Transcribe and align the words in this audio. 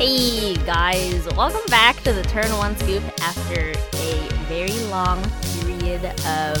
Hey 0.00 0.54
guys, 0.64 1.28
welcome 1.36 1.60
back 1.66 1.94
to 2.04 2.14
the 2.14 2.22
Turn 2.22 2.50
One 2.56 2.74
Scoop 2.74 3.02
after 3.20 3.72
a 3.98 4.28
very 4.48 4.72
long 4.84 5.22
period 5.60 6.02
of 6.24 6.56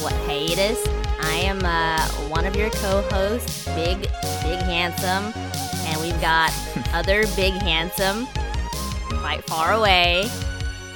what 0.00 0.14
hiatus. 0.24 0.88
I 1.20 1.42
am 1.44 1.62
uh, 1.62 2.00
one 2.30 2.46
of 2.46 2.56
your 2.56 2.70
co-hosts, 2.70 3.66
Big 3.74 4.00
Big 4.00 4.62
Handsome, 4.62 5.30
and 5.88 6.00
we've 6.00 6.18
got 6.22 6.54
other 6.94 7.26
Big 7.36 7.52
Handsome 7.52 8.26
quite 9.10 9.44
far 9.44 9.74
away. 9.74 10.22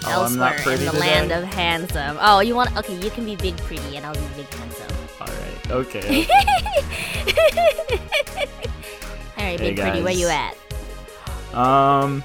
Oh, 0.06 0.24
I'm 0.24 0.38
not 0.38 0.54
elsewhere 0.54 0.76
in 0.76 0.86
the 0.86 0.90
today? 0.90 1.00
land 1.00 1.32
of 1.32 1.44
handsome. 1.44 2.16
Oh, 2.18 2.40
you 2.40 2.54
want? 2.54 2.74
Okay, 2.78 2.98
you 2.98 3.10
can 3.10 3.26
be 3.26 3.36
big 3.36 3.58
pretty, 3.58 3.98
and 3.98 4.06
I'll 4.06 4.14
be 4.14 4.20
big 4.36 4.48
handsome. 4.54 4.96
All 5.20 5.26
right. 5.26 5.70
Okay. 5.70 6.26
All 9.36 9.44
right, 9.44 9.60
Hey, 9.60 9.74
big 9.74 9.78
pretty, 9.78 10.00
where 10.00 10.14
you 10.14 10.28
at? 10.28 10.56
Um, 11.54 12.22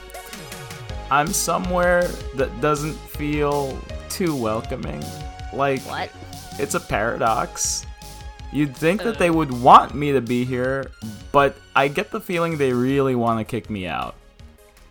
I'm 1.12 1.28
somewhere 1.28 2.04
that 2.36 2.50
doesn't 2.62 2.96
feel 2.96 3.78
too 4.10 4.36
welcoming. 4.36 5.04
Like 5.54 5.82
What? 5.82 6.12
it's 6.60 6.76
a 6.76 6.80
paradox. 6.80 7.86
You'd 8.52 8.76
think 8.76 9.04
that 9.04 9.20
they 9.20 9.30
would 9.30 9.52
want 9.52 9.94
me 9.94 10.12
to 10.12 10.22
be 10.22 10.44
here, 10.44 10.92
but 11.32 11.56
I 11.76 11.88
get 11.88 12.12
the 12.12 12.20
feeling 12.20 12.58
they 12.58 12.74
really 12.74 13.16
want 13.16 13.40
to 13.40 13.46
kick 13.46 13.70
me 13.70 13.88
out. 13.88 14.16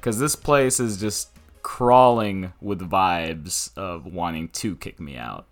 Cause 0.01 0.19
this 0.19 0.37
place 0.37 0.79
is 0.79 1.01
just 1.01 1.31
crawling 1.63 2.53
with 2.61 2.89
vibes 2.89 3.77
of 3.77 4.07
wanting 4.07 4.49
to 4.51 4.77
kick 4.77 5.01
me 5.01 5.17
out. 5.17 5.47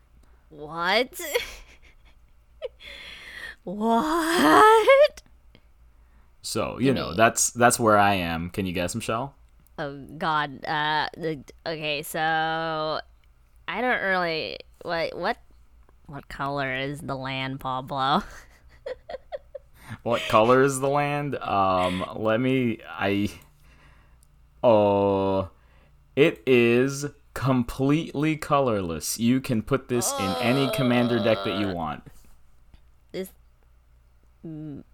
What? 0.51 1.21
what? 3.65 5.23
So 6.47 6.79
you 6.79 6.95
know 6.95 7.13
that's 7.13 7.51
that's 7.51 7.81
where 7.81 7.99
I 7.99 8.15
am. 8.15 8.51
Can 8.51 8.67
you 8.67 8.73
guess, 8.73 8.95
Michelle? 8.95 9.35
Oh 9.81 9.99
God. 10.17 10.65
Uh. 10.65 11.09
Okay. 11.67 12.05
So 12.05 12.21
I 12.21 13.81
don't 13.81 14.01
really. 14.01 14.59
What? 14.83 15.19
What? 15.19 15.39
What 16.07 16.29
color 16.29 16.73
is 16.73 17.01
the 17.01 17.17
land, 17.17 17.59
Pablo? 17.59 18.23
What 20.05 20.21
color 20.29 20.63
is 20.63 20.79
the 20.79 20.89
land? 20.89 21.35
Um, 21.37 22.05
let 22.15 22.41
me. 22.41 22.79
I. 22.89 23.29
Oh, 24.63 25.51
it 26.15 26.45
is 26.47 27.07
completely 27.35 28.37
colorless. 28.37 29.19
You 29.19 29.41
can 29.41 29.63
put 29.63 29.89
this 29.89 30.13
in 30.19 30.31
any 30.41 30.71
commander 30.71 31.19
deck 31.19 31.39
that 31.45 31.59
you 31.59 31.69
want. 31.75 32.05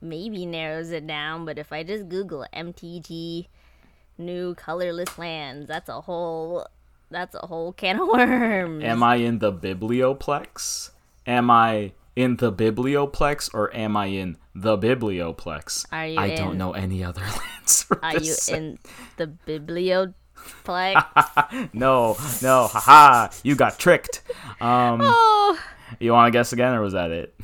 Maybe 0.01 0.47
narrows 0.47 0.91
it 0.91 1.07
down, 1.07 1.45
but 1.45 1.59
if 1.59 1.73
I 1.73 1.83
just 1.83 2.09
Google 2.09 2.47
MTG 2.55 3.49
new 4.19 4.55
colorless 4.55 5.19
lands, 5.19 5.67
that's 5.69 5.89
a 5.89 6.01
whole. 6.01 6.67
That's 7.11 7.35
a 7.35 7.47
whole 7.47 7.73
can 7.75 8.01
of 8.01 8.09
worms. 8.09 8.83
Am 8.85 9.03
I 9.03 9.17
in 9.17 9.39
the 9.39 9.53
Biblioplex? 9.53 10.91
Am 11.27 11.51
I 11.51 11.93
in 12.17 12.37
the 12.37 12.51
Biblioplex 12.51 13.51
or 13.53 13.75
am 13.77 13.97
I 13.99 14.07
in 14.07 14.39
the 14.55 14.79
Biblioplex? 14.79 15.87
Are 15.93 16.07
you 16.07 16.19
I 16.19 16.27
in- 16.29 16.37
don't 16.37 16.57
know 16.59 16.73
any 16.73 17.05
other 17.05 17.21
lands. 17.61 17.83
For 17.83 18.03
Are 18.03 18.15
you 18.15 18.21
this. 18.21 18.49
in 18.49 18.79
the 19.19 19.27
biblioplex? 19.47 20.15
No, 21.75 22.17
no, 22.43 22.67
haha! 22.69 23.29
You 23.43 23.55
got 23.55 23.79
tricked. 23.79 24.23
Um, 24.61 25.01
oh. 25.03 25.59
you 26.01 26.13
want 26.13 26.33
to 26.33 26.37
guess 26.37 26.53
again, 26.53 26.75
or 26.75 26.81
was 26.81 26.95
that 26.95 27.11
it? 27.11 27.35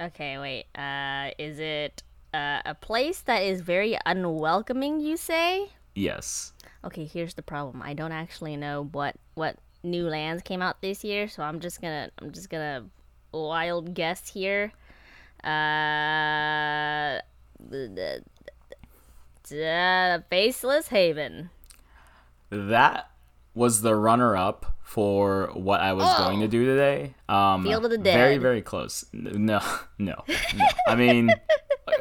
Okay, 0.00 0.38
wait. 0.38 0.66
Uh, 0.74 1.30
is 1.38 1.58
it 1.58 2.02
uh, 2.32 2.60
a 2.64 2.74
place 2.74 3.20
that 3.22 3.42
is 3.42 3.60
very 3.60 3.96
unwelcoming? 4.04 5.00
You 5.00 5.16
say? 5.16 5.70
Yes. 5.94 6.52
Okay, 6.84 7.06
here's 7.06 7.34
the 7.34 7.42
problem. 7.42 7.80
I 7.82 7.94
don't 7.94 8.12
actually 8.12 8.56
know 8.56 8.88
what 8.92 9.16
what 9.34 9.56
new 9.82 10.08
lands 10.08 10.42
came 10.42 10.62
out 10.62 10.80
this 10.80 11.04
year, 11.04 11.28
so 11.28 11.42
I'm 11.42 11.60
just 11.60 11.80
gonna 11.80 12.10
I'm 12.18 12.32
just 12.32 12.50
gonna 12.50 12.86
wild 13.32 13.94
guess 13.94 14.28
here. 14.28 14.72
Uh, 15.44 17.20
the, 17.60 17.88
the, 17.88 18.24
the 19.48 20.24
Faceless 20.30 20.88
Haven. 20.88 21.50
That 22.50 23.10
was 23.54 23.82
the 23.82 23.94
runner 23.94 24.36
up 24.36 24.66
for 24.82 25.50
what 25.54 25.80
I 25.80 25.92
was 25.92 26.04
going 26.18 26.40
to 26.40 26.48
do 26.48 26.64
today. 26.64 27.14
Um, 27.28 27.64
Field 27.64 27.84
of 27.84 27.90
the 27.90 27.98
Very, 27.98 28.34
Dead. 28.34 28.42
very 28.42 28.62
close. 28.62 29.04
No, 29.12 29.60
no, 29.98 30.14
no. 30.22 30.24
I 30.86 30.94
mean, 30.94 31.30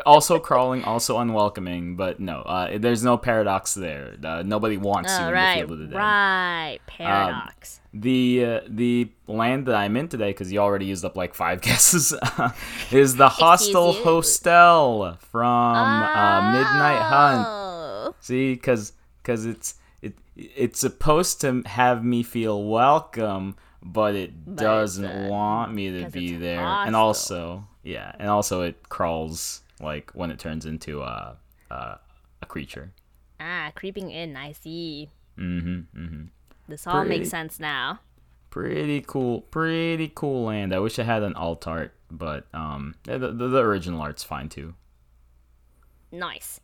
also 0.06 0.40
crawling, 0.40 0.84
also 0.84 1.18
unwelcoming, 1.18 1.96
but 1.96 2.20
no, 2.20 2.42
uh, 2.42 2.78
there's 2.78 3.04
no 3.04 3.18
paradox 3.18 3.74
there. 3.74 4.16
Uh, 4.24 4.44
nobody 4.46 4.78
wants 4.78 5.12
you 5.12 5.26
Oh, 5.26 5.28
in 5.30 5.34
right, 5.34 5.62
the 5.62 5.68
Field 5.68 5.72
of 5.72 5.80
the 5.80 5.86
Dead. 5.86 5.96
Um, 5.96 6.02
right. 6.02 6.80
Paradox. 6.88 7.80
The 7.96 8.46
uh, 8.46 8.60
the 8.68 9.12
land 9.28 9.68
that 9.68 9.76
I'm 9.76 9.96
in 9.98 10.08
today, 10.08 10.30
because 10.32 10.52
you 10.52 10.60
already 10.60 10.86
used 10.86 11.06
up 11.06 11.16
like 11.16 11.34
five 11.36 11.62
guesses, 11.68 12.14
is 12.92 13.16
the 13.16 13.30
Hostel. 13.30 13.94
Hostel 13.94 15.18
from 15.32 15.42
uh, 15.76 16.52
Midnight 16.52 17.02
Hunt. 17.02 17.48
Oh. 17.48 18.16
See, 18.20 18.54
because 18.54 18.94
because 19.22 19.46
it's 19.46 19.72
it 19.72 19.76
it's 20.36 20.80
supposed 20.80 21.42
to 21.42 21.62
have 21.66 22.04
me 22.04 22.24
feel 22.24 22.64
welcome, 22.64 23.56
but 23.82 24.16
it 24.16 24.56
doesn't 24.56 25.06
uh, 25.06 25.28
want 25.30 25.74
me 25.74 26.02
to 26.02 26.10
be 26.10 26.36
there. 26.36 26.62
And 26.62 26.96
also, 26.96 27.68
yeah, 27.84 28.16
and 28.20 28.30
also 28.30 28.62
it 28.62 28.90
crawls 28.90 29.62
like 29.82 30.12
when 30.12 30.32
it 30.32 30.40
turns 30.40 30.66
into 30.66 31.02
a 31.02 31.38
a, 31.70 32.00
a 32.42 32.46
creature. 32.48 32.92
Ah, 33.40 33.72
creeping 33.76 34.12
in. 34.12 34.38
I 34.38 34.54
see. 34.54 35.10
Mm-hmm. 35.38 36.00
Mm-hmm. 36.00 36.24
This 36.68 36.88
all 36.88 37.02
Pretty- 37.02 37.20
makes 37.20 37.30
sense 37.30 37.60
now. 37.60 38.00
Pretty 38.50 39.02
cool, 39.02 39.42
pretty 39.42 40.12
cool 40.14 40.46
land. 40.46 40.76
I 40.76 40.80
wish 40.80 41.00
I 41.00 41.04
had 41.04 41.24
an 41.24 41.34
alt 41.34 41.68
art, 41.68 41.96
but 42.12 42.46
um, 42.54 42.94
the, 43.04 43.18
the, 43.18 43.48
the 43.48 43.58
original 43.58 44.00
art's 44.00 44.24
fine 44.24 44.48
too. 44.48 44.76
Nice. 46.12 46.60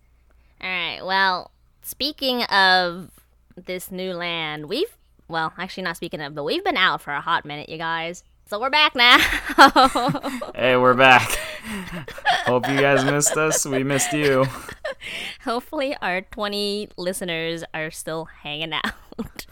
All 0.62 0.69
right. 0.69 1.02
Well, 1.03 1.52
speaking 1.81 2.44
of 2.44 3.09
this 3.66 3.92
new 3.92 4.14
land, 4.14 4.68
we've 4.68 4.97
well, 5.28 5.53
actually 5.58 5.84
not 5.84 5.96
speaking 5.96 6.22
of, 6.22 6.34
but 6.34 6.44
we've 6.44 6.64
been 6.64 6.75
out 6.75 7.02
for 7.02 7.14
a 7.14 7.22
hot 7.22 7.46
minute, 7.46 7.70
you 7.70 7.78
guys. 7.78 8.24
So 8.47 8.59
we're 8.59 8.72
back 8.72 8.96
now. 8.96 9.18
Hey, 10.56 10.75
we're 10.75 10.96
back. 10.96 11.38
Hope 12.46 12.68
you 12.68 12.80
guys 12.80 13.06
missed 13.06 13.38
us. 13.38 13.66
We 13.66 13.84
missed 13.84 14.12
you. 14.12 14.46
Hopefully, 15.42 15.96
our 16.02 16.22
20 16.22 16.90
listeners 16.97 17.64
are 17.74 17.92
still 17.92 18.25
hanging 18.25 18.74
out. 18.74 19.46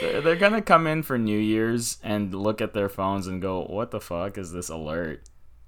They're 0.00 0.20
they're 0.20 0.36
gonna 0.36 0.60
come 0.60 0.86
in 0.86 1.02
for 1.02 1.16
New 1.18 1.38
Year's 1.38 1.98
and 2.02 2.34
look 2.34 2.60
at 2.60 2.74
their 2.74 2.88
phones 2.88 3.26
and 3.26 3.40
go, 3.40 3.62
"What 3.64 3.92
the 3.92 4.00
fuck 4.00 4.36
is 4.36 4.52
this 4.52 4.68
alert?" 4.68 5.22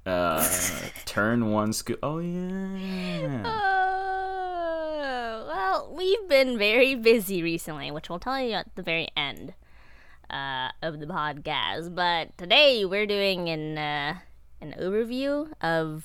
Uh, 0.04 0.46
turn 1.04 1.50
one 1.50 1.72
scoop. 1.72 1.98
Oh 2.02 2.18
yeah. 2.18 3.42
Oh, 3.44 4.55
well, 5.76 5.94
we've 5.94 6.28
been 6.28 6.56
very 6.58 6.94
busy 6.94 7.42
recently, 7.42 7.90
which 7.90 8.08
we'll 8.08 8.18
tell 8.18 8.40
you 8.40 8.52
at 8.54 8.74
the 8.74 8.82
very 8.82 9.08
end 9.16 9.54
uh, 10.30 10.68
of 10.82 11.00
the 11.00 11.06
podcast. 11.06 11.94
But 11.94 12.36
today 12.38 12.84
we're 12.84 13.06
doing 13.06 13.48
an 13.48 13.78
uh, 13.78 14.14
an 14.60 14.74
overview 14.80 15.52
of 15.60 16.04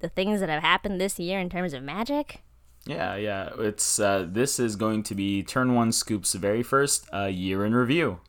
the 0.00 0.08
things 0.08 0.40
that 0.40 0.48
have 0.48 0.62
happened 0.62 1.00
this 1.00 1.18
year 1.18 1.38
in 1.38 1.48
terms 1.48 1.72
of 1.72 1.82
magic. 1.82 2.42
Yeah, 2.84 3.16
yeah. 3.16 3.50
It's 3.58 3.98
uh, 3.98 4.26
this 4.28 4.58
is 4.58 4.76
going 4.76 5.02
to 5.04 5.14
be 5.14 5.42
turn 5.42 5.74
one 5.74 5.92
scoops 5.92 6.34
very 6.34 6.62
first 6.62 7.06
uh, 7.12 7.24
year 7.26 7.64
in 7.64 7.74
review, 7.74 8.20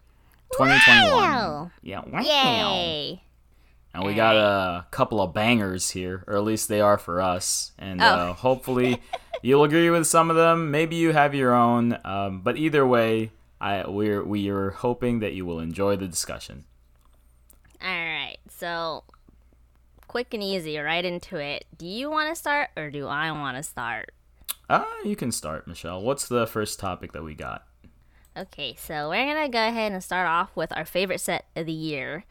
2021. 0.53 1.11
Wow. 1.11 1.71
Yeah. 1.81 2.01
Wow. 2.07 2.21
Yay! 2.21 3.23
And 3.94 4.05
we 4.05 4.13
got 4.13 4.35
a 4.35 4.85
couple 4.91 5.19
of 5.21 5.33
bangers 5.33 5.89
here, 5.89 6.23
or 6.27 6.35
at 6.35 6.44
least 6.44 6.68
they 6.69 6.81
are 6.81 7.00
for 7.00 7.19
us. 7.19 7.71
And 7.80 8.00
uh, 8.00 8.27
Oh. 8.30 8.33
hopefully 8.33 9.01
you'll 9.42 9.63
agree 9.63 9.89
with 9.89 10.07
some 10.07 10.30
of 10.30 10.36
them. 10.36 10.72
Maybe 10.72 10.95
you 10.95 11.13
have 11.13 11.36
your 11.36 11.54
own. 11.54 11.98
Um, 12.04 12.42
but 12.42 12.57
either 12.57 12.86
way, 12.86 13.31
I 13.60 13.88
we're 13.88 14.24
we 14.24 14.50
are 14.50 14.72
hoping 14.72 15.19
that 15.19 15.34
you 15.34 15.45
will 15.45 15.60
enjoy 15.60 15.95
the 15.95 16.07
discussion. 16.07 16.66
All 17.81 17.89
right, 17.89 18.38
so 18.50 19.04
quick 20.07 20.34
and 20.34 20.42
easy, 20.42 20.78
right 20.78 21.04
into 21.04 21.38
it. 21.38 21.66
Do 21.78 21.86
you 21.86 22.10
want 22.10 22.30
to 22.30 22.36
start 22.36 22.69
or 22.75 22.89
do 22.89 23.07
I 23.07 23.31
want 23.31 23.57
to 23.57 23.63
start? 23.63 24.12
Uh, 24.69 24.84
you 25.06 25.16
can 25.16 25.31
start, 25.31 25.68
Michelle. 25.68 26.01
What's 26.01 26.28
the 26.28 26.48
first 26.48 26.80
topic 26.80 27.13
that 27.13 27.24
we 27.24 27.33
got? 27.36 27.66
Okay, 28.36 28.75
so 28.78 29.10
we're 29.10 29.25
gonna 29.25 29.50
go 29.50 29.68
ahead 29.68 29.92
and 29.92 30.04
start 30.04 30.28
off 30.28 30.56
with 30.56 30.75
our 30.75 30.86
favorite 30.86 31.22
set 31.22 31.45
of 31.56 31.66
the 31.66 31.72
year. 31.72 32.25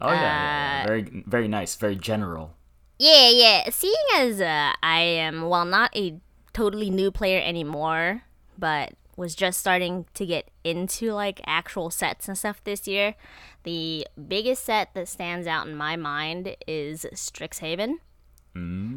Oh 0.00 0.10
yeah, 0.10 0.14
yeah, 0.14 0.20
yeah. 0.20 0.82
Uh, 0.82 0.86
very 0.86 1.24
very 1.26 1.48
nice, 1.48 1.74
very 1.74 1.96
general. 1.96 2.54
Yeah, 2.98 3.30
yeah. 3.30 3.70
Seeing 3.70 3.94
as 4.16 4.40
uh, 4.40 4.72
I 4.82 5.00
am, 5.00 5.48
well, 5.48 5.64
not 5.64 5.96
a 5.96 6.20
totally 6.58 6.90
new 6.90 7.12
player 7.12 7.40
anymore, 7.40 8.22
but 8.58 8.94
was 9.16 9.34
just 9.36 9.60
starting 9.60 10.06
to 10.14 10.26
get 10.26 10.50
into 10.64 11.12
like 11.12 11.40
actual 11.46 11.88
sets 11.88 12.26
and 12.26 12.36
stuff 12.36 12.62
this 12.64 12.88
year, 12.88 13.14
the 13.62 14.06
biggest 14.26 14.64
set 14.64 14.92
that 14.94 15.08
stands 15.08 15.46
out 15.46 15.68
in 15.68 15.74
my 15.76 15.94
mind 15.94 16.56
is 16.66 17.06
Strixhaven. 17.14 17.94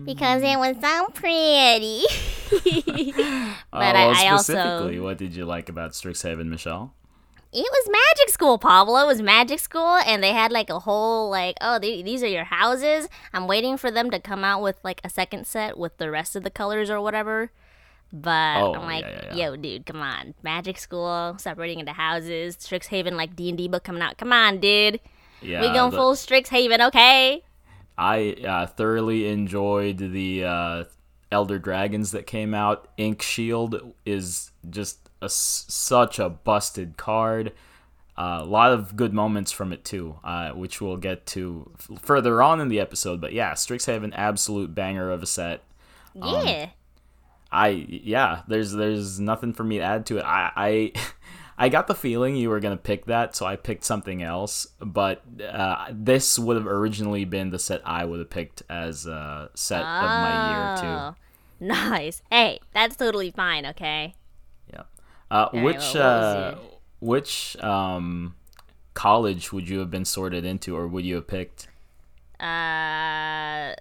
because 0.06 0.42
it 0.42 0.58
was 0.58 0.75
so 0.81 1.08
pretty. 1.13 2.02
but 3.72 3.96
Uh, 3.96 4.00
I, 4.00 4.07
I 4.10 4.38
specifically, 4.38 4.98
also 4.98 5.04
what 5.04 5.18
did 5.19 5.36
you 5.36 5.46
like 5.46 5.69
about 5.69 5.92
Strixhaven, 5.92 6.48
Michelle? 6.48 6.96
It 7.53 7.68
was 7.69 7.89
magic 7.89 8.30
school, 8.33 8.57
Pablo. 8.57 9.00
It 9.03 9.07
was 9.07 9.21
magic 9.21 9.59
school, 9.59 9.98
and 10.06 10.24
they 10.24 10.31
had 10.31 10.51
like 10.53 10.69
a 10.69 10.80
whole 10.80 11.30
like, 11.30 11.57
oh, 11.59 11.80
the- 11.80 12.01
these 12.01 12.24
are 12.24 12.27
your 12.27 12.45
houses. 12.45 13.09
I'm 13.33 13.45
waiting 13.48 13.75
for 13.77 13.92
them 13.92 14.09
to 14.12 14.19
come 14.19 14.44
out 14.45 14.62
with 14.62 14.77
like 14.83 15.01
a 15.03 15.09
second 15.09 15.45
set 15.48 15.77
with 15.77 15.98
the 15.98 16.09
rest 16.09 16.36
of 16.36 16.44
the 16.44 16.50
colors 16.50 16.89
or 16.89 17.01
whatever. 17.01 17.51
But 18.13 18.62
Oh, 18.62 18.74
I'm 18.75 18.86
like, 18.86 19.03
yeah, 19.03 19.21
yeah, 19.31 19.36
yeah. 19.36 19.50
yo, 19.51 19.56
dude, 19.56 19.86
come 19.86 20.01
on, 20.01 20.33
magic 20.44 20.77
school 20.77 21.36
separating 21.39 21.80
into 21.80 21.94
houses, 21.94 22.57
Strixhaven 22.57 23.13
like 23.13 23.36
D 23.36 23.50
and 23.50 23.57
D 23.57 23.68
book 23.68 23.83
coming 23.83 24.01
out. 24.01 24.18
Come 24.18 24.33
on, 24.33 24.59
dude, 24.59 25.00
Yeah, 25.42 25.62
we 25.62 25.68
going 25.74 25.92
the- 25.92 25.97
full 25.97 26.13
Strixhaven, 26.15 26.86
okay? 26.88 27.44
I 27.97 28.36
uh, 28.45 28.65
thoroughly 28.68 29.27
enjoyed 29.27 29.97
the 29.97 30.44
uh, 30.45 30.83
Elder 31.31 31.59
Dragons 31.59 32.12
that 32.12 32.25
came 32.27 32.54
out. 32.54 32.89
Inkshield 32.97 33.94
is 34.06 34.51
just 34.69 35.00
a 35.21 35.29
such 35.29 36.19
a 36.19 36.29
busted 36.29 36.97
card. 36.97 37.53
Uh, 38.18 38.39
a 38.41 38.45
lot 38.45 38.71
of 38.71 38.95
good 38.95 39.13
moments 39.13 39.51
from 39.51 39.71
it 39.73 39.83
too, 39.85 40.18
uh, 40.23 40.51
which 40.51 40.81
we'll 40.81 40.97
get 40.97 41.25
to 41.25 41.71
f- 41.79 42.00
further 42.01 42.41
on 42.41 42.59
in 42.59 42.68
the 42.68 42.79
episode. 42.79 43.21
But 43.21 43.33
yeah, 43.33 43.53
Strixhaven, 43.53 44.12
absolute 44.15 44.75
banger 44.75 45.09
of 45.12 45.23
a 45.23 45.25
set. 45.25 45.63
Um, 46.21 46.45
Yeah. 46.45 46.69
I 47.53 47.68
yeah, 47.89 48.41
there's 48.47 48.71
there's 48.73 49.19
nothing 49.19 49.53
for 49.53 49.63
me 49.63 49.77
to 49.79 49.83
add 49.83 50.06
to 50.07 50.18
it. 50.19 50.23
I 50.25 50.51
I, 50.56 50.91
I 51.65 51.69
got 51.69 51.88
the 51.88 51.95
feeling 51.95 52.35
you 52.35 52.50
were 52.50 52.59
gonna 52.59 52.77
pick 52.77 53.06
that, 53.06 53.35
so 53.35 53.45
I 53.45 53.56
picked 53.56 53.83
something 53.83 54.21
else. 54.23 54.68
But 54.79 55.21
uh, 55.41 55.88
this 55.91 56.38
would 56.39 56.56
have 56.57 56.68
originally 56.68 57.25
been 57.25 57.50
the 57.50 57.59
set 57.59 57.81
I 57.85 58.06
would 58.06 58.19
have 58.19 58.29
picked 58.29 58.63
as 58.69 59.06
a 59.06 59.50
set 59.53 59.81
of 59.81 59.85
my 59.88 60.51
year 60.51 60.77
too. 60.77 60.88
Oh, 60.88 61.15
Nice. 61.59 62.23
Hey, 62.31 62.59
that's 62.73 62.95
totally 62.95 63.29
fine, 63.31 63.65
okay? 63.68 64.15
Yeah. 64.73 64.83
Uh, 65.31 65.50
right, 65.54 65.63
which 65.63 65.78
well, 65.78 65.94
what 65.94 65.95
was 65.95 65.95
uh, 65.95 66.60
which 67.00 67.57
um, 67.63 68.36
college 68.94 69.51
would 69.54 69.68
you 69.69 69.80
have 69.80 69.89
been 69.89 70.06
sorted 70.06 70.44
into, 70.45 70.75
or 70.75 70.88
would 70.88 71.06
you 71.06 71.16
have 71.16 71.28
picked? 71.28 71.68
Uh, 72.39 73.74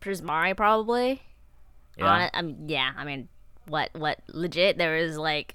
Prismari 0.00 0.56
probably. 0.56 1.22
Yeah. 1.98 2.28
Hon- 2.28 2.30
um, 2.34 2.56
yeah. 2.68 2.92
I 2.96 3.04
mean, 3.04 3.28
what? 3.66 3.90
What? 3.94 4.20
Legit? 4.28 4.78
There 4.78 4.96
was 5.02 5.16
like 5.18 5.54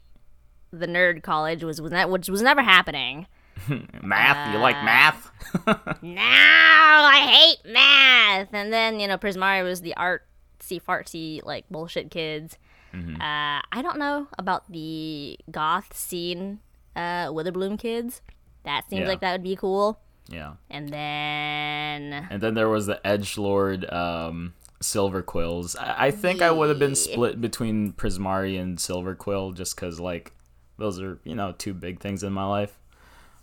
the 0.74 0.88
nerd 0.88 1.22
college 1.24 1.64
was 1.64 1.82
was 1.82 1.92
that 1.92 2.10
which 2.10 2.30
was 2.30 2.42
never 2.42 2.62
happening. 2.62 3.28
Math? 4.02 4.52
you 4.54 4.58
Uh, 4.58 4.62
like 4.62 4.84
math? 4.84 5.30
No, 6.02 6.22
I 6.22 7.20
hate 7.64 7.72
math. 7.74 8.48
And 8.54 8.74
then 8.74 9.00
you 9.00 9.08
know, 9.08 9.18
Prismari 9.18 9.64
was 9.64 9.82
the 9.82 9.94
artsy 9.98 10.82
fartsy 10.82 11.44
like 11.46 11.66
bullshit 11.70 12.10
kids. 12.12 12.58
Mm-hmm. 12.94 13.16
Uh, 13.16 13.62
I 13.72 13.82
don't 13.82 13.98
know 14.00 14.28
about 14.38 14.72
the 14.72 15.38
goth 15.50 15.96
scene. 15.96 16.60
Uh, 16.96 17.28
Witherbloom 17.28 17.80
kids. 17.80 18.22
That 18.64 18.90
seems 18.90 19.02
Yeah. 19.04 19.08
like 19.08 19.22
that 19.22 19.32
would 19.32 19.44
be 19.44 19.56
cool. 19.56 20.00
yeah. 20.30 20.54
And 20.70 20.90
then 20.90 22.28
And 22.30 22.42
then 22.42 22.54
there 22.54 22.70
was 22.70 22.86
the 22.86 23.06
Edge 23.08 23.38
Lord 23.38 23.90
um, 23.92 24.54
Silverquills. 24.82 25.76
I, 25.80 26.08
I 26.08 26.12
think 26.12 26.42
I 26.42 26.52
would 26.52 26.70
have 26.70 26.80
been 26.80 26.96
split 26.96 27.40
between 27.42 27.94
Prismari 27.94 28.60
and 28.60 28.78
Silverquill 28.78 29.56
just 29.56 29.76
because, 29.76 30.00
like, 30.00 30.34
those 30.78 31.02
are, 31.02 31.20
you 31.24 31.36
know, 31.36 31.54
two 31.58 31.74
big 31.74 32.00
things 32.00 32.24
in 32.24 32.34
my 32.34 32.46
life. 32.46 32.78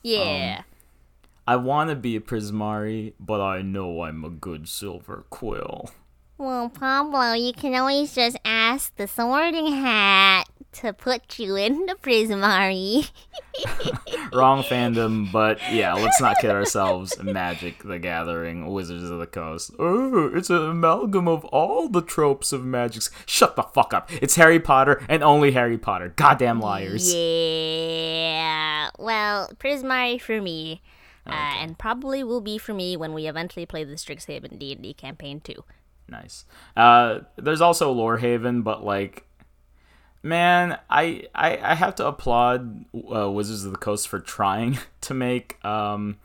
yeah. 0.03 0.63
I 1.47 1.57
want 1.57 1.89
to 1.89 1.97
be 1.97 2.15
a 2.15 2.21
Prismari, 2.21 3.15
but 3.19 3.41
I 3.41 3.63
know 3.63 4.03
I'm 4.03 4.23
a 4.23 4.29
good 4.29 4.65
Silverquill. 4.65 5.91
Well, 6.39 6.69
Pablo, 6.69 7.33
you 7.33 7.53
can 7.53 7.75
always 7.75 8.15
just 8.15 8.37
ask 8.45 8.95
the 8.95 9.09
sorting 9.09 9.73
hat 9.73 10.45
to 10.75 10.93
put 10.93 11.37
you 11.41 11.57
in 11.57 11.87
the 11.87 11.97
Prismari. 11.97 13.11
Wrong 14.33 14.63
fandom, 14.63 15.33
but 15.33 15.59
yeah, 15.73 15.95
let's 15.95 16.21
not 16.21 16.39
kid 16.39 16.51
ourselves. 16.51 17.21
Magic 17.21 17.83
the 17.83 17.99
Gathering, 17.99 18.69
Wizards 18.69 19.11
of 19.11 19.19
the 19.19 19.27
Coast. 19.27 19.73
Oh, 19.81 20.31
it's 20.33 20.49
an 20.49 20.63
amalgam 20.65 21.27
of 21.27 21.45
all 21.47 21.89
the 21.89 22.03
tropes 22.03 22.53
of 22.53 22.65
magic. 22.65 23.03
Shut 23.27 23.57
the 23.57 23.65
fuck 23.65 23.93
up. 23.93 24.09
It's 24.23 24.37
Harry 24.37 24.61
Potter 24.61 25.05
and 25.09 25.25
only 25.25 25.51
Harry 25.51 25.77
Potter. 25.77 26.13
Goddamn 26.15 26.61
liars. 26.61 27.13
Yeah. 27.13 28.91
Well, 28.97 29.51
Prismari 29.59 30.21
for 30.21 30.41
me, 30.41 30.83
uh, 31.27 31.33
and 31.33 31.77
probably 31.77 32.23
will 32.23 32.41
be 32.41 32.59
for 32.59 32.75
me 32.75 32.97
when 32.97 33.13
we 33.13 33.27
eventually 33.27 33.67
play 33.67 33.83
the 33.83 33.95
Strixhaven 33.95 34.57
D 34.57 34.73
and 34.73 34.83
D 34.85 34.95
campaign 34.95 35.41
too. 35.41 35.65
Nice. 36.09 36.45
Uh, 36.77 37.21
there's 37.37 37.61
also 37.61 37.95
Lorehaven, 37.95 38.65
but 38.65 38.85
like, 38.85 39.27
man, 40.23 40.79
I 40.89 41.25
I, 41.35 41.59
I 41.59 41.75
have 41.75 41.95
to 41.97 42.07
applaud 42.07 42.85
uh, 43.15 43.31
Wizards 43.31 43.65
of 43.65 43.73
the 43.73 43.79
Coast 43.79 44.09
for 44.09 44.19
trying 44.21 44.79
to 45.03 45.15
make 45.15 45.63
um 45.65 46.17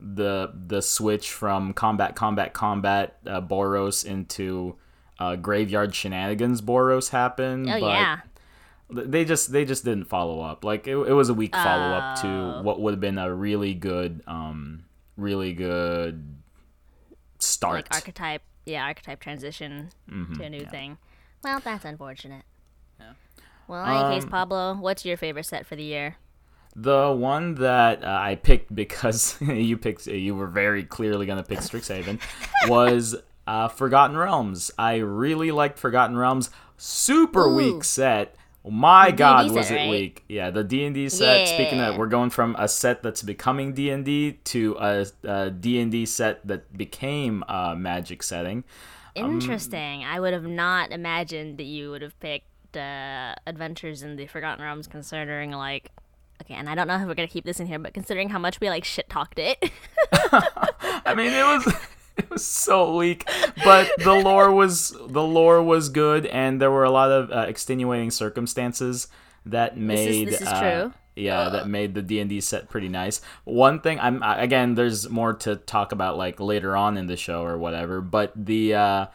the 0.00 0.52
the 0.66 0.82
switch 0.82 1.30
from 1.30 1.72
combat 1.72 2.14
combat 2.14 2.52
combat 2.52 3.16
uh, 3.26 3.40
Boros 3.40 4.04
into 4.04 4.76
uh, 5.18 5.36
graveyard 5.36 5.94
shenanigans 5.94 6.60
Boros 6.60 7.08
happen. 7.10 7.68
Oh 7.70 7.80
but 7.80 7.86
yeah. 7.86 8.18
they 8.90 9.24
just 9.24 9.52
they 9.52 9.64
just 9.64 9.84
didn't 9.84 10.04
follow 10.04 10.40
up. 10.42 10.64
Like 10.64 10.86
it, 10.86 10.96
it 10.96 11.12
was 11.12 11.30
a 11.30 11.34
weak 11.34 11.54
follow 11.54 11.94
up 11.94 12.18
Oh. 12.18 12.22
to 12.58 12.62
what 12.62 12.80
would 12.80 12.90
have 12.92 13.00
been 13.00 13.16
a 13.16 13.32
really 13.32 13.72
good 13.72 14.22
um 14.26 14.84
really 15.16 15.54
good 15.54 16.36
start. 17.38 17.74
Like 17.74 17.94
archetype, 17.94 18.42
yeah, 18.66 18.84
archetype 18.84 19.20
transition 19.20 19.90
Mm-hmm, 20.10 20.34
to 20.34 20.44
a 20.44 20.50
new 20.50 20.64
thing. 20.66 20.98
Well, 21.42 21.60
that's 21.60 21.84
unfortunate. 21.84 22.44
Yeah. 22.98 23.12
Well, 23.68 23.84
in 23.84 23.90
any 23.90 24.14
case, 24.16 24.24
Um, 24.24 24.30
Pablo, 24.30 24.74
what's 24.74 25.04
your 25.04 25.16
favorite 25.16 25.44
set 25.46 25.66
for 25.66 25.76
the 25.76 25.82
year? 25.84 26.16
The 26.76 27.12
one 27.16 27.54
that 27.56 28.02
uh, 28.02 28.08
I 28.08 28.34
picked 28.36 28.74
because 28.74 29.36
you 29.40 29.76
picked, 29.76 30.06
you 30.06 30.34
were 30.34 30.48
very 30.48 30.82
clearly 30.84 31.26
gonna 31.26 31.42
pick 31.44 31.58
Strixhaven, 31.60 32.20
was 32.68 33.14
uh, 33.46 33.68
Forgotten 33.68 34.16
Realms. 34.16 34.70
I 34.78 34.96
really 34.96 35.50
liked 35.50 35.78
Forgotten 35.78 36.16
Realms. 36.16 36.50
Super 36.76 37.46
Ooh. 37.46 37.54
weak 37.54 37.84
set. 37.84 38.34
My 38.66 39.06
D&D 39.06 39.18
God, 39.18 39.46
set, 39.48 39.54
was 39.54 39.70
it 39.70 39.74
right? 39.74 39.90
weak? 39.90 40.24
Yeah, 40.28 40.50
the 40.50 40.64
D 40.64 40.84
and 40.84 40.94
D 40.94 41.08
set. 41.10 41.48
Speaking 41.48 41.80
of, 41.80 41.98
we're 41.98 42.06
going 42.06 42.30
from 42.30 42.56
a 42.58 42.66
set 42.66 43.02
that's 43.02 43.22
becoming 43.22 43.74
D 43.74 43.90
and 43.90 44.04
D 44.04 44.32
to 44.44 44.76
a 44.78 45.50
D 45.50 45.80
and 45.80 45.92
D 45.92 46.06
set 46.06 46.46
that 46.46 46.76
became 46.76 47.44
a 47.46 47.76
Magic 47.76 48.22
setting. 48.22 48.64
um, 49.16 49.32
Interesting. 49.32 50.04
I 50.04 50.18
would 50.18 50.32
have 50.32 50.46
not 50.46 50.92
imagined 50.92 51.58
that 51.58 51.64
you 51.64 51.90
would 51.90 52.00
have 52.02 52.18
picked 52.20 52.76
uh, 52.76 53.34
Adventures 53.46 54.02
in 54.02 54.16
the 54.16 54.26
Forgotten 54.26 54.64
Realms, 54.64 54.86
considering 54.86 55.50
like. 55.52 55.90
Okay, 56.42 56.54
and 56.54 56.68
I 56.68 56.74
don't 56.74 56.88
know 56.88 56.96
if 56.96 57.06
we're 57.06 57.14
gonna 57.14 57.28
keep 57.28 57.44
this 57.44 57.60
in 57.60 57.66
here, 57.66 57.78
but 57.78 57.94
considering 57.94 58.28
how 58.30 58.38
much 58.38 58.60
we 58.60 58.68
like 58.68 58.84
shit 58.84 59.08
talked 59.08 59.38
it, 59.38 59.58
I 60.12 61.14
mean, 61.16 61.32
it 61.32 61.44
was 61.44 61.74
it 62.16 62.30
was 62.30 62.46
so 62.46 62.96
weak, 62.96 63.28
but 63.64 63.90
the 63.98 64.14
lore 64.14 64.52
was 64.52 64.90
the 64.90 65.22
lore 65.22 65.62
was 65.62 65.88
good, 65.88 66.26
and 66.26 66.60
there 66.60 66.70
were 66.70 66.84
a 66.84 66.90
lot 66.90 67.10
of 67.10 67.30
uh, 67.30 67.46
extenuating 67.48 68.10
circumstances 68.10 69.08
that 69.46 69.72
is- 69.72 69.78
made 69.78 70.28
this 70.28 70.40
is 70.40 70.48
uh, 70.48 70.60
true. 70.60 70.92
Yeah, 71.16 71.48
that 71.50 71.68
made 71.68 71.94
the 71.94 72.02
D 72.02 72.18
and 72.18 72.28
D 72.28 72.40
set 72.40 72.68
pretty 72.68 72.88
nice. 72.88 73.20
One 73.44 73.80
thing, 73.80 74.00
I'm 74.00 74.20
I- 74.22 74.42
again, 74.42 74.74
there's 74.74 75.08
more 75.08 75.32
to 75.34 75.54
talk 75.56 75.92
about 75.92 76.18
like 76.18 76.40
later 76.40 76.76
on 76.76 76.96
in 76.96 77.06
the 77.06 77.16
show 77.16 77.42
or 77.42 77.58
whatever, 77.58 78.00
but 78.00 78.32
the. 78.34 78.74
Uh, 78.74 79.06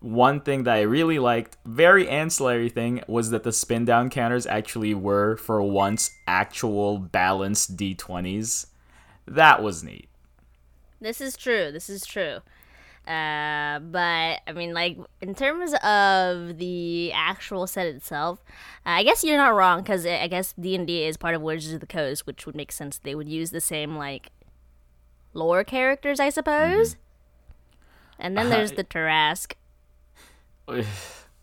one 0.00 0.40
thing 0.40 0.64
that 0.64 0.74
I 0.74 0.80
really 0.80 1.20
liked, 1.20 1.56
very 1.64 2.08
ancillary 2.08 2.68
thing, 2.68 3.04
was 3.06 3.30
that 3.30 3.44
the 3.44 3.52
spin 3.52 3.84
down 3.84 4.10
counters 4.10 4.48
actually 4.48 4.94
were, 4.94 5.36
for 5.36 5.62
once, 5.62 6.10
actual 6.26 6.98
balanced 6.98 7.76
d20s. 7.76 8.66
That 9.28 9.62
was 9.62 9.84
neat. 9.84 10.08
This 11.02 11.20
is 11.20 11.36
true. 11.36 11.72
This 11.72 11.90
is 11.90 12.06
true. 12.06 12.38
Uh, 13.06 13.80
but 13.80 14.40
I 14.46 14.52
mean, 14.54 14.72
like 14.72 14.96
in 15.20 15.34
terms 15.34 15.74
of 15.82 16.58
the 16.58 17.12
actual 17.12 17.66
set 17.66 17.86
itself, 17.86 18.44
uh, 18.86 18.90
I 18.90 19.02
guess 19.02 19.24
you're 19.24 19.36
not 19.36 19.54
wrong 19.54 19.82
because 19.82 20.06
I 20.06 20.28
guess 20.28 20.54
D 20.58 20.76
and 20.76 20.86
D 20.86 21.04
is 21.04 21.16
part 21.16 21.34
of 21.34 21.42
Wizards 21.42 21.74
of 21.74 21.80
the 21.80 21.86
Coast, 21.86 22.26
which 22.26 22.46
would 22.46 22.54
make 22.54 22.70
sense. 22.70 22.98
They 22.98 23.16
would 23.16 23.28
use 23.28 23.50
the 23.50 23.60
same 23.60 23.96
like 23.96 24.30
lore 25.34 25.64
characters, 25.64 26.20
I 26.20 26.30
suppose. 26.30 26.96
And 28.20 28.38
then 28.38 28.50
there's 28.50 28.72
the 28.72 28.84
Tarrasque. 28.84 29.54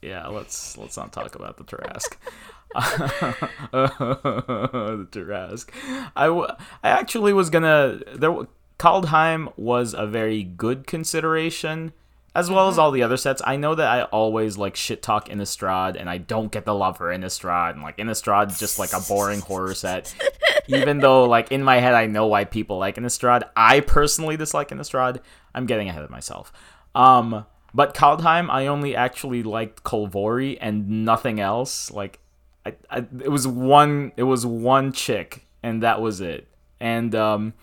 yeah, 0.01 0.27
let's 0.27 0.77
let's 0.77 0.95
not 0.95 1.11
talk 1.11 1.35
about 1.35 1.57
the 1.57 1.65
Tarrasque. 1.65 2.15
the 3.71 5.07
Tarrasque. 5.11 5.71
I, 6.15 6.27
w- 6.27 6.47
I 6.83 6.89
actually 6.89 7.33
was 7.33 7.49
gonna 7.49 7.99
there. 8.15 8.33
Kaldheim 8.79 9.51
was 9.57 9.93
a 9.93 10.07
very 10.07 10.41
good 10.41 10.87
consideration, 10.87 11.91
as 12.33 12.49
well 12.49 12.69
as 12.69 12.77
all 12.77 12.91
the 12.91 13.03
other 13.03 13.17
sets. 13.17 13.41
I 13.45 13.57
know 13.57 13.75
that 13.75 13.87
I 13.87 14.03
always 14.03 14.57
like 14.57 14.77
shit 14.77 15.01
talk 15.01 15.27
Innistrad, 15.27 15.97
and 15.99 16.09
I 16.09 16.17
don't 16.17 16.51
get 16.51 16.63
the 16.65 16.73
love 16.73 16.97
for 16.97 17.13
Innistrad, 17.13 17.73
and 17.73 17.81
like 17.83 17.97
Innistrad's 17.97 18.57
just 18.57 18.79
like 18.79 18.93
a 18.93 19.01
boring 19.01 19.41
horror 19.41 19.73
set. 19.73 20.15
Even 20.67 20.99
though 20.99 21.25
like 21.25 21.51
in 21.51 21.61
my 21.61 21.79
head 21.79 21.93
I 21.93 22.05
know 22.05 22.27
why 22.27 22.45
people 22.45 22.77
like 22.77 22.95
Innistrad, 22.95 23.43
I 23.55 23.81
personally 23.81 24.37
dislike 24.37 24.69
Innistrad. 24.69 25.19
I'm 25.53 25.65
getting 25.65 25.89
ahead 25.89 26.03
of 26.03 26.09
myself. 26.09 26.53
Um, 26.95 27.45
but 27.73 27.93
Kaldheim, 27.93 28.49
I 28.49 28.67
only 28.67 28.95
actually 28.95 29.43
liked 29.43 29.83
Kolvori 29.83 30.57
and 30.61 31.05
nothing 31.05 31.39
else. 31.39 31.91
Like, 31.91 32.19
I, 32.65 32.75
I, 32.89 32.97
it 32.99 33.29
was 33.29 33.45
one, 33.45 34.13
it 34.15 34.23
was 34.23 34.45
one 34.45 34.93
chick, 34.93 35.45
and 35.61 35.83
that 35.83 36.01
was 36.01 36.21
it. 36.21 36.47
And 36.79 37.13
um, 37.13 37.53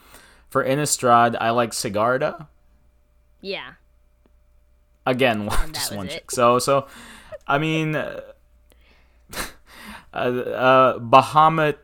for 0.57 0.65
Innistrad, 0.65 1.37
I 1.39 1.51
like 1.51 1.73
Sigarda. 1.73 2.47
Yeah. 3.43 3.73
Again, 5.05 5.45
that 5.51 5.73
just 5.75 5.95
one 5.95 6.09
chick. 6.09 6.31
So, 6.31 6.59
so, 6.59 6.87
I 7.47 7.59
mean, 7.59 7.95
uh, 7.95 8.23
uh, 10.15 10.17
uh, 10.17 10.99
Bahamut 10.99 11.77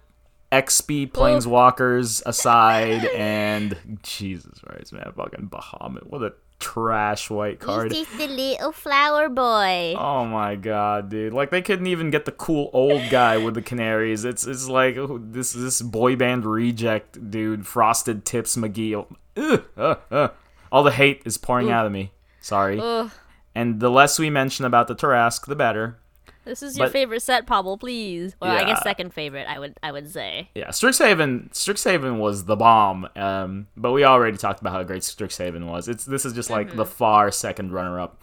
XP 0.51 1.13
planeswalkers 1.13 2.23
aside, 2.25 3.05
and 3.05 3.77
Jesus 4.03 4.59
Christ, 4.61 4.95
man, 4.95 5.13
fucking 5.15 5.51
Bahamut, 5.51 6.07
what 6.07 6.23
a 6.23 6.33
trash 6.63 7.29
white 7.29 7.59
card. 7.59 7.93
Is 7.93 8.07
the 8.17 8.29
little 8.29 8.73
flower 8.73 9.29
boy. 9.29 9.95
Oh 9.99 10.25
my 10.25 10.55
god, 10.55 11.11
dude! 11.11 11.33
Like 11.33 11.51
they 11.51 11.61
couldn't 11.61 11.89
even 11.89 12.11
get 12.11 12.25
the 12.25 12.33
cool 12.33 12.71
old 12.73 13.11
guy 13.11 13.37
with 13.37 13.55
the 13.55 13.63
canaries. 13.63 14.25
It's 14.25 14.47
it's 14.47 14.69
like 14.69 14.97
oh, 14.97 15.21
this 15.23 15.53
this 15.53 15.83
boy 15.83 16.17
band 16.17 16.47
reject 16.47 17.31
dude, 17.31 17.67
Frosted 17.67 18.25
Tips 18.25 18.57
McGee. 18.57 19.05
Ugh, 19.37 19.65
uh, 19.77 19.95
uh. 20.11 20.29
All 20.71 20.83
the 20.83 20.93
hate 20.93 21.23
is 21.27 21.37
pouring 21.37 21.71
out 21.71 21.85
of 21.85 21.93
me. 21.93 22.13
Sorry. 22.41 22.79
Ugh. 22.81 23.11
And 23.55 23.81
the 23.81 23.91
less 23.91 24.19
we 24.19 24.31
mention 24.31 24.65
about 24.65 24.89
the 24.89 24.95
Tarrasque, 24.95 25.47
the 25.47 25.57
better. 25.57 25.99
This 26.45 26.63
is 26.63 26.77
your 26.77 26.87
But- 26.89 26.93
favorite 26.93 27.21
set, 27.23 27.47
Pablo, 27.47 27.77
please. 27.77 28.35
Well, 28.41 28.51
I 28.51 28.65
guess 28.65 28.83
second 28.83 29.13
favorite, 29.15 29.47
I 29.49 29.59
would 29.59 29.75
I 29.83 29.93
would 29.93 30.11
say. 30.11 30.49
Yeah, 30.55 30.69
Strixhaven 30.69 31.51
Strixhaven 31.53 32.19
was 32.19 32.45
the 32.47 32.57
bomb. 32.57 33.09
Um, 33.15 33.69
but 33.77 33.93
we 33.93 34.05
already 34.05 34.37
talked 34.37 34.61
about 34.61 34.73
how 34.73 34.83
great 34.83 35.03
Strixhaven 35.03 35.67
was. 35.67 35.87
It's 35.89 36.05
this 36.05 36.25
is 36.25 36.33
just 36.33 36.51
like 36.51 36.75
the 36.75 36.85
far 36.87 37.31
second 37.31 37.73
runner 37.73 38.01
up. 38.01 38.21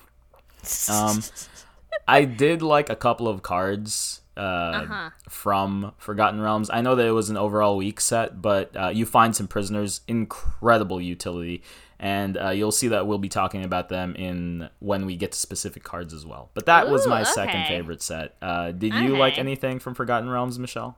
Um, 0.89 1.21
I 2.07 2.25
did 2.25 2.61
like 2.61 2.89
a 2.89 2.95
couple 2.95 3.27
of 3.27 3.41
cards 3.41 4.21
uh, 4.35 4.39
Uh-huh. 4.41 5.09
from 5.29 5.93
Forgotten 5.97 6.41
Realms. 6.41 6.69
I 6.69 6.81
know 6.81 6.95
that 6.95 7.05
it 7.05 7.11
was 7.11 7.29
an 7.29 7.37
overall 7.37 7.77
weak 7.77 7.99
set, 8.01 8.41
but 8.41 8.75
uh, 8.75 8.87
you 8.89 9.05
find 9.05 9.35
some 9.35 9.47
prisoners 9.47 10.01
incredible 10.07 10.99
utility, 11.01 11.61
and 11.99 12.37
uh, 12.37 12.49
you'll 12.49 12.71
see 12.71 12.87
that 12.87 13.07
we'll 13.07 13.17
be 13.17 13.29
talking 13.29 13.63
about 13.63 13.89
them 13.89 14.15
in 14.15 14.69
when 14.79 15.05
we 15.05 15.15
get 15.15 15.33
to 15.33 15.39
specific 15.39 15.83
cards 15.83 16.13
as 16.13 16.25
well. 16.25 16.49
But 16.53 16.65
that 16.65 16.89
was 16.89 17.05
Ooh, 17.05 17.09
my 17.09 17.23
second 17.23 17.65
favorite 17.67 18.01
set. 18.01 18.35
Uh, 18.41 18.71
did 18.71 18.93
you 18.93 19.17
like 19.17 19.37
anything 19.37 19.79
from 19.79 19.93
Forgotten 19.93 20.29
Realms, 20.29 20.57
Michelle? 20.57 20.97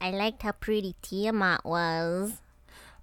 I 0.00 0.10
liked 0.10 0.42
how 0.42 0.52
pretty 0.52 0.94
Tiamat 1.02 1.64
was. 1.64 2.40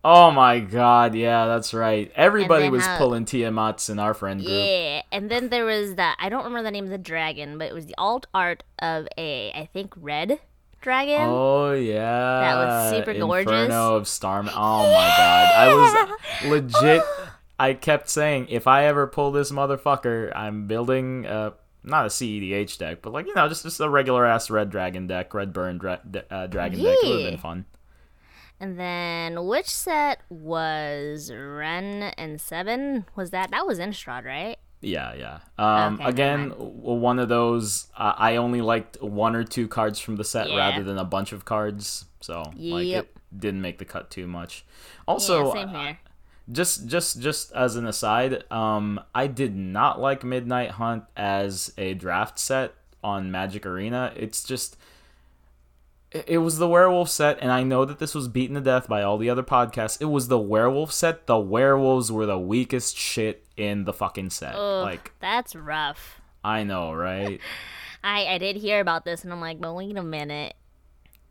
Oh 0.03 0.31
my 0.31 0.59
god, 0.59 1.13
yeah, 1.13 1.45
that's 1.45 1.73
right. 1.73 2.11
Everybody 2.15 2.69
was 2.69 2.85
how- 2.85 2.97
pulling 2.97 3.25
Tiamats 3.25 3.89
in 3.89 3.99
our 3.99 4.13
friend 4.13 4.39
group. 4.39 4.51
Yeah, 4.51 5.03
and 5.11 5.29
then 5.29 5.49
there 5.49 5.65
was 5.65 5.95
that 5.95 6.17
I 6.19 6.29
don't 6.29 6.43
remember 6.43 6.63
the 6.63 6.71
name 6.71 6.85
of 6.85 6.89
the 6.89 6.97
dragon, 6.97 7.57
but 7.57 7.67
it 7.67 7.73
was 7.73 7.85
the 7.85 7.95
alt 7.97 8.25
art 8.33 8.63
of 8.79 9.07
a 9.17 9.51
I 9.51 9.69
think 9.71 9.93
red 9.95 10.39
dragon. 10.81 11.21
Oh 11.29 11.71
yeah, 11.73 12.01
that 12.41 12.55
was 12.65 12.89
super 12.91 13.13
gorgeous. 13.13 13.51
Inferno 13.51 13.95
of 13.95 14.07
Storm. 14.07 14.50
Oh 14.53 14.83
my 14.83 15.07
god, 15.17 15.53
I 15.55 15.73
was 15.73 16.19
legit. 16.45 17.03
I 17.59 17.73
kept 17.75 18.09
saying, 18.09 18.47
if 18.50 18.65
I 18.65 18.85
ever 18.85 19.05
pull 19.07 19.31
this 19.31 19.51
motherfucker, 19.51 20.31
I'm 20.35 20.67
building 20.67 21.25
uh 21.27 21.51
not 21.83 22.05
a 22.05 22.09
CEDH 22.09 22.77
deck, 22.77 23.01
but 23.01 23.13
like 23.13 23.27
you 23.27 23.33
know, 23.35 23.47
just 23.47 23.63
just 23.63 23.79
a 23.79 23.89
regular 23.89 24.25
ass 24.25 24.50
red 24.50 24.69
dragon 24.69 25.07
deck, 25.07 25.33
red 25.33 25.53
burn 25.53 25.77
dra- 25.77 26.01
d- 26.09 26.21
uh, 26.29 26.47
dragon 26.47 26.81
deck. 26.83 26.97
It 27.01 27.07
would 27.07 27.21
have 27.21 27.31
been 27.31 27.39
fun. 27.39 27.65
And 28.59 28.79
then 28.79 29.45
which 29.47 29.69
set 29.69 30.21
was 30.29 31.31
Wrenn 31.33 32.03
and 32.17 32.39
Seven? 32.39 33.05
Was 33.15 33.31
that 33.31 33.50
that 33.51 33.65
was 33.65 33.79
Innistrad, 33.79 34.25
right? 34.25 34.57
Yeah, 34.81 35.13
yeah. 35.13 35.39
Um, 35.57 35.95
Okay, 35.95 36.09
again, 36.09 36.50
one 36.50 37.19
of 37.19 37.29
those. 37.29 37.88
Uh, 37.95 38.13
I 38.17 38.38
only 38.38 38.61
liked 38.61 39.01
one 39.01 39.35
or 39.35 39.43
two 39.43 39.67
cards 39.67 40.00
from 40.00 40.15
the 40.15 40.23
set 40.23 40.50
Yeah. 40.50 40.57
rather 40.57 40.83
than 40.83 40.97
a 40.97 41.05
bunch 41.05 41.31
of 41.33 41.45
cards, 41.45 42.05
so 42.19 42.51
like 42.57 42.88
it 42.88 43.15
didn't 43.38 43.61
make 43.61 43.77
the 43.77 43.85
cut 43.85 44.09
too 44.09 44.27
much. 44.27 44.65
Also, 45.07 45.47
yeah, 45.47 45.53
same 45.65 45.75
uh, 45.75 45.83
here. 45.83 46.00
just 46.51 46.88
just 46.88 47.21
just 47.21 47.51
as 47.53 47.75
an 47.75 47.85
aside, 47.85 48.43
um, 48.51 49.00
I 49.13 49.27
did 49.27 49.55
not 49.55 50.00
like 50.01 50.23
Midnight 50.23 50.71
Hunt 50.71 51.03
as 51.15 51.73
a 51.77 51.93
draft 51.93 52.39
set 52.39 52.73
on 53.03 53.31
Magic 53.31 53.65
Arena. 53.65 54.11
It's 54.15 54.43
just 54.43 54.77
it 56.11 56.39
was 56.39 56.57
the 56.57 56.67
werewolf 56.67 57.09
set, 57.09 57.37
and 57.41 57.51
I 57.51 57.63
know 57.63 57.85
that 57.85 57.99
this 57.99 58.13
was 58.13 58.27
beaten 58.27 58.55
to 58.55 58.61
death 58.61 58.87
by 58.87 59.01
all 59.01 59.17
the 59.17 59.29
other 59.29 59.43
podcasts. 59.43 60.01
It 60.01 60.05
was 60.05 60.27
the 60.27 60.39
werewolf 60.39 60.91
set. 60.91 61.25
The 61.27 61.39
werewolves 61.39 62.11
were 62.11 62.25
the 62.25 62.37
weakest 62.39 62.97
shit 62.97 63.45
in 63.55 63.85
the 63.85 63.93
fucking 63.93 64.29
set. 64.31 64.55
Ugh, 64.55 64.83
like 64.83 65.13
that's 65.19 65.55
rough. 65.55 66.19
I 66.43 66.63
know, 66.63 66.93
right? 66.93 67.39
I 68.03 68.25
I 68.25 68.37
did 68.39 68.57
hear 68.57 68.79
about 68.81 69.05
this, 69.05 69.23
and 69.23 69.31
I'm 69.31 69.39
like, 69.41 69.61
but 69.61 69.73
wait 69.73 69.95
a 69.95 70.03
minute. 70.03 70.55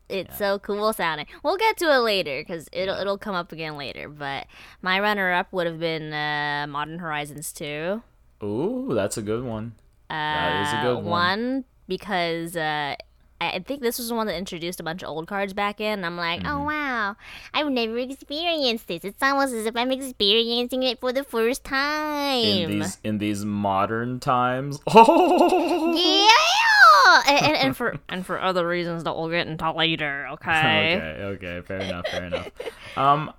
It's 0.09 0.39
so 0.39 0.59
cool 0.59 0.93
sounding. 0.93 1.27
We'll 1.45 1.57
get 1.57 1.77
to 1.77 1.85
it 1.85 1.99
later 1.99 2.41
because 2.41 2.69
it'll 2.73 2.97
it'll 2.97 3.19
come 3.19 3.35
up 3.37 3.53
again 3.53 3.77
later. 3.77 4.09
But 4.09 4.47
my 4.83 4.99
runner 4.99 5.31
up 5.33 5.53
would 5.53 5.69
have 5.69 5.79
been 5.79 6.13
uh, 6.13 6.67
Modern 6.69 6.99
Horizons 6.99 7.53
2. 7.53 8.03
Ooh, 8.43 8.91
that's 8.93 9.17
a 9.17 9.23
good 9.23 9.45
one. 9.45 9.75
That 10.09 10.67
is 10.67 10.73
a 10.73 10.77
Uh, 10.79 10.83
good 10.83 10.95
one. 11.05 11.05
one 11.05 11.65
because 11.87 12.57
uh, 12.57 12.97
I 13.41 13.59
think 13.61 13.81
this 13.81 13.99
was 13.99 14.09
the 14.11 14.15
one 14.15 14.27
that 14.27 14.37
introduced 14.37 14.81
a 14.81 14.83
bunch 14.83 15.03
of 15.03 15.09
old 15.09 15.27
cards 15.27 15.53
back 15.55 15.81
in. 15.81 16.01
And 16.01 16.07
I'm 16.07 16.17
like, 16.17 16.41
Mm-hmm. 16.41 16.49
oh 16.53 16.65
wow, 16.65 17.17
I've 17.55 17.69
never 17.71 17.99
experienced 17.99 18.87
this. 18.87 19.05
It's 19.05 19.23
almost 19.23 19.55
as 19.55 19.67
if 19.67 19.77
I'm 19.77 19.91
experiencing 19.91 20.83
it 20.83 21.01
for 21.01 21.13
the 21.13 21.25
first 21.25 21.65
time. 21.65 22.45
In 22.45 22.71
these 22.71 22.99
in 23.03 23.19
these 23.19 23.45
modern 23.45 24.21
times. 24.21 24.79
Oh. 24.87 25.95
yeah, 25.97 27.23
and, 27.35 27.47
and, 27.47 27.57
and 27.57 27.77
for 27.77 27.97
and 28.09 28.25
for 28.27 28.41
other 28.41 28.67
reasons 28.67 29.05
that 29.05 29.17
we'll 29.17 29.31
get 29.31 29.47
into 29.47 29.71
later. 29.73 30.27
Okay. 30.33 30.97
Okay, 30.97 31.23
okay, 31.47 31.61
fair 31.67 31.81
enough, 31.81 32.07
fair 32.09 32.25
enough. 32.25 32.49
Um, 32.97 33.33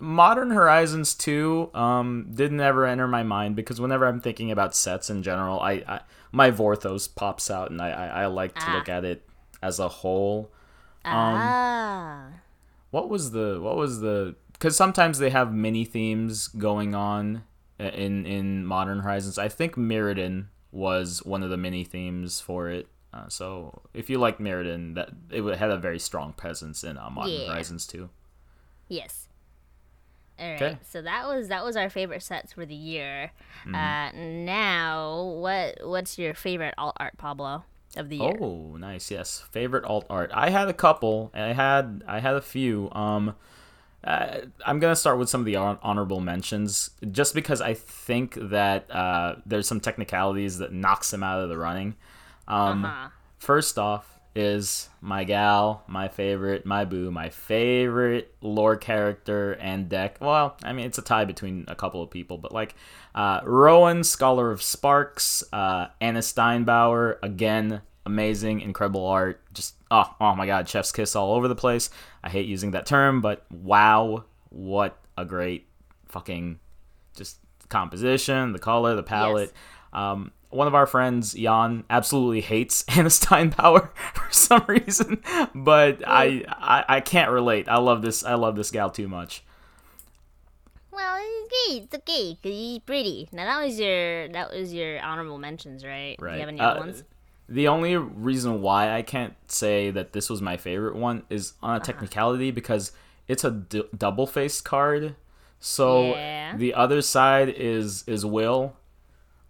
Modern 0.00 0.50
Horizons 0.52 1.14
2 1.14 1.70
um, 1.74 2.28
didn't 2.32 2.60
ever 2.60 2.86
enter 2.86 3.08
my 3.08 3.24
mind 3.24 3.56
because 3.56 3.80
whenever 3.80 4.06
I'm 4.06 4.20
thinking 4.20 4.52
about 4.52 4.76
sets 4.76 5.10
in 5.10 5.24
general, 5.24 5.58
I, 5.58 5.72
I 5.88 6.00
my 6.30 6.50
Vorthos 6.52 7.12
pops 7.12 7.50
out 7.50 7.70
and 7.72 7.80
I, 7.82 7.90
I, 7.90 8.06
I 8.22 8.26
like 8.26 8.54
to 8.54 8.64
Ah. 8.64 8.74
look 8.76 8.88
at 8.88 9.04
it 9.04 9.27
as 9.62 9.78
a 9.78 9.88
whole. 9.88 10.50
Um, 11.04 11.12
ah. 11.14 12.26
What 12.90 13.08
was 13.08 13.32
the 13.32 13.60
what 13.60 13.76
was 13.76 14.00
the 14.00 14.34
because 14.52 14.76
sometimes 14.76 15.18
they 15.18 15.30
have 15.30 15.52
mini 15.52 15.84
themes 15.84 16.48
going 16.48 16.94
on 16.94 17.44
in 17.78 18.26
in 18.26 18.66
Modern 18.66 19.00
Horizons. 19.00 19.38
I 19.38 19.48
think 19.48 19.74
Mirrodin 19.76 20.46
was 20.72 21.24
one 21.24 21.42
of 21.42 21.50
the 21.50 21.56
mini 21.56 21.84
themes 21.84 22.40
for 22.40 22.68
it. 22.68 22.88
Uh, 23.12 23.28
so 23.28 23.82
if 23.94 24.10
you 24.10 24.18
like 24.18 24.38
Mirrodin, 24.38 24.94
that 24.94 25.10
it 25.30 25.40
would- 25.40 25.56
had 25.56 25.70
a 25.70 25.78
very 25.78 25.98
strong 25.98 26.32
presence 26.34 26.84
in 26.84 26.98
uh, 26.98 27.08
Modern 27.08 27.32
Yeah. 27.32 27.46
Horizons 27.46 27.86
too. 27.86 28.10
Yes. 28.88 29.28
All 30.38 30.56
right. 30.60 30.78
So 30.86 31.02
that 31.02 31.26
was 31.26 31.48
that 31.48 31.64
was 31.64 31.76
our 31.76 31.90
favorite 31.90 32.22
sets 32.22 32.52
for 32.52 32.64
the 32.64 32.74
year. 32.74 33.32
Mm-hmm. 33.66 33.74
Uh, 33.74 34.10
now, 34.44 35.22
what 35.22 35.78
what's 35.82 36.18
your 36.18 36.32
favorite 36.34 36.74
alt 36.78 36.96
art, 37.00 37.16
Pablo, 37.18 37.64
of 37.98 38.08
the 38.08 38.16
year? 38.18 38.36
Oh, 38.40 38.76
nice. 38.78 39.10
Yes, 39.10 39.40
favorite 39.50 39.84
alt 39.84 40.06
art. 40.08 40.30
I 40.34 40.50
had 40.50 40.68
a 40.68 40.72
couple. 40.74 41.30
I 41.34 41.52
had 41.52 42.02
I 42.06 42.20
had 42.20 42.34
a 42.34 42.40
few. 42.42 42.90
Um, 42.92 43.34
uh, 44.04 44.38
I'm 44.64 44.78
gonna 44.78 44.96
start 44.96 45.18
with 45.18 45.28
some 45.28 45.40
of 45.40 45.44
the 45.44 45.54
hon- 45.54 46.24
mentions, 46.24 46.90
just 47.10 47.34
because 47.34 47.60
I 47.60 47.74
think 47.74 48.34
that 48.34 48.90
uh, 48.90 49.36
there's 49.44 49.66
some 49.66 49.80
technicalities 49.80 50.58
that 50.58 50.72
knocks 50.72 51.10
them 51.10 51.22
out 51.22 51.40
of 51.40 51.48
the 51.48 51.58
running. 51.58 51.96
Um, 52.46 52.84
Uh-huh. 52.84 53.08
First 53.38 53.78
off 53.78 54.18
is 54.34 54.88
my 55.00 55.24
gal, 55.24 55.82
my 55.88 56.06
favorite, 56.08 56.64
my 56.64 56.84
boo, 56.84 57.10
my 57.10 57.28
favorite 57.28 58.34
lore 58.40 58.76
character 58.76 59.52
and 59.54 59.88
deck. 59.88 60.16
Well, 60.20 60.56
I 60.62 60.72
mean, 60.72 60.86
it's 60.86 60.98
a 60.98 61.02
tie 61.02 61.24
between 61.24 61.64
a 61.68 61.74
couple 61.74 62.02
of 62.02 62.10
people, 62.10 62.38
but 62.38 62.52
like 62.52 62.74
uh, 63.14 63.40
Rowan, 63.44 64.04
Scholar 64.04 64.50
of 64.50 64.62
Sparks, 64.62 65.42
uh, 65.52 65.88
Anna 66.00 66.20
Steinbauer, 66.20 67.16
again, 67.22 67.80
amazing, 68.08 68.60
incredible 68.60 69.06
art. 69.06 69.40
Just, 69.54 69.74
oh, 69.90 70.12
oh 70.20 70.34
my 70.34 70.46
god, 70.46 70.68
chef's 70.68 70.90
kiss 70.92 71.14
all 71.14 71.34
over 71.34 71.46
the 71.46 71.54
place. 71.54 71.90
I 72.24 72.30
hate 72.30 72.46
using 72.46 72.72
that 72.72 72.86
term, 72.86 73.20
but 73.20 73.44
wow, 73.50 74.24
what 74.48 74.98
a 75.16 75.24
great 75.24 75.66
fucking 76.06 76.58
just 77.14 77.38
composition, 77.68 78.52
the 78.52 78.58
color, 78.58 78.94
the 78.96 79.02
palette. 79.02 79.52
Um, 79.92 80.32
one 80.50 80.66
of 80.66 80.74
our 80.74 80.86
friends, 80.86 81.34
Jan, 81.34 81.84
absolutely 81.90 82.40
hates 82.40 82.84
Anna 82.96 83.08
Steinbauer 83.10 83.90
for 84.14 84.32
some 84.32 84.64
reason, 84.66 85.22
but 85.54 86.02
I, 86.06 86.44
I 86.48 86.84
I 86.96 87.00
can't 87.00 87.30
relate. 87.30 87.68
I 87.68 87.76
love 87.78 88.00
this. 88.02 88.24
I 88.24 88.34
love 88.34 88.56
this 88.56 88.70
gal 88.70 88.90
too 88.90 89.08
much. 89.08 89.42
Well, 90.90 91.16
it's 91.20 91.46
okay. 91.52 91.84
It's 91.84 91.94
okay 91.96 92.34
because 92.40 92.56
he's 92.58 92.78
pretty. 92.80 93.28
Now 93.32 93.44
that 93.44 93.64
was 93.64 93.78
your 93.78 94.28
that 94.30 94.50
was 94.50 94.72
your 94.72 95.00
honorable 95.02 95.38
mentions, 95.38 95.84
right? 95.84 96.16
Right. 96.18 96.30
Do 96.32 96.34
you 96.36 96.40
have 96.40 96.48
any 96.48 96.60
Uh, 96.60 96.68
other 96.70 96.80
ones? 96.80 97.04
The 97.48 97.66
only 97.68 97.96
reason 97.96 98.60
why 98.60 98.94
I 98.94 99.02
can't 99.02 99.34
say 99.46 99.90
that 99.90 100.12
this 100.12 100.28
was 100.28 100.42
my 100.42 100.56
favorite 100.56 100.96
one 100.96 101.22
is 101.30 101.54
on 101.62 101.70
Uh-huh. 101.70 101.80
a 101.80 101.84
technicality 101.84 102.50
because 102.50 102.92
it's 103.26 103.42
a 103.44 103.50
d- 103.50 103.84
double 103.96 104.26
faced 104.26 104.64
card. 104.64 105.14
So 105.60 106.10
Yeah. 106.10 106.56
the 106.56 106.74
other 106.74 107.00
side 107.02 107.48
is 107.48 108.04
is 108.06 108.24
Will, 108.26 108.76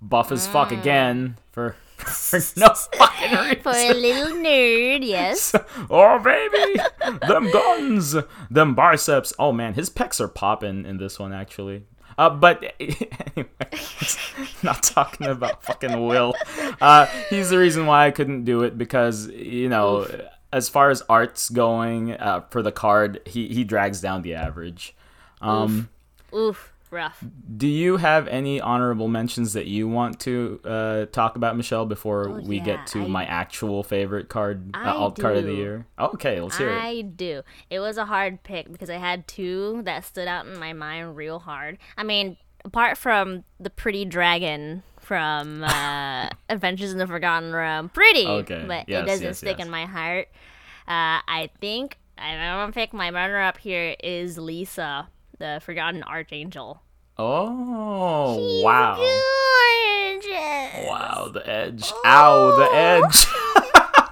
buff 0.00 0.30
as 0.32 0.46
fuck 0.46 0.70
again 0.72 1.36
for, 1.52 1.74
for 1.96 2.38
no 2.56 2.68
fucking 2.74 3.32
reason. 3.36 3.60
For 3.62 3.70
a 3.72 3.92
little 3.94 4.36
nerd, 4.36 5.04
yes. 5.16 5.54
oh 5.90 6.18
baby, 6.20 6.80
them 7.26 7.50
guns, 7.50 8.14
them 8.50 8.74
biceps. 8.74 9.32
Oh 9.38 9.52
man, 9.52 9.74
his 9.74 9.90
pecs 9.90 10.20
are 10.20 10.28
popping 10.28 10.84
in 10.86 10.98
this 10.98 11.18
one 11.18 11.32
actually. 11.32 11.84
Uh, 12.18 12.28
but 12.28 12.74
anyway, 12.80 13.48
not 14.62 14.82
talking 14.82 15.28
about 15.28 15.62
fucking 15.62 16.04
Will. 16.06 16.34
Uh, 16.80 17.06
he's 17.30 17.50
the 17.50 17.58
reason 17.58 17.86
why 17.86 18.06
I 18.06 18.10
couldn't 18.10 18.44
do 18.44 18.62
it 18.62 18.76
because 18.76 19.28
you 19.28 19.68
know, 19.68 20.06
as 20.52 20.68
far 20.68 20.90
as 20.90 21.02
arts 21.08 21.48
going 21.48 22.12
uh, 22.12 22.42
for 22.50 22.60
the 22.60 22.72
card, 22.72 23.20
he 23.24 23.48
he 23.48 23.62
drags 23.62 24.00
down 24.00 24.22
the 24.22 24.34
average. 24.34 24.96
Um, 25.40 25.88
Oof, 26.34 26.72
rough. 26.90 27.22
do 27.56 27.66
you 27.66 27.96
have 27.98 28.26
any 28.28 28.60
honorable 28.60 29.08
mentions 29.08 29.52
that 29.52 29.66
you 29.66 29.88
want 29.88 30.20
to 30.20 30.60
uh, 30.64 31.06
talk 31.06 31.36
about, 31.36 31.56
Michelle, 31.56 31.86
before 31.86 32.28
we 32.40 32.58
yeah, 32.58 32.64
get 32.64 32.86
to 32.88 33.04
I- 33.04 33.08
my 33.08 33.24
actual 33.24 33.82
favorite 33.82 34.28
card, 34.28 34.70
uh, 34.74 34.78
I 34.78 34.88
alt 34.90 35.18
card 35.18 35.36
of 35.38 35.44
the 35.44 35.54
year? 35.54 35.86
Okay, 35.98 36.40
let's 36.40 36.56
hear 36.58 36.70
it. 36.70 36.78
I 36.78 37.02
do. 37.02 37.42
It 37.70 37.80
was 37.80 37.98
a 37.98 38.04
hard 38.04 38.42
pick 38.42 38.70
because 38.70 38.90
I 38.90 38.96
had 38.96 39.26
two 39.28 39.82
that 39.84 40.04
stood 40.04 40.28
out 40.28 40.46
in 40.46 40.58
my 40.58 40.72
mind 40.72 41.16
real 41.16 41.38
hard. 41.38 41.78
I 41.96 42.02
mean, 42.04 42.36
apart 42.64 42.98
from 42.98 43.44
the 43.60 43.70
pretty 43.70 44.04
dragon 44.04 44.82
from 45.00 45.64
uh, 45.64 46.28
Adventures 46.48 46.92
in 46.92 46.98
the 46.98 47.06
Forgotten 47.06 47.52
Realm, 47.52 47.88
pretty, 47.88 48.26
Okay, 48.26 48.64
but 48.66 48.88
yes, 48.88 49.02
it 49.02 49.06
doesn't 49.06 49.24
yes, 49.26 49.38
stick 49.38 49.58
yes. 49.58 49.66
in 49.66 49.70
my 49.70 49.86
heart. 49.86 50.28
Uh, 50.86 51.20
I 51.28 51.50
think 51.60 51.98
I'm 52.16 52.38
gonna 52.60 52.72
pick 52.72 52.92
my 52.92 53.10
runner-up 53.10 53.58
here 53.58 53.94
is 54.02 54.38
Liesa, 54.38 55.06
the 55.38 55.60
Forgotten 55.64 56.02
Archangel. 56.02 56.82
Oh, 57.16 58.62
wow. 58.62 58.96
Gorgeous. 58.96 60.86
Wow, 60.88 61.30
the 61.32 61.42
edge. 61.48 61.92
Ow, 62.04 62.56
the 62.56 62.76
edge. 62.76 63.26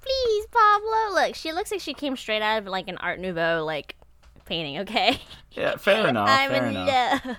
Please, 0.00 0.46
Pablo. 0.50 1.14
Look, 1.14 1.34
she 1.34 1.52
looks 1.52 1.70
like 1.70 1.80
she 1.80 1.94
came 1.94 2.16
straight 2.16 2.42
out 2.42 2.58
of 2.62 2.66
like 2.66 2.88
an 2.88 2.96
Art 2.98 3.20
Nouveau 3.20 3.64
like 3.64 3.94
painting. 4.46 4.78
Okay. 4.80 5.20
yeah, 5.52 5.76
fair 5.76 6.06
enough. 6.08 6.28
I'm 6.30 6.50
fair 6.50 6.64
in 6.64 6.70
enough. 6.76 7.26
love. 7.26 7.36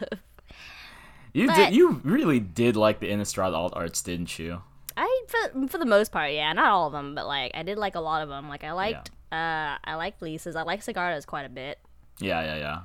You 1.33 1.47
but- 1.47 1.55
did. 1.55 1.75
You 1.75 2.01
really 2.03 2.39
did 2.39 2.75
like 2.75 2.99
the 2.99 3.09
Innistrad 3.09 3.53
alt 3.53 3.73
arts, 3.75 4.01
didn't 4.01 4.37
you? 4.37 4.61
I 4.97 5.23
for, 5.27 5.67
for 5.67 5.77
the 5.77 5.85
most 5.85 6.11
part, 6.11 6.31
yeah, 6.33 6.51
not 6.53 6.65
all 6.71 6.87
of 6.87 6.93
them, 6.93 7.15
but 7.15 7.25
like 7.25 7.51
I 7.55 7.63
did 7.63 7.77
like 7.77 7.95
a 7.95 8.01
lot 8.01 8.21
of 8.21 8.29
them. 8.29 8.49
Like 8.49 8.63
I 8.65 8.73
liked, 8.73 9.09
uh, 9.31 9.77
I 9.83 9.95
liked 9.95 10.21
Liesa's. 10.21 10.55
I 10.57 10.63
like 10.63 10.81
Sigarda's 10.83 11.25
quite 11.25 11.45
a 11.45 11.49
bit. 11.49 11.79
Yeah, 12.19 12.41
yeah, 12.41 12.57
yeah. 12.57 12.79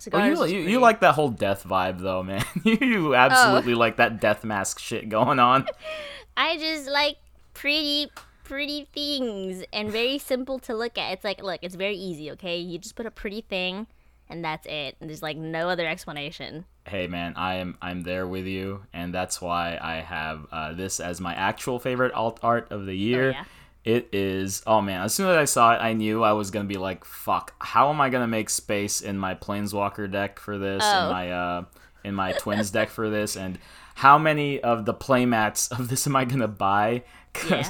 Sigarda's 0.00 0.40
Oh, 0.40 0.44
you, 0.44 0.58
you, 0.60 0.68
you 0.68 0.80
like 0.80 1.00
that 1.00 1.14
whole 1.14 1.28
death 1.30 1.64
vibe 1.64 2.00
though, 2.00 2.22
man. 2.22 2.44
you 2.64 3.14
absolutely 3.14 3.74
like 3.74 3.96
that 3.96 4.20
death 4.20 4.44
mask 4.44 4.78
shit 4.78 5.08
going 5.08 5.38
on. 5.38 5.66
I 6.36 6.56
just 6.56 6.88
like 6.88 7.16
pretty, 7.54 8.10
pretty 8.44 8.88
things 8.92 9.64
and 9.72 9.90
very 9.90 10.18
simple 10.18 10.58
to 10.60 10.74
look 10.74 10.96
at. 10.96 11.12
It's 11.12 11.24
like, 11.24 11.42
look, 11.42 11.60
it's 11.62 11.74
very 11.74 11.96
easy. 11.96 12.30
Okay, 12.32 12.58
you 12.58 12.78
just 12.78 12.94
put 12.94 13.06
a 13.06 13.10
pretty 13.10 13.40
thing, 13.40 13.88
and 14.28 14.44
that's 14.44 14.66
it. 14.66 14.96
And 15.00 15.10
there's 15.10 15.22
like 15.22 15.36
no 15.36 15.68
other 15.68 15.86
explanation. 15.86 16.64
hey 16.88 17.06
man 17.06 17.34
i 17.36 17.56
am 17.56 17.76
i'm 17.82 18.00
there 18.02 18.26
with 18.26 18.46
you 18.46 18.82
and 18.94 19.12
that's 19.12 19.42
why 19.42 19.78
i 19.82 19.96
have 19.96 20.46
uh, 20.50 20.72
this 20.72 21.00
as 21.00 21.20
my 21.20 21.34
actual 21.34 21.78
favorite 21.78 22.12
alt 22.14 22.38
art 22.42 22.66
of 22.72 22.86
the 22.86 22.94
year 22.94 23.32
yeah? 23.32 23.44
It 23.88 24.08
is 24.12 24.62
oh 24.66 24.80
man 24.80 25.00
as 25.02 25.14
soon 25.14 25.28
as 25.30 25.36
i 25.36 25.44
saw 25.44 25.72
it 25.72 25.78
i 25.78 25.92
knew 25.92 26.22
i 26.22 26.32
was 26.32 26.50
gonna 26.50 26.64
be 26.74 26.76
like 26.76 27.04
fuck 27.04 27.54
how 27.60 27.88
am 27.90 28.00
i 28.00 28.08
gonna 28.10 28.26
make 28.38 28.50
space 28.50 29.00
in 29.00 29.16
my 29.18 29.34
planeswalker 29.34 30.10
deck 30.10 30.38
for 30.38 30.58
this 30.58 30.82
in 30.84 30.90
Oh. 31.06 31.10
my 31.10 31.30
uh 31.32 31.64
in 32.04 32.14
my 32.14 32.32
twins 32.32 32.70
deck 32.70 32.90
for 32.90 33.08
this 33.10 33.36
and 33.36 33.58
how 33.94 34.18
many 34.18 34.60
of 34.60 34.84
the 34.84 34.94
playmats 34.94 35.70
of 35.78 35.88
this 35.88 36.06
am 36.06 36.16
i 36.16 36.24
gonna 36.24 36.48
buy 36.48 37.02
Yeah. 37.50 37.68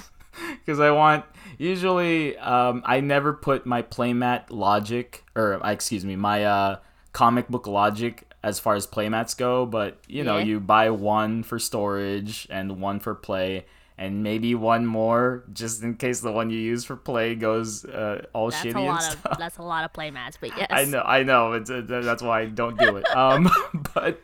because 0.64 0.78
I 0.80 0.90
want 0.92 1.24
usually 1.58 2.36
um, 2.38 2.82
I 2.84 3.00
never 3.00 3.32
put 3.32 3.66
my 3.66 3.82
playmat 3.82 4.44
logic 4.50 5.24
or 5.34 5.64
uh, 5.64 5.70
excuse 5.70 6.04
me 6.04 6.16
my 6.16 6.44
uh, 6.44 6.76
comic 7.12 7.48
book 7.48 7.66
logic 7.66 8.24
as 8.44 8.60
far 8.60 8.76
as 8.76 8.86
playmats 8.86 9.36
go, 9.36 9.66
but 9.66 9.98
you 10.06 10.22
know 10.22 10.38
Yeah. 10.38 10.44
you 10.44 10.60
buy 10.60 10.90
one 10.90 11.42
for 11.42 11.58
storage 11.58 12.46
and 12.50 12.80
one 12.80 13.00
for 13.00 13.14
play. 13.14 13.66
And 14.00 14.22
maybe 14.22 14.54
one 14.54 14.86
more, 14.86 15.42
just 15.52 15.82
in 15.82 15.96
case 15.96 16.20
the 16.20 16.30
one 16.30 16.50
you 16.50 16.58
use 16.60 16.84
for 16.84 16.94
play 16.94 17.34
goes 17.34 17.84
uh, 17.84 18.24
all 18.32 18.48
That's 18.50 18.62
shitty 18.64 18.74
a 18.76 18.78
and 18.78 18.86
lot 18.86 19.02
stuff. 19.02 19.26
of 19.26 19.38
that's 19.38 19.58
a 19.58 19.62
lot 19.62 19.82
of 19.84 19.92
playmats, 19.92 20.34
but 20.40 20.50
yes, 20.56 20.68
I 20.70 20.84
know, 20.84 21.02
I 21.02 21.24
know. 21.24 21.54
It's, 21.54 21.68
uh, 21.68 21.82
that's 21.84 22.22
why 22.22 22.42
I 22.42 22.46
don't 22.46 22.78
do 22.78 22.96
it. 22.96 23.04
Um, 23.16 23.50
but 23.94 24.20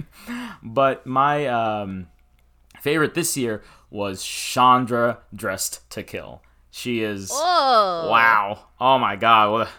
but 0.63 1.05
my 1.07 1.47
um, 1.49 2.07
favorite 2.83 3.15
this 3.15 3.37
year 3.37 3.65
was 3.91 4.23
Chandra 4.25 5.19
dressed 5.35 5.91
to 5.91 6.05
kill. 6.05 6.41
She 6.71 7.03
is 7.03 7.31
Oh, 7.33 8.09
wow. 8.11 8.67
Oh 8.81 8.99
my 9.01 9.17
god. 9.17 9.51
What 9.51 9.67
a 9.67 9.71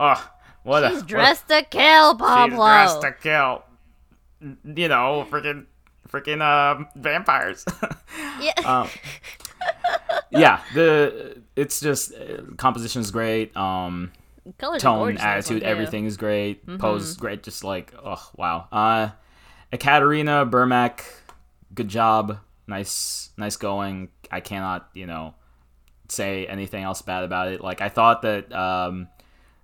oh 0.00 0.30
what 0.64 0.82
a 0.84 0.88
She's 0.88 0.96
what 0.96 1.04
a- 1.04 1.06
dressed 1.06 1.48
to 1.48 1.62
kill, 1.70 2.16
Pablo. 2.16 2.48
she's 2.56 2.56
dressed 2.56 3.00
to 3.02 3.12
kill. 3.22 3.62
You 4.40 4.88
know, 4.88 5.26
freaking 5.30 5.66
freaking 6.08 6.42
um 6.42 6.88
vampires. 6.96 7.64
yeah. 8.40 8.52
um, 8.64 8.88
yeah, 10.30 10.60
the 10.74 11.42
it's 11.56 11.80
just 11.80 12.12
uh, 12.14 12.42
composition 12.56 13.00
is 13.00 13.10
great. 13.10 13.56
Um, 13.56 14.12
Colors 14.58 14.82
tone, 14.82 14.98
gorgeous 14.98 15.10
in 15.10 15.14
this 15.14 15.22
one, 15.22 15.30
attitude, 15.30 15.62
everything 15.62 16.04
is 16.04 16.16
great. 16.16 16.66
Pose 16.78 17.08
is 17.08 17.16
great. 17.16 17.42
Just 17.42 17.64
like, 17.64 17.94
oh 18.04 18.30
wow. 18.36 18.68
Uh, 18.70 19.10
Ekaterina 19.72 20.46
Burmak, 20.46 21.02
good 21.74 21.88
job. 21.88 22.38
Nice, 22.66 23.30
nice 23.36 23.56
going. 23.56 24.08
I 24.30 24.40
cannot, 24.40 24.88
you 24.94 25.06
know, 25.06 25.34
say 26.08 26.46
anything 26.46 26.82
else 26.82 27.02
bad 27.02 27.24
about 27.24 27.48
it. 27.48 27.60
Like 27.60 27.80
I 27.80 27.88
thought 27.88 28.22
that 28.22 28.52
um, 28.52 29.08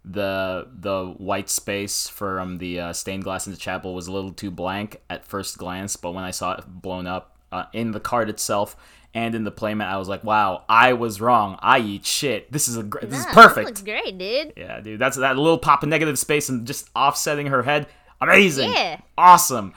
the 0.05 0.67
the 0.73 1.07
white 1.19 1.51
space 1.51 2.09
from 2.09 2.59
the 2.59 2.81
uh, 2.81 2.93
stained 2.93 3.25
glass 3.25 3.47
in 3.47 3.53
the 3.53 3.59
chapel 3.59 3.95
was 3.95 4.07
a 4.07 4.13
little 4.13 4.33
too 4.33 4.51
blank 4.51 5.01
at 5.11 5.27
first 5.27 5.59
glance, 5.59 5.97
but 5.97 6.13
when 6.13 6.25
I 6.25 6.31
saw 6.31 6.53
it 6.53 6.65
blown 6.67 7.07
up 7.07 7.37
uh, 7.53 7.65
in 7.73 7.91
the 7.93 8.01
card 8.01 8.31
itself 8.31 8.77
and 9.15 9.35
in 9.35 9.45
the 9.45 9.53
playmat, 9.53 9.87
I 9.87 9.97
was 9.97 10.09
like, 10.09 10.23
wow, 10.23 10.65
I 10.69 10.93
was 10.93 11.21
wrong. 11.21 11.59
I 11.61 11.79
eat 11.81 12.07
shit. 12.07 12.51
This 12.53 12.69
is 12.69 12.77
a 12.77 12.83
gr- 12.83 13.05
this 13.05 13.21
is 13.21 13.27
perfect. 13.27 13.85
Great, 13.85 14.19
dude. 14.19 14.53
Yeah, 14.57 14.81
dude, 14.81 15.01
that's 15.01 15.17
that 15.17 15.37
little 15.37 15.59
pop 15.59 15.83
of 15.83 15.89
negative 15.89 16.19
space 16.19 16.49
and 16.49 16.67
just 16.67 16.89
offsetting 16.95 17.47
her 17.47 17.63
head. 17.63 17.89
Amazing. 18.21 18.71
Yeah. 18.71 19.01
Awesome. 19.17 19.73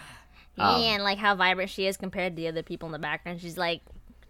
Um, 0.58 0.82
yeah, 0.82 0.96
and 0.96 1.04
like 1.04 1.18
how 1.18 1.36
vibrant 1.36 1.70
she 1.70 1.88
is 1.88 1.98
compared 1.98 2.36
to 2.36 2.42
the 2.42 2.48
other 2.48 2.62
people 2.64 2.88
in 2.88 2.92
the 2.92 3.00
background. 3.00 3.42
She's 3.42 3.58
like 3.58 3.82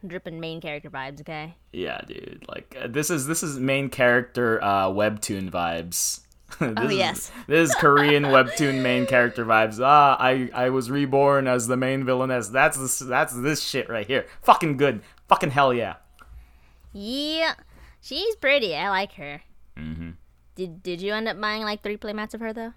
dripping 0.06 0.39
main 0.39 0.62
character 0.62 0.89
vibes. 0.89 1.22
Okay. 1.22 1.56
Yeah, 1.72 2.00
dude. 2.08 2.46
Like 2.48 2.78
uh, 2.82 2.88
this 2.88 3.10
is 3.10 3.28
this 3.28 3.44
is 3.44 3.60
main 3.60 3.89
character 3.89 4.63
uh, 4.63 4.88
webtoon 4.88 5.50
vibes. 5.50 6.22
this 6.60 6.74
Oh, 6.78 6.88
is- 6.88 6.96
yes. 6.98 7.32
this 7.48 7.70
is 7.70 7.76
Korean 7.76 8.24
webtoon 8.26 8.82
main 8.82 9.06
character 9.06 9.46
vibes. 9.46 9.80
Ah, 9.84 10.18
I 10.20 10.50
I 10.54 10.70
was 10.70 10.89
reborn 10.92 11.48
as 11.48 11.68
the 11.68 11.78
main 11.78 12.04
villainess. 12.06 12.48
That's 12.50 12.78
this 12.78 13.00
that's 13.00 13.34
this 13.34 13.62
shit 13.63 13.89
right 13.89 14.06
here. 14.08 14.26
Fucking 14.42 14.78
good. 14.78 15.02
Fucking 15.28 15.52
hell 15.52 15.74
yeah. 15.74 15.96
Yeah, 16.94 17.54
she's 18.02 18.36
pretty. 18.36 18.76
I 18.76 18.89
like 18.89 19.13
her. 19.13 19.42
Mm-hmm. 19.78 20.12
Did 20.56 20.84
Did 20.84 21.02
you 21.02 21.13
end 21.13 21.28
up 21.28 21.39
buying 21.42 21.63
like 21.63 21.82
three 21.82 21.98
playmats 21.98 22.34
of 22.34 22.39
her 22.42 22.54
though? 22.54 22.74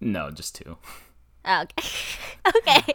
No, 0.00 0.30
just 0.30 0.54
two. 0.54 0.78
Oh, 1.44 1.62
okay. 1.62 1.88
okay. 2.56 2.94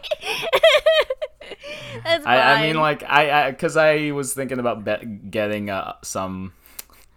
That's. 2.04 2.26
I, 2.26 2.38
I 2.54 2.62
mean, 2.66 2.76
like 2.76 3.02
I, 3.04 3.48
I, 3.48 3.52
cause 3.52 3.76
I 3.76 4.10
was 4.10 4.32
thinking 4.34 4.58
about 4.58 4.84
bet 4.84 5.30
getting 5.30 5.70
uh, 5.70 5.94
some, 6.02 6.52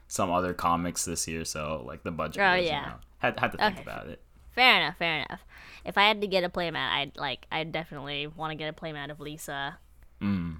some 0.07 0.29
other 0.31 0.53
comics 0.53 1.05
this 1.05 1.27
year, 1.27 1.45
so 1.45 1.83
like 1.85 2.03
the 2.03 2.11
budget. 2.11 2.41
Oh, 2.41 2.53
yeah. 2.55 2.81
know, 2.81 2.93
had 3.19 3.39
had 3.39 3.51
to 3.53 3.57
think 3.57 3.73
Okay. 3.75 3.81
about 3.83 4.07
it. 4.07 4.21
fair 4.53 4.77
enough. 4.77 4.97
Fair 4.97 5.17
enough. 5.21 5.41
If 5.85 5.97
I 5.97 6.03
had 6.07 6.21
to 6.21 6.27
get 6.27 6.43
a 6.43 6.49
playmat, 6.49 6.91
I'd 6.91 7.11
like. 7.17 7.45
I'd 7.51 7.71
definitely 7.71 8.27
want 8.27 8.51
to 8.51 8.55
get 8.55 8.69
a 8.69 8.73
playmat 8.73 9.09
of 9.11 9.19
Liesa. 9.19 9.75
Mm. 10.21 10.57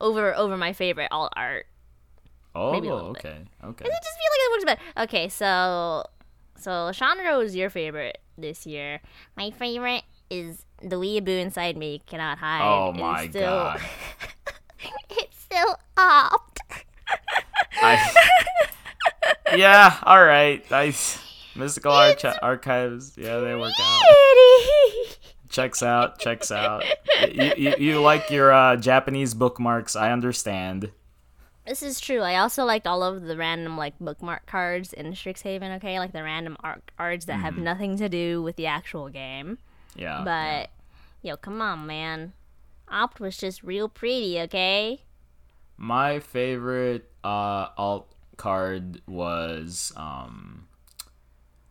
Over 0.00 0.34
over 0.36 0.56
my 0.56 0.72
favorite 0.72 1.08
alt 1.10 1.32
art. 1.34 1.66
Oh, 2.54 2.72
Maybe 2.72 2.88
a 2.88 2.94
little 2.94 3.12
bit. 3.12 3.24
okay, 3.24 3.38
okay. 3.64 3.84
it 3.84 3.90
just 4.02 4.16
feel 4.18 4.30
like 4.32 4.40
it 4.40 4.50
works 4.52 4.64
better. 4.64 5.02
Okay, 5.04 5.28
so 5.28 6.04
so 6.56 6.90
Chandra 6.92 7.36
was 7.38 7.54
your 7.56 7.70
favorite 7.70 8.18
this 8.36 8.66
year. 8.66 9.00
My 9.36 9.50
favorite 9.50 10.02
is 10.30 10.64
the 10.82 10.96
weeaboo 10.96 11.40
inside 11.40 11.76
me 11.76 12.02
cannot 12.06 12.38
hide. 12.38 12.62
Oh 12.62 12.90
It's 12.90 12.98
my 13.00 13.28
still- 13.28 13.42
god. 13.50 13.80
it's 15.10 15.40
still 15.40 15.76
opt. 15.96 16.60
I, 17.80 18.14
yeah, 19.56 19.96
all 20.02 20.22
right. 20.24 20.68
Nice. 20.70 21.18
Mystical 21.58 21.92
Archi- 21.92 22.28
archives. 22.42 23.14
Yeah, 23.16 23.38
they 23.40 23.54
work 23.54 23.72
out. 23.80 24.02
Checks 25.50 25.82
out. 25.82 26.18
Checks 26.18 26.50
out. 26.52 26.84
You, 27.32 27.52
you, 27.56 27.74
you 27.78 28.00
like 28.00 28.30
your 28.30 28.52
uh, 28.52 28.76
Japanese 28.76 29.34
bookmarks? 29.34 29.96
I 29.96 30.12
understand. 30.12 30.92
This 31.66 31.82
is 31.82 32.00
true. 32.00 32.20
I 32.20 32.36
also 32.36 32.64
liked 32.64 32.86
all 32.86 33.02
of 33.02 33.22
the 33.22 33.36
random 33.36 33.76
like 33.76 33.98
bookmark 33.98 34.46
cards 34.46 34.92
in 34.92 35.12
Strixhaven. 35.12 35.76
Okay, 35.76 35.98
like 35.98 36.12
the 36.12 36.22
random 36.22 36.56
art 36.60 36.90
cards 36.96 37.26
that 37.26 37.34
Mm-hmm. 37.36 37.42
have 37.44 37.58
nothing 37.58 37.96
to 37.98 38.08
do 38.08 38.42
with 38.42 38.56
the 38.56 38.66
actual 38.66 39.08
game. 39.08 39.58
Yeah. 39.96 40.22
But 40.24 40.70
yo, 41.22 41.36
come 41.36 41.60
on, 41.60 41.86
man. 41.86 42.34
Opt 42.90 43.18
was 43.20 43.36
just 43.36 43.62
real 43.62 43.88
pretty, 43.88 44.40
okay? 44.42 45.02
My 45.76 46.20
favorite 46.20 47.10
uh, 47.24 47.68
alt 47.76 48.14
card 48.36 49.02
was 49.06 49.92
um, 49.96 50.67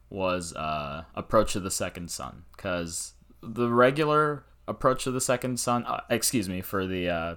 was 0.09 0.53
uh, 0.55 1.03
Approach 1.15 1.55
of 1.55 1.63
the 1.63 1.71
Second 1.71 2.09
Sun 2.11 2.43
because 2.55 3.13
the 3.41 3.69
regular 3.69 4.43
Approach 4.67 5.07
of 5.07 5.13
the 5.13 5.21
Second 5.21 5.59
Sun, 5.59 5.85
uh, 5.85 6.01
excuse 6.09 6.47
me, 6.49 6.61
for 6.61 6.85
the 6.85 7.09
uh, 7.09 7.35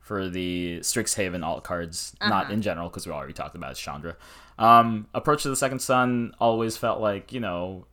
for 0.00 0.28
the 0.28 0.78
Strixhaven 0.80 1.44
alt 1.44 1.64
cards, 1.64 2.14
not 2.20 2.50
in 2.50 2.62
general 2.62 2.88
because 2.88 3.06
we 3.06 3.12
already 3.12 3.32
talked 3.32 3.54
about 3.56 3.72
it, 3.72 3.76
Chandra. 3.76 4.16
Um, 4.58 5.06
Approach 5.14 5.44
of 5.44 5.50
the 5.50 5.56
Second 5.56 5.80
Sun 5.80 6.34
always 6.40 6.76
felt 6.76 7.00
like 7.00 7.32
you 7.32 7.40
know 7.40 7.86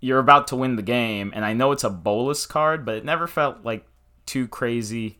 you're 0.00 0.18
about 0.18 0.48
to 0.48 0.56
win 0.56 0.76
the 0.76 0.82
game, 0.82 1.32
and 1.34 1.44
I 1.44 1.52
know 1.54 1.72
it's 1.72 1.84
a 1.84 1.90
Bolas 1.90 2.44
card, 2.46 2.84
but 2.84 2.96
it 2.96 3.04
never 3.04 3.26
felt 3.26 3.64
like 3.64 3.86
too 4.26 4.46
crazy. 4.48 5.18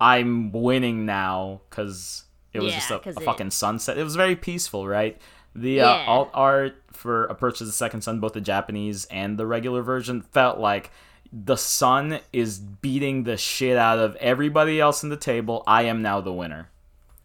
I'm 0.00 0.52
winning 0.52 1.06
now 1.06 1.62
because 1.70 2.24
it 2.52 2.60
was 2.60 2.72
Yeah, 2.72 2.78
just 2.78 2.90
a, 2.90 3.08
a 3.08 3.12
it- 3.20 3.24
fucking 3.24 3.50
sunset. 3.50 3.96
It 3.98 4.04
was 4.04 4.16
very 4.16 4.36
peaceful, 4.36 4.86
right? 4.86 5.20
The 5.54 5.80
uh, 5.82 5.88
alt 6.06 6.30
art 6.34 6.76
for 6.94 7.24
Approach 7.26 7.60
of 7.60 7.66
the 7.66 7.72
Second 7.72 8.02
Sun, 8.02 8.20
both 8.20 8.32
the 8.32 8.40
Japanese 8.40 9.04
and 9.06 9.38
the 9.38 9.46
regular 9.46 9.82
version, 9.82 10.22
felt 10.22 10.58
like 10.58 10.90
the 11.32 11.56
sun 11.56 12.20
is 12.32 12.58
beating 12.60 13.24
the 13.24 13.36
shit 13.36 13.76
out 13.76 13.98
of 13.98 14.14
everybody 14.16 14.80
else 14.80 15.02
in 15.02 15.08
the 15.08 15.16
table. 15.16 15.64
I 15.66 15.82
am 15.82 16.00
now 16.02 16.20
the 16.20 16.32
winner. 16.32 16.68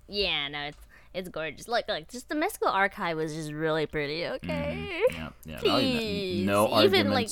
Yeah, 0.07 0.47
no, 0.47 0.59
it's 0.67 0.77
it's 1.13 1.29
gorgeous. 1.29 1.67
Look, 1.67 1.85
like 1.87 2.09
just 2.09 2.29
the 2.29 2.35
mystical 2.35 2.69
archive 2.69 3.17
was 3.17 3.33
just 3.33 3.51
really 3.51 3.85
pretty. 3.85 4.25
Okay, 4.25 5.01
Yeah, 5.11 5.29
yeah. 5.45 5.55
no- 5.55 5.59
Please. 5.61 6.45
No, 6.45 6.81
Even, 6.83 7.11
like- 7.11 7.29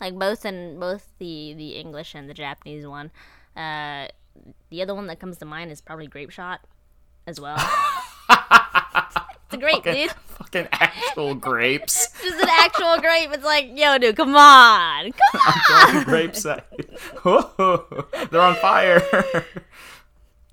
like 0.00 0.14
both 0.18 0.44
in 0.44 0.78
both 0.78 1.08
the 1.18 1.54
the 1.54 1.70
English 1.76 2.14
and 2.14 2.28
the 2.30 2.34
Japanese 2.34 2.86
one. 2.86 3.10
Uh, 3.56 4.06
the 4.70 4.80
other 4.82 4.94
one 4.94 5.08
that 5.08 5.18
comes 5.18 5.38
to 5.38 5.44
mind 5.44 5.72
is 5.72 5.80
probably 5.80 6.06
Grapeshot, 6.06 6.58
as 7.26 7.40
well. 7.40 7.56
it's 9.48 9.54
a 9.54 9.56
grape, 9.56 9.82
dude. 9.82 10.10
fucking 10.26 10.68
actual 10.72 11.34
grapes. 11.34 12.08
Just 12.22 12.42
an 12.42 12.48
actual 12.50 12.98
grape. 13.00 13.30
It's 13.32 13.44
like, 13.44 13.70
yo, 13.74 13.96
dude, 13.96 14.14
come 14.14 14.36
on, 14.36 15.12
come 15.32 15.96
on. 15.96 16.04
grapes. 16.04 16.44
at 16.44 16.66
you. 16.76 17.84
They're 18.30 18.40
on 18.40 18.56
fire. 18.56 19.02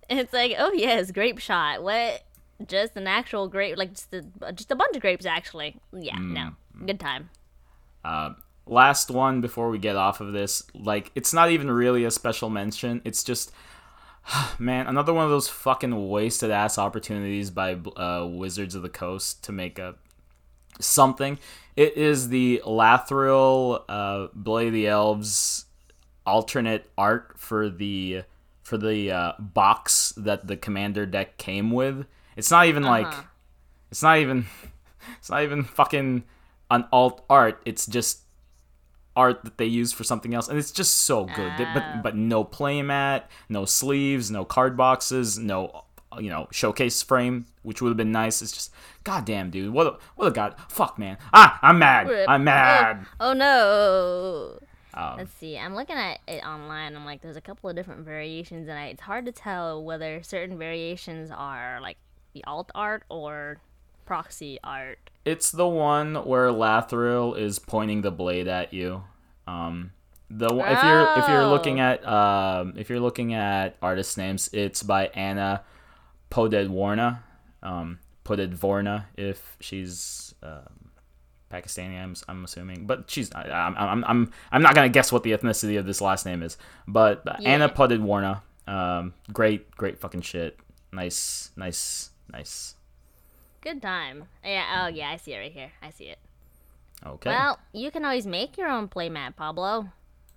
It's 0.10 0.32
like, 0.32 0.56
oh 0.58 0.72
yes, 0.72 1.12
grape 1.12 1.40
shot. 1.40 1.84
What? 1.84 2.24
Just 2.66 2.96
an 2.96 3.06
actual 3.06 3.50
grape, 3.50 3.78
like 3.78 3.92
just 3.92 4.14
a 4.14 4.24
just 4.54 4.72
a 4.72 4.76
bunch 4.76 4.96
of 4.96 5.02
grapes, 5.02 5.26
actually. 5.26 5.76
Yeah, 5.92 6.18
no, 6.18 6.52
mm. 6.78 6.88
good 6.88 7.02
time. 7.02 7.30
Uh, 8.06 8.30
last 8.66 9.12
one 9.12 9.42
before 9.42 9.70
we 9.70 9.78
get 9.78 9.96
off 9.96 10.22
of 10.22 10.32
this 10.32 10.64
like 10.74 11.12
it's 11.16 11.34
not 11.34 11.52
even 11.52 11.70
really 11.70 12.04
a 12.04 12.10
special 12.10 12.50
mention 12.50 13.00
it's 13.06 13.24
just 13.24 13.52
man 14.60 14.88
another 14.88 15.14
one 15.14 15.26
of 15.26 15.32
those 15.32 15.48
fucking 15.48 16.10
wasted 16.10 16.52
ass 16.52 16.78
opportunities 16.78 17.50
by 17.50 17.74
uh, 17.96 18.26
wizards 18.30 18.76
of 18.76 18.82
the 18.82 18.90
coast 18.90 19.44
to 19.44 19.52
make 19.52 19.80
up 19.80 20.00
something. 20.80 21.38
It 21.76 21.98
is 21.98 22.30
the 22.30 22.62
lathril 22.66 23.84
uh, 23.88 24.28
blade 24.34 24.68
of 24.68 24.74
the 24.74 24.88
elves 24.88 25.66
alternate 26.26 26.90
art 26.98 27.36
for 27.38 27.70
the 27.70 28.24
for 28.64 28.78
the 28.78 29.12
uh, 29.12 29.34
box 29.40 30.14
that 30.18 30.48
the 30.48 30.58
commander 30.58 31.06
deck 31.06 31.38
came 31.38 31.72
with. 31.72 32.06
It's 32.36 32.52
not 32.52 32.68
even 32.68 32.84
like 32.84 33.14
it's 33.92 34.04
not 34.04 34.18
even 34.18 34.46
it's 35.20 35.30
not 35.30 35.44
even 35.44 35.64
fucking 35.64 36.24
an 36.72 36.86
alt 36.92 37.24
art. 37.30 37.62
It's 37.66 37.86
just 37.86 38.22
art 39.16 39.44
that 39.46 39.58
they 39.58 39.66
use 39.66 39.94
for 39.94 40.04
something 40.04 40.34
else 40.34 40.48
and 40.50 40.58
it's 40.58 40.72
just 40.72 40.98
so 40.98 41.26
good 41.26 41.54
They- 41.58 41.66
Oh. 41.66 41.72
but 41.74 42.04
but 42.04 42.16
no 42.16 42.44
playmat 42.44 43.24
no 43.50 43.66
sleeves 43.66 44.30
no 44.30 44.44
card 44.46 44.76
boxes 44.76 45.38
no 45.40 45.84
you 46.20 46.30
know 46.30 46.48
showcase 46.52 47.02
frame 47.02 47.46
which 47.64 47.82
would 47.82 47.90
have 47.90 47.98
been 47.98 48.12
nice 48.12 48.42
it's 48.42 48.52
just 48.52 48.72
goddamn 49.04 49.50
dude 49.52 49.72
what 49.74 49.88
a, 49.88 49.98
what 50.16 50.28
a 50.28 50.32
god 50.32 50.56
fuck 50.70 50.98
man 51.00 51.18
ah 51.34 51.60
i'm 51.62 51.80
mad 51.80 52.08
Rip. 52.08 52.30
i'm 52.30 52.44
mad 52.44 53.06
Oh 53.20 53.34
no. 53.34 54.60
Um, 54.98 55.18
Let's 55.18 55.34
see. 55.34 55.58
I'm 55.58 55.76
looking 55.76 55.98
at 55.98 56.20
it 56.26 56.42
online. 56.46 56.96
I'm 56.96 57.04
like, 57.04 57.22
there's 57.22 57.36
a 57.36 57.42
couple 57.42 57.70
of 57.70 57.76
different 57.76 58.06
variations, 58.06 58.70
and 58.70 58.80
I, 58.80 58.86
it's 58.86 59.02
hard 59.02 59.26
to 59.26 59.34
tell 59.34 59.84
whether 59.84 60.24
certain 60.24 60.58
variations 60.58 61.32
are 61.32 61.80
like 61.82 61.98
the 62.34 62.42
alt 62.46 62.72
art 62.74 63.04
or 63.10 63.58
proxy 64.06 64.58
art. 64.64 65.10
It's 65.26 65.52
the 65.52 65.68
one 65.68 66.16
where 66.16 66.50
lathril 66.50 67.38
is 67.38 67.58
pointing 67.60 68.02
the 68.02 68.12
blade 68.12 68.48
at 68.48 68.74
you 68.74 69.04
um 69.48 69.92
the 70.30 70.48
one- 70.54 70.72
if 70.72 70.84
you're 70.84 71.08
if 71.18 71.28
you're 71.28 71.42
Oh. 71.44 71.50
looking 71.50 71.80
at 71.80 72.06
um 72.08 72.74
if 72.78 72.90
you're 72.90 73.00
looking 73.00 73.34
at 73.34 73.76
artist 73.82 74.18
names 74.18 74.50
it's 74.54 74.82
by 74.84 75.08
anna 75.08 75.62
Podedworna 76.32 77.20
um 77.64 78.00
podedvorna 78.24 79.06
if 79.18 79.58
she's 79.60 80.34
um 80.44 80.92
Pakistani, 81.52 82.02
I'm, 82.02 82.16
I'm 82.28 82.44
assuming, 82.44 82.86
but 82.88 83.10
she's 83.10 83.32
I, 83.34 83.44
I'm, 83.44 83.76
I'm 83.78 84.04
I'm 84.04 84.32
I'm 84.52 84.62
not 84.64 84.74
gonna 84.76 84.90
guess 84.90 85.12
what 85.12 85.24
the 85.24 85.32
ethnicity 85.32 85.78
of 85.80 85.86
this 85.86 86.02
last 86.02 86.26
name 86.26 86.42
is, 86.44 86.58
but 86.88 87.22
Anna 87.46 87.66
Yeah. 87.68 87.74
Podedworna, 87.74 88.42
um, 88.68 89.14
great 89.32 89.70
great 89.78 90.00
fucking 90.00 90.22
shit, 90.22 90.60
nice 90.92 91.52
nice 91.56 92.10
nice. 92.34 92.75
Good 93.66 93.82
time. 93.82 94.26
Yeah. 94.44 94.84
Oh 94.84 94.88
yeah, 94.88 95.10
I 95.10 95.18
see 95.18 95.34
it 95.34 95.38
right 95.40 95.52
here. 95.52 95.72
I 95.82 95.90
see 95.90 96.06
it. 96.06 96.20
Okay. 97.06 97.30
Well, 97.32 97.60
you 97.74 97.92
can 97.92 98.06
always 98.06 98.26
make 98.28 98.58
your 98.58 98.70
own 98.70 98.88
playmat, 98.88 99.36
Pablo. 99.36 99.90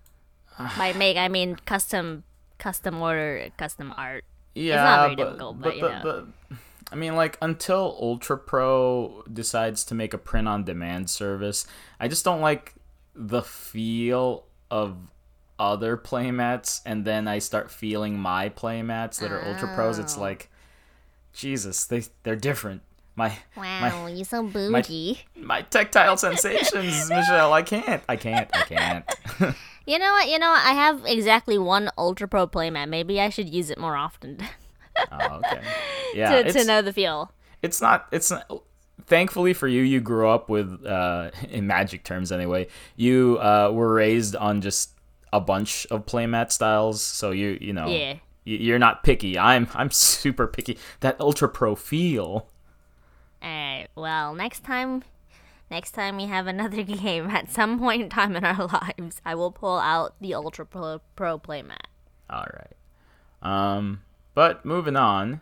By 0.78 0.92
make, 0.94 1.16
I 1.16 1.28
mean 1.28 1.56
custom, 1.66 2.24
custom 2.58 3.00
order, 3.00 3.48
custom 3.56 3.92
art. 3.96 4.24
yeah, 4.54 5.04
very 5.04 5.14
difficult, 5.16 5.60
but, 5.60 5.76
you 5.76 5.82
the- 5.82 5.88
know. 5.88 6.02
the- 6.02 6.56
I 6.90 6.94
mean, 6.96 7.14
like 7.16 7.36
until 7.42 7.96
Ultra 8.00 8.38
Pro 8.38 9.22
decides 9.30 9.84
to 9.84 9.94
make 9.94 10.14
a 10.14 10.18
print-on-demand 10.18 11.10
service, 11.10 11.66
I 12.00 12.08
just 12.08 12.24
don't 12.24 12.40
like 12.40 12.74
the 13.14 13.42
feel 13.42 14.44
of 14.70 14.96
other 15.58 15.98
playmats, 15.98 16.80
and 16.86 17.04
then 17.04 17.28
I 17.28 17.40
start 17.40 17.70
feeling 17.70 18.18
my 18.18 18.48
playmats 18.48 19.20
that 19.20 19.30
are 19.30 19.46
Ultra 19.46 19.74
Pros. 19.74 19.98
It's 19.98 20.16
Oh. 20.16 20.20
like, 20.22 20.50
Jesus, 21.34 21.84
they 21.84 22.04
they're 22.22 22.36
different. 22.36 22.80
My 23.18 23.36
Wow, 23.56 24.06
you're 24.06 24.24
so 24.24 24.44
bougie. 24.44 25.18
my 25.36 25.62
tactile 25.62 26.16
sensations, 26.26 27.08
Michelle. 27.10 27.52
I 27.52 27.62
can't. 27.62 28.02
I 28.08 28.14
can't. 28.16 28.48
I 28.54 28.62
can't. 28.62 29.56
You 29.88 29.98
know 29.98 30.12
what? 30.12 30.28
You 30.28 30.38
know 30.38 30.50
what? 30.50 30.66
I 30.66 30.72
have 30.72 31.02
exactly 31.06 31.56
one 31.56 31.88
Ultra 31.96 32.28
Pro 32.28 32.46
playmat. 32.46 32.90
Maybe 32.90 33.22
I 33.22 33.30
should 33.30 33.48
use 33.48 33.70
it 33.70 33.78
more 33.78 33.96
often 33.96 34.38
oh, 35.12 35.36
okay. 35.38 35.62
Yeah. 36.12 36.42
to, 36.42 36.52
to 36.52 36.64
know 36.64 36.82
the 36.82 36.92
feel. 36.92 37.32
it's 37.62 37.80
not 37.80 38.06
it's 38.12 38.30
not, 38.30 38.44
thankfully 39.06 39.54
for 39.54 39.66
you 39.66 39.80
you 39.80 40.00
grew 40.00 40.28
up 40.28 40.50
with 40.50 40.84
uh 40.84 41.30
in 41.48 41.66
magic 41.66 42.04
terms 42.04 42.30
anyway 42.30 42.66
you 42.96 43.38
uh 43.40 43.70
were 43.72 43.94
raised 43.94 44.36
on 44.36 44.60
just 44.60 44.90
a 45.32 45.40
bunch 45.40 45.86
of 45.90 46.04
playmat 46.04 46.52
styles 46.52 47.00
so 47.00 47.30
you 47.30 47.56
you 47.58 47.72
know 47.72 47.86
Yeah. 47.88 48.16
you're 48.44 48.78
not 48.78 49.02
picky 49.04 49.38
i'm 49.38 49.68
i'm 49.74 49.90
super 49.90 50.46
picky 50.46 50.76
that 51.00 51.18
ultra 51.18 51.48
pro 51.48 51.74
feel 51.74 52.50
well, 53.98 54.34
next 54.34 54.64
time, 54.64 55.02
next 55.70 55.92
time 55.92 56.16
we 56.16 56.26
have 56.26 56.46
another 56.46 56.82
game, 56.96 57.28
at 57.30 57.50
some 57.50 57.78
point 57.78 58.02
in 58.02 58.08
time 58.08 58.36
in 58.36 58.44
our 58.44 58.66
lives, 58.98 59.20
I 59.24 59.34
will 59.34 59.50
pull 59.52 59.78
out 59.78 60.14
the 60.20 60.34
Ultra 60.34 60.66
Pro, 60.66 61.00
Pro 61.16 61.38
playmat. 61.38 61.86
all 62.30 62.46
right 62.54 62.74
um 63.40 64.00
but 64.34 64.64
moving 64.64 64.96
on 64.96 65.40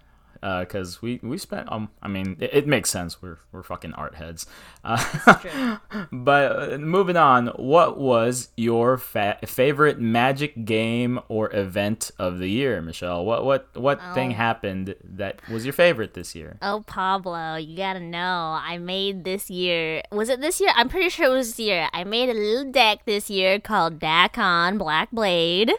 because 0.60 1.02
we 1.02 1.18
we 1.22 1.36
spent 1.38 1.70
um 1.72 1.88
I 2.02 2.08
mean 2.08 2.36
it, 2.40 2.50
it 2.52 2.66
makes 2.66 2.88
sense 2.90 3.20
we're 3.20 3.38
we're 3.52 3.62
fucking 3.62 3.92
art 3.94 4.14
heads 4.14 4.46
uh, 4.84 4.96
But 6.12 6.72
uh, 6.74 6.78
moving 6.78 7.16
on, 7.16 7.48
what 7.56 7.98
was 7.98 8.48
your 8.56 8.98
fa- 8.98 9.38
favorite 9.44 9.98
Magic 10.00 10.64
game 10.64 11.18
or 11.28 11.54
event 11.54 12.10
of 12.18 12.38
the 12.38 12.48
year, 12.48 12.80
Michelle? 12.82 13.24
What 13.24 13.44
what 13.44 13.68
what 13.74 14.00
thing 14.14 14.30
Oh. 14.30 14.34
happened 14.34 14.94
that 15.04 15.40
was 15.50 15.64
your 15.66 15.72
favorite 15.72 16.14
this 16.14 16.34
year? 16.34 16.58
Oh, 16.62 16.84
Pablo, 16.86 17.56
you 17.56 17.76
gotta 17.76 18.00
know, 18.00 18.58
I 18.62 18.78
made 18.78 19.24
this 19.24 19.50
year. 19.50 20.02
Was 20.12 20.28
it 20.28 20.40
this 20.40 20.60
year? 20.60 20.70
I'm 20.76 20.88
pretty 20.88 21.08
sure 21.08 21.26
it 21.26 21.30
was 21.30 21.48
this 21.50 21.58
year. 21.60 21.88
I 21.92 22.04
made 22.04 22.28
a 22.28 22.34
little 22.34 22.70
deck 22.70 23.04
this 23.06 23.28
year 23.30 23.58
called 23.58 23.98
Dakkon 23.98 24.78
Blackblade. 24.78 25.70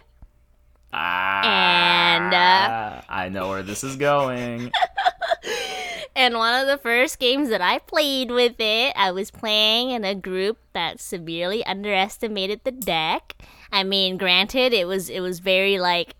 Ah, 0.99 2.15
And, 2.15 2.33
uh, 2.33 3.01
I 3.07 3.29
know 3.29 3.49
where 3.49 3.63
this 3.63 3.83
is 3.83 3.95
going. 3.95 4.71
And 6.17 6.33
one 6.33 6.59
of 6.59 6.65
the 6.65 6.79
first 6.79 7.19
games 7.19 7.49
that 7.49 7.61
I 7.61 7.77
played 7.77 8.31
with 8.31 8.55
it, 8.57 8.91
I 8.95 9.11
was 9.11 9.29
playing 9.29 9.91
in 9.91 10.03
a 10.03 10.15
group 10.15 10.57
that 10.73 10.99
severely 10.99 11.63
underestimated 11.63 12.61
the 12.63 12.71
deck. 12.71 13.35
I 13.71 13.83
mean, 13.83 14.17
granted, 14.17 14.73
it 14.73 14.87
was 14.87 15.09
it 15.11 15.19
was 15.19 15.37
very 15.37 15.77
like 15.77 16.15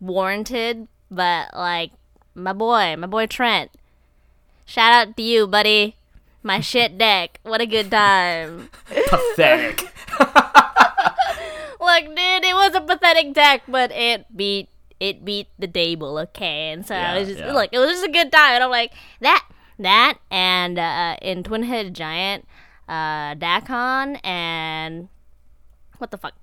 warranted, 0.00 0.88
but 1.10 1.52
like 1.54 1.92
my 2.34 2.54
boy, 2.54 2.96
my 2.96 3.06
boy 3.06 3.26
Trent. 3.26 3.70
Shout 4.64 5.08
out 5.08 5.14
to 5.14 5.22
you, 5.22 5.46
buddy. 5.46 5.96
My 6.42 6.60
shit 6.60 6.96
deck. 6.96 7.38
What 7.42 7.60
a 7.60 7.66
good 7.66 7.90
time. 7.90 8.70
Pathetic. 9.08 9.92
Look, 11.90 12.04
dude, 12.16 12.44
it 12.44 12.54
was 12.54 12.74
a 12.74 12.80
pathetic 12.80 13.34
deck, 13.34 13.62
but 13.68 13.90
it 13.92 14.26
beat 14.36 14.68
it 15.00 15.24
beat 15.24 15.48
the 15.58 15.66
table, 15.66 16.18
okay? 16.18 16.70
And 16.72 16.86
so 16.86 16.94
Yeah, 16.94 17.14
it 17.14 17.20
was 17.20 17.28
just 17.28 17.40
yeah. 17.40 17.52
look, 17.52 17.70
it 17.72 17.78
was 17.78 17.90
just 17.90 18.04
a 18.04 18.10
good 18.12 18.30
time. 18.30 18.52
And 18.54 18.64
I'm 18.64 18.70
like 18.70 18.92
that, 19.20 19.46
that, 19.78 20.18
and 20.30 20.78
uh, 20.78 21.16
in 21.22 21.42
Twin 21.42 21.62
Headed 21.64 21.94
Giant, 21.94 22.46
uh, 22.88 23.34
Dakkon, 23.34 24.20
and 24.24 25.08
what 25.98 26.10
the 26.10 26.18
fuck? 26.18 26.34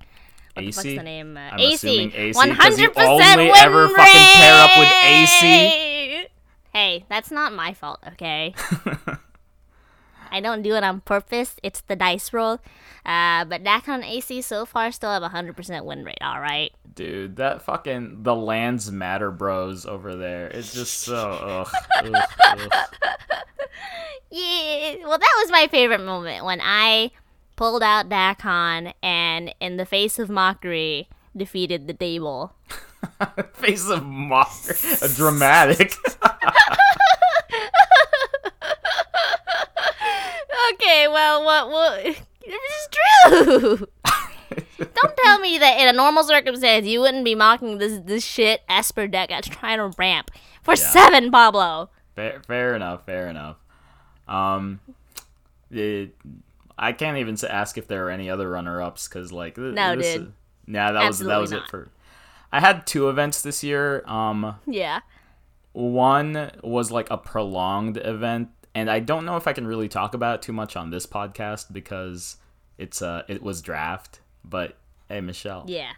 What 0.54 0.66
the 0.66 0.72
fuck's 0.72 0.84
the 0.84 1.04
name? 1.04 1.38
Uh, 1.38 1.52
I'm 1.54 1.60
AC. 1.60 2.12
AC, 2.16 2.34
'cause 2.34 2.58
hundred 2.58 2.94
percent 2.94 3.12
only 3.40 3.52
win 3.52 3.60
ever 3.62 3.90
fucking 3.90 4.26
pair 4.42 4.56
up 4.56 4.78
with 4.78 4.90
AC. 5.04 6.28
Hey, 6.74 7.06
that's 7.10 7.30
not 7.32 7.54
my 7.54 7.74
fault, 7.74 8.00
okay? 8.14 8.54
I 10.32 10.40
don't 10.40 10.62
do 10.62 10.76
it 10.76 10.84
on 10.84 11.02
purpose. 11.02 11.56
It's 11.64 11.82
the 11.82 11.96
dice 11.96 12.34
roll. 12.34 12.60
Uh, 13.06 13.46
but 13.46 13.64
Dakkon 13.64 14.06
AC 14.06 14.42
so 14.42 14.66
far 14.66 14.92
still 14.92 15.12
have 15.12 15.24
a 15.24 15.30
hundred 15.30 15.56
percent 15.56 15.86
win 15.86 16.04
rate. 16.04 16.18
All 16.22 16.40
right. 16.40 16.72
Dude, 16.94 17.38
that 17.38 17.62
fucking 17.62 18.24
the 18.24 18.36
lands 18.36 18.92
matter 18.92 19.32
bros 19.32 19.86
over 19.86 20.16
there. 20.16 20.48
It's 20.48 20.74
just 20.74 21.00
so 21.00 21.16
ugh, 21.72 21.72
ugh, 22.04 22.24
ugh. 22.46 22.72
Yeah. 24.30 24.96
Well, 25.04 25.18
that 25.18 25.36
was 25.42 25.52
my 25.52 25.68
favorite 25.68 26.04
moment 26.04 26.44
when 26.44 26.60
I 26.62 27.12
pulled 27.56 27.84
out 27.84 28.10
Dakkon 28.10 28.94
and, 29.04 29.54
in 29.60 29.78
the 29.78 29.86
face 29.86 30.20
of 30.20 30.30
mockery, 30.30 31.10
defeated 31.36 31.88
the 31.88 31.94
table. 31.94 32.54
Face 33.54 33.90
of 33.90 34.06
mockery? 34.06 34.76
dramatic. 35.16 35.94
Okay. 40.74 41.08
Well, 41.08 41.44
what? 41.44 41.70
What? 41.70 42.04
This 42.46 42.56
is 42.56 42.88
true. 42.92 43.88
Don't 44.80 45.18
tell 45.18 45.40
me 45.40 45.58
that 45.58 45.80
in 45.80 45.88
a 45.90 45.94
normal 45.94 46.24
circumstance 46.24 46.86
you 46.88 47.02
wouldn't 47.02 47.26
be 47.26 47.36
mocking 47.36 47.78
this 47.80 48.00
this 48.06 48.24
shit 48.24 48.62
Esper 48.70 49.08
deck 49.08 49.30
that's 49.30 49.48
trying 49.48 49.78
to 49.80 49.94
ramp 49.98 50.32
for 50.64 50.76
seven, 50.76 51.30
Pablo. 51.32 51.90
fair, 52.16 52.42
fair 52.48 52.74
enough, 52.76 53.06
fair 53.06 53.28
enough. 53.28 53.58
Um 54.28 54.80
it, 55.70 56.16
I 56.80 56.94
can't 56.94 57.18
even 57.18 57.36
ask 57.50 57.78
if 57.78 57.88
there 57.88 58.08
are 58.08 58.10
any 58.10 58.30
other 58.30 58.50
runner-ups 58.50 59.08
cuz 59.10 59.32
like 59.34 59.56
th- 59.56 59.74
No, 59.74 59.96
this 59.98 60.14
dude. 60.16 60.28
is- 60.28 60.34
yeah, 60.68 60.92
that 60.94 61.08
was 61.08 61.20
that 61.20 61.38
was 61.38 61.52
not. 61.52 61.64
it 61.64 61.70
for 61.70 61.90
I 62.52 62.62
had 62.62 62.88
two 62.88 63.10
events 63.10 63.42
this 63.42 63.64
year. 63.64 64.04
Um 64.08 64.56
Yeah. 64.66 65.02
One 65.74 66.52
was 66.64 66.90
like 66.92 67.12
a 67.12 67.18
prolonged 67.18 67.98
event, 67.98 68.50
and 68.78 68.92
I 68.92 69.00
don't 69.00 69.26
know 69.26 69.38
if 69.38 69.48
I 69.48 69.54
can 69.54 69.66
really 69.66 69.90
talk 69.90 70.14
about 70.14 70.36
it 70.36 70.42
too 70.44 70.54
much 70.54 70.76
on 70.76 70.92
this 70.92 71.08
podcast 71.08 71.74
because 71.74 72.38
it's 72.78 73.02
uh 73.02 73.24
it 73.28 73.42
was 73.42 73.64
draft. 73.64 74.22
But 74.46 74.78
hey, 75.10 75.20
Michelle, 75.20 75.66
Yeah. 75.68 75.94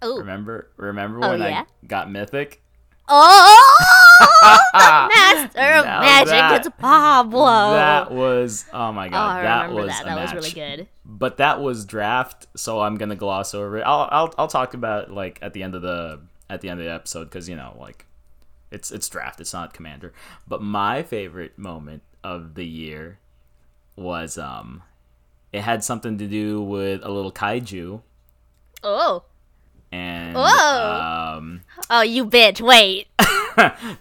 Oh. 0.00 0.18
remember 0.18 0.70
remember 0.76 1.18
Oh, 1.24 1.30
when 1.30 1.40
yeah? 1.40 1.64
I 1.82 1.86
got 1.88 2.08
mythic? 2.08 2.62
Oh, 3.08 3.76
master 4.74 5.58
of 5.58 5.84
Now 5.84 6.00
magic, 6.02 6.28
that- 6.30 6.66
it's 6.66 6.76
Pablo. 6.78 7.72
That 7.74 8.12
was 8.12 8.64
oh 8.72 8.92
my 8.92 9.08
oh, 9.08 9.10
god, 9.10 9.38
I 9.38 9.42
that 9.42 9.72
was 9.72 9.88
that. 9.88 10.04
That 10.04 10.22
was 10.22 10.34
really 10.34 10.50
good. 10.52 10.88
But 11.04 11.38
that 11.38 11.60
was 11.60 11.84
draft, 11.84 12.46
so 12.56 12.80
I'm 12.80 12.94
gonna 12.94 13.16
gloss 13.16 13.54
over 13.54 13.78
it. 13.78 13.82
I'll 13.82 14.08
I'll 14.12 14.34
I'll 14.38 14.48
talk 14.48 14.74
about 14.74 15.08
it, 15.08 15.10
like 15.10 15.40
at 15.42 15.52
the 15.52 15.64
end 15.64 15.74
of 15.74 15.82
the 15.82 16.20
at 16.48 16.60
the 16.60 16.68
end 16.68 16.78
of 16.78 16.86
the 16.86 16.92
episode 16.92 17.24
because 17.24 17.48
you 17.48 17.56
know 17.56 17.76
like 17.80 18.06
it's 18.74 18.90
it's 18.90 19.08
draft, 19.08 19.40
it's 19.40 19.52
not 19.52 19.72
commander. 19.72 20.12
But 20.48 20.60
my 20.62 21.02
favorite 21.02 21.56
moment 21.58 22.02
of 22.22 22.54
the 22.54 22.66
year 22.66 23.18
was 23.96 24.36
um 24.36 24.82
it 25.52 25.62
had 25.62 25.84
something 25.84 26.18
to 26.18 26.26
do 26.26 26.60
with 26.60 27.00
a 27.04 27.10
little 27.10 27.30
kaiju 27.32 28.00
Oh, 28.82 29.22
and 29.92 30.34
Whoa. 30.36 31.36
um 31.38 31.60
oh, 31.88 32.02
you 32.02 32.26
bitch! 32.26 32.60
Wait, 32.60 33.06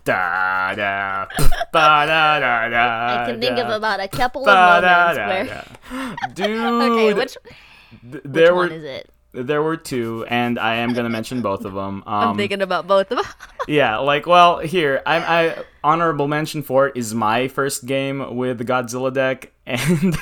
da 0.04 0.74
da 0.76 1.26
ba 1.72 2.06
da 2.08 2.40
da 2.40 2.70
da 2.70 3.22
I 3.24 3.26
can 3.30 3.40
think 3.40 3.58
of 3.60 3.70
about 3.70 4.00
a 4.00 4.08
couple 4.08 4.42
of 4.42 4.46
ba, 4.48 4.82
da, 4.82 5.14
moments 5.14 5.18
da, 5.18 5.28
where. 5.28 6.16
da. 6.18 6.28
dude 6.34 6.82
Okay, 6.92 7.14
which, 7.14 7.38
th- 8.12 8.14
which 8.14 8.22
there 8.26 8.56
one 8.56 8.70
were 8.70 8.76
is 8.76 8.84
it? 8.84 9.10
There 9.34 9.64
were 9.64 9.78
two, 9.78 10.26
and 10.30 10.60
I 10.60 10.76
am 10.76 10.94
gonna 10.94 11.10
mention 11.10 11.42
both 11.42 11.66
of 11.66 11.74
them. 11.74 12.04
I'm 12.06 12.30
Um, 12.30 12.38
thinking 12.38 12.62
about 12.62 12.86
both 12.88 13.10
of 13.12 13.18
them. 13.18 13.26
yeah, 13.68 13.98
like, 13.98 14.28
well, 14.28 14.60
here, 14.60 15.02
I, 15.06 15.18
I 15.18 15.56
honorable 15.84 16.28
mention 16.28 16.62
for 16.62 16.88
it 16.88 16.96
is 16.96 17.14
my 17.16 17.48
first 17.48 17.86
game 17.88 18.36
with 18.36 18.60
the 18.60 18.66
Godzilla 18.66 19.12
deck, 19.12 19.52
and 19.66 20.16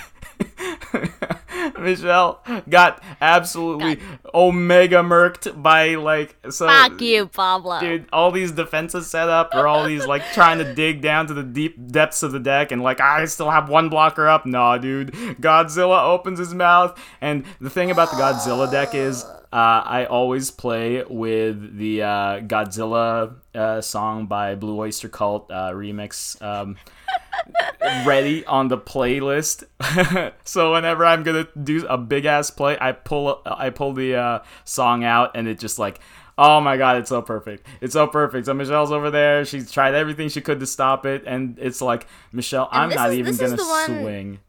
Michelle 1.82 2.42
got 2.70 3.04
absolutely 3.20 4.00
omega 4.34 4.98
murked 4.98 5.62
by 5.62 5.96
like 5.96 6.36
so. 6.50 6.68
Fuck 6.68 7.02
you, 7.02 7.28
Pablo. 7.28 7.80
Dude, 7.80 8.06
all 8.14 8.32
these 8.32 8.52
defenses 8.52 9.10
set 9.10 9.30
up, 9.30 9.54
or 9.54 9.68
all 9.68 9.86
these 9.86 10.06
like 10.06 10.24
trying 10.34 10.60
to 10.60 10.74
dig 10.74 11.02
down 11.02 11.28
to 11.28 11.34
the 11.34 11.44
deep 11.44 11.92
depths 11.92 12.24
of 12.24 12.32
the 12.32 12.40
deck, 12.40 12.72
and 12.72 12.82
like 12.82 13.02
I 13.02 13.26
still 13.26 13.50
have 13.50 13.70
one 13.70 13.90
blocker 13.90 14.28
up. 14.28 14.46
Nah, 14.46 14.78
dude. 14.78 15.12
Godzilla 15.42 16.04
opens 16.04 16.40
his 16.40 16.54
mouth, 16.54 17.00
and 17.20 17.46
the 17.60 17.70
thing 17.70 17.92
about 17.92 18.12
the 18.12 18.18
Godzilla 18.18 18.70
deck 18.72 18.94
is, 18.96 19.24
uh, 19.24 19.84
I 19.86 20.06
always 20.06 20.52
play 20.52 21.04
with 21.04 21.78
the 21.78 22.04
uh, 22.04 22.40
Godzilla 22.42 23.36
uh, 23.54 23.82
song 23.82 24.28
by 24.28 24.56
Blue 24.56 24.80
Oyster 24.80 25.10
Cult 25.10 25.52
uh, 25.52 25.72
remix. 25.72 26.42
Um, 26.42 26.78
ready 28.06 28.46
on 28.46 28.68
the 28.68 28.78
playlist. 28.78 29.64
so 30.44 30.74
whenever 30.74 31.06
I'm 31.06 31.24
gonna 31.24 31.48
do 31.62 31.86
a 31.88 31.98
big 31.98 32.26
ass 32.26 32.50
play, 32.50 32.78
I 32.80 32.92
pull 32.92 33.42
I 33.46 33.70
pull 33.70 33.94
the 33.94 34.16
uh, 34.16 34.40
song 34.66 35.04
out, 35.04 35.32
and 35.36 35.48
it 35.48 35.60
just 35.60 35.80
like. 35.80 36.00
Oh 36.38 36.60
my 36.60 36.76
god, 36.78 36.98
it's 36.98 37.10
so 37.10 37.22
perfect. 37.22 37.68
It's 37.82 37.94
so 37.94 38.08
perfect. 38.08 38.48
So 38.48 38.54
Michelle's 38.56 38.92
over 38.92 39.12
there. 39.12 39.46
She's 39.46 39.70
tried 39.70 39.94
everything 39.94 40.28
she 40.30 40.42
could 40.42 40.60
to 40.62 40.66
stop 40.66 41.06
it, 41.06 41.24
and 41.28 41.60
it's 41.60 41.82
like, 41.82 42.08
Michelle, 42.32 42.68
I'm 42.72 42.90
not 42.90 43.12
is- 43.12 43.18
even 43.20 43.36
gonna 43.36 43.58
one- 43.58 43.86
swing. 43.86 44.40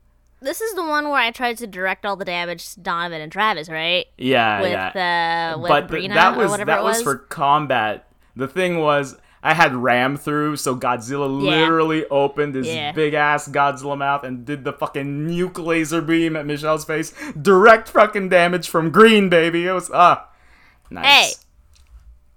This 0.40 0.60
is 0.60 0.74
the 0.74 0.82
one 0.84 1.04
where 1.06 1.20
I 1.20 1.30
tried 1.32 1.58
to 1.58 1.66
direct 1.66 2.06
all 2.06 2.16
the 2.16 2.24
damage 2.24 2.74
to 2.74 2.80
Donovan 2.80 3.20
and 3.20 3.30
Travis, 3.30 3.68
right? 3.68 4.06
Yeah, 4.16 4.60
With 4.62 4.70
yeah. 4.72 5.52
uh, 5.54 5.58
with 5.60 5.68
but 5.68 5.88
th- 5.88 6.02
Brina 6.10 6.14
that 6.14 6.36
was 6.36 6.46
or 6.46 6.50
whatever 6.50 6.70
that 6.70 6.82
was. 6.82 6.96
was. 6.96 7.02
for 7.02 7.16
combat. 7.18 8.06
The 8.36 8.48
thing 8.48 8.78
was, 8.78 9.16
I 9.42 9.54
had 9.54 9.74
ram 9.74 10.16
through, 10.16 10.56
so 10.56 10.76
Godzilla 10.76 11.42
Yeah. 11.42 11.50
literally 11.62 12.06
opened 12.06 12.54
his 12.54 12.68
Yeah. 12.68 12.92
big 12.92 13.14
ass 13.14 13.48
Godzilla 13.48 13.98
mouth 13.98 14.22
and 14.22 14.44
did 14.44 14.62
the 14.64 14.72
fucking 14.72 15.26
nuke 15.28 15.58
laser 15.64 16.00
beam 16.00 16.36
at 16.36 16.46
Michelle's 16.46 16.84
face. 16.84 17.12
Direct 17.40 17.88
fucking 17.88 18.28
damage 18.28 18.68
from 18.68 18.90
green, 18.90 19.28
baby. 19.28 19.66
It 19.66 19.72
was 19.72 19.90
ah, 19.92 20.28
nice. 20.90 21.04
Hey. 21.06 21.32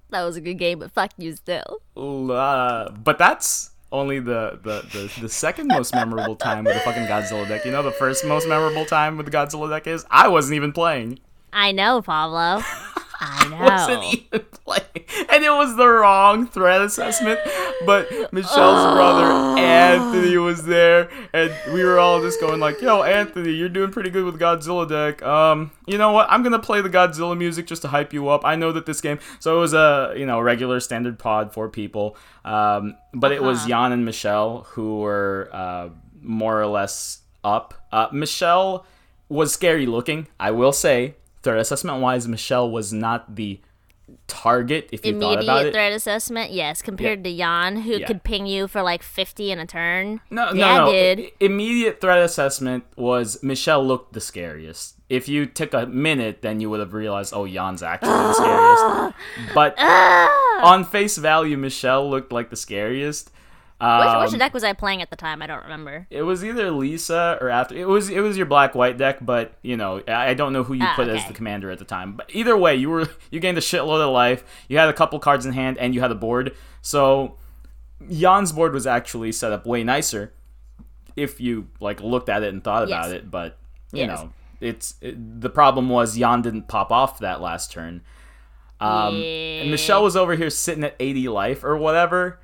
That 0.09 0.23
was 0.23 0.35
a 0.35 0.41
good 0.41 0.55
game, 0.55 0.79
but 0.79 0.91
fuck 0.91 1.11
you 1.17 1.35
still. 1.35 1.81
Uh, 1.97 2.89
but 2.91 3.17
that's 3.17 3.71
only 3.91 4.19
the, 4.19 4.59
the, 4.63 4.81
the, 4.91 5.21
the 5.21 5.29
second 5.29 5.67
most 5.67 5.93
memorable 5.93 6.35
time 6.35 6.63
with 6.63 6.73
the 6.73 6.79
fucking 6.81 7.03
Godzilla 7.03 7.47
deck. 7.47 7.65
You 7.65 7.71
know, 7.71 7.83
the 7.83 7.91
first 7.91 8.25
most 8.25 8.47
memorable 8.47 8.85
time 8.85 9.17
with 9.17 9.25
the 9.25 9.31
Godzilla 9.31 9.69
deck 9.69 9.87
is 9.87 10.05
I 10.09 10.27
wasn't 10.27 10.55
even 10.55 10.71
playing. 10.71 11.19
I 11.53 11.71
know, 11.71 12.01
Pablo. 12.01 12.63
I 13.19 13.47
know. 13.49 13.57
wasn't 13.63 14.03
even 14.13 14.45
playing. 14.65 14.81
And 15.31 15.43
it 15.43 15.49
was 15.49 15.75
the 15.77 15.87
wrong 15.87 16.47
threat 16.47 16.81
assessment. 16.81 17.39
But 17.85 18.09
Michelle's 18.33 18.93
brother 18.95 19.59
Anthony 19.59 20.37
was 20.37 20.63
there, 20.65 21.09
and 21.33 21.53
we 21.73 21.83
were 21.83 21.99
all 21.99 22.21
just 22.21 22.39
going 22.41 22.59
like, 22.59 22.81
"Yo, 22.81 23.03
Anthony, 23.03 23.51
you're 23.51 23.69
doing 23.69 23.91
pretty 23.91 24.09
good 24.09 24.25
with 24.25 24.39
Godzilla 24.39 24.87
deck. 24.87 25.21
Um, 25.23 25.71
you 25.87 25.97
know 25.97 26.11
what? 26.11 26.27
I'm 26.29 26.43
gonna 26.43 26.59
play 26.59 26.81
the 26.81 26.89
Godzilla 26.89 27.37
music 27.37 27.67
just 27.67 27.81
to 27.83 27.87
hype 27.89 28.13
you 28.13 28.27
up. 28.29 28.43
I 28.45 28.55
know 28.55 28.71
that 28.71 28.85
this 28.85 29.01
game. 29.01 29.19
So 29.39 29.57
it 29.57 29.59
was 29.59 29.73
a 29.73 30.13
you 30.17 30.25
know 30.25 30.39
regular 30.39 30.79
standard 30.79 31.19
pod 31.19 31.53
for 31.53 31.69
people. 31.69 32.17
Um, 32.43 32.95
but 33.13 33.31
it 33.31 33.41
was 33.43 33.59
Uh-huh. 33.59 33.69
Jan 33.69 33.91
and 33.91 34.05
Michelle 34.05 34.63
who 34.71 34.99
were 34.99 35.49
uh, 35.53 35.89
more 36.21 36.59
or 36.61 36.67
less 36.67 37.21
up. 37.43 37.73
Uh, 37.91 38.07
Michelle 38.11 38.85
was 39.29 39.53
scary 39.53 39.85
looking. 39.85 40.27
I 40.39 40.51
will 40.51 40.71
say, 40.73 41.15
threat 41.45 41.59
assessment 41.59 42.01
wise, 42.01 42.27
Michelle 42.27 42.69
was 42.69 42.91
not 42.91 43.35
the 43.37 43.61
target 44.27 44.89
if 44.91 45.05
you 45.05 45.19
thought 45.19 45.33
about 45.33 45.39
it. 45.39 45.49
Immediate 45.49 45.73
threat 45.73 45.91
assessment, 45.93 46.51
yes, 46.51 46.81
compared 46.81 47.23
to 47.23 47.35
Jan, 47.35 47.77
who 47.81 47.93
Yeah. 47.97 48.05
could 48.07 48.23
ping 48.23 48.45
you 48.45 48.67
for 48.67 48.81
like 48.83 49.01
50 49.01 49.51
in 49.51 49.59
a 49.59 49.65
turn. 49.65 50.21
No, 50.29 50.51
no, 50.51 50.53
yeah, 50.53 50.77
no. 50.77 50.91
dude. 50.91 51.19
I- 51.25 51.31
Immediate 51.39 52.01
threat 52.01 52.19
assessment 52.19 52.83
was 52.95 53.41
Michelle 53.41 53.85
looked 53.85 54.13
the 54.13 54.21
scariest. 54.21 54.95
If 55.09 55.27
you 55.29 55.45
took 55.45 55.73
a 55.73 55.85
minute, 55.85 56.41
then 56.41 56.59
you 56.59 56.69
would 56.69 56.79
have 56.79 56.93
realized, 56.93 57.33
oh, 57.35 57.47
Jan's 57.47 57.81
actually 57.83 58.09
the 58.09 58.33
scariest. 58.33 59.15
But 59.55 59.75
ah! 59.77 60.61
on 60.63 60.83
face 60.83 61.17
value, 61.17 61.57
Michelle 61.57 62.09
looked 62.09 62.31
like 62.31 62.49
the 62.49 62.55
scariest. 62.55 63.31
Which, 63.77 63.87
Um, 63.89 64.21
which 64.23 64.37
deck 64.39 64.53
was 64.53 64.63
I 64.63 64.71
playing 64.71 65.01
at 65.01 65.09
the 65.09 65.17
time? 65.17 65.41
I 65.41 65.47
don't 65.47 65.63
remember. 65.63 66.07
It 66.09 66.21
was 66.21 66.45
either 66.45 66.69
Liesa 66.71 67.41
or 67.41 67.49
after. 67.49 67.75
It 67.75 67.87
was 67.87 68.09
it 68.09 68.21
was 68.21 68.37
your 68.37 68.45
black 68.45 68.73
white 68.73 68.97
deck, 68.97 69.17
but 69.21 69.53
you 69.63 69.75
know 69.75 70.01
I 70.07 70.29
I 70.29 70.33
don't 70.33 70.53
know 70.53 70.63
who 70.63 70.73
you 70.75 70.85
Ah, 70.85 70.93
put 70.95 71.09
as 71.09 71.25
the 71.27 71.33
commander 71.33 71.69
at 71.69 71.79
the 71.79 71.85
time. 71.85 72.13
But 72.13 72.33
either 72.33 72.55
way, 72.55 72.75
you 72.75 72.89
were 72.89 73.09
you 73.31 73.39
gained 73.41 73.57
a 73.57 73.61
shitload 73.61 73.99
of 74.01 74.13
life. 74.13 74.43
You 74.69 74.77
had 74.77 74.87
a 74.87 74.93
couple 74.93 75.19
cards 75.19 75.45
in 75.45 75.51
hand, 75.53 75.77
and 75.77 75.93
you 75.93 75.99
had 75.99 76.09
a 76.11 76.15
board. 76.15 76.55
So 76.81 77.35
Jan's 78.09 78.53
board 78.53 78.73
was 78.73 78.87
actually 78.87 79.33
set 79.33 79.51
up 79.51 79.65
way 79.65 79.83
nicer 79.83 80.31
if 81.17 81.41
you 81.41 81.67
like 81.81 81.99
looked 82.01 82.29
at 82.29 82.43
it 82.43 82.53
and 82.53 82.63
thought 82.63 82.83
about 82.83 83.05
Yes. 83.09 83.11
it. 83.17 83.29
But 83.29 83.57
you 83.91 84.05
Yes. 84.05 84.19
know, 84.21 84.29
it's 84.61 84.95
it, 85.01 85.41
the 85.41 85.49
problem 85.49 85.89
was 85.89 86.17
Jan 86.17 86.41
didn't 86.41 86.69
pop 86.69 86.93
off 86.93 87.19
that 87.19 87.41
last 87.41 87.73
turn. 87.73 88.01
Um, 88.79 89.15
And 89.21 89.69
Michelle 89.71 90.03
was 90.03 90.15
over 90.15 90.35
here 90.35 90.49
sitting 90.49 90.83
at 90.85 90.95
80 90.99 91.27
life 91.29 91.63
or 91.63 91.77
whatever, 91.77 92.39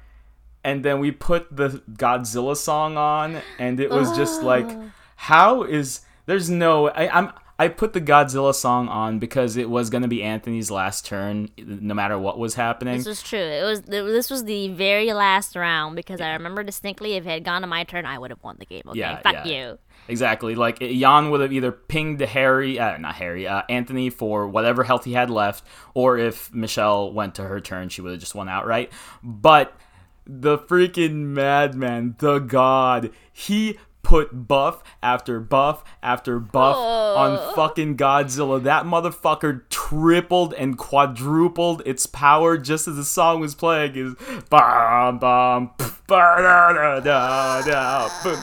and 0.64 0.84
then 0.84 1.00
we 1.00 1.12
put 1.12 1.56
the 1.56 1.82
Godzilla 1.94 2.56
song 2.56 2.98
on, 2.98 3.42
and 3.60 3.80
it 3.80 3.90
was 3.90 4.16
just 4.16 4.44
like, 4.44 4.70
how 5.16 5.64
is 5.64 6.02
there's 6.26 6.50
no 6.50 6.90
I, 6.90 7.10
I'm 7.18 7.32
I 7.60 7.68
put 7.68 7.94
the 7.94 8.02
Godzilla 8.02 8.56
song 8.56 8.88
on 8.88 9.20
because 9.20 9.56
it 9.56 9.70
was 9.70 9.92
gonna 9.92 10.08
be 10.08 10.24
Anthony's 10.24 10.72
last 10.72 11.06
turn, 11.06 11.50
no 11.60 11.94
matter 11.94 12.18
what 12.18 12.40
was 12.40 12.56
happening. 12.56 12.98
This 12.98 13.06
was 13.06 13.22
true. 13.22 13.38
It 13.38 13.64
was 13.64 13.82
this 13.82 14.32
was 14.32 14.46
the 14.46 14.70
very 14.70 15.14
last 15.14 15.56
round 15.56 15.96
because 15.96 16.22
I 16.22 16.34
remember 16.34 16.64
distinctly 16.64 17.14
if 17.14 17.26
it 17.28 17.30
had 17.30 17.44
gone 17.44 17.62
to 17.62 17.68
my 17.68 17.84
turn, 17.84 18.08
I 18.08 18.18
would 18.18 18.32
have 18.32 18.42
won 18.42 18.56
the 18.58 18.66
game. 18.66 18.82
Okay, 18.88 19.00
Yeah, 19.00 19.18
fuck 19.22 19.34
yeah. 19.34 19.46
you. 19.46 19.78
Exactly. 20.08 20.56
Like 20.56 20.80
Jan 20.80 21.30
would 21.30 21.42
have 21.42 21.54
either 21.54 21.72
pinged 21.72 22.20
Harry, 22.22 22.80
uh, 22.80 22.98
not 22.98 23.14
Harry, 23.16 23.48
uh, 23.48 23.62
Anthony 23.70 24.10
for 24.10 24.48
whatever 24.48 24.84
health 24.84 25.06
he 25.06 25.14
had 25.14 25.30
left, 25.30 25.64
or 25.94 26.18
if 26.18 26.52
Michelle 26.52 27.14
went 27.14 27.36
to 27.36 27.44
her 27.44 27.60
turn, 27.60 27.90
she 27.90 28.02
would 28.02 28.14
have 28.14 28.20
just 28.20 28.34
won 28.34 28.50
outright. 28.50 28.92
But 29.22 29.78
the 30.26 30.58
freaking 30.58 31.28
madman, 31.28 32.16
the 32.20 32.40
god, 32.40 33.12
he 33.32 33.78
put 34.04 34.48
buff 34.48 34.84
after 35.02 35.40
buff 35.40 35.84
after 36.02 36.40
buff 36.40 36.76
on 36.76 37.38
oh. 37.40 37.54
fucking 37.56 37.98
Godzilla. 37.98 38.62
That 38.62 38.86
motherfucker 38.86 39.64
tripled 39.70 40.54
and 40.54 40.78
quadrupled 40.78 41.82
its 41.86 42.06
power 42.06 42.58
just 42.58 42.88
as 42.88 42.96
the 42.96 43.06
song 43.06 43.40
was 43.40 43.56
playing. 43.56 43.96
Is 43.96 44.16
bam 44.50 45.20
bam 45.20 45.72
pff, 45.78 46.08
ba, 46.08 46.36
da, 46.38 46.74
da, 46.74 47.00
da, 47.00 47.62
da, 47.62 48.10
boom. 48.24 48.36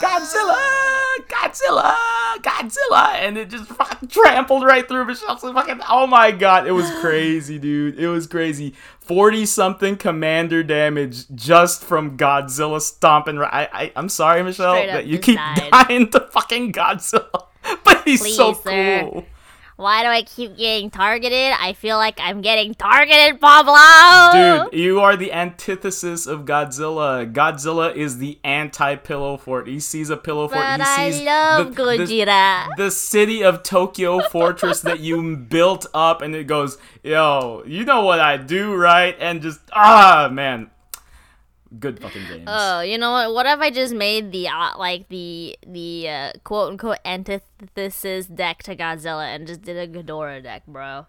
Godzilla, 0.00 1.25
Godzilla, 1.50 1.94
Godzilla, 2.38 3.14
and 3.14 3.36
it 3.38 3.50
just 3.50 3.66
fucking 3.70 4.08
trampled 4.10 4.64
right 4.64 4.86
through 4.86 5.04
Michelle's 5.04 5.42
fucking. 5.42 5.80
Oh 5.88 6.06
my 6.06 6.30
god, 6.30 6.66
it 6.66 6.72
was 6.72 6.90
crazy, 7.00 7.58
dude. 7.58 7.98
It 7.98 8.08
was 8.08 8.26
crazy. 8.26 8.74
Forty 9.00 9.46
something 9.46 9.96
commander 9.96 10.62
damage 10.62 11.28
just 11.34 11.84
from 11.84 12.16
Godzilla 12.16 12.80
stomping. 12.80 13.36
Right, 13.36 13.68
I, 13.72 13.82
I, 13.84 13.92
I'm 13.96 14.08
sorry, 14.08 14.42
Michelle, 14.42 14.74
that 14.74 15.06
you 15.06 15.18
keep 15.18 15.36
died. 15.56 15.70
dying 15.70 16.10
to 16.10 16.20
fucking 16.20 16.72
Godzilla, 16.72 17.46
but 17.84 18.02
he's 18.04 18.34
so 18.34 18.54
cool. 18.54 18.62
sir. 18.62 19.24
Why 19.76 20.02
do 20.02 20.08
I 20.08 20.22
keep 20.22 20.56
getting 20.56 20.88
targeted? 20.88 21.52
I 21.60 21.74
feel 21.74 21.98
like 21.98 22.18
I'm 22.18 22.40
getting 22.40 22.74
targeted, 22.74 23.38
Pablo. 23.38 24.70
Dude, 24.70 24.80
you 24.80 25.00
are 25.00 25.16
the 25.18 25.32
antithesis 25.32 26.26
of 26.26 26.46
Godzilla. 26.46 27.30
Godzilla 27.30 27.94
is 27.94 28.16
the 28.16 28.38
anti-pillow 28.42 29.36
fort. 29.36 29.68
He 29.68 29.78
sees 29.78 30.08
a 30.08 30.16
pillow 30.16 30.48
fort. 30.48 30.62
But 30.62 30.80
he 30.80 30.86
I 30.86 31.10
sees 31.10 31.22
love 31.26 31.76
the, 31.76 31.96
the, 32.06 32.84
the 32.84 32.90
city 32.90 33.44
of 33.44 33.62
Tokyo 33.62 34.20
fortress 34.30 34.80
that 34.80 35.00
you 35.00 35.36
built 35.36 35.86
up, 35.92 36.22
and 36.22 36.34
it 36.34 36.46
goes, 36.46 36.78
yo, 37.02 37.62
you 37.66 37.84
know 37.84 38.02
what 38.02 38.18
I 38.18 38.38
do, 38.38 38.74
right? 38.74 39.14
And 39.20 39.42
just 39.42 39.60
ah, 39.74 40.30
man, 40.32 40.70
good 41.78 42.00
fucking 42.00 42.22
games. 42.28 42.44
Oh, 42.46 42.80
you 42.80 42.98
know 42.98 43.12
what? 43.12 43.34
What 43.34 43.46
if 43.46 43.58
I 43.60 43.70
just 43.70 43.94
made 43.94 44.32
the 44.32 44.48
uh, 44.48 44.70
like 44.78 45.08
the 45.08 45.56
the 45.66 46.08
uh, 46.08 46.32
quote 46.44 46.70
unquote 46.72 46.98
antithesis 47.04 48.26
deck 48.26 48.62
to 48.64 48.76
Godzilla 48.76 49.34
and 49.34 49.46
just 49.46 49.62
did 49.62 49.76
a 49.76 49.86
Ghidorah 49.86 50.42
deck, 50.42 50.66
bro? 50.66 51.06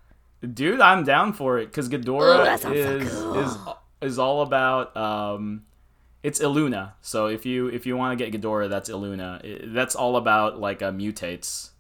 Dude, 0.54 0.82
I'm 0.82 1.04
down 1.04 1.34
for 1.34 1.58
it 1.58 1.68
because 1.68 1.88
Ooh, 1.88 1.98
Ghidorah 1.98 2.60
so 2.60 2.72
is 2.72 3.12
cool. 3.12 3.40
is 3.40 3.58
is 4.14 4.20
all 4.20 4.42
about 4.42 4.96
um, 4.96 5.64
it's 6.24 6.40
Illuna. 6.40 6.94
So 7.02 7.28
if 7.28 7.46
you 7.46 7.68
if 7.68 7.86
you 7.86 7.98
want 7.98 8.18
to 8.18 8.24
get 8.30 8.40
Ghidorah, 8.40 8.70
that's 8.70 8.90
Illuna. 8.90 9.42
I- 9.44 9.66
That's 9.68 9.96
all 9.96 10.16
about 10.16 10.60
like 10.60 10.82
uh, 10.82 10.92
mutates. 10.92 11.72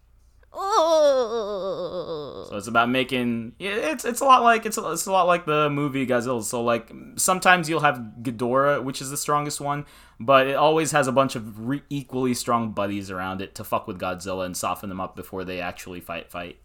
Ooh. 0.58 2.46
So 2.50 2.58
it's 2.58 2.68
about 2.68 2.90
making 2.90 3.54
yeah, 3.60 3.72
it's 3.92 4.06
it's 4.06 4.22
a 4.22 4.26
lot 4.26 4.44
like 4.44 4.66
it's 4.66 4.78
a, 4.78 4.92
it's 4.92 5.06
a 5.06 5.12
lot 5.12 5.28
like 5.28 5.46
the 5.46 5.70
movie 5.70 6.06
Godzilla. 6.08 6.44
So 6.44 6.64
like 6.64 6.92
sometimes 7.16 7.70
you'll 7.70 7.82
have 7.82 8.02
Ghidorah, 8.22 8.84
which 8.84 9.02
is 9.02 9.10
the 9.10 9.18
strongest 9.18 9.60
one, 9.62 9.86
but 10.20 10.48
it 10.48 10.56
always 10.56 10.92
has 10.92 11.08
a 11.08 11.12
bunch 11.12 11.36
of 11.36 11.68
re- 11.68 11.84
equally 11.90 12.34
strong 12.34 12.72
buddies 12.72 13.12
around 13.12 13.42
it 13.42 13.56
to 13.56 13.64
fuck 13.64 13.88
with 13.88 14.00
Godzilla 14.00 14.46
and 14.46 14.56
soften 14.56 14.90
them 14.90 15.00
up 15.02 15.16
before 15.16 15.44
they 15.44 15.60
actually 15.60 16.00
fight 16.00 16.32
fight. 16.32 16.58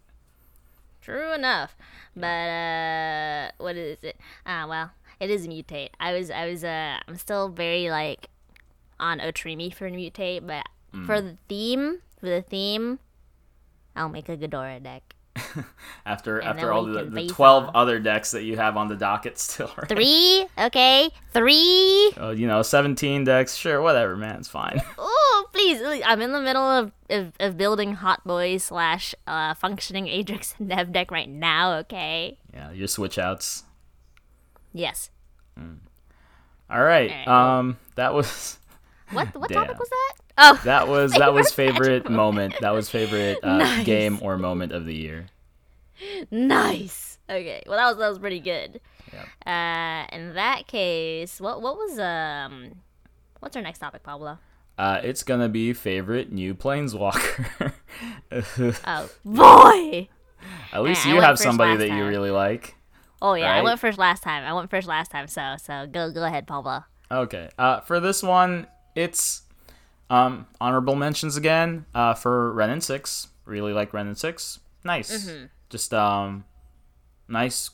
True 1.01 1.33
enough. 1.33 1.77
But 2.17 2.27
uh 2.27 3.51
what 3.59 3.77
is 3.77 3.99
it? 4.03 4.17
Ah 4.47 4.67
well, 4.69 4.91
it 5.21 5.31
is 5.31 5.47
mutate. 5.49 5.91
I 5.99 6.13
was 6.13 6.31
I 6.31 6.47
was 6.49 6.63
uh 6.65 6.99
I'm 7.09 7.17
still 7.17 7.49
very 7.49 7.91
like 7.91 8.29
on 9.01 9.19
Otrimi 9.19 9.75
for 9.75 9.91
mutate, 9.91 10.47
but 10.47 10.65
for 11.07 11.17
Mm. 11.17 11.25
the 11.25 11.37
theme, 11.49 11.99
for 12.21 12.27
the 12.27 12.43
theme, 12.43 12.99
I'll 13.97 14.09
make 14.09 14.29
a 14.29 14.37
Ghidorah 14.37 14.83
deck. 14.83 15.03
After 16.05 16.39
And 16.41 16.49
after 16.51 16.73
all 16.73 16.85
the, 16.85 17.05
the 17.05 17.27
twelve 17.29 17.65
off. 17.65 17.71
other 17.75 17.99
decks 17.99 18.33
that 18.33 18.43
you 18.43 18.57
have 18.59 18.77
on 18.77 18.89
the 18.89 18.97
docket 18.97 19.39
still. 19.39 19.71
Right? 19.79 19.89
Three, 19.89 20.47
okay, 20.59 21.11
three. 21.33 22.13
Uh, 22.21 22.31
you 22.37 22.47
know, 22.47 22.61
seventeen 22.61 23.25
decks. 23.25 23.55
Sure, 23.57 23.81
whatever, 23.81 24.15
man. 24.17 24.37
It's 24.37 24.49
fine. 24.49 24.81
Oh, 24.99 25.47
please! 25.53 25.81
I'm 26.05 26.21
in 26.21 26.33
the 26.33 26.41
middle 26.41 26.63
of, 26.63 26.93
of, 27.09 27.33
of 27.41 27.57
building 27.57 27.95
Hot 27.95 28.23
Boys 28.25 28.65
slash 28.65 29.15
uh, 29.27 29.55
functioning 29.55 30.09
and 30.09 30.69
Dev 30.69 30.93
deck 30.93 31.11
right 31.11 31.29
now. 31.29 31.75
Okay. 31.79 32.39
yeah, 32.53 32.71
your 32.73 32.87
switch 32.89 33.19
outs. 33.19 33.65
Yes. 34.75 35.11
All 35.59 36.83
right. 36.83 37.11
Alright. 37.11 37.29
Um, 37.29 37.79
that 37.97 38.13
was 38.15 38.59
What 39.11 39.35
what 39.35 39.49
Damn. 39.51 39.67
topic 39.67 39.79
was 39.79 39.89
that? 39.89 40.15
Oh, 40.39 40.61
that 40.65 40.89
was 40.89 41.13
that 41.19 41.33
was 41.35 41.53
Favorite 41.53 42.11
moment. 42.11 42.55
That 42.61 42.71
was 42.71 42.89
favorite 42.89 43.39
uh, 43.43 43.59
Nice. 43.59 43.85
game 43.87 44.19
or 44.23 44.39
moment 44.39 44.73
of 44.73 44.87
the 44.87 44.95
year. 44.95 45.27
nice. 46.31 47.19
Okay. 47.31 47.63
Well, 47.67 47.77
that 47.79 47.87
was 47.89 47.97
that 47.99 48.09
was 48.09 48.19
pretty 48.19 48.41
good. 48.41 48.81
Yep. 49.13 49.27
Uh, 49.47 50.07
in 50.17 50.35
that 50.35 50.67
case, 50.67 51.41
what 51.41 51.63
what 51.63 51.77
was 51.77 51.99
um, 51.99 52.77
what's 53.41 53.57
our 53.57 53.63
next 53.63 53.79
topic, 53.79 54.03
Pablo? 54.03 54.39
Uh, 54.79 55.01
it's 55.05 55.23
gonna 55.23 55.49
be 55.49 55.73
favorite 55.73 56.33
new 56.33 56.55
planeswalker. 56.55 57.73
Oh 58.87 59.09
boy. 59.25 60.09
At 60.73 60.83
least 60.83 61.05
you 61.07 61.21
have 61.21 61.39
somebody 61.39 61.77
that 61.77 61.91
you 61.91 62.07
really 62.07 62.31
like. 62.31 62.75
Oh 63.21 63.35
yeah, 63.35 63.53
I 63.55 63.63
went 63.63 63.79
first 63.79 63.99
last 63.99 64.23
time. 64.23 64.43
I 64.45 64.53
went 64.55 64.71
first 64.71 64.89
last 64.89 65.11
time. 65.11 65.29
So 65.29 65.57
so 65.63 65.87
go 65.87 66.11
go 66.11 66.25
ahead, 66.25 66.47
Pablo. 66.47 66.85
Okay. 67.11 67.51
Uh, 67.59 67.81
for 67.81 68.01
this 68.01 68.23
one, 68.23 68.67
it's 68.97 69.43
um 70.13 70.47
honorable 70.61 70.95
mentions 70.95 71.37
again. 71.37 71.87
Uh, 71.95 72.15
for 72.15 72.53
Wrenn 72.53 72.71
and 72.71 72.85
Six, 72.85 73.29
really 73.47 73.73
like 73.73 73.93
Wrenn 73.93 74.07
and 74.07 74.19
Six. 74.19 74.61
Nice. 74.85 75.11
Mm-hmm. 75.11 75.47
Just 75.71 75.95
um, 75.95 76.45
nice, 77.29 77.71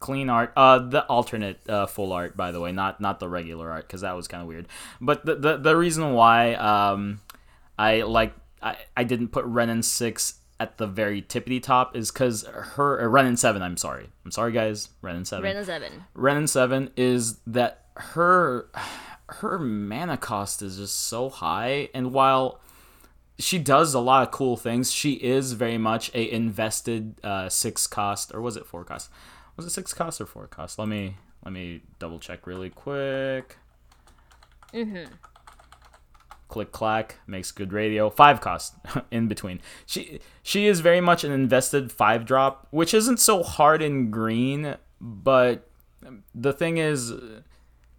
clean 0.00 0.28
art. 0.28 0.52
Uh, 0.56 0.80
the 0.80 1.04
alternate 1.06 1.60
uh, 1.68 1.86
full 1.86 2.12
art, 2.12 2.36
by 2.36 2.50
the 2.50 2.60
way, 2.60 2.72
not 2.72 3.00
not 3.00 3.20
the 3.20 3.28
regular 3.28 3.70
art, 3.70 3.86
because 3.86 4.00
that 4.00 4.16
was 4.16 4.26
kind 4.26 4.42
of 4.42 4.48
weird. 4.48 4.66
But 5.00 5.24
the, 5.24 5.36
the 5.36 5.56
the 5.58 5.76
reason 5.76 6.12
why 6.12 6.54
um, 6.54 7.20
I 7.78 8.02
like 8.02 8.34
I 8.60 8.76
I 8.96 9.04
didn't 9.04 9.28
put 9.28 9.44
Wrenn 9.44 9.70
and 9.70 9.84
Six 9.84 10.40
at 10.58 10.78
the 10.78 10.86
very 10.86 11.20
tippity 11.20 11.62
top 11.62 11.94
is 11.94 12.10
because 12.10 12.42
her 12.44 13.00
uh, 13.00 13.06
Wrenn 13.06 13.26
and 13.26 13.38
Seven. 13.38 13.62
I'm 13.62 13.76
sorry. 13.76 14.08
I'm 14.24 14.32
sorry, 14.32 14.50
guys. 14.50 14.88
Wrenn 15.02 15.16
and 15.16 15.28
Seven. 15.28 15.44
Wrenn 15.44 15.56
and 15.56 15.66
Seven. 15.66 16.04
Wrenn 16.14 16.36
and 16.36 16.50
Seven 16.50 16.90
is 16.96 17.38
that 17.46 17.84
her 17.94 18.68
her 19.28 19.58
mana 19.58 20.16
cost 20.16 20.62
is 20.62 20.76
just 20.76 20.96
so 20.96 21.28
high, 21.28 21.88
and 21.94 22.12
while 22.12 22.60
she 23.38 23.58
does 23.58 23.94
a 23.94 24.00
lot 24.00 24.22
of 24.22 24.30
cool 24.30 24.56
things, 24.56 24.92
she 24.92 25.12
is 25.12 25.52
very 25.52 25.78
much 25.78 26.10
a 26.14 26.30
invested 26.30 27.14
uh, 27.22 27.48
six 27.48 27.86
cost 27.86 28.32
or 28.34 28.40
was 28.40 28.56
it 28.56 28.66
four 28.66 28.84
cost? 28.84 29.10
Was 29.56 29.66
it 29.66 29.70
six 29.70 29.92
cost 29.92 30.20
or 30.20 30.26
four 30.26 30.46
cost? 30.46 30.78
Let 30.78 30.88
me 30.88 31.16
let 31.44 31.52
me 31.52 31.82
double 31.98 32.18
check 32.18 32.46
really 32.46 32.70
quick. 32.70 33.56
Mm-hmm. 34.72 35.12
Click 36.48 36.72
clack 36.72 37.16
makes 37.26 37.50
good 37.50 37.72
radio. 37.72 38.08
Five 38.08 38.40
cost 38.40 38.74
in 39.10 39.28
between. 39.28 39.60
She 39.84 40.20
she 40.42 40.66
is 40.66 40.80
very 40.80 41.00
much 41.00 41.24
an 41.24 41.32
invested 41.32 41.92
five 41.92 42.24
drop, 42.24 42.68
which 42.70 42.94
isn't 42.94 43.20
so 43.20 43.42
hard 43.42 43.82
in 43.82 44.10
green, 44.10 44.76
but 45.00 45.68
the 46.34 46.52
thing 46.52 46.78
is 46.78 47.12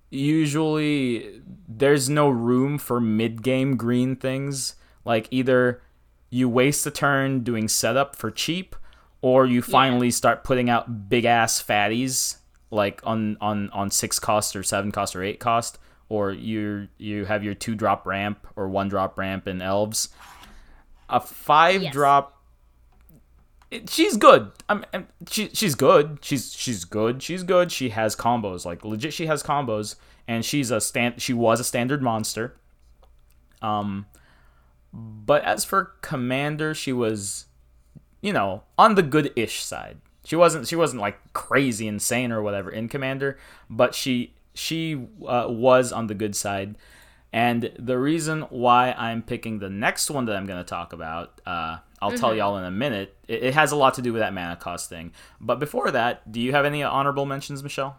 usually 0.09 1.41
there's 1.67 2.09
no 2.09 2.29
room 2.29 2.77
for 2.77 2.99
mid 2.99 3.43
game 3.43 3.75
green 3.77 4.15
things. 4.15 4.75
Like 5.05 5.27
either 5.31 5.81
you 6.29 6.49
waste 6.49 6.85
a 6.85 6.91
turn 6.91 7.43
doing 7.43 7.67
setup 7.67 8.15
for 8.15 8.29
cheap, 8.31 8.75
or 9.21 9.45
you 9.45 9.61
finally 9.61 10.11
start 10.11 10.43
putting 10.43 10.69
out 10.69 11.09
big 11.09 11.25
ass 11.25 11.61
fatties 11.61 12.37
like 12.69 12.99
on 13.05 13.37
on 13.39 13.69
on 13.71 13.89
six 13.89 14.19
cost 14.19 14.55
or 14.55 14.63
seven 14.63 14.91
cost 14.91 15.15
or 15.15 15.23
eight 15.23 15.39
cost, 15.39 15.79
or 16.09 16.31
you 16.31 16.87
you 16.97 17.25
have 17.25 17.43
your 17.43 17.53
two 17.53 17.75
drop 17.75 18.05
ramp 18.05 18.45
or 18.55 18.67
one 18.67 18.89
drop 18.89 19.17
ramp 19.17 19.47
in 19.47 19.61
elves. 19.61 20.09
A 21.09 21.19
five 21.21 21.83
Yes. 21.83 21.93
drop 21.93 22.36
she's 23.89 24.17
good. 24.17 24.51
I'm, 24.69 24.85
I'm- 24.93 25.07
she, 25.29 25.49
she's 25.53 25.75
good. 25.75 26.19
She's 26.21 26.53
she's 26.53 26.85
good. 26.85 27.21
She's 27.21 27.43
good. 27.43 27.71
She 27.71 27.89
has 27.89 28.15
combos. 28.15 28.65
Like 28.65 28.83
legit, 28.85 29.13
she 29.13 29.27
has 29.27 29.43
combos, 29.43 29.95
and 30.27 30.43
she's 30.45 30.71
a 30.71 30.79
stand. 30.81 31.21
She 31.21 31.33
was 31.33 31.59
a 31.59 31.63
standard 31.63 32.01
monster. 32.01 32.55
Um, 33.61 34.05
But 34.93 35.43
as 35.43 35.65
for 35.65 35.93
Commander, 36.01 36.73
she 36.73 36.93
was, 36.93 37.45
you 38.21 38.33
know, 38.33 38.63
on 38.77 38.95
the 38.95 39.03
good-ish 39.03 39.63
side. 39.63 39.97
She 40.25 40.35
wasn't 40.35 40.67
she 40.67 40.75
wasn't 40.75 41.01
like 41.01 41.17
crazy 41.33 41.87
insane 41.87 42.31
or 42.31 42.41
whatever 42.41 42.69
in 42.69 42.89
Commander, 42.89 43.37
but 43.69 43.95
she 43.95 44.33
she 44.53 44.95
uh, 45.25 45.47
was 45.49 45.91
on 45.91 46.07
the 46.07 46.15
good 46.15 46.35
side. 46.35 46.77
And 47.33 47.71
the 47.77 47.97
reason 47.99 48.41
why 48.49 48.93
I'm 48.93 49.21
picking 49.21 49.59
the 49.59 49.69
next 49.69 50.09
one 50.09 50.25
that 50.25 50.35
I'm 50.35 50.45
going 50.45 50.59
to 50.59 50.63
talk 50.67 50.91
about, 50.93 51.39
uh, 51.45 51.77
I'll 52.01 52.11
tell 52.17 52.35
y'all 52.35 52.57
in 52.57 52.63
a 52.63 52.71
minute. 52.71 53.15
It, 53.27 53.43
it 53.43 53.53
has 53.55 53.71
a 53.71 53.75
lot 53.75 53.95
to 53.95 54.01
do 54.01 54.13
with 54.13 54.21
that 54.21 54.33
mana 54.33 54.55
cost 54.55 54.89
thing. 54.89 55.11
But 55.41 55.59
before 55.59 55.89
that, 55.91 56.31
do 56.31 56.39
you 56.39 56.51
have 56.51 56.65
any 56.65 56.83
honorable 56.83 57.25
mentions, 57.25 57.63
Michelle? 57.63 57.97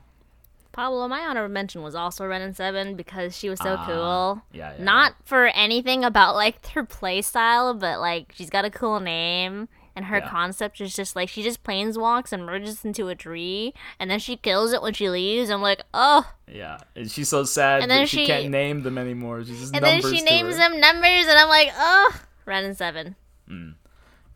Pablo, 0.73 1.09
my 1.09 1.21
honorable 1.23 1.53
mention 1.53 1.83
was 1.83 1.97
also 1.97 2.25
Wrenn 2.27 2.43
and 2.43 2.55
Seven 2.57 2.95
because 2.95 3.37
she 3.37 3.49
was 3.49 3.59
so 3.59 3.75
Ah, 3.79 3.87
cool. 3.87 4.43
yeah, 4.53 4.75
yeah, 4.79 4.85
Not 4.85 5.15
for 5.25 5.47
anything 5.49 6.05
about 6.05 6.37
like 6.37 6.65
her 6.69 6.85
play 6.85 7.21
style, 7.23 7.75
but 7.75 7.99
like 8.01 8.33
she's 8.35 8.51
got 8.51 8.65
a 8.65 8.71
cool 8.71 9.01
name 9.01 9.69
and 9.97 10.05
her 10.05 10.19
Yeah. 10.19 10.29
concept 10.29 10.81
is 10.81 10.95
just 10.95 11.17
like 11.17 11.29
she 11.29 11.43
just 11.43 11.65
planeswalks 11.65 12.31
and 12.33 12.47
merges 12.47 12.85
into 12.85 13.09
a 13.09 13.17
tree 13.17 13.75
and 13.99 14.09
then 14.09 14.21
she 14.21 14.37
kills 14.37 14.73
it 14.73 14.81
when 14.81 14.93
she 14.95 15.11
leaves. 15.11 15.51
I'm 15.51 15.63
like, 15.63 15.83
oh. 15.93 16.31
Yeah, 16.47 16.79
and 16.95 17.11
she's 17.11 17.29
so 17.29 17.43
sad 17.43 17.83
And 17.83 17.91
then 17.91 18.03
that 18.03 18.09
she, 18.09 18.19
she- 18.19 18.27
can't 18.27 18.51
name 18.51 18.83
them 18.83 18.99
anymore. 18.99 19.45
She's 19.45 19.59
just 19.59 19.75
And 19.75 19.85
then 19.85 20.01
she 20.01 20.21
names 20.21 20.57
them 20.59 20.79
numbers 20.79 21.27
and 21.27 21.39
I'm 21.39 21.49
like, 21.49 21.71
oh, 21.77 22.21
Wrenn 22.45 22.65
and 22.65 22.77
Seven. 22.77 23.17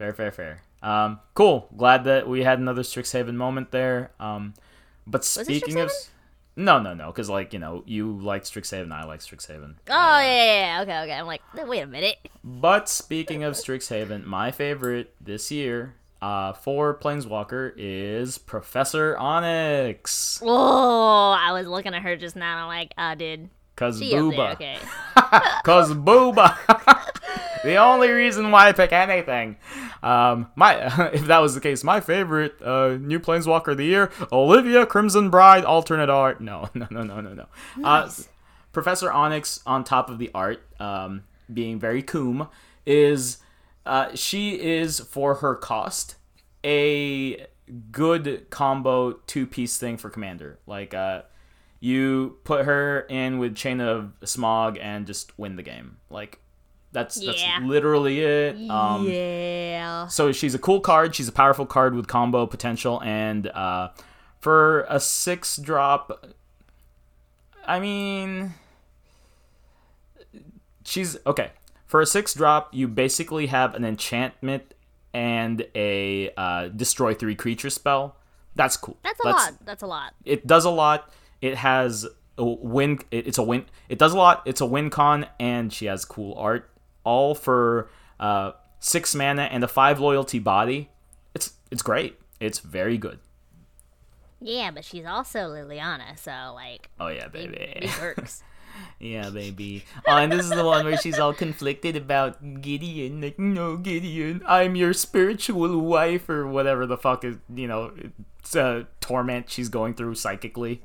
Fair, 0.02 0.12
fair, 0.12 0.32
fair. 0.32 0.62
Um, 0.82 1.20
cool. 1.34 1.68
Glad 1.76 2.02
that 2.04 2.28
we 2.28 2.42
had 2.42 2.58
another 2.58 2.82
Strixhaven 2.82 3.34
moment 3.34 3.70
there. 3.70 4.10
Um, 4.18 4.54
but 5.06 5.24
speaking 5.24 5.78
of, 5.78 5.92
no, 6.56 6.80
no, 6.80 6.92
no, 6.92 7.06
because 7.06 7.30
like 7.30 7.52
you 7.52 7.60
know, 7.60 7.84
you 7.86 8.18
like 8.18 8.42
Strixhaven, 8.42 8.90
I 8.90 9.04
like 9.04 9.20
Strixhaven. 9.20 9.76
Oh 9.88 10.18
yeah, 10.18 10.18
yeah, 10.18 10.54
yeah. 10.74 10.82
Okay, 10.82 11.02
okay. 11.02 11.12
I'm 11.12 11.26
like, 11.26 11.40
wait 11.54 11.82
a 11.82 11.86
minute. 11.86 12.16
But 12.42 12.88
speaking 12.88 13.44
of 13.44 13.54
Strixhaven, 13.54 14.24
my 14.24 14.50
favorite 14.50 15.14
this 15.20 15.52
year 15.52 15.94
uh, 16.20 16.52
for 16.52 16.98
Planeswalker 16.98 17.72
is 17.76 18.38
Professor 18.38 19.16
Onyx. 19.16 20.40
Whoa! 20.42 21.36
I 21.38 21.52
was 21.52 21.68
looking 21.68 21.94
at 21.94 22.02
her 22.02 22.16
just 22.16 22.34
now. 22.34 22.58
I'm 22.58 22.66
like, 22.66 22.92
ah, 22.98 23.14
dude, 23.14 23.50
Cause 23.76 23.98
she 23.98 24.10
there. 24.10 24.20
Booba. 24.20 24.52
Okay. 24.52 24.78
Cause 25.64 25.92
Booba. 25.94 26.56
the 27.64 27.76
only 27.76 28.10
reason 28.10 28.50
why 28.50 28.68
I 28.68 28.72
pick 28.72 28.92
anything. 28.92 29.56
Um, 30.02 30.50
my 30.56 31.10
if 31.12 31.26
that 31.26 31.38
was 31.38 31.54
the 31.54 31.60
case, 31.60 31.84
my 31.84 32.00
favorite 32.00 32.60
uh, 32.62 32.96
new 33.00 33.20
Planeswalker 33.20 33.68
of 33.68 33.78
the 33.78 33.84
year, 33.84 34.10
Olivia 34.30 34.84
Crimson 34.84 35.30
Bride, 35.30 35.64
alternate 35.64 36.10
art. 36.10 36.40
No, 36.40 36.68
no, 36.74 36.86
no, 36.90 37.02
no, 37.02 37.20
no, 37.20 37.34
no. 37.34 37.46
Uh, 37.82 38.10
Professor 38.72 39.12
Onyx 39.12 39.60
on 39.66 39.84
top 39.84 40.10
of 40.10 40.18
the 40.18 40.30
art, 40.34 40.62
um, 40.80 41.24
being 41.52 41.78
very 41.78 42.02
coom, 42.02 42.48
is 42.84 43.38
uh, 43.86 44.14
she 44.14 44.60
is 44.60 45.00
for 45.00 45.36
her 45.36 45.54
cost 45.54 46.16
a 46.64 47.46
good 47.90 48.46
combo 48.50 49.12
two 49.26 49.46
piece 49.46 49.76
thing 49.78 49.96
for 49.96 50.10
commander. 50.10 50.58
Like 50.66 50.94
uh, 50.94 51.22
you 51.82 52.38
put 52.44 52.64
her 52.64 53.00
in 53.10 53.38
with 53.38 53.56
Chain 53.56 53.80
of 53.80 54.12
Smog 54.22 54.78
and 54.80 55.04
just 55.04 55.36
win 55.36 55.56
the 55.56 55.64
game. 55.64 55.96
Like 56.10 56.38
that's 56.92 57.20
Yeah. 57.20 57.32
that's 57.32 57.64
literally 57.66 58.20
it. 58.20 58.70
Um, 58.70 59.08
yeah. 59.08 60.06
so 60.06 60.30
she's 60.30 60.54
a 60.54 60.60
cool 60.60 60.80
card. 60.80 61.16
She's 61.16 61.26
a 61.26 61.32
powerful 61.32 61.66
card 61.66 61.96
with 61.96 62.06
combo 62.06 62.46
potential, 62.46 63.02
and 63.02 63.48
uh, 63.48 63.88
for 64.38 64.82
a 64.88 65.00
six 65.00 65.56
drop, 65.56 66.24
I 67.66 67.80
mean, 67.80 68.54
she's 70.84 71.16
okay. 71.26 71.50
For 71.88 72.00
a 72.00 72.06
six 72.06 72.32
drop, 72.32 72.72
you 72.72 72.86
basically 72.86 73.48
have 73.48 73.74
an 73.74 73.84
enchantment 73.84 74.72
and 75.12 75.66
a 75.74 76.30
uh, 76.36 76.68
destroy 76.68 77.12
three 77.12 77.34
creature 77.34 77.70
spell. 77.70 78.14
That's 78.54 78.76
cool. 78.76 78.98
That's 79.02 79.18
a 79.24 79.28
lot. 79.28 79.52
That's 79.64 79.82
a 79.82 79.86
lot. 79.88 80.14
It 80.24 80.46
does 80.46 80.64
a 80.64 80.70
lot. 80.70 81.10
It 81.42 81.56
has 81.56 82.06
a 82.38 82.44
win. 82.44 83.00
it- 83.10 83.26
It's 83.26 83.36
a 83.36 83.42
win. 83.42 83.66
It 83.90 83.98
does 83.98 84.14
a 84.14 84.16
lot. 84.16 84.42
It's 84.46 84.62
a 84.62 84.66
win 84.66 84.88
con, 84.88 85.26
and 85.38 85.70
she 85.70 85.84
has 85.86 86.06
cool 86.06 86.34
art. 86.38 86.70
All 87.04 87.34
for 87.34 87.90
uh, 88.18 88.52
six 88.78 89.14
mana 89.14 89.42
and 89.42 89.62
a 89.62 89.68
five 89.68 90.00
loyalty 90.00 90.38
body. 90.38 90.88
It's 91.34 91.52
it's 91.70 91.82
great. 91.82 92.18
It's 92.40 92.60
very 92.60 92.96
good. 92.96 93.18
Yeah, 94.40 94.70
but 94.72 94.84
she's 94.84 95.04
also 95.06 95.40
Liliana, 95.40 96.18
so 96.18 96.52
like 96.54 96.90
Oh 96.98 97.08
yeah, 97.08 97.28
baby. 97.28 97.76
big 97.80 97.90
perks. 97.90 98.42
yeah, 98.98 99.30
baby. 99.30 99.84
Oh, 100.06 100.16
and 100.16 100.32
this 100.32 100.44
is 100.44 100.50
the 100.50 100.64
one 100.64 100.84
where 100.84 100.96
she's 100.96 101.18
all 101.18 101.32
conflicted 101.32 101.94
about 101.96 102.60
Gideon. 102.60 103.20
Like, 103.20 103.38
no, 103.38 103.76
Gideon, 103.76 104.42
I'm 104.46 104.74
your 104.74 104.92
spiritual 104.94 105.78
wife, 105.80 106.28
or 106.28 106.46
whatever 106.46 106.86
the 106.86 106.96
fuck 106.96 107.24
is 107.24 107.36
you 107.54 107.68
know, 107.68 107.92
it's 108.40 108.56
a 108.56 108.88
torment 109.00 109.48
she's 109.50 109.68
going 109.68 109.94
through 109.94 110.14
psychically. 110.16 110.82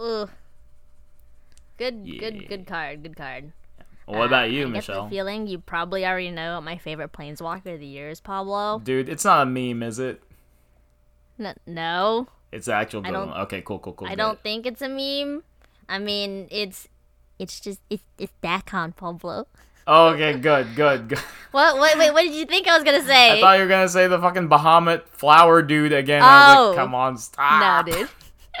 Ooh. 0.00 0.28
Good, 1.78 2.00
Yeah. 2.04 2.20
good, 2.20 2.48
good 2.48 2.66
card. 2.66 3.02
Good 3.02 3.16
card. 3.16 3.52
What 4.06 4.26
about 4.26 4.44
uh, 4.44 4.46
you, 4.46 4.62
I 4.62 4.64
get 4.66 4.72
Michelle? 4.72 5.04
the 5.04 5.10
feeling 5.10 5.46
you 5.48 5.58
probably 5.58 6.06
already 6.06 6.30
know 6.30 6.54
what 6.54 6.62
my 6.62 6.78
favorite 6.78 7.12
planeswalker 7.12 7.74
of 7.74 7.80
the 7.80 7.86
year 7.86 8.08
is, 8.08 8.20
Pablo. 8.20 8.78
Dude, 8.82 9.08
it's 9.08 9.24
not 9.24 9.42
a 9.42 9.46
meme, 9.50 9.82
is 9.82 9.98
it? 9.98 10.22
N- 11.40 11.56
no, 11.66 12.28
It's 12.52 12.68
actual 12.68 13.02
good 13.02 13.12
don't- 13.12 13.30
Okay, 13.32 13.62
cool, 13.62 13.78
cool, 13.80 13.92
cool. 13.94 14.06
I 14.06 14.10
good. 14.10 14.16
don't 14.18 14.40
think 14.42 14.64
it's 14.64 14.80
a 14.80 14.88
meme. 14.88 15.42
I 15.88 15.98
mean, 15.98 16.46
it's, 16.50 16.88
it's 17.38 17.60
just 17.60 17.80
it's 17.90 18.02
it's 18.18 18.32
Dakkon 18.42 18.94
Pablo. 18.96 19.46
Oh, 19.88 20.08
okay, 20.08 20.38
good, 20.38 20.74
good, 20.74 21.08
good. 21.08 21.18
What? 21.52 21.80
Wait, 21.80 21.96
wait. 21.98 22.12
What 22.12 22.22
did 22.22 22.34
you 22.34 22.44
think 22.44 22.66
I 22.68 22.74
was 22.76 22.84
gonna 22.84 23.04
say? 23.04 23.38
I 23.38 23.40
thought 23.40 23.56
you 23.56 23.62
were 23.64 23.68
gonna 23.68 23.88
say 23.88 24.06
the 24.08 24.18
fucking 24.20 24.48
Bahamut 24.48 25.06
flower 25.08 25.62
dude 25.62 25.92
again. 25.92 26.22
I 26.22 26.48
was 26.54 26.56
Oh. 26.58 26.68
like, 26.70 26.76
come 26.76 26.94
on, 26.94 27.16
stop. 27.18 27.86
No, 27.86 27.92
dude. 27.92 28.08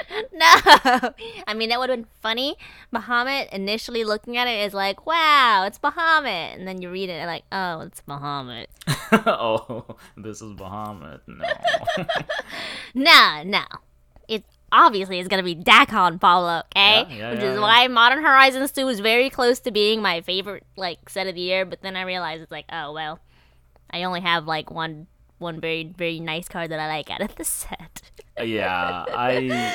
no. 0.32 1.10
I 1.46 1.54
mean, 1.54 1.68
that 1.70 1.78
would 1.78 1.90
have 1.90 1.98
been 1.98 2.08
funny. 2.20 2.56
Muhammad 2.92 3.48
initially 3.52 4.04
looking 4.04 4.36
at 4.36 4.48
it 4.48 4.66
is 4.66 4.74
like, 4.74 5.06
wow, 5.06 5.64
it's 5.66 5.80
Muhammad. 5.82 6.58
And 6.58 6.66
then 6.66 6.82
you 6.82 6.90
read 6.90 7.08
it 7.08 7.14
and 7.14 7.26
like, 7.26 7.44
oh, 7.52 7.80
it's 7.80 8.02
Muhammad. 8.06 8.68
oh, 9.12 9.96
this 10.16 10.42
is 10.42 10.52
Muhammad. 10.58 11.20
No. 11.26 11.44
No, 12.94 13.42
no. 13.44 13.62
It 14.26 14.44
obviously 14.72 15.18
is 15.18 15.28
going 15.28 15.44
to 15.44 15.44
be 15.44 15.54
Dakkon 15.54 16.18
Pablo, 16.18 16.62
okay? 16.70 17.04
Yeah, 17.08 17.16
yeah, 17.16 17.30
Which 17.30 17.40
yeah, 17.40 17.52
is 17.52 17.60
why 17.60 17.86
Modern 17.88 18.22
Horizons 18.22 18.72
2 18.72 18.88
is 18.88 19.00
very 19.00 19.28
close 19.28 19.60
to 19.60 19.70
being 19.70 20.00
my 20.00 20.22
favorite, 20.22 20.64
like, 20.76 21.08
set 21.10 21.26
of 21.26 21.34
the 21.34 21.40
year. 21.42 21.64
But 21.66 21.82
then 21.82 21.94
I 21.94 22.02
realized 22.02 22.42
it's 22.42 22.50
like, 22.50 22.64
oh, 22.72 22.92
well, 22.92 23.20
I 23.90 24.04
only 24.04 24.22
have, 24.22 24.46
like, 24.46 24.70
one 24.70 25.06
one 25.38 25.60
very, 25.60 25.92
very 25.96 26.20
nice 26.20 26.48
card 26.48 26.70
that 26.70 26.80
I 26.80 26.88
like 26.88 27.10
out 27.10 27.20
of 27.20 27.34
the 27.36 27.44
set. 27.44 28.02
Yeah, 28.42 29.04
I. 29.08 29.74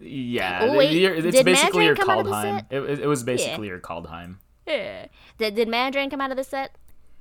Yeah, 0.00 0.60
Oh, 0.62 0.76
wait, 0.76 0.92
it's 0.96 1.36
did 1.36 1.44
basically 1.44 1.52
Mana 1.54 1.70
Drain 1.72 1.86
your 1.86 1.96
come 1.96 2.10
out 2.10 2.18
of 2.20 2.24
the 2.26 2.30
Kaldheim. 2.32 2.66
It, 2.70 2.82
it, 2.90 2.98
it 3.00 3.06
was 3.06 3.22
basically 3.22 3.68
your 3.68 3.78
Kaldheim. 3.78 4.36
yeah. 4.66 5.06
Did, 5.38 5.54
did 5.54 5.68
Mana 5.68 5.92
Drain 5.92 6.10
come 6.10 6.20
out 6.20 6.30
of 6.32 6.36
the 6.36 6.42
set? 6.44 6.74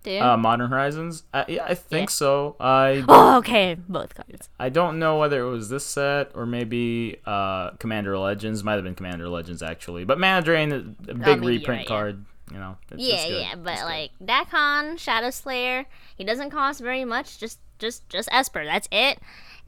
Too? 0.03 0.18
Uh, 0.18 0.36
Modern 0.36 0.68
Horizons? 0.72 1.24
Uh, 1.32 1.43
yeah, 1.47 1.64
I 1.64 1.76
think 1.76 2.09
Yeah. 2.09 2.14
so. 2.14 2.55
I 2.59 3.03
oh, 3.09 3.38
okay. 3.38 3.76
Both 3.88 4.16
cards. 4.16 4.49
I 4.59 4.70
don't 4.70 4.97
know 4.97 5.20
whether 5.20 5.45
it 5.45 5.49
was 5.51 5.70
this 5.70 5.86
set 5.86 6.32
or 6.34 6.47
maybe 6.47 7.18
uh, 7.24 7.72
Commander 7.72 8.18
Legends. 8.18 8.64
Might 8.64 8.74
have 8.76 8.84
been 8.84 8.95
Commander 8.95 9.30
Legends 9.30 9.62
actually, 9.62 10.03
but 10.03 10.18
Mana 10.18 10.41
Drain, 10.43 10.72
a 11.07 11.14
big 11.14 11.43
Oh, 11.43 11.47
reprint 11.47 11.68
right, 11.68 11.80
yeah. 11.82 11.86
card. 11.86 12.26
You 12.51 12.57
know, 12.57 12.78
it's, 12.91 12.99
Yeah, 13.03 13.16
it's 13.18 13.32
yeah, 13.32 13.55
but 13.57 13.74
It's 13.74 13.82
good. 13.84 13.88
like 13.88 14.12
Dakkon, 14.26 14.97
Shadow 14.97 15.30
Slayer, 15.30 15.86
he 16.18 16.24
doesn't 16.24 16.49
cost 16.49 16.82
very 16.82 17.05
much. 17.05 17.38
Just, 17.38 17.59
just, 17.78 18.09
just 18.09 18.28
Esper. 18.32 18.66
That's 18.66 18.88
it. 18.91 19.20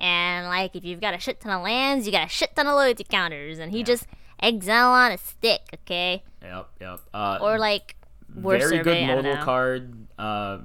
And 0.03 0.47
like, 0.47 0.75
if 0.75 0.83
you've 0.83 0.99
got 0.99 1.13
a 1.13 1.17
shit 1.17 1.39
ton 1.39 1.53
of 1.53 1.63
lands, 1.63 2.05
you 2.05 2.11
got 2.11 2.25
a 2.25 2.29
shit 2.29 2.53
ton 2.57 2.67
of 2.67 2.75
loyalty 2.75 3.05
counters, 3.05 3.57
and 3.57 3.71
he 3.71 3.79
Yeah. 3.79 3.85
just 3.85 4.05
exile 4.41 4.91
on 4.91 5.13
a 5.13 5.17
stick, 5.17 5.61
okay? 5.73 6.23
Yep, 6.41 6.67
yep. 6.81 6.99
Uh, 7.13 7.37
Or 7.41 7.57
like, 7.57 7.95
very 8.27 8.61
Survey, 8.61 8.83
good 8.83 9.23
modal 9.23 9.37
card. 9.37 10.07
Uh, 10.19 10.57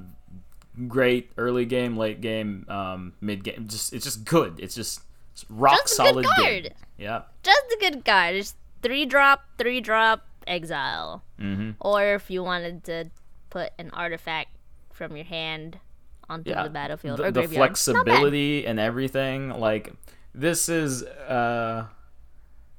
great 0.89 1.30
early 1.39 1.66
game, 1.66 1.97
late 1.97 2.20
game, 2.20 2.66
um, 2.68 3.12
mid 3.20 3.45
game. 3.45 3.66
Just 3.68 3.93
it's 3.93 4.05
just 4.05 4.24
good. 4.24 4.59
It's 4.59 4.74
just 4.74 5.03
it's 5.32 5.45
rock 5.49 5.78
Just 5.86 5.95
a 6.01 6.03
good 6.03 6.07
solid 6.24 6.26
card. 6.36 6.74
Yep. 6.99 7.32
Just 7.45 7.66
a 7.72 7.76
good 7.78 8.05
card. 8.05 8.34
Just 8.34 8.57
three 8.82 9.07
drop, 9.07 9.45
three 9.57 9.80
drop, 9.80 10.26
exile. 10.49 11.22
Mm-hmm. 11.41 11.70
Or 11.80 12.14
if 12.14 12.28
you 12.28 12.43
wanted 12.43 12.82
to 12.84 13.11
put 13.51 13.70
an 13.78 13.91
artifact 13.93 14.51
from 14.93 15.14
your 15.14 15.26
hand 15.26 15.78
onto 16.29 16.51
Yeah. 16.51 16.64
the 16.64 16.70
battlefield 16.70 17.18
the, 17.18 17.24
or 17.24 17.33
graveyard. 17.33 17.51
Bad. 17.51 17.57
flexibility 17.57 18.66
and 18.66 18.79
everything. 18.81 19.51
Like 19.51 19.93
this 20.35 20.68
is 20.68 21.03
uh, 21.03 21.87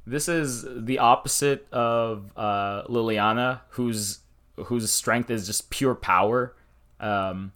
this 0.05 0.27
is 0.29 0.65
the 0.85 0.99
opposite 0.99 1.67
of 1.71 2.31
uh, 2.37 2.83
Liliana, 2.87 3.61
whose 3.69 4.19
whose 4.55 4.91
strength 4.91 5.29
is 5.29 5.45
just 5.47 5.69
pure 5.69 5.95
power. 5.95 6.55
Um, 6.99 7.53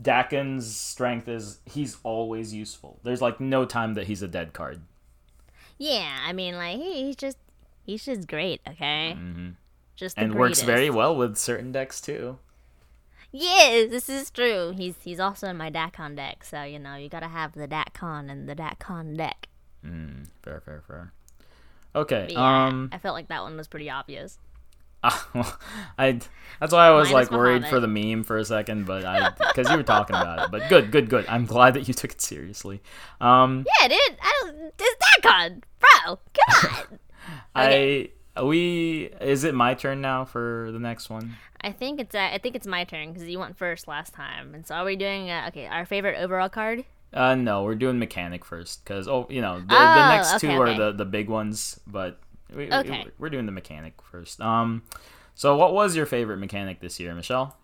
Dakkon's 0.00 0.76
strength 0.76 1.26
is 1.28 1.58
he's 1.64 1.96
always 2.04 2.54
useful. 2.54 3.00
There's 3.02 3.20
like 3.20 3.40
no 3.40 3.64
time 3.64 3.94
that 3.94 4.06
he's 4.06 4.22
a 4.22 4.28
dead 4.28 4.52
card. 4.52 4.80
Yeah, 5.78 6.16
I 6.26 6.32
mean, 6.32 6.54
like 6.56 6.76
he, 6.76 7.06
he's 7.06 7.16
just 7.16 7.38
he's 7.82 8.04
just 8.04 8.28
great. 8.28 8.60
Okay, 8.68 9.16
just 9.96 10.16
Mm-hmm. 10.16 10.24
and 10.30 10.34
works 10.38 10.62
very 10.62 10.90
well 10.90 11.16
with 11.16 11.36
certain 11.36 11.72
decks 11.72 12.00
too. 12.00 12.38
Yes, 13.30 13.90
this 13.90 14.08
is 14.08 14.30
true. 14.30 14.72
He's 14.76 14.94
he's 15.02 15.20
also 15.20 15.48
in 15.48 15.56
my 15.56 15.70
Dakkon 15.70 16.16
deck, 16.16 16.44
so 16.44 16.62
you 16.62 16.78
know 16.78 16.94
you 16.96 17.08
gotta 17.08 17.28
have 17.28 17.52
the 17.52 17.68
Dakkon 17.68 18.30
and 18.30 18.48
the 18.48 18.56
Dakkon 18.56 19.16
deck. 19.16 19.48
Mm, 19.84 20.28
fair, 20.42 20.60
fair, 20.64 20.82
fair. 20.86 21.12
Okay. 21.94 22.28
Yeah, 22.30 22.66
Um. 22.66 22.90
I 22.92 22.98
felt 22.98 23.14
like 23.14 23.28
that 23.28 23.42
one 23.42 23.56
was 23.56 23.68
pretty 23.68 23.90
obvious. 23.90 24.38
I. 25.02 26.20
That's 26.60 26.72
why 26.72 26.86
I 26.86 26.90
was 26.90 27.12
like 27.12 27.30
worried 27.30 27.66
for 27.66 27.80
the 27.80 27.86
meme 27.86 28.24
for 28.24 28.36
a 28.38 28.44
second, 28.44 28.86
but 28.86 29.04
I 29.04 29.30
because 29.30 29.70
you 29.70 29.76
were 29.76 29.82
talking 29.82 30.16
about 30.16 30.46
it. 30.46 30.50
But 30.50 30.68
good, 30.68 30.90
good, 30.90 31.08
good. 31.08 31.26
I'm 31.28 31.46
glad 31.46 31.74
that 31.74 31.86
you 31.86 31.94
took 31.94 32.12
it 32.12 32.20
seriously. 32.20 32.82
Um. 33.20 33.64
Yeah, 33.80 33.88
dude, 33.88 34.18
I 34.20 34.42
don't. 34.44 34.72
It's 34.78 35.58
bro. 35.78 36.18
Come 36.34 36.74
on. 36.90 36.98
I. 37.54 38.10
We. 38.44 39.10
Is 39.20 39.44
it 39.44 39.54
my 39.54 39.74
turn 39.74 40.00
now 40.00 40.24
for 40.24 40.70
the 40.72 40.78
next 40.78 41.10
one? 41.10 41.36
I 41.60 41.72
think 41.72 42.00
it's 42.00 42.14
uh, 42.14 42.30
I 42.32 42.38
think 42.38 42.54
it's 42.54 42.66
my 42.66 42.84
turn 42.84 43.12
because 43.12 43.28
you 43.28 43.38
went 43.38 43.56
first 43.58 43.88
last 43.88 44.14
time, 44.14 44.54
and 44.54 44.66
so 44.66 44.76
are 44.76 44.84
we 44.84 44.96
doing 44.96 45.30
uh, 45.30 45.46
okay? 45.48 45.66
Our 45.66 45.84
favorite 45.84 46.18
overall 46.18 46.48
card. 46.48 46.84
Uh, 47.12 47.34
no, 47.34 47.62
we're 47.62 47.74
doing 47.74 47.98
mechanic 47.98 48.44
first 48.44 48.84
because 48.84 49.08
oh, 49.08 49.26
you 49.30 49.40
know, 49.40 49.60
the, 49.60 49.66
the 49.66 49.76
Oh, 49.76 50.08
next 50.08 50.34
okay, 50.36 50.48
two 50.48 50.60
are 50.60 50.74
the 50.74 50.92
the 50.92 51.04
big 51.04 51.28
ones, 51.28 51.80
but 51.86 52.18
we, 52.54 52.66
we- 52.66 52.74
Okay. 52.74 53.06
we're 53.18 53.30
doing 53.30 53.46
the 53.46 53.52
mechanic 53.52 53.94
first. 54.02 54.40
Um, 54.40 54.82
so 55.34 55.56
what 55.56 55.72
was 55.72 55.96
your 55.96 56.06
favorite 56.06 56.36
mechanic 56.38 56.80
this 56.80 57.00
year, 57.00 57.14
Michelle? 57.14 57.56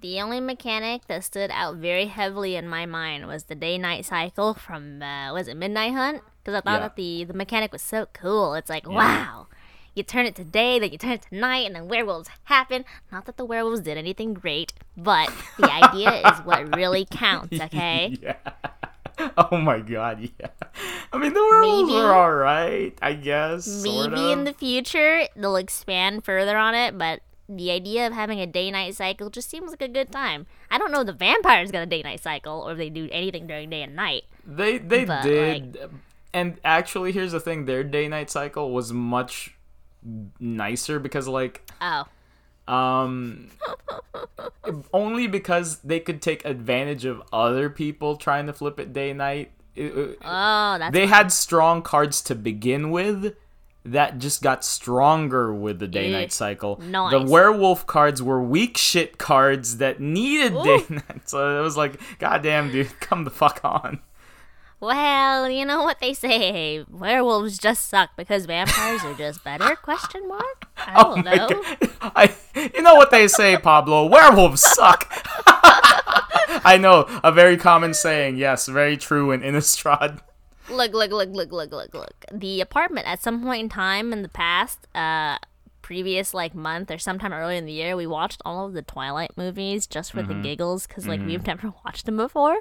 The 0.00 0.20
only 0.20 0.40
mechanic 0.40 1.06
that 1.08 1.24
stood 1.24 1.50
out 1.52 1.76
very 1.76 2.06
heavily 2.06 2.56
in 2.56 2.66
my 2.66 2.86
mind 2.86 3.26
was 3.26 3.44
the 3.44 3.54
day-night 3.54 4.06
cycle 4.06 4.54
from 4.54 5.02
uh, 5.02 5.32
was 5.32 5.46
it 5.46 5.56
Midnight 5.56 5.92
Hunt? 5.92 6.22
Because 6.42 6.54
I 6.54 6.60
thought 6.62 6.72
Yeah. 6.72 6.78
that 6.80 6.96
the 6.96 7.24
the 7.24 7.34
mechanic 7.34 7.70
was 7.72 7.82
so 7.82 8.06
cool. 8.14 8.54
It's 8.54 8.70
like 8.70 8.88
wow, 8.88 9.46
you 9.94 10.02
turn 10.02 10.26
it 10.26 10.34
to 10.36 10.44
day, 10.44 10.78
then 10.78 10.90
you 10.92 10.98
turn 10.98 11.12
it 11.12 11.22
to 11.30 11.34
night, 11.34 11.66
and 11.66 11.74
then 11.74 11.88
werewolves 11.88 12.28
happen. 12.44 12.84
Not 13.10 13.26
that 13.26 13.36
the 13.36 13.44
werewolves 13.44 13.80
did 13.80 13.96
anything 13.98 14.34
great, 14.34 14.72
but 14.96 15.30
the 15.58 15.70
idea 15.72 16.22
is 16.30 16.38
what 16.40 16.74
really 16.76 17.04
counts. 17.10 17.58
Okay. 17.60 18.16
yeah. 18.22 18.36
Oh 19.36 19.58
my 19.58 19.80
god, 19.80 20.30
yeah. 20.38 20.46
I 21.12 21.18
mean, 21.18 21.34
the 21.34 21.42
werewolves 21.42 21.88
Maybe- 21.90 22.00
were 22.00 22.14
all 22.14 22.32
right, 22.32 22.96
I 23.02 23.12
guess. 23.12 23.66
sort 23.66 24.12
Maybe 24.12 24.32
in 24.32 24.44
the 24.44 24.54
future 24.54 25.26
they'll 25.36 25.56
expand 25.56 26.24
further 26.24 26.56
on 26.56 26.74
it, 26.74 26.96
but 26.96 27.20
the 27.46 27.70
idea 27.70 28.06
of 28.06 28.14
having 28.14 28.40
a 28.40 28.46
day 28.46 28.70
night 28.70 28.94
cycle 28.94 29.28
just 29.28 29.50
seems 29.50 29.72
like 29.72 29.82
a 29.82 29.88
good 29.88 30.10
time. 30.10 30.46
I 30.70 30.78
don't 30.78 30.90
know 30.90 31.00
if 31.00 31.06
the 31.06 31.12
vampires 31.12 31.70
got 31.70 31.82
a 31.82 31.86
day 31.86 32.00
night 32.00 32.22
cycle 32.22 32.60
or 32.66 32.72
if 32.72 32.78
they 32.78 32.88
do 32.88 33.10
anything 33.12 33.46
during 33.46 33.68
day 33.68 33.82
and 33.82 33.94
night. 33.94 34.22
They 34.46 34.78
they 34.78 35.04
did, 35.04 35.78
and 36.32 36.58
actually, 36.64 37.12
here's 37.12 37.32
the 37.32 37.40
thing: 37.40 37.66
their 37.66 37.84
day 37.84 38.08
night 38.08 38.30
cycle 38.30 38.72
was 38.72 38.90
much 38.90 39.54
nicer 40.38 40.98
because 40.98 41.28
like 41.28 41.68
Oh. 41.80 42.06
um 42.68 43.48
only 44.92 45.26
because 45.26 45.78
they 45.80 46.00
could 46.00 46.22
take 46.22 46.44
advantage 46.44 47.04
of 47.04 47.22
other 47.32 47.68
people 47.70 48.16
trying 48.16 48.46
to 48.46 48.52
flip 48.52 48.78
it 48.80 48.92
day 48.92 49.12
night. 49.12 49.50
It- 49.74 49.96
it- 49.96 50.18
Oh, 50.24 50.76
that's 50.78 50.92
they 50.92 51.06
had 51.06 51.32
strong 51.32 51.82
cards 51.82 52.20
to 52.22 52.34
begin 52.34 52.90
with 52.90 53.34
that 53.84 54.18
just 54.18 54.42
got 54.42 54.62
stronger 54.64 55.52
with 55.54 55.78
the 55.78 55.88
day 55.88 56.12
night 56.12 56.32
cycle. 56.32 56.76
The 56.76 57.20
werewolf 57.30 57.86
cards 57.86 58.22
were 58.22 58.42
weak 58.42 58.76
shit 58.76 59.16
cards 59.18 59.78
that 59.78 60.00
needed 60.00 60.52
day 60.62 60.84
night. 60.90 61.28
So 61.28 61.58
it 61.58 61.62
was 61.62 61.76
like 61.76 61.98
goddamn 62.18 62.70
dude 62.72 63.00
come 63.00 63.24
the 63.24 63.30
fuck 63.30 63.60
on 63.64 64.00
Well, 64.80 65.50
you 65.50 65.66
know 65.66 65.82
what 65.82 66.00
they 66.00 66.14
say. 66.14 66.84
Werewolves 66.90 67.58
just 67.58 67.88
suck 67.88 68.10
because 68.16 68.46
vampires 68.46 69.04
are 69.04 69.14
just 69.14 69.44
better? 69.44 69.76
Question 69.82 70.26
mark? 70.26 70.68
I 70.78 70.94
Oh 70.96 71.20
don't 71.20 71.24
know. 71.24 71.62
I, 72.00 72.34
you 72.74 72.80
know 72.80 72.94
what 72.94 73.10
they 73.10 73.28
say, 73.28 73.58
Pablo? 73.58 74.06
Werewolves 74.06 74.62
suck. 74.62 75.06
I 76.62 76.78
know 76.80 77.06
a 77.22 77.30
very 77.30 77.58
common 77.58 77.92
saying. 77.92 78.36
Yes, 78.36 78.66
very 78.68 78.96
true 78.96 79.30
in 79.32 79.42
Innistrad. 79.42 80.20
Look, 80.70 80.92
look, 80.92 81.10
look, 81.10 81.28
look, 81.30 81.52
look, 81.52 81.72
look, 81.72 81.94
look. 81.94 82.24
The 82.32 82.60
apartment 82.62 83.06
at 83.06 83.22
some 83.22 83.42
point 83.42 83.62
in 83.62 83.68
time 83.68 84.12
in 84.12 84.22
the 84.22 84.28
past, 84.28 84.86
uh, 84.94 85.38
previous 85.82 86.32
like 86.32 86.54
month 86.54 86.88
or 86.88 86.98
sometime 86.98 87.32
early 87.32 87.56
in 87.56 87.66
the 87.66 87.72
year, 87.72 87.96
we 87.96 88.06
watched 88.06 88.40
all 88.44 88.66
of 88.66 88.74
the 88.74 88.82
Twilight 88.82 89.32
movies 89.36 89.88
just 89.88 90.12
for 90.12 90.22
the 90.22 90.34
giggles 90.34 90.86
because 90.86 91.08
like 91.08 91.20
we've 91.20 91.44
never 91.44 91.72
watched 91.84 92.06
them 92.06 92.16
before. 92.16 92.58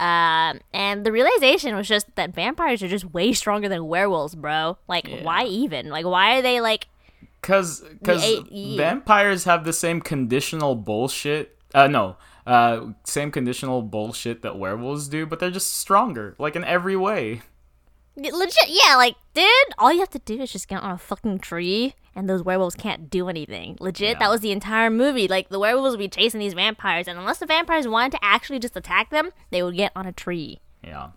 Um, 0.00 0.60
and 0.72 1.04
the 1.04 1.12
realization 1.12 1.76
was 1.76 1.86
just 1.86 2.16
that 2.16 2.34
vampires 2.34 2.82
are 2.82 2.88
just 2.88 3.04
way 3.12 3.34
stronger 3.34 3.68
than 3.68 3.86
werewolves, 3.86 4.34
bro. 4.34 4.78
Like, 4.88 5.06
why 5.20 5.44
even? 5.44 5.90
Like, 5.90 6.06
why 6.06 6.38
are 6.38 6.42
they 6.42 6.62
like? 6.62 6.88
Cause, 7.42 7.84
cause 8.02 8.22
The 8.22 8.44
A- 8.50 8.76
vampires 8.78 9.44
have 9.44 9.64
the 9.64 9.74
same 9.74 10.00
conditional 10.00 10.74
bullshit. 10.74 11.58
Uh, 11.74 11.86
no, 11.86 12.16
uh, 12.46 12.86
same 13.04 13.30
conditional 13.30 13.82
bullshit 13.82 14.40
that 14.40 14.58
werewolves 14.58 15.06
do, 15.06 15.26
but 15.26 15.38
they're 15.38 15.50
just 15.50 15.74
stronger, 15.74 16.34
like 16.38 16.56
in 16.56 16.64
every 16.64 16.96
way. 16.96 17.42
Legit, 18.16 18.68
yeah, 18.68 18.96
like, 18.96 19.16
dude, 19.34 19.46
all 19.78 19.92
you 19.92 20.00
have 20.00 20.10
to 20.10 20.18
do 20.18 20.40
is 20.40 20.50
just 20.52 20.66
get 20.66 20.82
on 20.82 20.92
a 20.92 20.98
fucking 20.98 21.38
tree, 21.40 21.94
and 22.14 22.28
those 22.28 22.42
werewolves 22.42 22.74
can't 22.74 23.08
do 23.10 23.28
anything. 23.28 23.76
Legit, 23.80 24.10
Yeah. 24.10 24.18
that 24.18 24.30
was 24.30 24.40
the 24.40 24.52
entire 24.52 24.90
movie. 24.90 25.28
Like, 25.28 25.48
the 25.48 25.58
werewolves 25.58 25.92
would 25.92 25.98
be 25.98 26.08
chasing 26.08 26.40
these 26.40 26.54
vampires, 26.54 27.06
and 27.08 27.18
unless 27.18 27.38
the 27.38 27.46
vampires 27.46 27.86
wanted 27.88 28.12
to 28.12 28.18
actually 28.24 28.58
just 28.58 28.76
attack 28.76 29.10
them, 29.10 29.30
they 29.50 29.62
would 29.62 29.76
get 29.76 29.92
on 29.94 30.06
a 30.06 30.12
tree. 30.12 30.60
Yeah. 30.82 31.08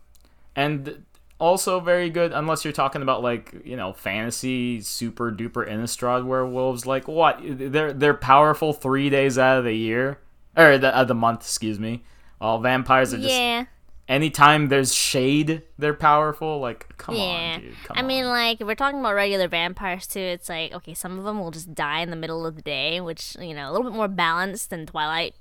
And 0.55 1.05
also 1.39 1.79
very 1.79 2.09
good 2.09 2.31
unless 2.31 2.63
you're 2.63 2.71
talking 2.71 3.01
about 3.01 3.21
like, 3.21 3.53
you 3.65 3.75
know, 3.75 3.91
fantasy 3.91 4.79
super 4.81 5.31
duper 5.31 5.67
Innistrad 5.67 6.25
werewolves. 6.25 6.85
Like 6.85 7.07
what? 7.07 7.39
They're 7.43 7.91
they're 7.91 8.13
powerful 8.13 8.71
three 8.71 9.09
days 9.09 9.37
out 9.37 9.57
of 9.57 9.65
the 9.65 9.73
year. 9.73 10.19
Or 10.55 10.77
the 10.77 10.95
of 10.95 11.07
the 11.07 11.15
month, 11.15 11.41
excuse 11.41 11.79
me. 11.79 12.03
While 12.37 12.59
vampires 12.59 13.13
are 13.13 13.17
just 13.17 13.29
yeah, 13.29 13.65
anytime 14.07 14.67
there's 14.67 14.93
shade, 14.93 15.63
they're 15.77 15.93
powerful. 15.93 16.59
Like, 16.59 16.97
come 16.97 17.15
yeah. 17.15 17.53
on, 17.55 17.61
dude. 17.61 17.75
Come 17.83 17.97
I 17.97 18.01
mean, 18.01 18.25
like, 18.25 18.61
if 18.61 18.67
we're 18.67 18.75
talking 18.75 18.99
about 18.99 19.15
regular 19.15 19.47
vampires 19.47 20.07
too, 20.07 20.19
it's 20.19 20.49
like, 20.49 20.73
okay, 20.73 20.93
some 20.93 21.17
of 21.17 21.25
them 21.25 21.39
will 21.39 21.51
just 21.51 21.73
die 21.73 21.99
in 21.99 22.09
the 22.09 22.15
middle 22.15 22.45
of 22.45 22.55
the 22.55 22.61
day, 22.61 23.01
which, 23.01 23.35
you 23.39 23.53
know, 23.53 23.69
a 23.69 23.71
little 23.71 23.89
bit 23.89 23.95
more 23.95 24.07
balanced 24.07 24.69
than 24.69 24.85
Twilight 24.85 25.35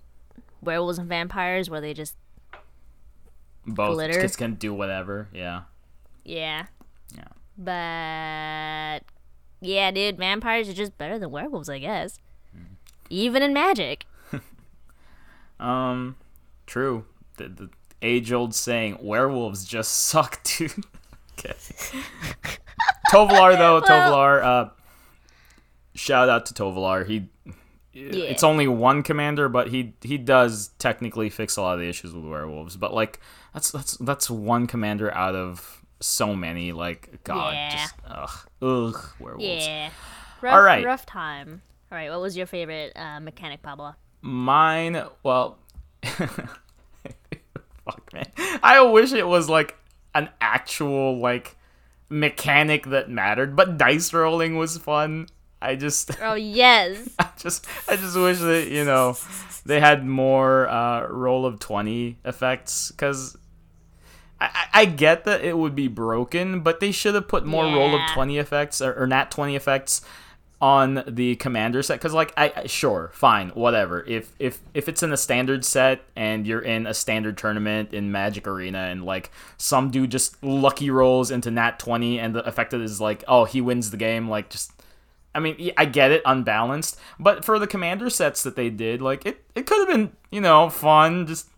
werewolves 0.63 0.99
and 0.99 1.09
vampires, 1.09 1.69
where 1.69 1.81
they 1.81 1.95
just, 1.95 2.17
both 3.67 3.95
glitter. 3.95 4.21
just 4.21 4.39
can 4.39 4.55
do 4.55 4.73
whatever. 4.75 5.29
Yeah. 5.33 5.63
yeah. 6.25 6.67
Yeah. 7.15 7.29
But 7.59 9.05
yeah, 9.61 9.91
dude, 9.91 10.19
vampires 10.19 10.69
are 10.69 10.75
just 10.75 10.97
better 10.99 11.19
than 11.19 11.31
werewolves, 11.31 11.69
I 11.69 11.79
guess. 11.79 12.19
Mm-hmm. 12.57 12.75
Even 13.11 13.43
in 13.43 13.53
magic. 13.53 14.07
Um, 15.63 16.17
true. 16.67 17.05
The, 17.37 17.49
the 17.49 17.71
age 18.03 18.33
old 18.33 18.55
saying, 18.55 18.99
werewolves 19.01 19.65
just 19.65 19.93
suck, 19.93 20.43
dude. 20.59 20.73
okay. 21.39 21.55
Tovolar, 23.11 23.57
though, 23.59 23.81
Tovolar, 23.81 24.43
uh, 24.43 24.71
shout 25.95 26.29
out 26.29 26.47
to 26.47 26.55
Tovolar. 26.55 27.07
He, 27.07 27.29
Yeah. 27.93 28.25
it's 28.25 28.43
only 28.43 28.67
one 28.67 29.03
commander, 29.03 29.49
but 29.51 29.69
he 29.69 29.93
he 30.03 30.17
does 30.17 30.69
technically 30.79 31.29
fix 31.29 31.57
a 31.59 31.63
lot 31.63 31.75
of 31.75 31.81
the 31.81 31.89
issues 31.89 32.15
with 32.15 32.25
werewolves. 32.25 32.77
But 32.77 32.95
like, 32.95 33.21
that's 33.53 33.71
that's 33.71 33.97
that's 33.99 34.31
one 34.31 34.67
commander 34.67 35.13
out 35.15 35.35
of 35.35 35.83
so 36.01 36.35
many. 36.35 36.73
Like, 36.73 37.23
God, 37.25 37.53
Yeah. 37.55 37.71
just 37.71 37.95
ugh, 38.09 38.49
ugh, 38.63 39.11
werewolves. 39.21 39.67
Yeah. 39.67 39.91
Rough, 40.41 40.55
All 40.55 40.63
right. 40.63 40.85
rough 40.85 41.05
time. 41.07 41.61
All 41.93 41.99
right, 41.99 42.11
what 42.11 42.21
was 42.23 42.35
your 42.37 42.47
favorite 42.47 42.93
uh, 42.97 43.21
mechanic, 43.21 43.61
Pablo? 43.63 43.95
Mine, 44.23 45.05
well, 45.23 45.59
fuck 47.85 48.13
man, 48.13 48.27
I 48.63 48.81
wish 48.83 49.13
it 49.13 49.27
was 49.27 49.49
like 49.49 49.77
an 50.15 50.29
actual 50.41 51.19
like 51.19 51.57
mechanic 52.09 52.87
that 52.87 53.11
mattered, 53.11 53.57
but 53.57 53.79
dice 53.79 54.13
rolling 54.13 54.57
was 54.57 54.79
fun. 54.79 55.29
I 55.61 55.77
just, 55.77 56.11
Oh 56.21 56.35
yes. 56.35 57.09
I 57.19 57.29
just, 57.39 57.67
I 57.89 57.97
just 57.97 58.17
wish 58.17 58.39
that 58.39 58.69
you 58.69 58.85
know 58.85 59.17
they 59.65 59.81
had 59.81 60.05
more 60.05 60.69
uh, 60.69 61.07
roll 61.09 61.47
of 61.47 61.59
twenty 61.59 62.19
effects 62.25 62.91
because. 62.91 63.37
I, 64.41 64.67
I 64.73 64.85
get 64.87 65.23
that 65.27 65.45
it 65.45 65.57
would 65.57 65.77
be 65.77 65.87
broken, 65.87 66.63
but 66.63 66.81
they 66.81 66.91
should 66.91 67.15
have 67.15 67.29
put 67.29 67.47
more 67.47 67.63
roll 67.63 67.95
of 67.95 68.01
20 68.11 68.39
effects 68.39 68.83
or, 68.83 68.93
or 68.95 69.07
nat 69.07 69.31
20 69.31 69.55
effects 69.55 70.03
on 70.63 71.03
the 71.09 71.35
commander 71.37 71.83
set 71.83 71.99
because 71.99 72.15
like 72.15 72.33
I, 72.37 72.67
sure 72.67 73.11
fine 73.13 73.49
whatever. 73.51 74.05
If 74.07 74.33
if 74.39 74.61
if 74.75 74.89
it's 74.89 75.03
in 75.03 75.13
a 75.13 75.17
standard 75.17 75.65
set 75.65 76.03
and 76.15 76.47
you're 76.47 76.61
in 76.61 76.87
a 76.87 76.95
standard 76.95 77.37
tournament 77.37 77.93
in 77.93 78.13
magic 78.13 78.47
arena 78.47 78.79
and 78.79 79.05
like 79.05 79.33
some 79.57 79.91
dude 79.91 80.13
just 80.13 80.43
lucky 80.43 80.89
rolls 80.89 81.33
into 81.33 81.51
nat 81.51 81.81
20 81.81 82.21
and 82.21 82.37
the 82.37 82.47
effect 82.47 82.73
is 82.73 83.01
like 83.01 83.25
oh 83.27 83.45
he 83.45 83.61
wins 83.61 83.91
the 83.91 83.97
game 83.97 84.29
like 84.29 84.51
just 84.51 84.71
i 85.35 85.41
mean 85.41 85.73
i 85.77 85.85
get 85.85 86.13
it 86.13 86.23
unbalanced. 86.25 86.97
But 87.19 87.45
for 87.45 87.59
the 87.59 87.67
commander 87.67 88.09
sets 88.09 88.45
that 88.45 88.55
they 88.55 88.71
did 88.71 89.03
like 89.03 89.27
it 89.27 89.45
it 89.57 89.67
could 89.67 89.81
have 89.81 89.89
been 89.89 90.13
you 90.31 90.41
know 90.41 90.71
fun 90.71 91.27
just 91.27 91.49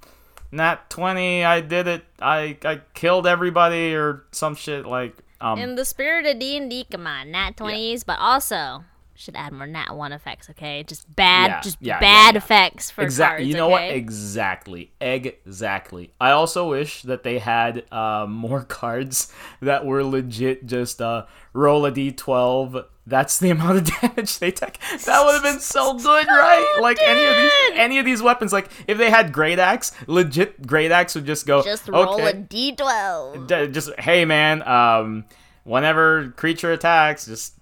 nat 0.50 0.88
20 0.88 1.44
i 1.44 1.60
did 1.60 1.86
it 1.86 2.04
i 2.20 2.56
i 2.64 2.80
killed 2.94 3.26
everybody 3.26 3.94
or 3.94 4.24
some 4.30 4.54
shit 4.54 4.86
like 4.86 5.14
um 5.42 5.58
In 5.58 5.74
the 5.74 5.84
spirit 5.84 6.24
of 6.24 6.38
D 6.38 6.56
and 6.56 6.70
D, 6.70 6.86
come 6.90 7.06
on, 7.06 7.32
nat 7.32 7.58
twenties, 7.58 8.02
but 8.02 8.18
also 8.18 8.84
should 9.16 9.36
add 9.36 9.52
more 9.52 9.66
nat 9.66 9.94
one 9.96 10.12
effects. 10.12 10.50
Okay, 10.50 10.82
just 10.82 11.14
bad, 11.14 11.46
Yeah, 11.50 11.60
just 11.60 11.76
yeah, 11.80 12.00
bad 12.00 12.34
yeah. 12.34 12.38
effects 12.38 12.90
for 12.90 13.02
Exactly. 13.02 13.44
cards. 13.44 13.48
You 13.48 13.54
know 13.54 13.68
what? 13.68 13.82
Exactly. 13.90 14.90
Exactly. 15.00 16.12
I 16.20 16.30
also 16.32 16.68
wish 16.70 17.02
that 17.02 17.22
they 17.22 17.38
had 17.38 17.84
uh, 17.92 18.26
more 18.28 18.62
cards 18.64 19.32
that 19.60 19.84
were 19.86 20.02
legit. 20.04 20.66
Just 20.66 21.00
uh, 21.00 21.26
roll 21.52 21.86
a 21.86 21.92
d12. 21.92 22.84
That's 23.06 23.38
the 23.38 23.50
amount 23.50 23.78
of 23.78 24.00
damage 24.00 24.38
they 24.38 24.50
take. 24.50 24.78
That 25.04 25.24
would 25.24 25.34
have 25.34 25.42
been 25.42 25.60
so 25.60 25.92
good, 25.98 26.26
right? 26.26 26.78
Like 26.80 26.98
any 27.02 27.24
of 27.24 27.36
these, 27.36 27.52
any 27.74 27.98
of 27.98 28.04
these 28.04 28.22
weapons. 28.22 28.52
Like 28.52 28.68
if 28.88 28.98
they 28.98 29.10
had 29.10 29.32
Great 29.32 29.58
Axe, 29.58 29.92
legit 30.06 30.66
Great 30.66 30.90
Axe 30.90 31.14
would 31.14 31.26
just 31.26 31.46
go. 31.46 31.62
Just 31.62 31.88
roll 31.88 32.14
okay, 32.14 32.30
a 32.30 32.34
d12. 32.34 33.46
d- 33.46 33.72
just 33.72 33.90
hey 34.00 34.24
man 34.24 34.66
um 34.66 35.24
whenever 35.64 36.30
creature 36.36 36.72
attacks 36.72 37.26
just 37.26 37.54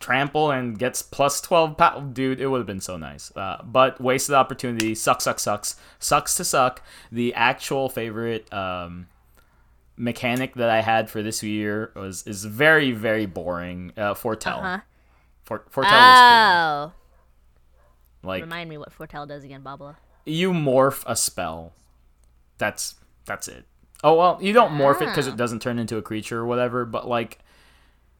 trample 0.00 0.50
and 0.50 0.78
gets 0.78 1.00
plus 1.02 1.40
12 1.40 1.76
pow- 1.76 2.00
dude 2.00 2.40
it 2.40 2.46
would 2.48 2.58
have 2.58 2.66
been 2.66 2.80
so 2.80 2.96
nice 2.96 3.30
uh, 3.36 3.62
but 3.64 4.00
wasted 4.00 4.34
opportunity 4.34 4.94
sucks 4.94 5.24
sucks 5.24 5.42
sucks 5.42 5.76
sucks 5.98 6.34
to 6.34 6.44
suck 6.44 6.82
the 7.12 7.32
actual 7.34 7.88
favorite 7.88 8.52
um 8.52 9.06
mechanic 9.96 10.54
that 10.54 10.68
i 10.70 10.80
had 10.80 11.08
for 11.10 11.22
this 11.22 11.42
year 11.42 11.92
was 11.94 12.26
is 12.26 12.44
very 12.44 12.90
very 12.90 13.26
boring 13.26 13.92
uh 13.96 14.14
foretell 14.14 14.58
Uh-huh. 14.58 14.78
For- 15.44 15.64
foretell 15.68 15.92
was 15.92 16.18
Oh, 16.18 16.92
cool 18.22 18.28
like 18.30 18.42
remind 18.42 18.68
me 18.70 18.76
what 18.78 18.92
foretell 18.92 19.26
does 19.26 19.44
again, 19.44 19.62
Pablo. 19.62 19.96
you 20.26 20.52
morph 20.52 21.02
a 21.06 21.16
spell. 21.16 21.72
That's 22.58 22.96
that's 23.24 23.48
it. 23.48 23.64
Oh 24.04 24.14
well, 24.14 24.38
you 24.42 24.52
don't 24.52 24.72
morph 24.72 25.00
it 25.00 25.06
because 25.06 25.26
Ah. 25.26 25.30
it 25.32 25.36
doesn't 25.36 25.60
turn 25.62 25.78
into 25.78 25.96
a 25.96 26.02
creature 26.02 26.38
or 26.38 26.44
whatever. 26.46 26.84
But 26.84 27.08
like, 27.08 27.38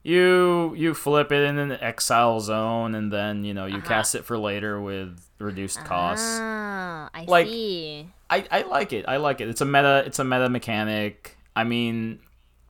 you 0.03 0.74
you 0.76 0.94
flip 0.94 1.30
it 1.32 1.42
in 1.44 1.59
an 1.59 1.72
exile 1.72 2.40
zone, 2.40 2.94
and 2.94 3.12
then 3.12 3.44
you 3.44 3.55
know 3.55 3.66
you 3.66 3.80
cast 3.82 4.14
it 4.14 4.24
for 4.24 4.38
later 4.38 4.80
with 4.80 5.20
reduced 5.38 5.84
cost. 5.84 6.40
Oh, 6.40 7.09
I 7.14 7.24
Like- 7.28 7.46
see. 7.46 8.09
I, 8.32 8.46
I 8.51 8.62
like 8.62 8.92
it. 8.92 9.05
I 9.09 9.16
like 9.16 9.40
it. 9.40 9.48
It's 9.48 9.61
a 9.61 9.64
meta. 9.64 10.05
It's 10.07 10.20
a 10.20 10.24
meta 10.24 10.48
mechanic. 10.48 11.36
I 11.57 11.64
mean, 11.64 12.20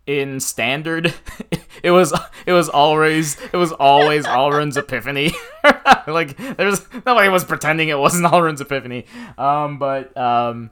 in 0.06 0.40
standard, 0.40 1.12
it 1.82 1.90
was 1.90 2.14
it 2.46 2.52
was 2.54 2.68
always 2.70 3.38
it 3.52 3.56
was 3.56 3.70
always 3.72 4.24
Alrund's 4.38 4.78
Epiphany. 4.78 5.32
like 6.06 6.36
there's 6.56 6.86
nobody 7.04 7.28
was 7.28 7.44
pretending 7.44 7.90
it 7.90 7.98
wasn't 7.98 8.24
Alrund's 8.26 8.62
Epiphany. 8.62 9.04
Um, 9.36 9.78
but 9.78 10.16
um, 10.16 10.70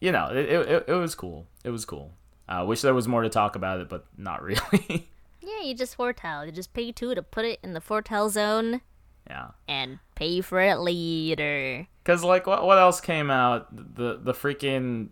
you 0.00 0.10
know, 0.10 0.28
it, 0.30 0.48
it, 0.48 0.84
it 0.88 0.94
was 0.94 1.14
cool. 1.14 1.46
It 1.62 1.70
was 1.70 1.84
cool. 1.84 2.12
I 2.48 2.62
wish 2.62 2.80
there 2.80 2.94
was 2.94 3.06
more 3.06 3.22
to 3.22 3.28
talk 3.28 3.56
about 3.56 3.80
it, 3.80 3.88
but 3.90 4.06
not 4.16 4.42
really. 4.42 5.08
Yeah, 5.44 5.62
you 5.62 5.74
just 5.74 5.96
foretell. 5.96 6.46
You 6.46 6.52
just 6.52 6.72
pay 6.72 6.92
two 6.92 7.14
to 7.14 7.22
put 7.22 7.44
it 7.44 7.60
in 7.62 7.74
the 7.74 7.80
foretell 7.80 8.30
zone 8.30 8.80
yeah. 9.28 9.48
and 9.68 9.98
pay 10.14 10.40
for 10.40 10.60
it 10.60 10.76
later. 10.78 11.86
Cause 12.04 12.22
like 12.22 12.46
what 12.46 12.64
what 12.64 12.78
else 12.78 13.00
came 13.00 13.30
out? 13.30 13.74
The 13.96 14.18
the 14.22 14.32
freaking 14.32 15.08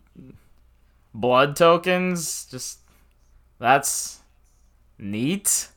blood 1.15 1.57
tokens. 1.57 2.47
Just 2.47 2.81
that's 3.59 4.21
neat. 4.99 5.69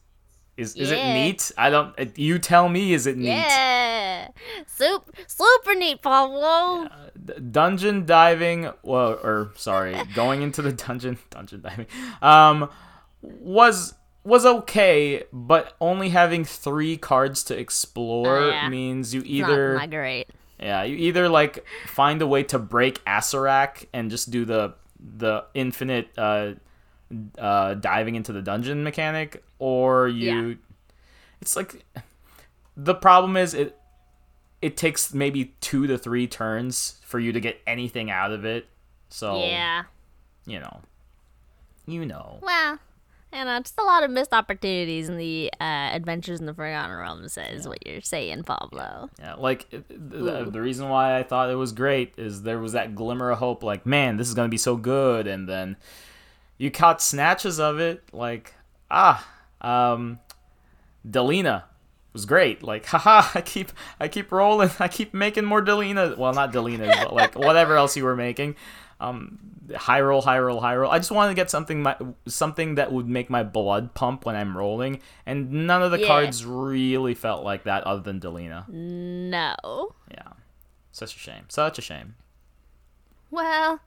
Is 0.57 0.75
is 0.75 0.91
it 0.91 1.13
neat? 1.13 1.51
I 1.57 1.69
don't. 1.69 2.17
You 2.17 2.39
tell 2.39 2.69
me. 2.69 2.93
Is 2.93 3.07
it 3.07 3.17
neat? 3.17 3.27
Yeah, 3.27 4.29
super 4.67 5.11
super 5.27 5.75
neat, 5.75 6.01
Pablo. 6.01 6.87
D- 7.23 7.33
dungeon 7.51 8.05
diving. 8.05 8.71
Well, 8.81 9.19
or 9.21 9.51
sorry, 9.55 9.97
going 10.13 10.41
into 10.41 10.61
the 10.61 10.71
dungeon. 10.87 11.17
Dungeon 11.29 11.61
diving. 11.61 11.87
Um, 12.21 12.69
was 13.21 13.95
was 14.25 14.45
okay, 14.45 15.23
but 15.31 15.75
only 15.79 16.09
having 16.09 16.43
three 16.43 16.97
cards 16.97 17.43
to 17.45 17.57
explore 17.57 18.37
Oh, 18.37 18.49
yeah. 18.49 18.67
means 18.69 19.13
you 19.13 19.21
Not, 19.21 19.27
either 19.29 19.73
not 19.75 19.89
great. 19.89 20.27
Yeah, 20.59 20.83
you 20.83 20.95
either 20.97 21.29
like 21.29 21.65
find 21.87 22.21
a 22.21 22.27
way 22.27 22.43
to 22.43 22.59
break 22.59 23.03
Acererak 23.05 23.85
and 23.93 24.09
just 24.09 24.31
do 24.31 24.43
the 24.45 24.73
the 24.99 25.45
infinite 25.53 26.09
uh, 26.17 26.53
uh, 27.37 27.75
diving 27.75 28.15
into 28.15 28.33
the 28.33 28.41
dungeon 28.41 28.83
mechanic, 28.83 29.43
or 29.59 30.07
you. 30.07 30.47
Yeah. 30.49 30.55
It's 31.41 31.55
like 31.55 31.85
the 32.75 32.95
problem 32.95 33.37
is 33.37 33.53
it 33.53 33.77
it 34.61 34.75
takes 34.77 35.13
maybe 35.13 35.53
two 35.61 35.85
to 35.87 35.97
three 35.97 36.25
turns 36.27 36.99
for 37.05 37.19
you 37.19 37.31
to 37.33 37.39
get 37.39 37.61
anything 37.67 38.09
out 38.09 38.31
of 38.31 38.45
it. 38.45 38.65
So 39.09 39.39
Yeah. 39.39 39.83
you 40.47 40.59
know, 40.59 40.81
you 41.85 42.05
know. 42.05 42.39
Well, 42.41 42.79
you 43.35 43.43
know, 43.43 43.59
just 43.59 43.77
a 43.77 43.83
lot 43.83 44.03
of 44.03 44.11
missed 44.11 44.33
opportunities 44.33 45.09
in 45.09 45.17
the 45.17 45.51
uh, 45.59 45.89
Adventures 45.93 46.39
in 46.39 46.45
the 46.45 46.53
Forgotten 46.53 46.95
Realms, 46.95 47.37
is 47.37 47.67
what 47.67 47.85
you're 47.85 48.01
saying, 48.01 48.43
Pablo. 48.43 49.09
Yeah, 49.19 49.33
like 49.35 49.67
it- 49.71 49.85
the, 49.89 50.45
the 50.49 50.61
reason 50.61 50.87
why 50.89 51.17
I 51.19 51.23
thought 51.23 51.49
it 51.49 51.55
was 51.55 51.71
great 51.73 52.13
is 52.17 52.43
there 52.43 52.59
was 52.59 52.71
that 52.71 52.95
glimmer 52.95 53.31
of 53.31 53.39
hope, 53.39 53.61
like, 53.63 53.85
man, 53.85 54.17
this 54.17 54.27
is 54.29 54.33
gonna 54.33 54.47
be 54.49 54.57
so 54.57 54.77
good, 54.77 55.27
and 55.27 55.49
then 55.49 55.75
you 56.57 56.71
caught 56.71 57.01
snatches 57.01 57.59
of 57.59 57.79
it, 57.79 58.03
like, 58.13 58.53
ah, 58.89 59.27
um, 59.61 60.19
Delina 61.07 61.63
was 62.13 62.25
great, 62.25 62.63
like, 62.63 62.85
haha, 62.87 63.29
I 63.37 63.41
keep, 63.41 63.71
I 63.99 64.07
keep 64.07 64.31
rolling, 64.31 64.69
I 64.79 64.87
keep 64.87 65.13
making 65.13 65.43
more 65.45 65.61
Delina, 65.61 66.17
well, 66.17 66.33
not 66.33 66.53
Delinas, 66.53 67.03
but 67.03 67.13
like 67.13 67.35
whatever 67.35 67.75
else 67.75 67.97
you 67.97 68.05
were 68.05 68.15
making, 68.15 68.55
um, 68.99 69.39
high 69.75 69.99
roll, 70.01 70.21
high 70.21 70.39
roll, 70.39 70.61
high 70.61 70.75
roll. 70.75 70.91
I 70.91 70.97
just 70.99 71.11
wanted 71.11 71.29
to 71.31 71.35
get 71.35 71.49
something, 71.49 71.81
my, 71.81 71.95
something 72.27 72.75
that 72.75 72.91
would 72.91 73.07
make 73.07 73.29
my 73.29 73.43
blood 73.43 73.93
pump 73.93 74.25
when 74.25 74.35
I'm 74.35 74.57
rolling, 74.57 75.01
and 75.25 75.51
none 75.67 75.81
of 75.83 75.91
the 75.91 75.99
Yeah. 75.99 76.07
cards 76.07 76.45
really 76.45 77.13
felt 77.13 77.43
like 77.43 77.63
that, 77.63 77.83
other 77.85 78.01
than 78.01 78.19
Delina. 78.19 78.67
No. 78.69 79.55
Yeah. 80.11 80.33
Such 80.91 81.15
a 81.15 81.19
shame. 81.19 81.45
Such 81.49 81.77
a 81.77 81.81
shame. 81.81 82.15
Well, 83.31 83.81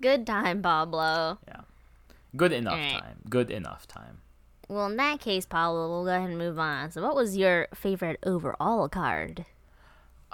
good 0.00 0.26
time, 0.26 0.62
Pablo. 0.62 1.38
Yeah, 1.46 1.60
good 2.36 2.52
enough 2.52 2.74
Alright. 2.74 3.02
time. 3.02 3.18
Good 3.28 3.50
enough 3.50 3.86
time. 3.86 4.18
Well, 4.68 4.86
in 4.86 4.96
that 4.96 5.20
case, 5.20 5.44
Pablo, 5.44 5.88
we'll 5.88 6.04
go 6.04 6.10
ahead 6.16 6.30
and 6.30 6.38
move 6.38 6.58
on. 6.58 6.92
So, 6.92 7.02
what 7.02 7.16
was 7.16 7.36
your 7.36 7.66
favorite 7.74 8.20
overall 8.24 8.88
card? 8.88 9.44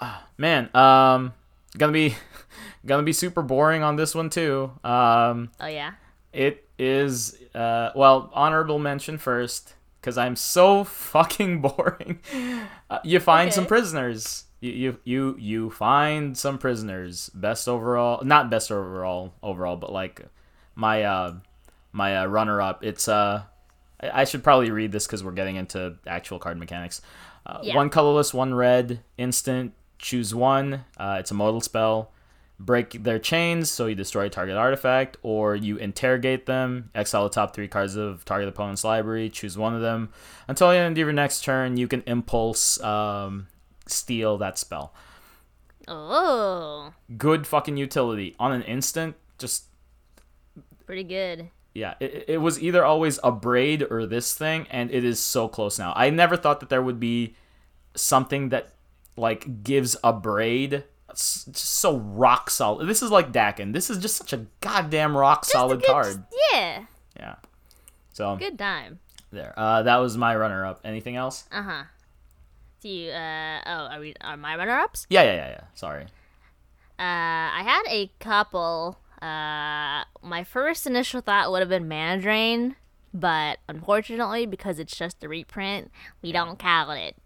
Oh, 0.00 0.22
man, 0.36 0.68
um 0.74 1.32
gonna 1.78 1.92
be 1.92 2.14
gonna 2.86 3.02
be 3.02 3.12
super 3.12 3.42
boring 3.42 3.82
on 3.82 3.96
this 3.96 4.14
one 4.14 4.30
too. 4.30 4.70
Um 4.84 5.50
Oh, 5.60 5.66
yeah? 5.66 5.92
it 6.32 6.68
is 6.78 7.36
uh 7.54 7.90
well, 7.94 8.30
honorable 8.34 8.78
mention 8.78 9.18
first 9.18 9.74
cuz 10.02 10.16
I'm 10.18 10.36
so 10.36 10.84
fucking 11.12 11.60
boring. 11.60 12.20
Uh, 12.90 12.98
you 13.04 13.20
find 13.20 13.52
some 13.52 13.66
prisoners. 13.66 14.44
You, 14.60 14.72
you 14.72 14.98
you 15.04 15.36
you 15.38 15.70
find 15.70 16.36
some 16.36 16.58
prisoners. 16.58 17.28
Best 17.34 17.68
overall, 17.68 18.24
not 18.24 18.48
best 18.50 18.70
overall 18.72 19.34
overall, 19.42 19.76
but 19.76 19.92
like 19.92 20.22
my 20.74 21.02
uh 21.02 21.34
my 21.92 22.18
uh, 22.18 22.26
runner 22.26 22.60
up. 22.60 22.84
It's 22.84 23.06
uh 23.08 23.42
I 24.00 24.22
I 24.22 24.24
should 24.24 24.42
probably 24.44 24.70
read 24.70 24.92
this 24.92 25.06
because 25.06 25.22
we're 25.24 25.32
getting 25.32 25.56
into 25.56 25.96
actual 26.06 26.38
card 26.38 26.58
mechanics. 26.58 27.02
Uh, 27.44 27.60
Yeah. 27.62 27.76
One 27.76 27.90
colorless, 27.90 28.34
one 28.34 28.54
red, 28.54 29.00
instant. 29.18 29.72
Choose 29.98 30.34
one. 30.34 30.84
Uh, 30.96 31.16
it's 31.20 31.30
a 31.30 31.34
modal 31.34 31.60
spell. 31.60 32.12
Break 32.58 33.02
their 33.04 33.18
chains, 33.18 33.70
so 33.70 33.84
you 33.86 33.94
destroy 33.94 34.26
a 34.26 34.30
target 34.30 34.56
artifact, 34.56 35.18
or 35.22 35.54
you 35.54 35.76
interrogate 35.76 36.46
them. 36.46 36.90
Exile 36.94 37.24
the 37.24 37.28
top 37.30 37.54
three 37.54 37.68
cards 37.68 37.96
of 37.96 38.24
target 38.24 38.48
opponent's 38.48 38.82
library. 38.82 39.28
Choose 39.28 39.58
one 39.58 39.74
of 39.74 39.82
them. 39.82 40.08
Until 40.48 40.70
the 40.70 40.76
end 40.76 40.94
of 40.94 40.98
your 40.98 41.12
next 41.12 41.44
turn, 41.44 41.76
you 41.76 41.86
can 41.86 42.02
impulse 42.06 42.80
um, 42.82 43.48
steal 43.86 44.38
that 44.38 44.56
spell. 44.58 44.94
Oh, 45.86 46.92
Good 47.16 47.46
fucking 47.46 47.76
utility 47.76 48.34
on 48.38 48.52
an 48.52 48.62
instant. 48.62 49.16
Just 49.38 49.64
pretty 50.86 51.04
good. 51.04 51.50
yeah, 51.74 51.94
it, 52.00 52.24
it 52.28 52.38
was 52.38 52.60
either 52.62 52.84
always 52.84 53.18
Abrade 53.18 53.88
or 53.90 54.06
this 54.06 54.34
thing, 54.34 54.66
and 54.70 54.90
it 54.90 55.04
is 55.04 55.20
so 55.20 55.46
close 55.46 55.78
now. 55.78 55.92
I 55.94 56.08
never 56.10 56.36
thought 56.36 56.60
that 56.60 56.70
there 56.70 56.82
would 56.82 56.98
be 56.98 57.36
something 57.94 58.48
that 58.48 58.72
like 59.16 59.62
gives 59.64 59.96
Abrade 60.04 60.84
just 61.10 61.56
so 61.56 61.96
rock 61.98 62.50
solid. 62.50 62.86
This 62.86 63.02
is 63.02 63.10
like 63.10 63.32
Dakkon. 63.32 63.72
This 63.72 63.88
is 63.90 63.98
just 63.98 64.16
such 64.16 64.32
a 64.32 64.46
goddamn 64.60 65.16
rock 65.16 65.44
solid 65.44 65.80
Good- 65.80 65.86
card. 65.90 66.24
Yeah, 66.52 66.84
Yeah. 67.18 67.34
So 68.12 68.36
good 68.36 68.58
time. 68.58 68.98
there. 69.30 69.52
Uh, 69.56 69.82
that 69.82 69.96
was 69.96 70.16
my 70.16 70.34
runner 70.36 70.64
up. 70.66 70.80
Anything 70.84 71.16
else? 71.16 71.44
Uh 71.52 71.62
huh. 71.62 71.82
Do 72.80 72.88
you, 72.90 73.10
uh, 73.10 73.60
oh, 73.66 73.70
are 73.94 74.00
we, 74.00 74.14
are 74.20 74.36
my 74.36 74.54
runner 74.56 74.78
ups? 74.78 75.06
Yeah, 75.08 75.22
yeah, 75.22 75.34
yeah, 75.34 75.48
yeah. 75.50 75.60
Sorry. 75.74 76.02
Uh, 76.98 76.98
I 77.00 77.62
had 77.64 77.82
a 77.88 78.10
couple. 78.20 78.98
Uh, 79.20 80.04
my 80.22 80.44
first 80.44 80.86
initial 80.86 81.20
thought 81.22 81.50
would 81.50 81.60
have 81.60 81.68
been 81.70 81.88
Mana 81.88 82.20
Drain, 82.20 82.76
but 83.14 83.58
unfortunately, 83.68 84.44
because 84.46 84.78
it's 84.78 84.96
just 84.96 85.24
a 85.24 85.28
reprint, 85.28 85.90
we 86.22 86.32
don't 86.32 86.58
count 86.58 86.98
it. 86.98 87.16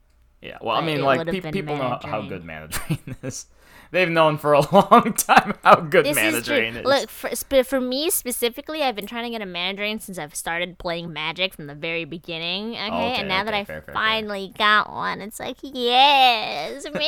Yeah, 0.43 0.57
well, 0.63 0.77
I 0.77 0.81
mean, 0.85 1.03
like 1.03 1.27
pe- 1.27 1.53
people 1.53 1.77
know 1.77 1.99
how 2.03 2.23
good 2.23 2.45
Mana 2.45 2.69
Drain 2.69 3.17
is. 3.23 3.47
They've 3.93 4.09
known 4.09 4.39
for 4.39 4.53
a 4.53 4.61
long 4.73 5.13
time 5.15 5.55
how 5.65 5.75
good 5.81 6.07
This 6.07 6.15
Mana 6.17 6.37
is. 6.39 6.47
Drain 6.47 6.77
is. 6.77 6.87
Look, 6.87 7.11
for, 7.11 7.65
for 7.65 7.81
me 7.81 8.09
specifically, 8.09 8.83
I've 8.83 8.95
been 8.95 9.07
trying 9.09 9.25
to 9.25 9.31
get 9.31 9.43
a 9.43 9.47
mana 9.47 9.75
drain 9.75 9.99
since 9.99 10.17
I've 10.17 10.35
started 10.37 10.79
playing 10.79 11.13
Magic 11.13 11.53
from 11.55 11.67
the 11.67 11.75
very 11.75 12.05
beginning. 12.05 12.71
Okay, 12.75 12.87
Okay, 12.87 13.15
and 13.17 13.29
now 13.29 13.43
that 13.45 13.53
okay, 13.53 13.61
I 13.61 13.65
fair, 13.65 13.77
fair, 13.83 13.87
fair. 13.87 13.95
finally 13.95 14.55
got 14.57 14.91
one, 14.91 15.21
it's 15.21 15.41
like 15.41 15.57
yes, 15.63 16.85
mana 16.95 17.01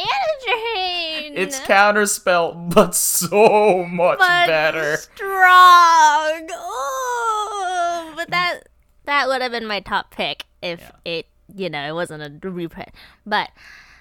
drain. 0.45 1.33
it's 1.37 1.61
counterspell, 1.61 2.75
but 2.75 2.95
so 2.97 3.87
much 3.87 4.19
but 4.19 4.47
better. 4.49 4.97
strong. 4.97 6.49
Oh, 6.51 8.13
but 8.17 8.29
that 8.31 8.61
that 9.05 9.29
would 9.29 9.41
have 9.41 9.53
been 9.53 9.67
my 9.67 9.81
top 9.81 10.11
pick 10.11 10.45
if 10.63 10.81
Yeah. 10.81 10.91
it 11.05 11.27
you 11.55 11.71
know 11.71 11.87
it 11.87 11.93
wasn't 11.93 12.45
a 12.45 12.51
reprint. 12.51 12.91
But 13.27 13.51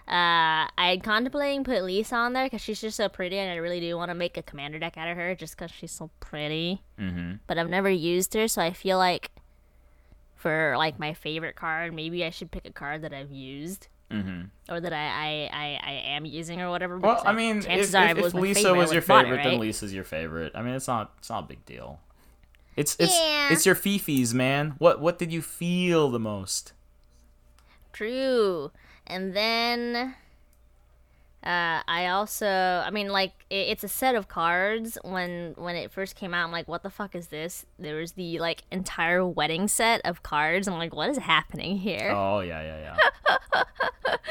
uh, 0.08 0.68
I 0.78 1.00
contemplating 1.04 1.64
put 1.64 1.84
Liesa 1.84 2.14
on 2.14 2.34
there 2.34 2.46
because 2.46 2.62
she's 2.62 2.82
just 2.82 2.98
so 2.98 3.08
pretty, 3.08 3.38
and 3.38 3.52
I 3.52 3.56
really 3.56 3.80
do 3.80 3.96
want 3.96 4.10
to 4.10 4.16
make 4.16 4.38
a 4.38 4.44
commander 4.44 4.80
deck 4.80 4.98
out 4.98 5.08
of 5.08 5.16
her 5.16 5.36
just 5.36 5.58
because 5.58 5.72
she's 5.72 5.92
so 5.92 6.10
pretty. 6.20 6.82
Mm-hmm. 7.00 7.36
But 7.48 7.58
I've 7.58 7.70
never 7.70 7.90
used 7.90 8.34
her, 8.34 8.48
so 8.48 8.62
I 8.62 8.74
feel 8.74 8.98
like 8.98 9.32
for 10.36 10.76
like 10.78 11.00
my 11.00 11.14
favorite 11.14 11.56
card, 11.56 11.94
maybe 11.94 12.26
I 12.26 12.30
should 12.30 12.52
pick 12.52 12.66
a 12.66 12.72
card 12.72 13.04
that 13.04 13.14
I've 13.14 13.32
used. 13.32 13.88
Mm-hmm. 14.12 14.74
Or 14.74 14.82
that 14.82 14.92
I, 14.92 14.98
I, 14.98 15.50
I, 15.54 15.82
I 15.88 15.92
am 16.16 16.26
using 16.26 16.60
or 16.60 16.70
whatever. 16.70 16.98
Well, 17.00 17.22
I 17.26 17.32
mean, 17.32 17.62
chances 17.62 17.94
if, 17.94 18.02
are 18.02 18.10
if, 18.10 18.18
it 18.18 18.22
was 18.22 18.34
Liesa 18.34 18.56
favorite, 18.56 18.78
was 18.78 18.92
your 18.92 19.02
would've 19.02 19.04
it, 19.04 19.24
favorite, 19.24 19.44
then? 19.44 19.60
Liesa's 19.60 19.94
your 19.94 20.04
favorite. 20.04 20.52
I 20.54 20.62
mean, 20.62 20.74
it's 20.74 20.88
not 20.88 21.14
it's 21.20 21.30
not 21.30 21.46
a 21.46 21.48
big 21.48 21.66
deal. 21.66 22.02
It's 22.76 22.98
it's 23.00 23.18
Yeah. 23.18 23.54
it's 23.54 23.66
your 23.66 23.76
fifis, 23.76 24.34
man. 24.34 24.76
What 24.80 25.00
what 25.00 25.18
did 25.18 25.32
you 25.32 25.42
feel 25.42 26.10
the 26.10 26.20
most? 26.20 26.74
True. 27.94 28.72
And 29.08 29.36
then 29.36 30.16
uh, 31.44 31.82
I 31.88 32.08
also, 32.08 32.48
I 32.48 32.90
mean, 32.92 33.10
like 33.10 33.34
it, 33.50 33.70
it's 33.70 33.84
a 33.84 33.88
set 33.88 34.16
of 34.16 34.28
cards. 34.28 34.98
When 35.04 35.54
when 35.58 35.76
it 35.76 35.92
first 35.92 36.16
came 36.16 36.34
out, 36.34 36.46
I'm 36.46 36.52
like, 36.52 36.68
what 36.68 36.84
the 36.84 36.90
fuck 36.90 37.16
is 37.16 37.28
this? 37.28 37.66
There 37.80 37.96
was 37.96 38.14
the 38.14 38.40
like 38.40 38.64
entire 38.72 39.26
wedding 39.26 39.68
set 39.68 40.02
of 40.06 40.24
cards. 40.24 40.68
I'm 40.68 40.78
like, 40.78 40.94
what 40.96 41.10
is 41.10 41.18
happening 41.18 41.78
here? 41.78 42.12
Oh 42.16 42.42
yeah 42.42 42.62
yeah 42.62 42.96
yeah. 42.96 43.64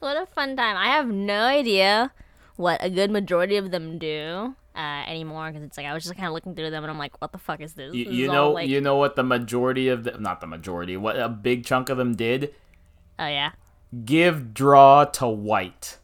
What 0.00 0.20
a 0.22 0.26
fun 0.26 0.54
time! 0.54 0.76
I 0.76 0.88
have 0.88 1.08
no 1.08 1.44
idea 1.44 2.12
what 2.56 2.84
a 2.84 2.90
good 2.90 3.10
majority 3.10 3.56
of 3.56 3.70
them 3.70 3.96
do 3.96 4.54
uh, 4.76 5.02
anymore 5.06 5.50
because 5.50 5.62
it's 5.62 5.78
like 5.78 5.86
I 5.86 5.94
was 5.94 6.04
just 6.04 6.14
kind 6.14 6.26
of 6.26 6.34
looking 6.34 6.54
through 6.54 6.70
them 6.70 6.84
and 6.84 6.90
I'm 6.90 6.98
like, 6.98 7.18
what 7.22 7.32
the 7.32 7.38
fuck 7.38 7.62
is 7.62 7.72
this? 7.72 7.94
You, 7.94 8.04
This 8.04 8.12
you 8.12 8.24
is 8.26 8.30
know 8.30 8.44
all, 8.48 8.52
like, 8.54 8.68
you 8.68 8.82
know 8.82 8.96
what 8.96 9.16
the 9.16 9.22
majority 9.22 9.88
of 9.88 10.04
the 10.04 10.18
not 10.18 10.42
the 10.42 10.46
majority 10.46 10.98
what 10.98 11.18
a 11.18 11.28
big 11.30 11.64
chunk 11.64 11.88
of 11.88 11.96
them 11.96 12.14
did 12.14 12.54
oh 13.18 13.26
yeah. 13.26 13.52
give 14.04 14.52
draw 14.54 15.04
to 15.04 15.26
white. 15.28 15.98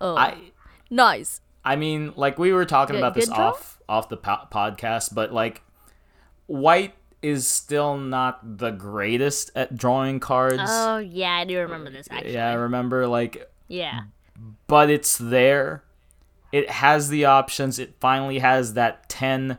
Oh, 0.00 0.16
I 0.16 0.52
nice. 0.90 1.40
I 1.64 1.76
mean, 1.76 2.12
like 2.16 2.38
we 2.38 2.52
were 2.52 2.64
talking 2.64 2.94
Good- 2.94 3.00
about 3.00 3.14
this 3.14 3.28
off 3.28 3.78
off 3.88 4.08
the 4.08 4.16
po- 4.16 4.46
podcast, 4.52 5.14
but 5.14 5.32
like 5.32 5.62
white 6.46 6.94
is 7.22 7.46
still 7.46 7.96
not 7.98 8.58
the 8.58 8.70
greatest 8.70 9.50
at 9.54 9.76
drawing 9.76 10.20
cards. 10.20 10.62
Oh 10.66 10.98
yeah, 10.98 11.32
I 11.34 11.44
do 11.44 11.58
remember 11.58 11.90
this 11.90 12.08
actually. 12.10 12.32
yeah, 12.34 12.50
I 12.50 12.54
remember 12.54 13.06
like 13.06 13.50
Yeah. 13.68 14.02
but 14.66 14.88
it's 14.90 15.18
there. 15.18 15.84
It 16.52 16.68
has 16.70 17.10
the 17.10 17.26
options. 17.26 17.78
It 17.78 17.94
finally 18.00 18.38
has 18.40 18.74
that 18.74 19.08
10 19.08 19.58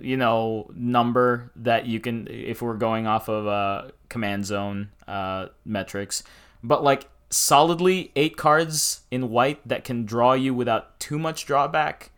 you 0.00 0.16
know 0.16 0.70
number 0.74 1.50
that 1.56 1.86
you 1.86 2.00
can 2.00 2.26
if 2.30 2.62
we're 2.62 2.76
going 2.76 3.06
off 3.06 3.28
of 3.28 3.46
uh 3.46 3.90
command 4.08 4.46
zone 4.46 4.90
uh 5.06 5.46
metrics. 5.64 6.22
But 6.62 6.82
like 6.82 7.08
solidly 7.30 8.10
8 8.16 8.36
cards 8.36 9.02
in 9.10 9.30
white 9.30 9.66
that 9.68 9.84
can 9.84 10.04
draw 10.06 10.32
you 10.32 10.54
without 10.54 10.98
too 10.98 11.18
much 11.18 11.46
drawback. 11.46 12.10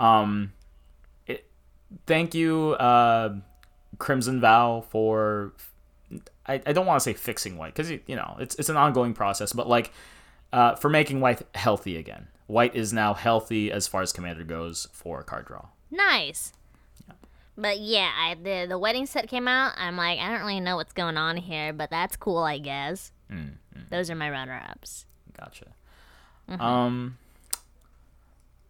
Um 0.00 0.52
it, 1.26 1.46
thank 2.06 2.34
you 2.34 2.72
uh 2.72 3.36
Crimson 3.98 4.40
Vow 4.40 4.84
for 4.88 5.52
I, 6.46 6.62
I 6.64 6.72
don't 6.72 6.86
want 6.86 6.98
to 6.98 7.04
say 7.04 7.12
fixing 7.12 7.58
white 7.58 7.74
because 7.74 7.90
you 7.90 8.16
know 8.16 8.36
it's 8.40 8.54
it's 8.56 8.68
an 8.68 8.76
ongoing 8.76 9.12
process, 9.12 9.52
but 9.52 9.68
like 9.68 9.92
uh, 10.52 10.74
for 10.76 10.88
making 10.88 11.20
white 11.20 11.42
healthy 11.54 11.96
again. 11.96 12.28
White 12.46 12.74
is 12.74 12.92
now 12.92 13.12
healthy 13.12 13.70
as 13.70 13.86
far 13.86 14.00
as 14.00 14.12
commander 14.12 14.44
goes 14.44 14.88
for 14.92 15.22
card 15.22 15.46
draw. 15.46 15.66
Nice. 15.90 16.52
But 17.60 17.80
yeah, 17.80 18.10
I 18.16 18.34
the 18.36 18.66
the 18.68 18.78
wedding 18.78 19.04
set 19.06 19.28
came 19.28 19.48
out. 19.48 19.72
I'm 19.76 19.96
like, 19.96 20.20
I 20.20 20.30
don't 20.30 20.40
really 20.40 20.60
know 20.60 20.76
what's 20.76 20.92
going 20.92 21.16
on 21.16 21.36
here, 21.36 21.72
but 21.72 21.90
that's 21.90 22.16
cool, 22.16 22.38
I 22.38 22.58
guess. 22.58 23.10
Mm, 23.30 23.54
Those 23.90 24.10
are 24.10 24.14
my 24.14 24.30
runner 24.30 24.62
ups. 24.70 25.06
Gotcha. 25.38 25.66
Um. 26.48 27.18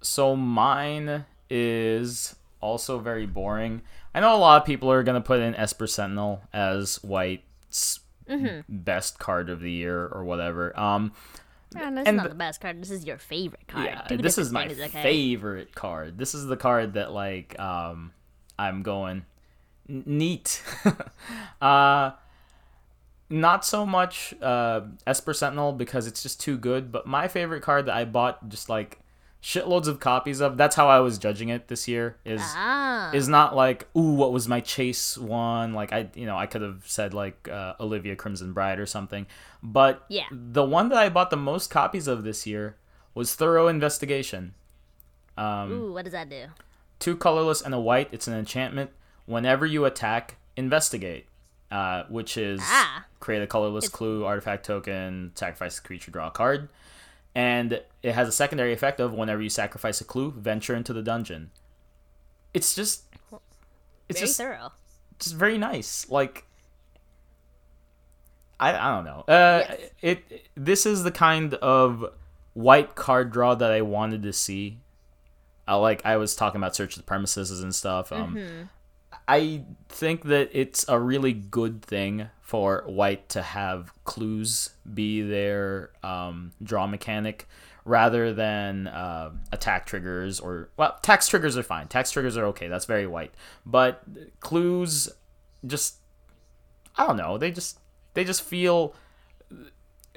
So 0.01 0.35
mine 0.37 1.25
is 1.51 2.37
also 2.61 2.99
very 2.99 3.27
boring. 3.27 3.83
I 4.15 4.21
know 4.21 4.35
a 4.35 4.39
lot 4.39 4.61
of 4.63 4.67
people 4.67 4.91
are 4.91 5.03
gonna 5.03 5.21
put 5.21 5.41
in 5.41 5.55
Esper 5.55 5.87
Sentinel 5.87 6.43
as 6.53 6.97
White's 7.05 8.01
best 8.69 9.19
card 9.19 9.49
of 9.51 9.61
the 9.61 9.71
year 9.71 10.07
or 10.07 10.25
whatever. 10.25 10.79
Um. 10.79 11.13
Oh, 11.77 11.81
this 11.95 12.07
And 12.07 12.09
is 12.09 12.15
not 12.15 12.29
the- 12.31 12.35
best 12.35 12.61
card. 12.63 12.81
This 12.81 12.91
is 12.91 13.05
your 13.05 13.19
favorite 13.19 13.69
card. 13.69 13.85
Yeah, 13.85 14.01
Two 14.03 14.17
this 14.17 14.39
is 14.39 14.51
my 14.51 14.67
things, 14.69 14.81
okay? 14.81 15.03
favorite 15.03 15.75
card. 15.75 16.17
This 16.17 16.35
is 16.35 16.47
the 16.47 16.57
card 16.57 16.95
that 16.95 17.13
like 17.13 17.59
um 17.61 18.13
I'm 18.59 18.83
going 18.83 19.25
neat. 19.89 20.63
uh 21.63 22.11
not 23.31 23.65
so 23.65 23.85
much 23.85 24.35
uh 24.41 24.83
Esper 25.07 25.35
Sentinel 25.35 25.73
because 25.73 26.07
it's 26.07 26.23
just 26.23 26.41
too 26.41 26.57
good, 26.57 26.91
but 26.91 27.07
my 27.07 27.29
favorite 27.29 27.63
card 27.63 27.87
that 27.87 27.95
I 27.97 28.05
bought 28.05 28.49
just 28.49 28.69
like 28.69 29.01
shitloads 29.43 29.87
of 29.87 30.01
copies 30.01 30.41
of. 30.41 30.57
That's 30.57 30.75
how 30.75 30.89
I 30.89 30.99
was 31.01 31.17
judging 31.19 31.49
it 31.51 31.69
this 31.69 31.87
year 31.87 32.17
is 32.25 32.41
Ah. 32.43 33.13
is 33.13 33.29
not 33.29 33.55
like 33.55 33.87
ooh 33.97 34.15
what 34.15 34.33
was 34.33 34.49
my 34.49 34.61
chase 34.61 35.17
one 35.17 35.73
like 35.75 35.93
i 35.93 36.09
you 36.15 36.27
know 36.27 36.37
i 36.37 36.45
could 36.47 36.61
have 36.61 36.83
said 36.85 37.15
like 37.15 37.49
uh, 37.49 37.75
olivia 37.79 38.17
crimson 38.17 38.53
bride 38.53 38.79
or 38.81 38.85
something 38.87 39.25
but 39.63 40.05
Yeah. 40.09 40.25
the 40.33 40.65
one 40.65 40.89
that 40.89 40.99
i 40.99 41.09
bought 41.09 41.31
the 41.31 41.37
most 41.37 41.71
copies 41.71 42.09
of 42.09 42.25
this 42.25 42.47
year 42.49 42.77
was 43.15 43.35
thorough 43.37 43.69
investigation 43.69 44.55
um, 45.39 45.71
Ooh, 45.73 45.93
what 45.93 46.03
does 46.05 46.13
that 46.13 46.29
do? 46.29 46.47
Two 46.99 47.17
colorless 47.17 47.61
and 47.63 47.75
a 47.75 47.81
white 47.81 48.09
it's 48.13 48.27
an 48.29 48.35
enchantment 48.35 48.91
whenever 49.27 49.65
you 49.67 49.85
attack 49.85 50.37
investigate 50.57 51.27
uh, 51.71 52.05
which 52.09 52.37
is 52.37 52.61
Ah. 52.65 53.05
create 53.21 53.43
a 53.43 53.47
colorless 53.47 53.89
clue 53.89 54.25
artifact 54.25 54.65
token 54.67 55.33
sacrifice 55.35 55.79
a 55.79 55.83
creature 55.83 56.11
draw 56.11 56.29
a 56.29 56.31
card 56.31 56.69
and 57.35 57.83
it 58.03 58.13
has 58.15 58.27
a 58.27 58.33
secondary 58.33 58.73
effect 58.73 58.99
of 59.01 59.13
whenever 59.13 59.43
you 59.43 59.51
sacrifice 59.51 60.01
a 60.01 60.05
clue 60.05 60.31
venture 60.33 60.75
into 60.75 60.93
the 60.93 61.03
dungeon 61.03 61.51
it's 62.55 62.75
just 62.75 63.03
it's 64.09 64.19
Very 64.21 64.27
just 64.27 64.39
thorough. 64.39 64.73
just 65.19 65.35
very 65.35 65.59
nice. 65.59 66.09
Like 66.09 66.47
I 68.59 68.75
I 68.75 68.95
don't 68.95 69.05
know. 69.05 69.21
Uh 69.33 69.65
Yes. 69.69 69.91
it 70.03 70.43
this 70.57 70.87
is 70.87 71.03
the 71.05 71.11
kind 71.11 71.55
of 71.55 72.05
white 72.55 72.95
card 72.95 73.31
draw 73.31 73.55
that 73.55 73.71
I 73.71 73.83
wanted 73.83 74.23
to 74.23 74.33
see. 74.33 74.79
I 75.69 75.75
like 75.75 76.05
I 76.05 76.17
was 76.17 76.35
talking 76.35 76.59
about 76.59 76.75
search 76.75 76.95
of 76.95 77.03
the 77.03 77.07
premises 77.07 77.61
and 77.61 77.75
stuff. 77.75 78.11
Um 78.13 78.35
Mm-hmm. 78.37 78.63
I 79.29 79.65
think 79.91 80.25
that 80.25 80.49
it's 80.53 80.87
a 80.89 80.99
really 80.99 81.35
good 81.35 81.83
thing 81.83 82.31
for 82.41 82.83
white 82.87 83.29
to 83.31 83.43
have 83.43 83.93
clues 84.05 84.71
be 84.95 85.21
their 85.21 85.91
um, 86.03 86.53
draw 86.63 86.87
mechanic 86.87 87.47
rather 87.85 88.33
than 88.33 88.87
uh, 88.87 89.31
attack 89.53 89.85
triggers 89.85 90.41
or 90.41 90.71
well 90.79 90.99
tax 91.03 91.29
triggers 91.29 91.59
are 91.59 91.63
fine. 91.63 91.89
Tax 91.89 92.11
triggers 92.11 92.39
are 92.39 92.47
okay. 92.47 92.69
That's 92.69 92.87
very 92.87 93.07
white. 93.07 93.35
But 93.67 94.03
clues 94.41 95.11
just 95.67 95.97
i 96.97 97.07
don't 97.07 97.17
know. 97.19 97.37
They 97.37 97.51
just 97.51 97.79
they 98.15 98.25
just 98.25 98.43
feel 98.43 98.95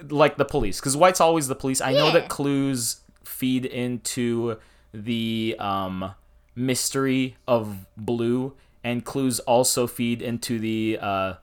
like 0.10 0.38
the 0.38 0.45
police. 0.45 0.80
Because 0.80 0.95
white's 0.95 1.20
always 1.20 1.49
the 1.49 1.56
police. 1.56 1.82
I 1.82 1.91
know 1.91 2.12
that 2.12 2.30
clues 2.30 3.02
feed 3.26 3.66
into 3.66 4.58
the 4.93 5.55
um, 5.59 6.13
mystery 6.55 7.37
of 7.47 7.85
blue 7.97 8.53
and 8.83 9.05
clues 9.05 9.39
also 9.41 9.87
feed 9.87 10.21
into 10.21 10.59
the 10.59 10.97
uh, 11.01 11.33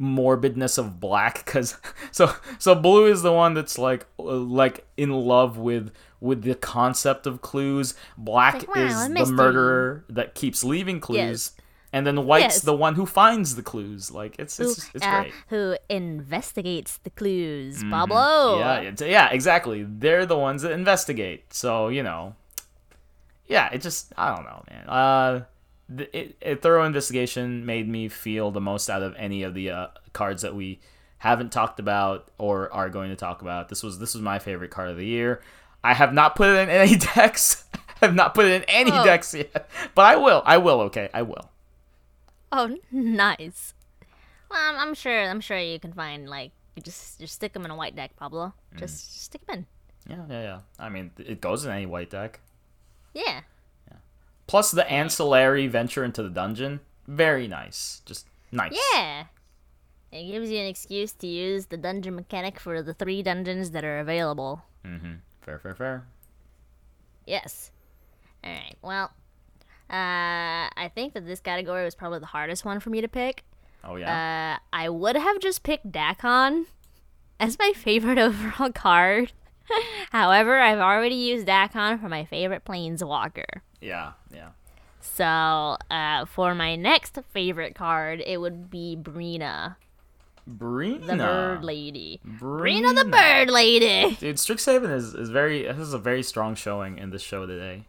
morbidness 0.00 0.76
of 0.76 1.00
black 1.00 1.44
because 1.44 1.76
so 2.10 2.32
so 2.58 2.74
blue 2.74 3.06
is 3.06 3.22
the 3.22 3.32
one 3.32 3.54
that's 3.54 3.78
like 3.78 4.06
uh, 4.18 4.22
like 4.22 4.86
in 4.96 5.10
love 5.10 5.56
with 5.56 5.92
with 6.20 6.42
the 6.42 6.54
concept 6.54 7.26
of 7.26 7.40
clues 7.40 7.94
black 8.18 8.54
like, 8.54 8.74
wow, 8.74 8.82
is 8.86 9.04
the 9.04 9.10
mystery. 9.10 9.36
murderer 9.36 10.04
that 10.08 10.34
keeps 10.34 10.64
leaving 10.64 10.98
clues 11.00 11.16
Yes. 11.18 11.52
and 11.92 12.06
then 12.06 12.24
white's 12.26 12.56
Yes. 12.56 12.60
the 12.62 12.74
one 12.76 12.96
who 12.96 13.06
finds 13.06 13.54
the 13.56 13.62
clues 13.62 14.10
like 14.10 14.34
it's 14.38 14.56
Who, 14.56 14.70
it's, 14.70 14.90
it's 14.94 15.04
uh, 15.06 15.20
great 15.22 15.32
who 15.48 15.76
investigates 15.88 16.98
the 16.98 17.10
clues? 17.10 17.82
Pablo. 17.84 18.58
yeah 18.58 18.92
yeah 19.00 19.28
exactly 19.30 19.84
they're 19.88 20.26
the 20.26 20.36
ones 20.38 20.62
that 20.62 20.72
investigate 20.72 21.52
so 21.54 21.88
you 21.88 22.02
know 22.02 22.34
yeah 23.46 23.68
it 23.72 23.80
just 23.82 24.12
i 24.16 24.34
don't 24.34 24.44
know 24.44 24.62
man 24.70 24.88
uh 24.88 25.44
it, 26.12 26.36
a 26.42 26.54
thorough 26.54 26.84
investigation 26.84 27.66
made 27.66 27.88
me 27.88 28.08
feel 28.08 28.50
the 28.50 28.60
most 28.60 28.88
out 28.88 29.02
of 29.02 29.14
any 29.16 29.42
of 29.42 29.52
the 29.54 29.70
uh, 29.70 29.86
cards 30.14 30.40
that 30.42 30.54
we 30.54 30.80
haven't 31.18 31.52
talked 31.52 31.78
about 31.78 32.30
or 32.38 32.72
are 32.72 32.88
going 32.88 33.10
to 33.10 33.16
talk 33.16 33.42
about. 33.42 33.68
This 33.68 33.82
was 33.82 33.98
this 33.98 34.14
was 34.14 34.22
my 34.22 34.38
favorite 34.38 34.70
card 34.70 34.88
of 34.88 34.96
the 34.96 35.04
year. 35.04 35.42
I 35.82 35.92
have 35.92 36.14
not 36.14 36.36
put 36.36 36.48
it 36.48 36.56
in 36.56 36.68
any 36.70 36.96
decks. 37.14 37.64
I 38.00 38.06
have 38.06 38.14
not 38.14 38.34
put 38.34 38.46
it 38.46 38.52
in 38.52 38.64
any 38.66 38.90
Oh. 38.92 39.04
decks 39.04 39.34
yet, 39.34 39.68
but 39.94 40.06
I 40.06 40.16
will. 40.16 40.42
I 40.46 40.56
will. 40.56 40.80
Okay, 40.82 41.10
I 41.12 41.20
will. 41.20 41.50
Oh, 42.50 42.76
nice. 42.90 43.74
Well, 44.50 44.58
I'm, 44.62 44.88
I'm 44.88 44.94
sure. 44.94 45.28
I'm 45.28 45.40
sure 45.42 45.58
you 45.58 45.78
can 45.78 45.92
find 45.92 46.30
like 46.30 46.52
you 46.76 46.82
just 46.82 47.20
just 47.20 47.34
stick 47.34 47.52
them 47.52 47.66
in 47.66 47.70
a 47.70 47.76
white 47.76 47.94
deck, 47.94 48.16
Pablo. 48.16 48.54
Mm. 48.74 48.78
Just 48.78 49.22
stick 49.22 49.46
them 49.46 49.66
in. 50.08 50.16
Yeah, 50.16 50.24
yeah, 50.30 50.42
yeah. 50.42 50.60
I 50.78 50.88
mean, 50.88 51.10
it 51.18 51.42
goes 51.42 51.66
in 51.66 51.72
any 51.72 51.84
white 51.86 52.08
deck. 52.08 52.40
In. 53.14 53.22
Yeah. 53.22 53.96
Plus 54.46 54.70
the 54.70 54.90
ancillary 54.90 55.66
venture 55.66 56.04
into 56.04 56.22
the 56.22 56.28
dungeon, 56.30 56.80
very 57.06 57.48
nice. 57.48 58.02
Just 58.04 58.26
nice. 58.52 58.76
Yeah. 58.94 59.24
It 60.12 60.30
gives 60.30 60.50
you 60.50 60.58
an 60.58 60.66
excuse 60.66 61.12
to 61.12 61.26
use 61.26 61.66
the 61.66 61.76
dungeon 61.76 62.14
mechanic 62.14 62.60
for 62.60 62.82
the 62.82 62.94
three 62.94 63.22
dungeons 63.22 63.72
that 63.72 63.84
are 63.84 63.98
available. 63.98 64.62
Mm-hmm. 64.84 65.14
Fair, 65.42 65.58
fair, 65.58 65.74
fair. 65.74 66.06
Yes. 67.26 67.70
All 68.44 68.52
right. 68.52 68.76
Well, 68.82 69.10
uh, 69.90 70.70
I 70.76 70.90
think 70.94 71.14
that 71.14 71.26
this 71.26 71.40
category 71.40 71.84
was 71.84 71.94
probably 71.94 72.20
the 72.20 72.26
hardest 72.26 72.64
one 72.64 72.80
for 72.80 72.90
me 72.90 73.00
to 73.00 73.08
pick. 73.08 73.44
Oh 73.82 73.96
yeah. 73.96 74.58
Uh, 74.58 74.66
I 74.72 74.88
would 74.88 75.16
have 75.16 75.40
just 75.40 75.62
picked 75.62 75.90
Dakkon 75.90 76.66
as 77.40 77.58
my 77.58 77.72
favorite 77.76 78.18
overall 78.18 78.72
card. 78.72 79.32
However, 80.10 80.58
I've 80.60 80.78
already 80.78 81.14
used 81.14 81.46
Dakkon 81.46 82.00
for 82.00 82.08
my 82.08 82.24
favorite 82.24 82.64
Planeswalker. 82.64 83.60
yeah, 83.80 84.12
yeah. 84.32 84.48
So, 85.00 85.76
uh, 85.90 86.24
for 86.24 86.54
my 86.54 86.76
next 86.76 87.18
favorite 87.32 87.74
card, 87.74 88.22
it 88.26 88.40
would 88.40 88.70
be 88.70 88.96
Breena, 89.00 89.76
Breena. 90.48 91.06
the 91.06 91.16
Bird 91.16 91.62
Lady. 91.64 92.20
Breena, 92.26 92.40
Breena 92.40 92.94
the 92.94 93.10
Bird 93.10 93.50
Lady. 93.50 94.16
Dude, 94.16 94.36
Strixhaven 94.36 94.90
is, 94.92 95.14
is 95.14 95.28
very 95.28 95.64
has 95.66 95.92
a 95.92 95.98
very 95.98 96.22
strong 96.22 96.54
showing 96.54 96.96
in 96.98 97.10
this 97.10 97.22
show 97.22 97.44
today. 97.46 97.84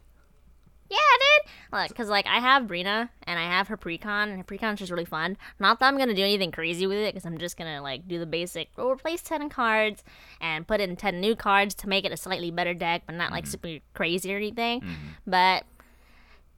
Yeah, 0.88 0.98
dude. 0.98 1.52
Look, 1.72 1.96
cause 1.96 2.08
like 2.08 2.26
I 2.26 2.38
have 2.38 2.64
Breena 2.64 3.08
and 3.24 3.38
I 3.38 3.44
have 3.44 3.68
her 3.68 3.76
precon, 3.76 4.30
and 4.30 4.36
her 4.38 4.44
precon's 4.44 4.78
just 4.78 4.90
really 4.90 5.04
fun. 5.04 5.36
Not 5.58 5.80
that 5.80 5.86
I'm 5.86 5.98
gonna 5.98 6.14
do 6.14 6.22
anything 6.22 6.52
crazy 6.52 6.86
with 6.86 6.98
it, 6.98 7.12
cause 7.14 7.26
I'm 7.26 7.38
just 7.38 7.56
gonna 7.56 7.82
like 7.82 8.06
do 8.06 8.18
the 8.18 8.26
basic. 8.26 8.68
We'll 8.76 8.90
replace 8.90 9.22
ten 9.22 9.48
cards 9.48 10.04
and 10.40 10.66
put 10.66 10.80
in 10.80 10.96
ten 10.96 11.20
new 11.20 11.34
cards 11.34 11.74
to 11.76 11.88
make 11.88 12.04
it 12.04 12.12
a 12.12 12.16
slightly 12.16 12.50
better 12.50 12.74
deck, 12.74 13.02
but 13.06 13.14
not 13.14 13.30
like 13.30 13.44
mm-hmm. 13.44 13.50
super 13.50 13.84
crazy 13.94 14.32
or 14.32 14.36
anything. 14.36 14.80
Mm-hmm. 14.80 14.90
But 15.26 15.64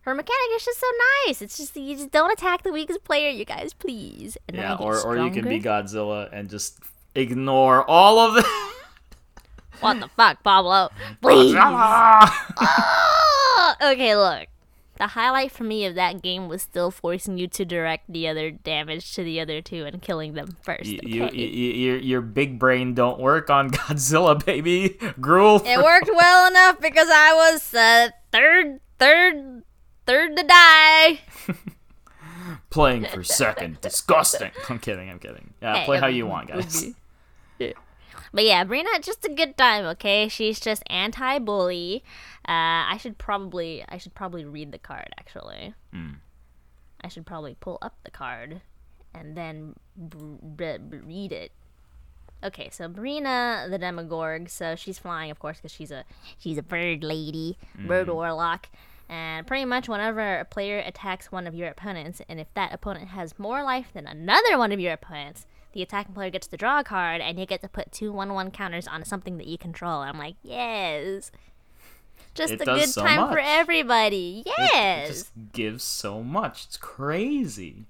her 0.02 0.14
mechanic 0.14 0.56
is 0.56 0.64
just 0.64 0.80
so 0.80 0.86
nice. 1.26 1.42
It's 1.42 1.56
just 1.56 1.76
you 1.76 1.96
just 1.96 2.10
don't 2.10 2.30
attack 2.30 2.62
the 2.62 2.72
weakest 2.72 3.04
player, 3.04 3.30
you 3.30 3.44
guys, 3.44 3.72
please. 3.72 4.36
And 4.48 4.56
Yeah, 4.56 4.76
or 4.76 5.00
or 5.00 5.16
you 5.18 5.30
can 5.30 5.48
be. 5.48 5.60
Godzilla 5.60 6.28
and 6.32 6.48
just 6.48 6.78
ignore 7.14 7.84
all 7.88 8.18
of 8.18 8.34
the. 8.34 8.48
What 9.80 10.00
the 10.00 10.08
fuck, 10.08 10.42
Pablo? 10.42 10.90
Please. 11.22 11.54
Okay, 13.80 14.16
look. 14.16 14.48
The 14.98 15.06
highlight 15.08 15.52
for 15.52 15.62
me 15.62 15.84
of 15.86 15.94
that 15.94 16.22
game 16.22 16.48
was 16.48 16.60
still 16.62 16.90
forcing 16.90 17.38
you 17.38 17.46
to 17.48 17.64
direct 17.64 18.12
the 18.12 18.26
other 18.26 18.50
damage 18.50 19.14
to 19.14 19.22
the 19.22 19.38
other 19.40 19.62
two 19.62 19.84
and 19.84 20.02
killing 20.02 20.34
them 20.34 20.56
first. 20.62 20.90
Okay? 20.92 21.06
you, 21.06 21.26
you, 21.26 21.72
your 21.72 21.96
your 21.98 22.20
big 22.20 22.58
brain 22.58 22.94
don't 22.94 23.20
work 23.20 23.48
on 23.48 23.70
Godzilla, 23.70 24.44
baby. 24.44 24.98
Gruel. 25.20 25.62
it 25.64 25.78
worked 25.82 26.10
well 26.12 26.48
enough 26.50 26.80
because 26.80 27.08
I 27.08 27.32
was 27.32 27.72
uh, 27.74 28.08
third, 28.32 28.80
third, 28.98 29.62
third 30.04 30.36
to 30.36 30.42
die. 30.42 31.20
playing 32.70 33.04
for 33.06 33.22
second. 33.22 33.80
Disgusting. 33.80 34.50
I'm 34.68 34.80
kidding. 34.80 35.08
I'm 35.10 35.20
kidding. 35.20 35.54
Yeah, 35.62 35.76
Hey, 35.76 35.84
play 35.84 35.98
how 36.00 36.08
you 36.08 36.26
want, 36.26 36.48
guys. 36.48 36.86
But 38.32 38.44
yeah, 38.44 38.64
Breena, 38.64 39.02
just 39.02 39.24
a 39.24 39.30
good 39.32 39.56
time, 39.56 39.84
okay? 39.86 40.28
She's 40.28 40.60
just 40.60 40.82
anti-bully. 40.88 42.02
Uh, 42.46 42.92
I 42.92 42.98
should 43.00 43.18
probably, 43.18 43.84
I 43.88 43.98
should 43.98 44.14
probably 44.14 44.44
read 44.44 44.72
the 44.72 44.78
card 44.78 45.08
actually. 45.18 45.74
I 47.02 47.08
should 47.08 47.26
probably 47.26 47.56
pull 47.60 47.78
up 47.80 47.96
the 48.04 48.10
card 48.10 48.60
and 49.14 49.36
then 49.36 49.74
b- 49.96 50.18
b- 50.56 50.78
b- 50.78 50.98
read 50.98 51.32
it. 51.32 51.52
Okay, 52.44 52.68
so 52.70 52.88
Breena 52.88 53.68
the 53.68 53.78
Demagogue, 53.78 54.48
so 54.48 54.76
she's 54.76 54.98
flying, 54.98 55.30
of 55.30 55.38
course, 55.40 55.56
because 55.58 55.72
she's 55.72 55.90
a 55.90 56.04
she's 56.38 56.56
a 56.58 56.62
bird 56.62 57.02
lady, 57.02 57.58
bird 57.86 58.08
warlock, 58.08 58.68
and 59.08 59.44
pretty 59.46 59.64
much 59.64 59.88
whenever 59.88 60.38
a 60.38 60.44
player 60.44 60.78
attacks 60.78 61.32
one 61.32 61.46
of 61.48 61.54
your 61.54 61.68
opponents, 61.68 62.22
and 62.28 62.38
if 62.38 62.46
that 62.54 62.72
opponent 62.72 63.08
has 63.08 63.38
more 63.40 63.62
life 63.64 63.88
than 63.92 64.06
another 64.06 64.56
one 64.56 64.70
of 64.70 64.78
your 64.78 64.92
opponents, 64.92 65.46
the 65.72 65.82
attacking 65.82 66.14
player 66.14 66.30
gets 66.30 66.46
to 66.48 66.56
draw 66.56 66.80
a 66.80 66.84
card, 66.84 67.20
and 67.20 67.38
you 67.38 67.46
get 67.46 67.60
to 67.62 67.68
put 67.68 67.92
two 67.92 68.12
one-one 68.12 68.50
counters 68.50 68.86
on 68.86 69.04
something 69.04 69.38
that 69.38 69.46
you 69.46 69.58
control. 69.58 70.00
I'm 70.00 70.18
like, 70.18 70.36
yes, 70.42 71.30
just 72.34 72.54
It 72.54 72.60
a 72.62 72.64
good 72.64 72.88
so 72.88 73.02
time 73.02 73.30
for 73.30 73.38
everybody. 73.38 74.42
Yes. 74.46 75.08
It 75.08 75.12
just 75.12 75.30
gives 75.52 75.84
so 75.84 76.22
much. 76.22 76.66
It's 76.66 76.76
crazy. 76.76 77.86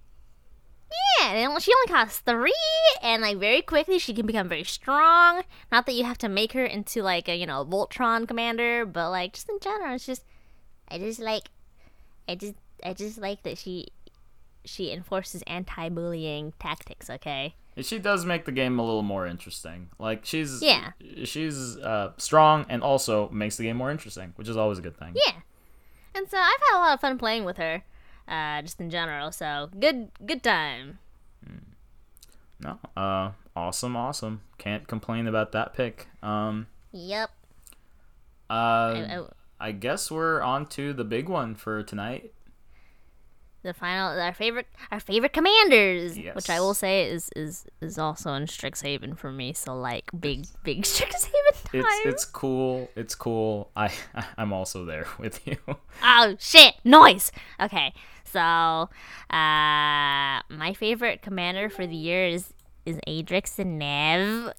Yeah, 1.20 1.32
and 1.32 1.62
she 1.62 1.72
only 1.74 1.86
costs 1.88 2.20
three, 2.20 2.54
and 3.02 3.20
like 3.22 3.36
very 3.38 3.60
quickly 3.60 3.98
she 3.98 4.14
can 4.14 4.26
become 4.26 4.48
very 4.48 4.64
strong. 4.64 5.42
Not 5.70 5.84
that 5.86 5.94
you 5.94 6.04
have 6.04 6.18
to 6.18 6.28
make 6.28 6.52
her 6.52 6.64
into 6.64 7.02
like 7.02 7.28
a 7.28 7.36
you 7.36 7.44
know 7.44 7.64
Voltron 7.64 8.26
commander, 8.26 8.86
but 8.86 9.10
like 9.10 9.34
just 9.34 9.48
in 9.50 9.58
general, 9.60 9.94
it's 9.94 10.06
just 10.06 10.24
I 10.88 10.98
just 10.98 11.20
like 11.20 11.50
I 12.26 12.36
just 12.36 12.54
I 12.82 12.94
just 12.94 13.18
like 13.18 13.42
that 13.42 13.58
she 13.58 13.88
she 14.64 14.90
enforces 14.90 15.42
anti-bullying 15.46 16.54
tactics. 16.58 17.10
Okay, 17.10 17.54
She 17.82 17.98
does 17.98 18.24
make 18.24 18.44
the 18.44 18.52
game 18.52 18.78
a 18.78 18.82
little 18.84 19.02
more 19.02 19.26
interesting. 19.26 19.88
Like 19.98 20.24
she's 20.24 20.60
Yeah. 20.62 20.92
she's 21.24 21.76
uh, 21.78 22.12
strong 22.16 22.66
and 22.68 22.82
also 22.82 23.28
makes 23.30 23.56
the 23.56 23.64
game 23.64 23.76
more 23.76 23.90
interesting, 23.90 24.32
which 24.36 24.48
is 24.48 24.56
always 24.56 24.78
a 24.78 24.82
good 24.82 24.96
thing. 24.96 25.14
yeah, 25.14 25.32
and 26.14 26.28
so 26.28 26.36
I've 26.38 26.60
had 26.70 26.78
a 26.78 26.80
lot 26.80 26.94
of 26.94 27.00
fun 27.00 27.18
playing 27.18 27.44
with 27.44 27.56
her, 27.58 27.82
uh, 28.26 28.62
just 28.62 28.80
in 28.80 28.90
general. 28.90 29.30
So 29.32 29.70
good 29.78 30.10
good 30.26 30.42
time. 30.42 30.98
No, 32.60 32.78
uh, 32.96 33.30
awesome, 33.54 33.96
awesome. 33.96 34.40
Can't 34.58 34.88
complain 34.88 35.28
about 35.28 35.52
that 35.52 35.74
pick. 35.74 36.08
Um, 36.22 36.66
Yep. 36.92 37.30
uh, 38.50 38.52
I- 38.52 39.26
I 39.60 39.72
guess 39.72 40.10
we're 40.10 40.40
on 40.40 40.66
to 40.70 40.92
the 40.92 41.04
big 41.04 41.28
one 41.28 41.54
for 41.54 41.82
tonight. 41.82 42.32
The 43.62 43.74
final 43.74 44.18
our 44.20 44.32
favorite 44.32 44.66
our 44.92 45.00
favorite 45.00 45.32
commanders 45.32 46.16
which 46.34 46.48
i 46.48 46.60
will 46.60 46.74
say 46.74 47.08
is 47.10 47.28
is 47.34 47.66
is 47.80 47.98
also 47.98 48.32
in 48.34 48.44
strixhaven 48.44 49.16
for 49.16 49.32
me. 49.32 49.52
So 49.52 49.74
like 49.74 50.10
big 50.18 50.46
big 50.62 50.82
strixhaven 50.82 51.64
time 51.64 51.84
It's 51.84 52.06
it's 52.06 52.24
cool. 52.24 52.90
It's 52.96 53.14
cool. 53.14 53.70
I 53.76 53.92
I'm 54.38 54.52
also 54.52 54.84
there 54.84 55.06
with 55.18 55.46
you. 55.46 55.56
oh 56.02 56.36
shit. 56.38 56.74
Noise 56.84 57.32
okay. 57.60 57.92
So 58.24 58.40
uh 58.40 58.88
my 60.50 60.74
favorite 60.76 61.22
commander 61.22 61.68
for 61.68 61.86
the 61.86 61.96
year 61.96 62.26
is 62.26 62.52
is 62.84 62.98
adrix 63.06 63.58
and 63.58 63.78
nev 63.78 64.52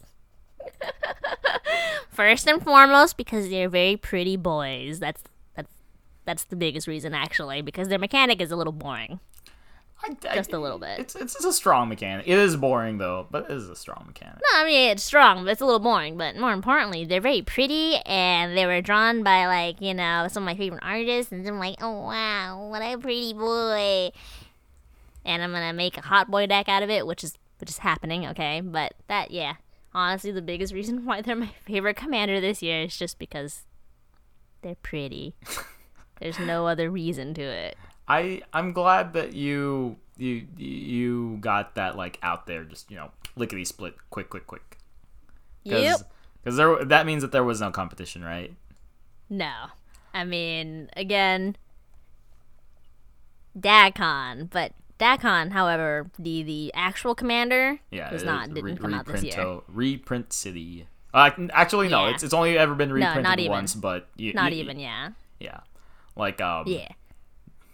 first 2.10 2.48
and 2.48 2.62
foremost 2.62 3.18
because 3.18 3.50
they're 3.50 3.70
very 3.70 3.98
pretty 3.98 4.38
boys. 4.38 5.00
That's 5.00 5.24
that's 6.30 6.44
the 6.46 6.56
biggest 6.56 6.86
reason 6.88 7.14
actually 7.16 7.62
because 7.64 7.88
their 7.88 7.98
mechanic 7.98 8.40
is 8.40 8.52
a 8.52 8.56
little 8.56 8.72
boring 8.74 9.20
I, 10.02 10.16
I- 10.30 10.36
Just 10.36 10.54
a 10.54 10.60
little 10.60 10.80
bit. 10.80 10.98
It's, 11.00 11.14
it's 11.16 11.36
it's 11.36 11.44
a 11.44 11.52
strong 11.52 11.90
mechanic. 11.90 12.26
It 12.26 12.38
is 12.38 12.56
boring 12.56 13.00
though, 13.00 13.28
but 13.30 13.50
it 13.50 13.52
is 13.52 13.68
a 13.68 13.76
strong 13.76 14.06
mechanic. 14.08 14.38
No, 14.54 14.60
I 14.62 14.66
mean 14.66 14.92
it's 14.92 15.04
strong, 15.04 15.44
but 15.44 15.52
it's 15.52 15.60
a 15.60 15.66
little 15.66 15.82
boring. 15.82 16.16
But 16.18 16.38
more 16.38 16.54
importantly, 16.54 17.04
they're 17.04 17.20
very 17.20 17.42
pretty, 17.42 17.98
and 18.06 18.56
they 18.56 18.66
were 18.66 18.80
drawn 18.80 19.24
by 19.24 19.46
like 19.48 19.82
you 19.82 19.94
know 19.94 20.28
some 20.32 20.44
of 20.44 20.46
my 20.46 20.56
favorite 20.56 20.84
artists, 20.86 21.34
and 21.34 21.46
I'm 21.46 21.60
like, 21.60 21.76
oh 21.82 21.92
wow, 22.08 22.70
what 22.70 22.82
a 22.82 22.98
pretty 22.98 23.34
boy. 23.34 24.12
And 25.26 25.44
I'm 25.44 25.52
gonna 25.52 25.74
make 25.74 25.98
a 25.98 26.02
hot 26.02 26.32
boy 26.32 26.46
deck 26.48 26.70
out 26.70 26.82
of 26.82 26.90
it, 26.90 27.06
which 27.06 27.22
is 27.26 27.34
which 27.60 27.70
is 27.70 27.80
happening, 27.80 28.26
okay? 28.28 28.62
But 28.62 28.94
that 29.08 29.32
yeah, 29.32 29.56
honestly, 29.94 30.32
the 30.32 30.42
biggest 30.42 30.74
reason 30.80 31.04
why 31.06 31.22
they're 31.22 31.36
my 31.36 31.52
favorite 31.66 31.98
commander 31.98 32.40
this 32.40 32.62
year 32.64 32.84
is 32.84 32.98
just 32.98 33.20
because 33.20 33.64
they're 34.62 34.76
pretty. 34.76 35.36
There's 36.20 36.40
no 36.40 36.68
other 36.68 36.90
reason 36.90 37.34
to 37.36 37.42
it. 37.42 37.78
I 38.08 38.42
I'm 38.54 38.74
glad 38.74 39.14
that 39.14 39.34
you 39.34 39.98
you 40.18 40.48
you 40.58 41.38
got 41.42 41.76
that 41.76 41.96
like 41.96 42.18
out 42.22 42.48
there. 42.48 42.64
Just 42.64 42.90
you 42.92 42.98
know, 42.98 43.12
lickety 43.36 43.66
split, 43.66 43.96
quick, 44.10 44.30
quick, 44.30 44.48
quick. 44.48 44.78
Yep. 45.64 46.12
Because 46.44 46.58
there 46.58 46.84
that 46.86 47.06
means 47.06 47.22
that 47.22 47.32
there 47.32 47.44
was 47.44 47.62
no 47.62 47.72
competition, 47.72 48.24
right? 48.24 48.54
No. 49.30 49.52
I 50.14 50.24
mean, 50.26 50.90
again, 50.98 51.56
Dakkon, 53.58 54.50
but 54.50 54.74
Dakkon, 55.00 55.52
however, 55.52 56.10
the 56.18 56.44
the 56.44 56.72
actual 56.74 57.16
commander 57.16 57.80
Yeah, 57.92 58.12
was 58.12 58.24
not 58.24 58.54
didn't 58.54 58.78
come 58.78 58.94
out 58.94 59.06
this 59.06 59.24
year. 59.24 59.60
Reprint 59.68 60.34
City. 60.34 60.88
Uh, 61.14 61.32
actually, 61.54 61.90
no. 61.90 62.06
Yeah. 62.06 62.14
It's 62.14 62.24
it's 62.24 62.34
only 62.34 62.58
ever 62.58 62.76
been 62.76 62.92
reprinted 62.92 63.24
not 63.24 63.40
even. 63.40 63.52
once, 63.52 63.76
but 63.76 64.08
you, 64.16 64.34
Not 64.34 64.54
you- 64.54 64.62
even, 64.62 64.80
yeah. 64.80 65.10
Yeah, 65.40 65.60
like 66.16 66.42
um, 66.42 66.66
Yeah. 66.68 66.90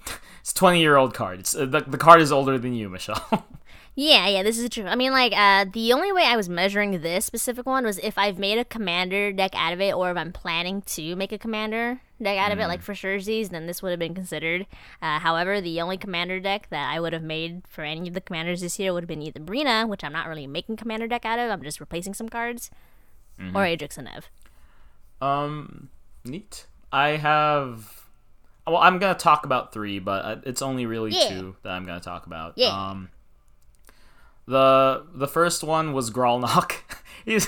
it's 0.40 0.54
twenty 0.54 0.80
year 0.82 0.96
old 0.96 1.14
card. 1.14 1.40
It's 1.40 1.56
uh, 1.56 1.66
the 1.66 1.82
the 1.82 1.98
card 1.98 2.22
is 2.22 2.32
older 2.32 2.58
than 2.58 2.74
you, 2.74 2.90
Michelle. 2.90 3.46
Yeah, 3.98 4.28
yeah, 4.28 4.44
this 4.44 4.60
is 4.60 4.70
true. 4.70 4.88
I 4.88 4.96
mean, 4.96 5.14
like, 5.14 5.32
uh, 5.34 5.64
the 5.72 5.94
only 5.94 6.12
way 6.12 6.24
I 6.24 6.36
was 6.36 6.50
measuring 6.50 7.00
this 7.00 7.24
specific 7.24 7.66
one 7.66 7.86
was 7.86 7.98
if 8.00 8.18
I've 8.18 8.38
made 8.38 8.58
a 8.58 8.66
commander 8.66 9.32
deck 9.32 9.52
out 9.56 9.72
of 9.72 9.80
it, 9.80 9.94
or 9.94 10.12
if 10.12 10.18
I'm 10.18 10.34
planning 10.34 10.82
to 10.82 11.16
make 11.16 11.32
a 11.32 11.38
commander 11.38 12.02
deck 12.22 12.38
out 12.38 12.52
of 12.52 12.60
it, 12.60 12.68
like 12.68 12.82
for 12.82 12.94
Sherzies, 12.94 13.52
then 13.52 13.68
this 13.68 13.82
would 13.82 13.92
have 13.92 14.00
been 14.00 14.14
considered. 14.14 14.68
Uh, 15.02 15.20
however, 15.20 15.62
the 15.62 15.80
only 15.80 15.98
commander 15.98 16.42
deck 16.42 16.68
that 16.72 16.92
I 16.92 17.00
would 17.00 17.14
have 17.14 17.24
made 17.24 17.62
for 17.70 17.86
any 17.86 18.10
of 18.10 18.14
the 18.14 18.20
commanders 18.20 18.60
this 18.60 18.78
year 18.78 18.92
would 18.92 19.04
have 19.04 19.08
been 19.08 19.22
either 19.22 19.40
Breena, 19.40 19.88
which 19.88 20.04
I'm 20.04 20.12
not 20.12 20.28
really 20.28 20.46
making 20.46 20.76
commander 20.76 21.08
deck 21.08 21.24
out 21.24 21.40
of, 21.40 21.50
I'm 21.50 21.64
just 21.64 21.80
replacing 21.80 22.16
some 22.16 22.28
cards, 22.28 22.70
or 23.40 23.62
Adrix 23.62 23.98
and 23.98 24.10
Nev. 24.12 24.30
Um, 25.22 25.88
neat. 26.26 26.66
I 26.92 27.12
have. 27.12 28.05
Well, 28.68 28.78
I'm 28.78 28.98
gonna 29.00 29.14
talk 29.16 29.46
about 29.46 29.72
three, 29.74 30.00
but 30.00 30.26
uh, 30.26 30.36
it's 30.44 30.62
only 30.62 30.86
really 30.86 31.12
Yeah. 31.12 31.30
two 31.30 31.56
that 31.64 31.70
I'm 31.72 31.86
gonna 31.86 32.00
talk 32.00 32.26
about. 32.26 32.54
Yeah. 32.56 32.70
Um, 32.70 33.10
the 34.48 35.06
the 35.14 35.28
first 35.28 35.64
one 35.64 35.94
was 35.94 36.12
Grolnok. 36.12 36.74
he's 37.26 37.48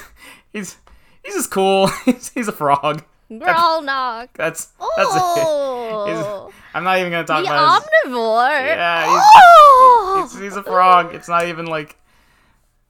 he's 0.52 0.78
he's 1.24 1.36
just 1.36 1.52
cool. 1.52 1.88
he's, 2.06 2.30
he's 2.30 2.48
a 2.48 2.52
frog. 2.52 3.04
Girl 3.30 3.82
knock. 3.82 4.30
That's 4.36 4.66
that's 4.96 5.16
it. 5.16 5.22
Oh, 5.50 6.06
He's- 6.08 6.54
I'm 6.74 6.84
not 6.84 7.00
even 7.00 7.12
gonna 7.12 7.26
talk 7.28 7.44
the 7.44 7.50
about 7.52 7.82
his, 7.82 8.12
omnivore. 8.14 8.50
Yeah, 8.66 9.06
he's- 9.10 9.24
oh, 9.36 10.28
He's, 10.32 10.40
he's 10.40 10.56
a 10.56 10.64
frog. 10.64 11.14
It's 11.16 11.28
not 11.28 11.48
even 11.48 11.66
like 11.66 11.98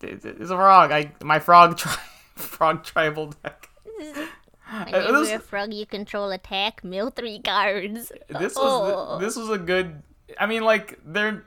it's 0.01 0.25
a 0.25 0.47
frog. 0.47 0.91
I 0.91 1.11
my 1.23 1.39
frog 1.39 1.77
tri- 1.77 1.95
frog 2.35 2.83
tribal 2.83 3.33
deck. 3.43 3.69
Whenever 4.85 5.19
this- 5.19 5.31
a 5.31 5.39
frog 5.39 5.73
you 5.73 5.85
control 5.85 6.31
attack, 6.31 6.83
mill 6.83 7.09
three 7.09 7.39
cards. 7.39 8.11
This 8.27 8.55
was 8.55 8.57
Oh. 8.57 9.17
this 9.19 9.35
was 9.35 9.49
a 9.49 9.57
good. 9.57 10.01
I 10.39 10.45
mean, 10.45 10.63
like 10.63 10.99
they're 11.05 11.45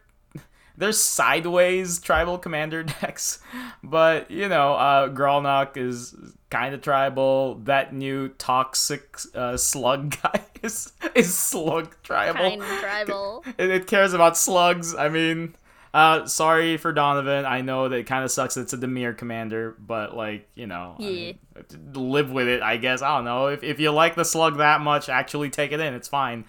they're 0.76 0.92
sideways 0.92 2.00
tribal 2.00 2.38
commander 2.38 2.82
decks, 3.00 3.40
but 3.82 4.30
you 4.30 4.48
know, 4.48 4.74
uh, 4.74 5.08
Grolnok 5.10 5.76
is 5.76 6.14
kind 6.50 6.74
of 6.74 6.80
tribal. 6.80 7.56
That 7.64 7.92
new 7.92 8.28
toxic 8.28 9.18
uh, 9.34 9.56
slug 9.58 10.16
guy 10.22 10.40
is 10.62 10.92
is 11.14 11.34
slug 11.34 11.94
tribal. 12.02 12.40
kind 12.40 12.62
of 12.62 12.68
tribal. 12.80 13.44
it, 13.58 13.70
it 13.70 13.86
cares 13.86 14.14
about 14.14 14.38
slugs. 14.38 14.94
I 14.94 15.08
mean, 15.10 15.54
uh, 15.92 16.26
sorry 16.26 16.76
for 16.76 16.92
Donovan. 16.92 17.44
I 17.46 17.60
know 17.62 17.88
that 17.88 17.96
it 17.96 18.04
kind 18.06 18.24
of 18.24 18.30
sucks. 18.30 18.54
that 18.54 18.62
It's 18.62 18.72
a 18.72 18.78
Dimir 18.78 19.16
commander, 19.16 19.74
but 19.78 20.16
like 20.16 20.48
you 20.54 20.66
know, 20.66 20.96
I 20.98 21.02
Yeah. 21.02 21.32
mean, 21.32 21.92
live 21.94 22.30
with 22.30 22.48
it. 22.48 22.62
I 22.62 22.76
guess 22.76 23.02
I 23.02 23.16
don't 23.16 23.24
know 23.24 23.46
if 23.48 23.62
if 23.62 23.80
you 23.80 23.90
like 23.90 24.14
the 24.14 24.24
slug 24.24 24.58
that 24.58 24.80
much, 24.80 25.08
actually 25.08 25.50
take 25.50 25.72
it 25.72 25.80
in. 25.80 25.94
It's 25.94 26.08
fine. 26.08 26.44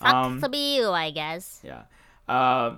Um, 0.00 0.40
Fuck 0.40 0.54
you, 0.54 0.90
I 0.90 1.10
guess. 1.10 1.60
yeah. 1.64 1.82
Uh, 2.28 2.76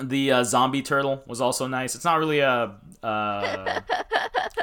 the 0.00 0.30
uh, 0.32 0.44
zombie 0.44 0.82
turtle 0.82 1.22
was 1.26 1.40
also 1.40 1.66
nice. 1.66 1.94
It's 1.94 2.04
not 2.04 2.18
really 2.18 2.40
a 2.40 2.74
uh, 3.02 3.80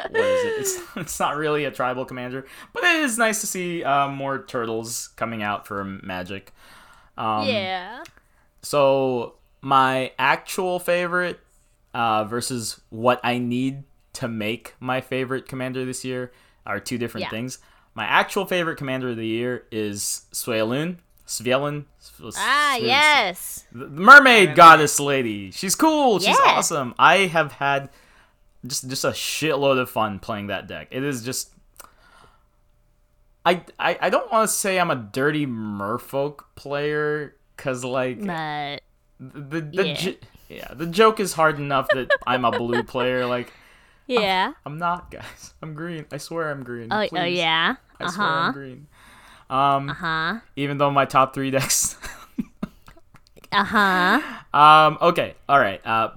what 0.10 0.22
is 0.22 0.46
it? 0.46 0.60
It's 0.60 0.80
it's 0.96 1.20
not 1.20 1.36
really 1.38 1.66
a 1.66 1.72
tribal 1.72 2.06
commander, 2.06 2.46
but 2.74 2.84
it 2.84 2.98
is 2.98 3.18
nice 3.18 3.42
to 3.42 3.48
see 3.48 3.84
uh, 3.84 4.08
more 4.10 4.44
turtles 4.46 5.10
coming 5.16 5.42
out 5.44 5.66
for 5.68 5.84
Magic. 5.84 6.54
Um, 7.18 7.48
yeah. 7.48 8.04
so 8.62 9.36
my 9.64 10.12
actual 10.20 10.78
favorite 10.78 11.40
uh, 11.94 12.26
versus 12.26 12.82
what 12.90 13.20
I 13.24 13.38
need 13.38 13.84
to 14.14 14.28
make 14.28 14.76
my 14.80 15.00
favorite 15.00 15.48
commander 15.48 15.86
this 15.86 16.04
year 16.04 16.32
are 16.66 16.80
two 16.80 16.98
different 16.98 17.24
Yeah. 17.24 17.30
things. 17.30 17.60
My 17.96 18.04
actual 18.04 18.46
favorite 18.46 18.76
commander 18.78 19.10
of 19.10 19.16
the 19.18 19.26
year 19.26 19.66
is 19.72 20.26
Svyelun. 20.34 20.98
Svyelun. 21.26 21.86
Ah, 22.36 22.76
yes. 22.76 23.64
The 23.72 23.88
mermaid 23.88 24.54
goddess 24.56 25.00
lady. 25.00 25.52
She's 25.52 25.76
cool. 25.76 26.20
She's 26.20 26.28
Yeah. 26.30 26.36
awesome. 26.46 26.94
I 27.00 27.20
have 27.28 27.54
had 27.54 27.90
just 28.68 28.90
just 28.90 29.06
a 29.06 29.12
shitload 29.12 29.80
of 29.80 29.90
fun 29.90 30.20
playing 30.20 30.48
that 30.48 30.68
deck. 30.68 30.90
It 30.92 31.04
is 31.04 31.24
just 31.24 31.52
I 33.46 33.64
I, 33.80 33.98
I 34.02 34.10
don't 34.10 34.32
want 34.32 34.50
to 34.50 34.54
say 34.54 34.80
I'm 34.80 34.92
a 34.92 34.96
dirty 34.96 35.46
merfolk 35.48 36.42
player 36.56 37.36
cuz 37.58 37.84
like 37.86 38.26
But 38.26 38.82
the 39.20 39.62
the 39.62 39.88
Yeah. 39.88 39.94
j- 39.96 40.18
yeah, 40.50 40.74
the 40.74 40.86
joke 40.88 41.20
is 41.20 41.34
hard 41.34 41.58
enough 41.58 41.88
that 41.94 42.12
I'm 42.28 42.46
a 42.46 42.52
blue 42.52 42.84
player 42.94 43.26
like 43.26 43.54
yeah. 44.08 44.54
I'm 44.66 44.78
not, 44.78 45.10
guys. 45.12 45.54
I'm 45.62 45.74
green. 45.76 46.06
I 46.12 46.18
swear 46.18 46.52
I'm 46.52 46.64
green. 46.64 46.90
Oh, 46.92 47.08
oh 47.14 47.24
yeah. 47.24 47.76
I 48.00 48.04
Uh 48.04 48.10
swear 48.10 48.28
I'm 48.28 48.46
huh. 48.46 48.52
green. 48.52 48.88
Um 49.50 49.90
Uh 49.90 49.94
huh. 49.94 50.40
even 50.56 50.78
though 50.78 50.92
my 50.92 51.06
top 51.06 51.34
3 51.34 51.52
decks 51.52 51.98
Uh 53.52 53.64
huh. 53.64 54.22
Um. 54.58 54.98
Okay. 55.02 55.36
All 55.48 55.60
right. 55.60 55.80
Uh, 55.86 56.10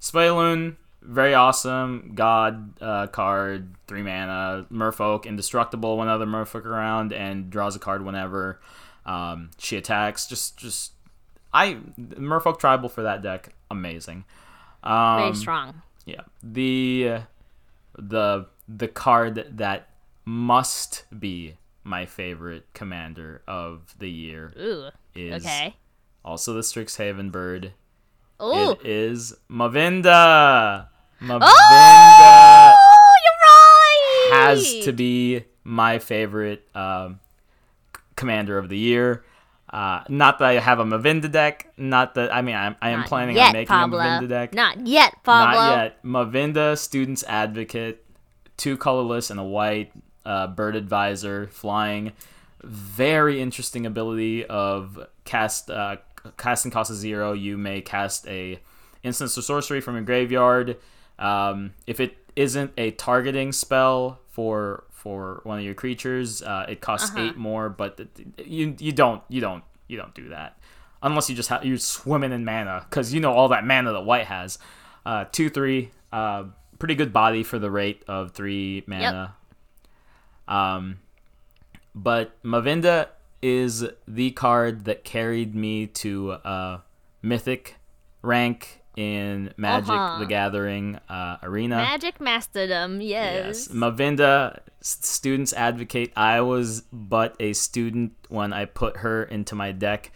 Spaloon, 0.00 0.74
very 1.00 1.32
awesome. 1.32 2.12
God 2.16 2.80
uh, 2.82 3.06
card, 3.06 3.74
three 3.86 4.02
mana. 4.02 4.66
Merfolk, 4.70 5.24
indestructible 5.24 5.96
when 5.96 6.08
other 6.08 6.26
Merfolk 6.26 6.64
around, 6.64 7.12
and 7.12 7.50
draws 7.50 7.76
a 7.76 7.78
card 7.78 8.04
whenever. 8.04 8.60
Um, 9.06 9.50
she 9.58 9.76
attacks. 9.76 10.26
Just, 10.26 10.56
just. 10.58 10.92
I 11.54 11.78
Merfolk 11.98 12.58
tribal 12.58 12.88
for 12.88 13.02
that 13.02 13.22
deck. 13.22 13.50
Amazing. 13.70 14.24
Um, 14.82 15.18
Very 15.20 15.34
strong. 15.34 15.82
Yeah. 16.06 16.22
The 16.42 17.18
the 17.96 18.46
the 18.68 18.88
card 18.88 19.44
that 19.58 19.88
must 20.24 21.04
be 21.18 21.56
my 21.84 22.06
favorite 22.06 22.66
commander 22.74 23.42
of 23.46 23.94
the 23.98 24.08
year 24.10 24.52
Ooh. 24.58 24.88
is 25.14 25.44
Okay. 25.44 25.74
also 26.24 26.54
the 26.54 26.60
Strixhaven 26.60 27.30
bird. 27.32 27.72
Ooh. 28.40 28.70
It 28.72 28.86
is 28.86 29.34
Mavinda. 29.50 30.88
Mavinda 31.20 31.42
Oh, 32.74 33.14
you're 33.24 34.38
right. 34.38 34.46
has 34.46 34.78
to 34.84 34.92
be 34.92 35.44
my 35.64 35.98
favorite 35.98 36.66
um, 36.74 37.20
commander 38.16 38.58
of 38.58 38.68
the 38.68 38.78
year. 38.78 39.24
Uh, 39.72 40.04
not 40.08 40.38
that 40.38 40.48
I 40.48 40.52
have 40.54 40.80
a 40.80 40.84
Mavinda 40.84 41.30
deck. 41.32 41.72
Not 41.78 42.14
that 42.14 42.34
I 42.34 42.42
mean 42.42 42.54
I'm, 42.54 42.76
I 42.82 42.90
am 42.90 43.04
planning 43.04 43.36
yet, 43.36 43.48
on 43.48 43.52
making 43.54 43.66
Pablo. 43.68 43.98
a 43.98 44.02
Mavinda 44.02 44.28
deck. 44.28 44.54
Not 44.54 44.86
yet, 44.86 45.14
Pablo. 45.22 45.60
Not 45.60 45.82
yet. 45.82 46.02
Mavinda, 46.04 46.76
Student's 46.76 47.24
Advocate, 47.24 48.04
two 48.56 48.76
colorless 48.76 49.30
and 49.30 49.40
a 49.40 49.44
white, 49.44 49.92
uh, 50.26 50.48
Bird 50.48 50.76
Advisor, 50.76 51.48
flying. 51.48 52.12
Very 52.62 53.40
interesting 53.40 53.86
ability 53.86 54.44
of 54.44 55.08
cast 55.24 55.70
uh, 55.70 55.96
casting 56.36 56.70
cost 56.70 56.90
of 56.90 56.96
zero. 56.96 57.32
You 57.32 57.56
may 57.56 57.80
cast 57.80 58.28
a 58.28 58.60
instance 59.02 59.36
or 59.38 59.42
sorcery 59.42 59.80
from 59.80 59.94
your 59.94 60.04
graveyard. 60.04 60.76
Um, 61.18 61.72
if 61.86 61.98
it 61.98 62.16
isn't 62.36 62.72
a 62.76 62.90
targeting 62.92 63.52
spell 63.52 64.20
for 64.28 64.84
for 65.02 65.40
one 65.42 65.58
of 65.58 65.64
your 65.64 65.74
creatures, 65.74 66.42
uh, 66.42 66.66
it 66.68 66.80
costs 66.80 67.10
Uh-huh. 67.10 67.24
eight 67.24 67.36
more. 67.36 67.68
But 67.68 67.98
you 68.38 68.76
you 68.78 68.92
don't 68.92 69.20
you 69.28 69.40
don't 69.40 69.64
you 69.88 69.96
don't 69.96 70.14
do 70.14 70.28
that 70.28 70.56
unless 71.02 71.28
you 71.28 71.34
just 71.34 71.48
have 71.48 71.64
you're 71.64 71.76
swimming 71.78 72.30
in 72.32 72.44
mana 72.44 72.86
because 72.88 73.12
you 73.12 73.20
know 73.20 73.32
all 73.32 73.48
that 73.48 73.66
mana 73.66 73.92
that 73.92 74.04
white 74.04 74.26
has. 74.26 74.58
Uh, 75.04 75.24
two 75.32 75.50
three, 75.50 75.90
uh, 76.12 76.44
pretty 76.78 76.94
good 76.94 77.12
body 77.12 77.42
for 77.42 77.58
the 77.58 77.70
rate 77.70 78.02
of 78.06 78.30
three 78.30 78.84
mana. 78.86 79.34
Um, 80.46 80.98
but 81.94 82.40
Mavinda 82.44 83.08
is 83.42 83.84
the 84.06 84.30
card 84.32 84.84
that 84.84 85.02
carried 85.04 85.54
me 85.54 85.86
to 85.88 86.32
uh, 86.32 86.78
mythic 87.22 87.76
rank 88.22 88.81
in 88.96 89.52
Magic 89.56 89.90
Uh-huh. 89.90 90.18
the 90.18 90.26
Gathering 90.26 90.98
uh, 91.08 91.38
arena. 91.42 91.76
Magic 91.76 92.18
Masterdom, 92.18 93.00
Yes, 93.06 93.68
yes. 93.68 93.68
Mavinda, 93.68 94.60
students 94.80 95.52
advocate. 95.54 96.12
I 96.16 96.40
was 96.42 96.82
but 96.92 97.34
a 97.40 97.52
student 97.54 98.12
when 98.28 98.52
I 98.52 98.66
put 98.66 98.98
her 98.98 99.22
into 99.24 99.54
my 99.54 99.72
deck. 99.72 100.12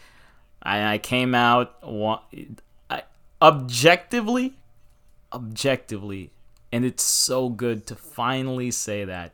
I, 0.63 0.95
I 0.95 0.99
came 0.99 1.35
out 1.35 1.77
I, 2.91 3.03
objectively, 3.41 4.55
objectively, 5.33 6.31
and 6.73 6.85
it's 6.85 7.03
so 7.03 7.49
good 7.49 7.87
to 7.87 7.95
finally 7.95 8.71
say 8.71 9.05
that. 9.05 9.33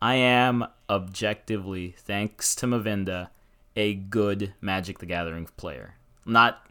I 0.00 0.14
am 0.14 0.66
objectively, 0.90 1.94
thanks 1.98 2.54
to 2.56 2.66
Mavinda, 2.66 3.28
a 3.76 3.94
good 3.94 4.54
Magic 4.60 4.98
the 4.98 5.06
Gathering 5.06 5.48
player. 5.56 5.94
Not 6.24 6.64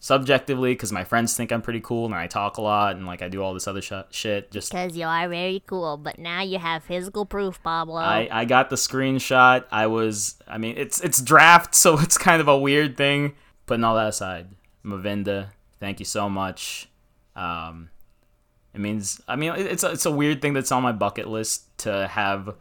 subjectively, 0.00 0.72
because 0.72 0.90
my 0.90 1.04
friends 1.04 1.36
think 1.36 1.52
I'm 1.52 1.62
pretty 1.62 1.80
cool 1.80 2.06
and 2.06 2.14
I 2.14 2.26
talk 2.26 2.56
a 2.56 2.62
lot 2.62 2.96
and 2.96 3.06
like 3.06 3.22
I 3.22 3.28
do 3.28 3.42
all 3.42 3.54
this 3.54 3.68
other 3.68 3.82
sh- 3.82 3.92
shit. 4.10 4.50
Just 4.50 4.72
Because 4.72 4.96
you 4.96 5.04
are 5.06 5.28
very 5.28 5.62
cool, 5.66 5.96
but 5.96 6.18
now 6.18 6.40
you 6.42 6.58
have 6.58 6.82
physical 6.82 7.24
proof, 7.26 7.62
Pablo. 7.62 7.96
I, 7.96 8.28
I 8.32 8.44
got 8.46 8.70
the 8.70 8.76
screenshot. 8.76 9.64
I 9.70 9.86
was 9.86 10.36
I 10.48 10.58
mean 10.58 10.74
it's 10.76 11.00
it's 11.00 11.20
draft, 11.22 11.74
so 11.74 11.98
it's 12.00 12.18
kind 12.18 12.40
of 12.40 12.48
a 12.48 12.58
weird 12.58 12.96
thing. 12.96 13.34
Putting 13.66 13.84
all 13.84 13.94
that 13.94 14.08
aside, 14.08 14.48
Mavinda, 14.84 15.50
thank 15.78 16.00
you 16.00 16.06
so 16.06 16.28
much. 16.28 16.88
Um, 17.36 17.90
it 18.74 18.80
means 18.80 19.20
I 19.28 19.36
mean 19.36 19.52
it- 19.52 19.66
it's 19.66 19.84
a, 19.84 19.90
it's 19.92 20.06
a 20.06 20.10
weird 20.10 20.40
thing 20.42 20.54
that's 20.54 20.72
on 20.72 20.82
my 20.82 20.92
bucket 20.92 21.28
list 21.28 21.66
to 21.78 22.08
have 22.08 22.54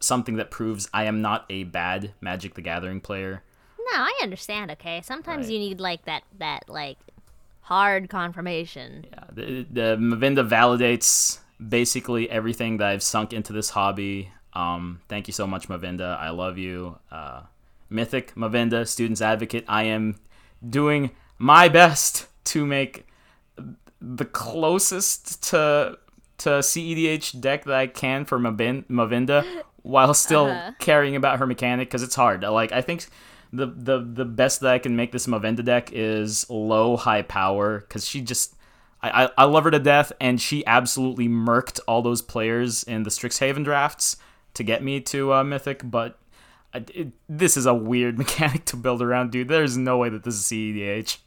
something 0.00 0.36
that 0.36 0.50
proves 0.50 0.88
I 0.92 1.04
am 1.04 1.22
not 1.22 1.44
a 1.50 1.64
bad 1.64 2.12
Magic 2.20 2.54
the 2.54 2.62
Gathering 2.62 3.00
player. 3.00 3.42
I 3.96 4.20
understand. 4.22 4.70
Okay, 4.72 5.00
sometimes 5.02 5.46
Right. 5.46 5.52
you 5.54 5.58
need 5.58 5.80
like 5.80 6.04
that, 6.04 6.22
that 6.38 6.68
like 6.68 6.98
hard 7.62 8.08
confirmation. 8.08 9.06
Yeah, 9.10 9.24
the, 9.32 9.66
the 9.70 9.96
Mavinda 9.98 10.46
validates 10.48 11.38
basically 11.66 12.28
everything 12.30 12.78
that 12.78 12.88
I've 12.88 13.02
sunk 13.02 13.32
into 13.32 13.52
this 13.52 13.70
hobby. 13.70 14.30
Um, 14.52 15.00
thank 15.08 15.26
you 15.26 15.32
so 15.32 15.46
much, 15.46 15.68
Mavinda. 15.68 16.16
I 16.18 16.30
love 16.30 16.58
you. 16.58 16.98
Uh, 17.10 17.42
Mythic 17.90 18.34
Mavinda, 18.34 18.86
Students 18.86 19.20
Advocate. 19.20 19.64
I 19.68 19.84
am 19.84 20.16
doing 20.68 21.10
my 21.38 21.68
best 21.68 22.26
to 22.44 22.64
make 22.66 23.06
the 24.00 24.24
closest 24.24 25.42
to 25.50 25.98
to 26.36 26.48
CEDH 26.62 27.40
deck 27.40 27.64
that 27.64 27.74
I 27.74 27.86
can 27.86 28.24
for 28.24 28.38
Mavin- 28.38 28.84
Mavinda 28.88 29.44
while 29.82 30.12
still 30.14 30.46
Uh-huh. 30.46 30.72
caring 30.80 31.14
about 31.16 31.38
her 31.38 31.46
mechanic 31.46 31.88
because 31.88 32.02
it's 32.02 32.14
hard. 32.16 32.42
Like 32.42 32.72
I 32.72 32.80
think 32.82 33.06
the 33.56 33.66
the 33.66 33.98
the 34.00 34.24
best 34.24 34.60
that 34.60 34.72
I 34.72 34.78
can 34.78 34.96
make 34.96 35.12
this 35.12 35.26
Mavinda 35.26 35.64
deck 35.64 35.90
is 35.92 36.48
low 36.50 36.96
high 36.96 37.22
power 37.22 37.80
because 37.80 38.06
she 38.06 38.20
just 38.20 38.54
I, 39.02 39.24
I 39.24 39.30
I 39.38 39.44
love 39.44 39.64
her 39.64 39.70
to 39.70 39.78
death 39.78 40.12
and 40.20 40.40
she 40.40 40.66
absolutely 40.66 41.28
murked 41.28 41.80
all 41.86 42.02
those 42.02 42.22
players 42.22 42.82
in 42.84 43.02
the 43.02 43.10
Strixhaven 43.10 43.64
drafts 43.64 44.16
to 44.54 44.62
get 44.62 44.82
me 44.82 45.00
to 45.00 45.32
uh, 45.32 45.44
Mythic, 45.44 45.82
but. 45.84 46.18
It, 46.92 47.12
this 47.28 47.56
is 47.56 47.66
a 47.66 47.74
weird 47.74 48.18
mechanic 48.24 48.64
to 48.64 48.76
build 48.76 49.00
around, 49.00 49.30
dude. 49.30 49.46
There's 49.46 49.76
no 49.76 49.96
way 49.98 50.08
that 50.08 50.24
this 50.24 50.34
is 50.34 50.42
CEDH. 50.42 51.18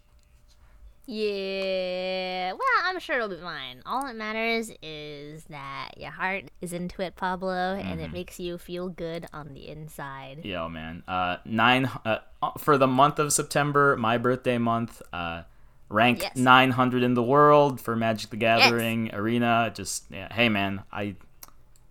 Yeah, 1.09 2.51
well, 2.51 2.61
I'm 2.83 2.99
sure 2.99 3.15
it'll 3.15 3.29
be 3.29 3.37
fine. 3.37 3.81
All 3.85 4.03
that 4.05 4.15
matters 4.15 4.69
is 4.81 5.45
that 5.45 5.91
your 5.97 6.11
heart 6.11 6.45
is 6.61 6.73
into 6.73 7.01
it, 7.01 7.15
Pablo, 7.15 7.75
and 7.75 8.01
it 8.01 8.11
makes 8.11 8.39
you 8.41 8.57
feel 8.57 8.89
good 8.89 9.25
on 9.31 9.53
the 9.53 9.69
inside. 9.69 10.41
Yo, 10.43 10.67
man. 10.67 11.03
Uh, 11.07 11.37
nine 11.45 11.89
uh, 12.03 12.19
for 12.57 12.77
the 12.77 12.87
month 12.87 13.19
of 13.19 13.31
September, 13.31 13.95
my 13.95 14.17
birthday 14.17 14.57
month. 14.57 15.01
Uh, 15.13 15.43
ranked 15.89 16.21
Yes. 16.23 16.35
900 16.35 17.01
in 17.01 17.13
the 17.13 17.23
world 17.23 17.79
for 17.79 17.95
Magic 17.95 18.29
the 18.29 18.35
Gathering 18.35 19.09
arena. 19.15 19.71
Just 19.73 20.03
yeah. 20.11 20.27
Hey, 20.33 20.49
man. 20.49 20.83
I 20.91 21.15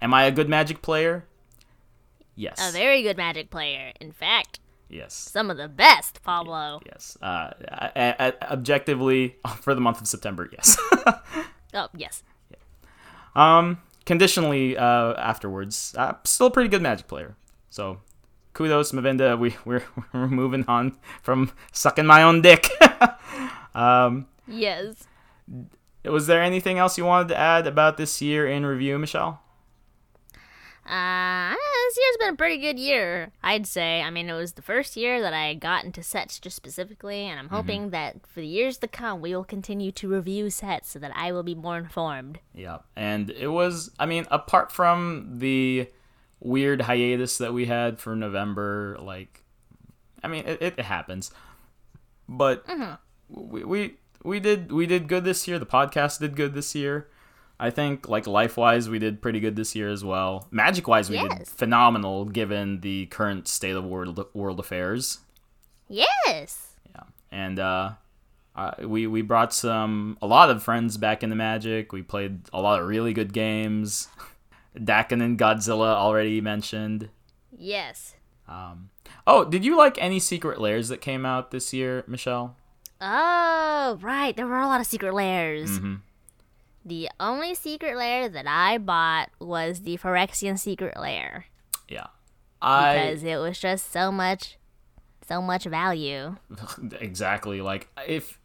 am 0.02 0.12
I 0.12 0.24
a 0.24 0.30
good 0.30 0.50
Magic 0.50 0.82
player? 0.82 1.24
Yes. 2.34 2.58
A 2.68 2.70
very 2.70 3.02
good 3.02 3.16
magic 3.16 3.48
player. 3.48 3.92
In 3.98 4.12
fact, 4.12 4.60
yes. 4.88 5.14
some 5.14 5.50
of 5.50 5.56
the 5.56 5.68
best, 5.68 6.22
Pablo. 6.22 6.80
Yes. 6.86 7.16
Uh, 7.20 7.50
I, 7.70 8.14
I, 8.18 8.32
objectively, 8.52 9.36
for 9.60 9.74
the 9.74 9.80
month 9.80 10.00
of 10.00 10.06
September, 10.08 10.48
yes. 10.52 10.76
Oh, 11.74 11.88
yes. 11.94 12.22
um, 13.34 13.78
conditionally, 14.06 14.78
uh, 14.78 15.12
afterwards, 15.14 15.94
uh, 15.98 16.14
still 16.24 16.46
a 16.46 16.50
pretty 16.50 16.70
good 16.70 16.80
Magic 16.80 17.06
player. 17.06 17.36
So, 17.68 18.00
kudos, 18.54 18.92
Mavinda. 18.92 19.38
We 19.38 19.56
we're, 19.66 19.82
we're 20.14 20.28
moving 20.28 20.64
on 20.68 20.96
from 21.22 21.52
sucking 21.72 22.06
my 22.06 22.22
own 22.22 22.40
dick. 22.40 22.70
um, 23.74 24.26
Yes. 24.48 25.04
was 26.04 26.26
there 26.28 26.40
anything 26.42 26.78
else 26.78 26.96
you 26.96 27.04
wanted 27.04 27.28
to 27.28 27.36
add 27.36 27.66
about 27.66 27.96
this 27.98 28.22
year 28.22 28.46
in 28.46 28.64
review, 28.64 28.98
Michelle? 28.98 29.42
Uh, 30.86 31.54
this 31.88 31.98
year's 31.98 32.16
been 32.18 32.34
a 32.34 32.36
pretty 32.36 32.58
good 32.58 32.78
year, 32.78 33.32
I'd 33.42 33.66
say. 33.66 34.02
I 34.02 34.10
mean, 34.10 34.28
it 34.28 34.34
was 34.34 34.52
the 34.52 34.62
first 34.62 34.96
year 34.96 35.20
that 35.20 35.34
I 35.34 35.54
got 35.54 35.84
into 35.84 36.02
sets 36.02 36.38
just 36.38 36.54
specifically, 36.54 37.22
and 37.26 37.40
I'm 37.40 37.48
hoping 37.48 37.90
that 37.90 38.26
for 38.26 38.40
the 38.40 38.46
years 38.46 38.78
to 38.78 38.88
come, 38.88 39.20
we 39.20 39.34
will 39.34 39.44
continue 39.44 39.90
to 39.92 40.08
review 40.08 40.48
sets 40.50 40.90
so 40.90 40.98
that 41.00 41.12
I 41.14 41.32
will 41.32 41.42
be 41.42 41.54
more 41.54 41.76
informed. 41.76 42.38
Yeah, 42.54 42.78
and 42.94 43.30
it 43.30 43.48
was. 43.48 43.90
I 43.98 44.06
mean, 44.06 44.26
apart 44.30 44.70
from 44.70 45.38
the 45.38 45.88
weird 46.40 46.82
hiatus 46.82 47.38
that 47.38 47.52
we 47.52 47.66
had 47.66 47.98
for 47.98 48.14
November, 48.14 48.96
like, 49.00 49.42
I 50.22 50.28
mean, 50.28 50.44
it, 50.46 50.62
it 50.62 50.80
happens. 50.80 51.32
But 52.28 52.64
we, 53.28 53.64
we 53.64 53.96
we 54.22 54.40
did 54.40 54.72
we 54.72 54.86
did 54.86 55.08
good 55.08 55.24
this 55.24 55.48
year. 55.48 55.58
The 55.58 55.66
podcast 55.66 56.20
did 56.20 56.36
good 56.36 56.54
this 56.54 56.74
year. 56.74 57.08
I 57.58 57.70
think 57.70 58.08
like 58.08 58.26
life 58.26 58.56
wise, 58.56 58.88
we 58.90 58.98
did 58.98 59.22
pretty 59.22 59.40
good 59.40 59.56
this 59.56 59.74
year 59.74 59.88
as 59.88 60.04
well. 60.04 60.46
Magic 60.50 60.86
wise, 60.86 61.08
we 61.08 61.16
did 61.18 61.48
phenomenal 61.48 62.24
given 62.26 62.80
the 62.80 63.06
current 63.06 63.48
state 63.48 63.74
of 63.74 63.84
world 63.84 64.26
world 64.34 64.60
affairs. 64.60 65.20
Yes! 65.88 66.72
Yeah, 66.94 67.04
and 67.30 67.58
uh, 67.58 67.92
uh, 68.54 68.72
we 68.82 69.06
we 69.06 69.22
brought 69.22 69.54
some 69.54 70.18
a 70.20 70.26
lot 70.26 70.50
of 70.50 70.62
friends 70.62 70.96
back 70.98 71.22
into 71.22 71.36
Magic. 71.36 71.92
We 71.92 72.02
played 72.02 72.40
a 72.52 72.60
lot 72.60 72.80
of 72.80 72.88
really 72.88 73.12
good 73.12 73.32
games. 73.32 74.08
Dakkon 74.76 75.22
and 75.22 75.38
Godzilla 75.38 75.94
already 75.94 76.40
mentioned. 76.42 77.08
Yes. 77.56 78.14
Um, 78.46 78.90
oh, 79.26 79.44
did 79.44 79.64
you 79.64 79.76
like 79.78 79.96
any 80.00 80.18
secret 80.20 80.60
lairs 80.60 80.88
that 80.88 81.00
came 81.00 81.24
out 81.24 81.50
this 81.50 81.72
year, 81.72 82.04
Michelle? 82.06 82.56
Oh, 83.00 83.98
right. 84.02 84.36
There 84.36 84.46
were 84.46 84.58
a 84.60 84.66
lot 84.66 84.80
of 84.80 84.86
secret 84.86 85.14
lairs. 85.14 85.80
Mhm. 85.80 86.00
The 86.86 87.10
only 87.18 87.54
secret 87.56 87.96
lair 87.96 88.28
that 88.28 88.46
I 88.46 88.78
bought 88.78 89.30
was 89.40 89.80
the 89.80 89.96
Phyrexian 89.98 90.56
secret 90.56 90.96
lair 90.96 91.46
Yeah, 91.88 92.06
I 92.62 92.94
because 92.94 93.24
it 93.24 93.36
was 93.38 93.58
just 93.58 93.90
so 93.92 94.12
much, 94.12 94.56
so 95.26 95.42
much 95.42 95.64
value. 95.64 96.36
exactly 97.00 97.60
like 97.60 97.88
if 98.06 98.38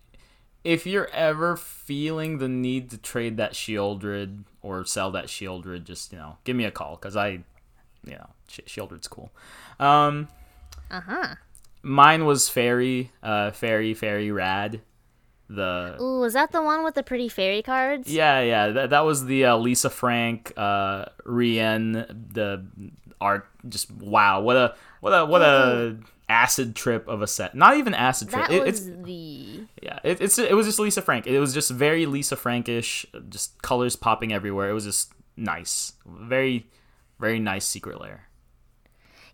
if 0.64 0.86
you're 0.88 1.10
ever 1.14 1.56
feeling 1.56 2.40
the 2.40 2.48
need 2.50 2.90
to 2.92 2.98
trade 2.98 3.38
that 3.38 3.54
Sheoldred 3.54 4.44
or 4.62 4.86
sell 4.86 5.12
that 5.12 5.26
Sheoldred, 5.26 5.84
just 5.84 6.12
you 6.12 6.18
know, 6.18 6.38
give 6.44 6.56
me 6.56 6.66
a 6.66 6.72
call 6.72 6.96
because 6.96 7.16
I, 7.16 7.30
you 8.04 8.14
know, 8.14 8.30
Sh- 8.48 8.60
Sheoldred's 8.68 9.08
cool. 9.08 9.32
Um, 9.80 10.28
Uh 10.92 11.02
huh. 11.02 11.36
mine 11.84 12.26
was 12.26 12.48
fairy, 12.50 13.12
uh, 13.24 13.52
fairy, 13.52 13.94
fairy 13.94 14.32
rad. 14.32 14.82
The 15.54 15.98
Ooh, 16.02 16.20
was 16.22 16.34
that 16.34 16.52
the 16.54 16.62
one 16.62 16.84
with 16.84 16.96
the 16.96 17.04
pretty 17.04 17.28
fairy 17.28 17.62
cards? 17.62 18.08
yeah, 18.12 18.40
yeah, 18.42 18.68
that, 18.70 18.90
that 18.92 19.02
was 19.02 19.26
the 19.26 19.46
uh, 19.46 19.58
Lisa 19.58 19.90
Frank, 19.90 20.54
uh, 20.56 21.06
Rien, 21.26 21.92
the 21.94 22.64
art. 23.20 23.48
Just 23.68 23.92
wow, 23.92 24.40
what 24.42 24.56
a 24.56 24.76
what 25.02 25.12
a 25.12 25.26
what 25.26 25.42
a 25.42 25.98
acid 26.30 26.74
trip 26.76 27.06
of 27.10 27.22
a 27.22 27.28
set. 27.28 27.54
Not 27.54 27.76
even 27.76 27.94
acid 27.94 28.30
trip. 28.30 28.48
That 28.48 28.54
It- 28.56 28.64
was 28.66 28.88
it's 28.88 28.98
the 29.04 29.66
yeah, 29.84 30.00
it, 30.06 30.22
it's 30.22 30.40
it 30.40 30.56
was 30.56 30.68
just 30.68 30.80
Lisa 30.80 31.02
Frank. 31.02 31.28
It 31.28 31.40
was 31.40 31.54
just 31.54 31.70
very 31.70 32.06
Lisa 32.06 32.36
Frankish, 32.38 33.06
just 33.30 33.62
colors 33.62 33.96
popping 33.98 34.32
everywhere. 34.32 34.70
It 34.70 34.74
was 34.74 34.86
just 34.86 35.12
nice, 35.36 35.94
very 36.06 36.68
very 37.20 37.40
nice 37.40 37.66
secret 37.66 38.00
lair. 38.00 38.28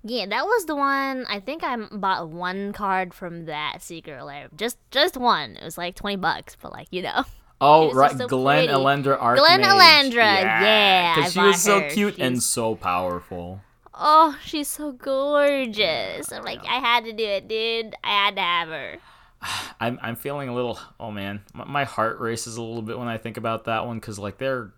Yeah. 0.08 0.26
That 0.26 0.46
was 0.46 0.66
the 0.66 0.76
one. 0.76 1.26
I 1.28 1.40
think 1.40 1.64
I 1.64 1.76
bought 1.76 2.30
one 2.30 2.74
card 2.74 3.14
from 3.14 3.46
that 3.46 3.82
secret 3.82 4.24
lair. 4.24 4.48
Just 4.56 4.78
just 4.92 5.18
one. 5.18 5.58
It 5.58 5.64
was 5.64 5.78
like 5.78 5.96
twenty 5.96 6.18
bucks, 6.18 6.56
but 6.62 6.72
like 6.72 6.88
you 6.92 7.02
know. 7.04 7.24
Oh 7.60 7.92
right, 7.92 8.16
so 8.16 8.28
Glen 8.28 8.68
pretty. 8.68 8.72
Elendra 8.72 9.20
Archmage. 9.20 9.38
Glen 9.38 9.62
Elendra, 9.62 10.16
yeah, 10.16 11.16
because 11.16 11.34
she 11.34 11.40
was 11.40 11.60
so 11.60 11.82
her. 11.82 11.90
cute 11.90 12.20
and 12.20 12.44
so 12.44 12.76
powerful. 12.76 13.62
Oh, 13.96 14.38
she's 14.44 14.68
so 14.68 14.92
gorgeous. 14.92 16.32
I'm 16.32 16.44
like, 16.44 16.64
I 16.66 16.76
had 16.76 17.06
to 17.06 17.14
do 17.14 17.24
it, 17.24 17.48
dude. 17.48 17.96
I 18.04 18.26
had 18.26 18.36
to 18.36 18.42
have 18.42 18.68
her. 18.70 18.98
I'm 19.80 19.98
I'm 20.04 20.16
feeling 20.16 20.50
a 20.50 20.54
little. 20.54 20.80
Oh 21.00 21.10
man, 21.10 21.42
my, 21.54 21.66
my 21.66 21.84
heart 21.84 22.20
races 22.20 22.58
a 22.58 22.62
little 22.62 22.84
bit 22.84 23.00
when 23.00 23.08
I 23.08 23.18
think 23.18 23.38
about 23.38 23.66
that 23.66 23.88
one 23.88 23.98
because 23.98 24.20
like 24.20 24.38
they're 24.38 24.72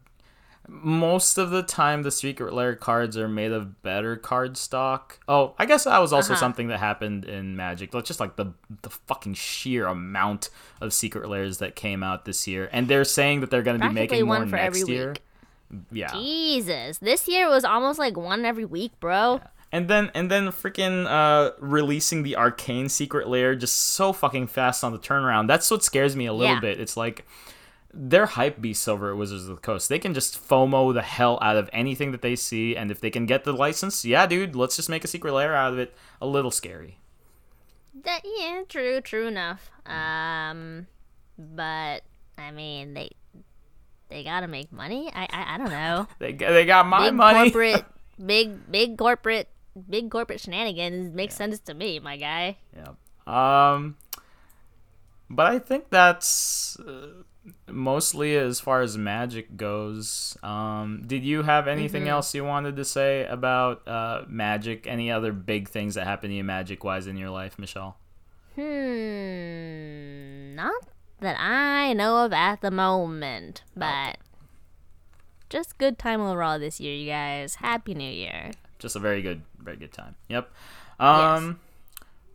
most 0.70 1.38
of 1.38 1.50
the 1.50 1.64
time 1.64 2.04
the 2.04 2.12
secret 2.12 2.54
lair 2.54 2.76
cards 2.76 3.18
are 3.18 3.28
made 3.28 3.52
of 3.52 3.82
better 3.82 4.16
card 4.16 4.56
stock. 4.58 5.20
Oh, 5.28 5.56
I 5.58 5.66
guess 5.66 5.84
that 5.86 5.98
was 6.00 6.14
also 6.14 6.34
Uh-huh. 6.34 6.40
something 6.40 6.68
that 6.68 6.80
happened 6.80 7.26
in 7.26 7.56
Magic. 7.56 7.94
Like 7.94 8.06
just 8.06 8.20
like 8.20 8.36
the 8.36 8.54
the 8.84 8.90
fucking 8.90 9.34
sheer 9.34 9.88
amount 9.88 10.50
of 10.82 10.94
secret 10.94 11.28
lairs 11.30 11.58
that 11.58 11.76
came 11.76 12.04
out 12.04 12.26
this 12.26 12.48
year, 12.48 12.70
and 12.72 12.88
they're 12.88 13.04
saying 13.04 13.42
that 13.42 13.50
they're 13.52 13.64
going 13.64 13.80
to 13.80 13.88
be 13.88 13.94
making 13.94 14.26
more 14.26 14.46
next 14.46 14.80
every 14.82 14.94
year. 14.94 15.10
week. 15.10 15.22
Yeah. 15.92 16.12
Jesus, 16.14 16.98
this 17.00 17.28
year 17.28 17.48
was 17.50 17.64
almost 17.64 18.00
like 18.00 18.18
one 18.18 18.44
every 18.46 18.66
week, 18.66 18.92
bro. 19.00 19.42
And 19.72 19.88
then 19.88 20.10
and 20.16 20.32
then 20.32 20.48
freaking 20.48 21.06
uh 21.06 21.52
releasing 21.60 22.24
the 22.24 22.36
arcane 22.36 22.90
secret 22.90 23.28
lair 23.28 23.54
just 23.54 23.78
so 23.78 24.12
fucking 24.14 24.48
fast 24.48 24.84
on 24.84 24.92
the 24.94 24.98
turnaround. 25.00 25.48
That's 25.48 25.70
what 25.70 25.84
scares 25.84 26.16
me 26.16 26.26
a 26.26 26.34
little 26.34 26.56
Yeah. 26.56 26.60
bit. 26.60 26.80
It's 26.80 26.98
like 26.98 27.24
they're 27.94 28.28
hype 28.28 28.62
beasts 28.62 28.88
over 28.88 29.12
at 29.12 29.18
Wizards 29.18 29.48
of 29.48 29.56
the 29.56 29.62
Coast. 29.62 29.90
They 29.90 30.00
can 30.00 30.14
just 30.14 30.48
FOMO 30.48 30.94
the 30.94 31.02
hell 31.02 31.40
out 31.42 31.58
of 31.58 31.70
anything 31.74 32.12
that 32.12 32.22
they 32.22 32.36
see, 32.36 32.76
and 32.76 32.92
if 32.92 33.02
they 33.02 33.10
can 33.10 33.26
get 33.26 33.44
the 33.44 33.54
license, 33.54 34.06
yeah, 34.06 34.26
dude, 34.26 34.56
let's 34.56 34.76
just 34.76 34.90
make 34.90 35.04
a 35.04 35.08
secret 35.08 35.34
lair 35.34 35.56
out 35.56 35.74
of 35.74 35.80
it. 35.80 35.96
A 36.22 36.28
little 36.28 36.52
scary. 36.52 37.00
That 38.04 38.22
yeah, 38.24 38.62
true, 38.68 39.02
true 39.02 39.28
enough. 39.28 39.72
Um, 39.86 40.88
but 41.38 42.04
I 42.38 42.52
mean, 42.52 42.94
they 42.94 43.12
they 44.10 44.24
gotta 44.24 44.48
make 44.48 44.72
money. 44.72 45.12
I 45.14 45.28
I, 45.32 45.56
I 45.56 45.58
don't 45.58 45.72
know. 45.72 46.08
They 46.20 46.34
they 46.34 46.66
got 46.66 46.86
my 46.86 47.08
big 47.08 47.16
money. 47.16 47.52
corporate, 47.52 47.86
big 48.26 48.72
big 48.72 48.98
corporate, 48.98 49.50
big 49.90 50.12
corporate 50.12 50.40
shenanigans 50.40 51.14
makes 51.14 51.36
sense 51.36 51.60
to 51.62 51.74
me, 51.74 52.00
my 52.00 52.18
guy. 52.18 52.58
Yeah. 52.76 52.94
Um, 53.26 53.98
but 55.30 55.48
I 55.48 55.60
think 55.60 55.90
that's 55.90 56.78
uh, 56.80 57.24
mostly 57.68 58.36
as 58.36 58.60
far 58.60 58.82
as 58.82 58.98
magic 58.98 59.58
goes. 59.58 60.38
Um, 60.44 61.04
did 61.06 61.24
you 61.24 61.44
have 61.44 61.68
anything 61.68 62.04
Mm-hmm. 62.04 62.10
else 62.10 62.36
you 62.36 62.44
wanted 62.44 62.76
to 62.76 62.86
say 62.86 63.26
about 63.26 63.88
uh, 63.88 64.24
magic? 64.28 64.86
Any 64.88 65.12
other 65.12 65.32
big 65.34 65.70
things 65.70 65.96
that 65.96 66.06
happened 66.06 66.32
to 66.32 66.36
you 66.36 66.44
magic 66.44 66.84
wise 66.84 67.08
in 67.08 67.18
your 67.18 67.30
life, 67.30 67.58
Michelle? 67.58 67.98
Hmm, 68.56 70.56
not 70.56 70.74
that 71.22 71.38
I 71.40 71.94
know 71.94 72.26
of 72.26 72.34
at 72.34 72.62
the 72.62 72.72
moment. 72.72 73.64
But 73.76 74.18
just 75.50 75.78
good 75.78 75.98
time 75.98 76.22
overall 76.22 76.60
this 76.60 76.80
year, 76.80 76.96
you 76.96 77.10
guys. 77.10 77.56
Happy 77.56 77.94
New 77.94 78.10
Year. 78.12 78.52
Just 78.78 78.96
a 78.96 79.00
very 79.00 79.22
good, 79.22 79.42
very 79.60 79.78
good 79.78 79.92
time. 79.92 80.16
Yep. 80.28 80.52
Um. 81.00 81.60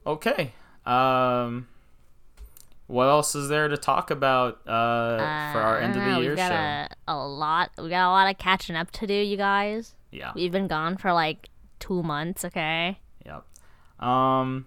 Okay. 0.07 0.53
Um. 0.87 1.69
What 2.87 3.07
else 3.07 3.35
is 3.35 3.49
there 3.49 3.69
to 3.69 3.77
talk 3.77 4.11
about 4.11 4.61
uh, 4.69 5.17
for 5.53 5.59
our 5.61 5.79
end 5.79 5.97
of 5.97 6.03
the 6.05 6.11
Uh, 6.13 6.19
year 6.19 6.31
We've 6.31 6.37
got 6.37 6.49
show? 6.51 6.95
a, 7.09 7.15
a 7.15 7.27
lot. 7.27 7.71
We 7.79 7.89
got 7.89 8.09
a 8.09 8.13
lot 8.13 8.31
of 8.31 8.37
catching 8.39 8.77
up 8.77 8.91
to 8.93 9.07
do, 9.07 9.15
you 9.15 9.37
guys. 9.37 9.95
Yeah. 10.11 10.33
We've 10.35 10.53
been 10.53 10.69
gone 10.69 10.97
for 10.99 11.13
like 11.13 11.49
two 11.81 12.03
months. 12.03 12.45
Okay. 12.45 12.99
Yep. 13.25 13.45
Um, 14.07 14.67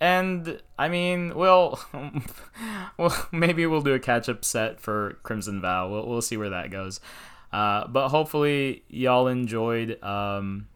and 0.00 0.62
I 0.78 0.88
mean, 0.88 1.34
we'll, 1.34 1.80
well, 2.98 3.28
maybe 3.32 3.66
we'll 3.66 3.80
do 3.82 3.94
a 3.94 3.98
catch-up 3.98 4.44
set 4.44 4.80
for 4.80 5.18
Crimson 5.22 5.60
Vow. 5.60 5.88
We'll 5.90 6.06
we'll 6.06 6.22
see 6.22 6.36
where 6.36 6.50
that 6.50 6.70
goes. 6.70 7.00
Uh, 7.52 7.86
but 7.88 8.10
hopefully 8.10 8.84
y'all 8.88 9.26
enjoyed 9.26 10.00
um 10.04 10.68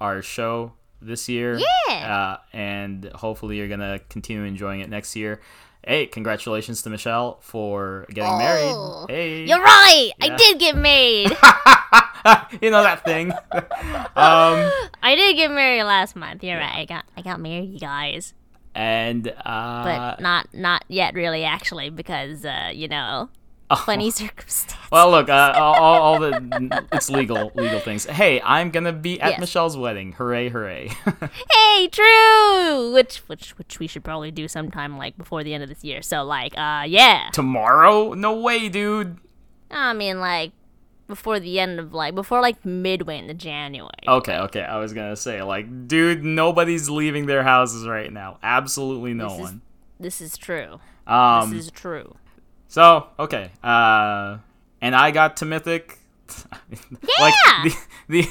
our 0.00 0.22
show 0.22 0.72
this 1.00 1.28
year. 1.28 1.58
Yeah. 1.88 2.36
Uh, 2.42 2.56
and 2.56 3.04
hopefully 3.14 3.58
you're 3.58 3.68
gonna 3.68 4.00
continue 4.08 4.42
enjoying 4.42 4.80
it 4.80 4.90
next 4.90 5.14
year. 5.14 5.40
Hey, 5.86 6.06
congratulations 6.06 6.82
to 6.82 6.90
Michelle 6.90 7.38
for 7.42 8.06
getting 8.08 8.24
Oh, 8.32 8.38
married. 8.38 9.14
Hey, 9.14 9.44
You're 9.44 9.62
right. 9.62 10.10
Yeah. 10.20 10.32
I 10.32 10.36
did 10.36 10.58
get 10.58 10.76
married. 10.76 11.30
you 12.60 12.70
know 12.72 12.82
that 12.82 13.04
thing. 13.04 13.30
um, 13.52 14.70
I 15.00 15.14
did 15.14 15.36
get 15.36 15.50
married 15.52 15.84
last 15.84 16.16
month. 16.16 16.42
You're 16.42 16.58
right. 16.58 16.74
I 16.80 16.84
got 16.86 17.04
I 17.16 17.22
got 17.22 17.38
married, 17.40 17.70
you 17.72 17.78
guys. 17.78 18.34
and 18.74 19.24
But 19.24 19.46
uh, 19.46 20.16
not 20.18 20.52
not 20.52 20.84
yet 20.88 21.14
really 21.14 21.44
actually 21.44 21.90
because 21.90 22.44
uh, 22.44 22.70
you 22.74 22.88
know, 22.88 23.30
funny 23.74 24.10
circumstances. 24.12 24.76
Well, 24.92 25.10
look, 25.10 25.28
uh, 25.28 25.52
all, 25.56 25.74
all, 25.74 26.20
the 26.20 26.86
it's 26.92 27.10
legal, 27.10 27.50
legal 27.54 27.80
things. 27.80 28.04
Hey, 28.04 28.40
I'm 28.42 28.70
gonna 28.70 28.92
be 28.92 29.20
at 29.20 29.30
Yes. 29.30 29.40
Michelle's 29.40 29.76
wedding. 29.76 30.12
Hooray, 30.12 30.48
hooray! 30.50 30.90
hey, 31.52 31.88
true. 31.90 32.92
Which 32.92 33.18
which 33.26 33.50
which 33.58 33.78
we 33.80 33.86
should 33.86 34.04
probably 34.04 34.30
do 34.30 34.46
sometime 34.46 34.96
like 34.96 35.16
before 35.18 35.42
the 35.42 35.52
end 35.54 35.62
of 35.64 35.68
this 35.68 35.82
year. 35.82 36.02
So 36.02 36.22
like, 36.22 36.56
uh, 36.56 36.84
yeah. 36.86 37.30
Tomorrow? 37.32 38.12
No 38.14 38.40
way, 38.40 38.68
dude. 38.68 39.18
I 39.70 39.92
mean 39.94 40.20
like 40.20 40.52
before 41.08 41.38
the 41.40 41.58
end 41.60 41.78
of 41.80 41.92
like 41.92 42.14
before 42.14 42.40
like 42.40 42.64
midway 42.64 43.18
into 43.18 43.34
January. 43.34 43.90
Okay, 44.06 44.36
okay. 44.38 44.62
I 44.62 44.78
was 44.78 44.92
gonna 44.92 45.16
say, 45.16 45.42
like, 45.42 45.88
dude, 45.88 46.24
nobody's 46.24 46.88
leaving 46.90 47.26
their 47.26 47.42
houses 47.42 47.86
right 47.86 48.12
now. 48.12 48.38
Absolutely 48.42 49.14
no 49.14 49.28
This 49.28 49.34
is- 49.34 49.40
one. 49.40 49.60
This 49.98 50.20
is 50.20 50.36
true. 50.36 50.78
Um. 51.06 51.50
this 51.50 51.66
is 51.66 51.70
true. 51.70 52.16
So 52.68 53.08
okay. 53.18 53.50
Uh, 53.62 54.38
and 54.80 54.94
I 54.94 55.10
got 55.10 55.38
to 55.38 55.44
Mythic. 55.44 55.98
yeah! 56.70 57.08
like 57.20 57.34
the, 57.62 57.74
the 58.08 58.22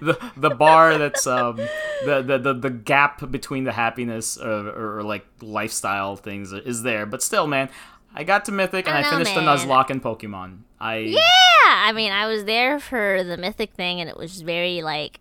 the 0.00 0.30
the 0.36 0.50
bar 0.50 0.98
that's 0.98 1.24
um 1.24 1.56
the, 2.04 2.20
the 2.20 2.38
the 2.38 2.52
the 2.52 2.70
gap 2.70 3.30
between 3.30 3.62
the 3.62 3.70
happiness 3.70 4.36
or, 4.36 4.98
or 4.98 5.02
like 5.04 5.24
lifestyle 5.40 6.16
things 6.16 6.52
is 6.52 6.82
there, 6.82 7.06
but 7.06 7.22
still, 7.22 7.46
man, 7.46 7.70
I 8.14 8.24
got 8.24 8.44
to 8.46 8.52
Mythic 8.52 8.86
and 8.86 8.96
I 8.96 9.00
I, 9.00 9.02
know, 9.02 9.10
finished 9.10 9.34
man. 9.36 9.44
the 9.44 9.50
Nuzlocke 9.50 9.90
in 9.90 10.00
Pokemon. 10.00 10.60
I 10.80 10.96
Yeah, 10.96 11.20
I 11.64 11.92
mean, 11.92 12.12
I 12.12 12.26
was 12.26 12.44
there 12.44 12.78
for 12.78 13.22
the 13.24 13.36
mythic 13.36 13.72
thing, 13.74 14.00
and 14.00 14.08
it 14.08 14.16
was 14.16 14.42
very 14.42 14.82
like, 14.82 15.18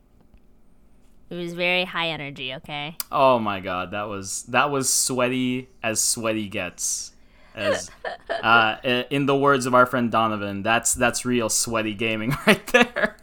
it 1.29 1.35
was 1.35 1.53
very 1.53 1.85
high 1.85 2.09
energy. 2.09 2.53
Okay. 2.55 2.97
oh 3.11 3.39
my 3.39 3.59
god, 3.59 3.91
that 3.91 4.09
was 4.09 4.43
that 4.43 4.69
was 4.71 4.91
sweaty 4.91 5.69
as 5.81 6.01
sweaty 6.01 6.49
gets. 6.49 7.12
As 7.55 7.91
uh, 8.29 9.03
in 9.09 9.25
the 9.25 9.35
words 9.35 9.65
of 9.65 9.73
our 9.75 9.85
friend 9.85 10.11
Donovan, 10.11 10.63
that's 10.63 10.93
that's 10.93 11.25
real 11.25 11.49
sweaty 11.49 11.93
gaming 11.93 12.35
right 12.47 12.65
there. 12.67 13.17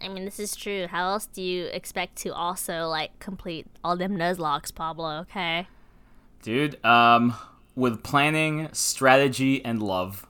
I 0.00 0.08
mean, 0.08 0.24
this 0.24 0.40
is 0.40 0.56
true. 0.56 0.88
How 0.88 1.10
else 1.10 1.26
do 1.26 1.42
you 1.42 1.66
expect 1.66 2.16
to 2.18 2.30
also 2.30 2.88
like 2.88 3.18
complete 3.20 3.66
all 3.84 3.96
them 3.96 4.16
Nuzlockes, 4.16 4.74
Pablo? 4.74 5.20
Okay. 5.20 5.68
Dude, 6.42 6.84
um, 6.84 7.34
with 7.76 8.02
planning, 8.02 8.68
strategy, 8.72 9.64
and 9.64 9.80
love. 9.80 10.26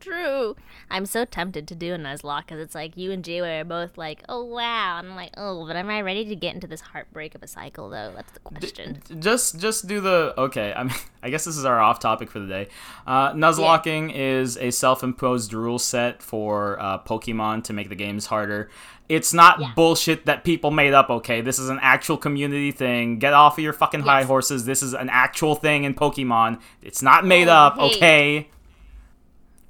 True. 0.00 0.56
I'm 0.94 1.06
so 1.06 1.24
tempted 1.24 1.66
to 1.68 1.74
do 1.74 1.92
a 1.92 1.98
Nuzlocke 1.98 2.42
because 2.46 2.60
it's 2.60 2.74
like 2.74 2.96
you 2.96 3.10
and 3.10 3.24
Jay 3.24 3.40
are 3.40 3.64
both 3.64 3.98
like, 3.98 4.22
oh 4.28 4.44
wow, 4.44 4.98
and 4.98 5.08
I'm 5.08 5.16
like, 5.16 5.32
oh, 5.36 5.66
but 5.66 5.74
am 5.74 5.90
I 5.90 6.00
ready 6.02 6.24
to 6.26 6.36
get 6.36 6.54
into 6.54 6.68
this 6.68 6.80
heartbreak 6.80 7.34
of 7.34 7.42
a 7.42 7.48
cycle 7.48 7.88
though? 7.90 8.12
That's 8.14 8.30
the 8.32 8.38
question. 8.40 9.02
Just 9.18 9.58
just 9.58 9.88
do 9.88 10.00
the 10.00 10.32
okay. 10.38 10.72
I 10.74 10.84
mean, 10.84 10.94
I 11.22 11.30
guess 11.30 11.44
this 11.44 11.56
is 11.56 11.64
our 11.64 11.80
off 11.80 11.98
topic 11.98 12.30
for 12.30 12.38
the 12.38 12.46
day. 12.46 12.68
Uh, 13.06 13.32
Nuzlocking 13.32 14.12
is 14.14 14.56
a 14.56 14.70
self-imposed 14.70 15.52
rule 15.52 15.78
set 15.80 16.22
for 16.22 16.80
uh, 16.80 16.98
Pokemon 17.00 17.64
to 17.64 17.72
make 17.72 17.88
the 17.88 17.96
games 17.96 18.26
harder. 18.26 18.70
It's 19.08 19.34
not 19.34 19.60
Yeah. 19.60 19.72
bullshit 19.74 20.24
that 20.26 20.44
people 20.44 20.70
made 20.70 20.94
up. 20.94 21.10
Okay, 21.10 21.40
this 21.40 21.58
is 21.58 21.68
an 21.68 21.78
actual 21.82 22.16
community 22.16 22.70
thing. 22.70 23.18
Get 23.18 23.32
off 23.34 23.58
of 23.58 23.64
your 23.64 23.72
fucking 23.74 24.00
high 24.02 24.22
horses. 24.22 24.64
This 24.64 24.82
is 24.82 24.94
an 24.94 25.10
actual 25.10 25.56
thing 25.56 25.84
in 25.84 25.92
Pokemon. 25.94 26.60
It's 26.82 27.02
not 27.02 27.26
made 27.26 27.48
Oh, 27.48 27.52
up. 27.52 27.78
hey. 27.78 27.96
Okay. 27.96 28.48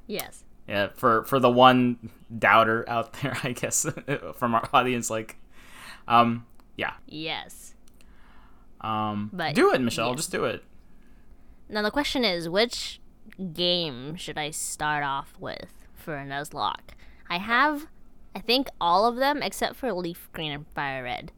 Yes. 0.06 0.43
Yeah, 0.68 0.88
for 0.94 1.24
for 1.24 1.38
the 1.38 1.50
one 1.50 2.10
doubter 2.38 2.84
out 2.88 3.12
there, 3.22 3.36
I 3.42 3.52
guess 3.52 3.86
from 4.36 4.54
our 4.54 4.68
audience, 4.72 5.10
like, 5.10 5.36
um, 6.08 6.46
yeah, 6.76 6.94
Yes. 7.06 7.74
um, 8.80 9.30
But, 9.32 9.54
do 9.54 9.72
it, 9.72 9.80
Michelle. 9.80 10.08
yes. 10.08 10.16
Just 10.16 10.32
do 10.32 10.44
it. 10.44 10.64
Now 11.68 11.82
the 11.82 11.90
question 11.90 12.24
is, 12.24 12.48
which 12.48 13.00
game 13.52 14.16
should 14.16 14.38
I 14.38 14.50
start 14.50 15.04
off 15.04 15.34
with 15.38 15.72
for 15.94 16.16
a 16.16 16.24
Nuzlocke? 16.24 16.92
I 17.28 17.38
have, 17.38 17.86
I 18.34 18.40
think, 18.40 18.68
all 18.80 19.06
of 19.06 19.16
them 19.16 19.42
except 19.42 19.76
for 19.76 19.92
Leaf 19.92 20.28
Green 20.32 20.52
and 20.52 20.66
Fire 20.74 21.02
Red. 21.02 21.32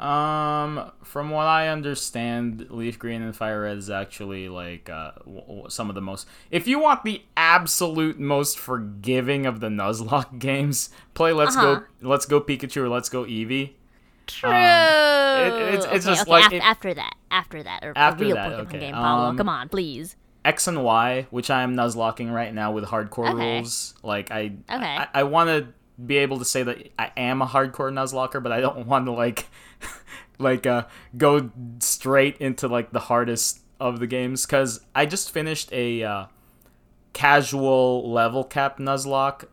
Um, 0.00 0.90
from 1.04 1.30
what 1.30 1.46
I 1.46 1.68
understand, 1.68 2.66
Leaf 2.70 2.98
Green 2.98 3.22
and 3.22 3.34
Fire 3.34 3.62
Red 3.62 3.78
is 3.78 3.88
actually 3.90 4.48
like 4.48 4.90
uh, 4.90 5.12
w- 5.20 5.40
w- 5.40 5.64
some 5.70 5.88
of 5.88 5.94
the 5.94 6.00
most. 6.00 6.26
If 6.50 6.66
you 6.66 6.78
want 6.80 7.04
the 7.04 7.22
absolute 7.36 8.18
most 8.18 8.58
forgiving 8.58 9.46
of 9.46 9.60
the 9.60 9.68
Nuzlocke 9.68 10.38
games, 10.40 10.90
play 11.14 11.32
Let's 11.32 11.56
Uh-huh. 11.56 11.80
Go, 12.02 12.08
Let's 12.08 12.26
Go 12.26 12.40
Pikachu 12.40 12.78
or 12.78 12.88
Let's 12.88 13.08
Go 13.08 13.24
Eevee. 13.24 13.70
True. 14.26 14.50
it's- 14.50 15.86
it's 15.92 16.06
just 16.06 16.22
okay, 16.22 16.30
like 16.30 16.46
af- 16.46 16.52
it- 16.54 16.62
after 16.64 16.92
that, 16.94 17.14
after 17.30 17.62
that, 17.62 17.80
or 17.84 17.92
After 17.94 18.24
a 18.24 18.26
real 18.26 18.36
that, 18.36 18.50
Pokemon 18.52 18.66
okay, 18.66 18.78
game, 18.80 18.94
um, 18.94 19.36
Come 19.36 19.48
on, 19.48 19.68
please. 19.68 20.16
X 20.44 20.66
and 20.66 20.82
Y, 20.84 21.26
which 21.30 21.50
I 21.50 21.62
am 21.62 21.74
Nuzlocking 21.76 22.32
right 22.32 22.52
now 22.52 22.72
with 22.72 22.84
hardcore 22.84 23.30
Okay. 23.32 23.56
rules. 23.56 23.94
Like 24.02 24.30
I, 24.30 24.52
Okay. 24.70 24.96
I, 24.96 25.08
I 25.14 25.22
want 25.22 25.48
to 25.48 25.68
be 26.04 26.16
able 26.18 26.38
to 26.38 26.44
say 26.44 26.62
that 26.62 26.90
I 26.98 27.12
am 27.16 27.42
a 27.42 27.46
hardcore 27.46 27.92
Nuzlocker, 27.92 28.42
but 28.42 28.52
I 28.52 28.60
don't 28.60 28.86
want 28.86 29.06
to 29.06 29.12
like, 29.12 29.46
like 30.38 30.66
uh, 30.66 30.84
go 31.16 31.50
straight 31.80 32.36
into 32.38 32.68
like 32.68 32.90
the 32.92 33.00
hardest 33.00 33.60
of 33.80 34.00
the 34.00 34.06
games 34.06 34.46
because 34.46 34.80
I 34.94 35.06
just 35.06 35.30
finished 35.30 35.72
a 35.72 36.02
uh, 36.02 36.26
casual 37.12 38.10
level 38.10 38.44
cap 38.44 38.78
Nuzlocke 38.78 39.44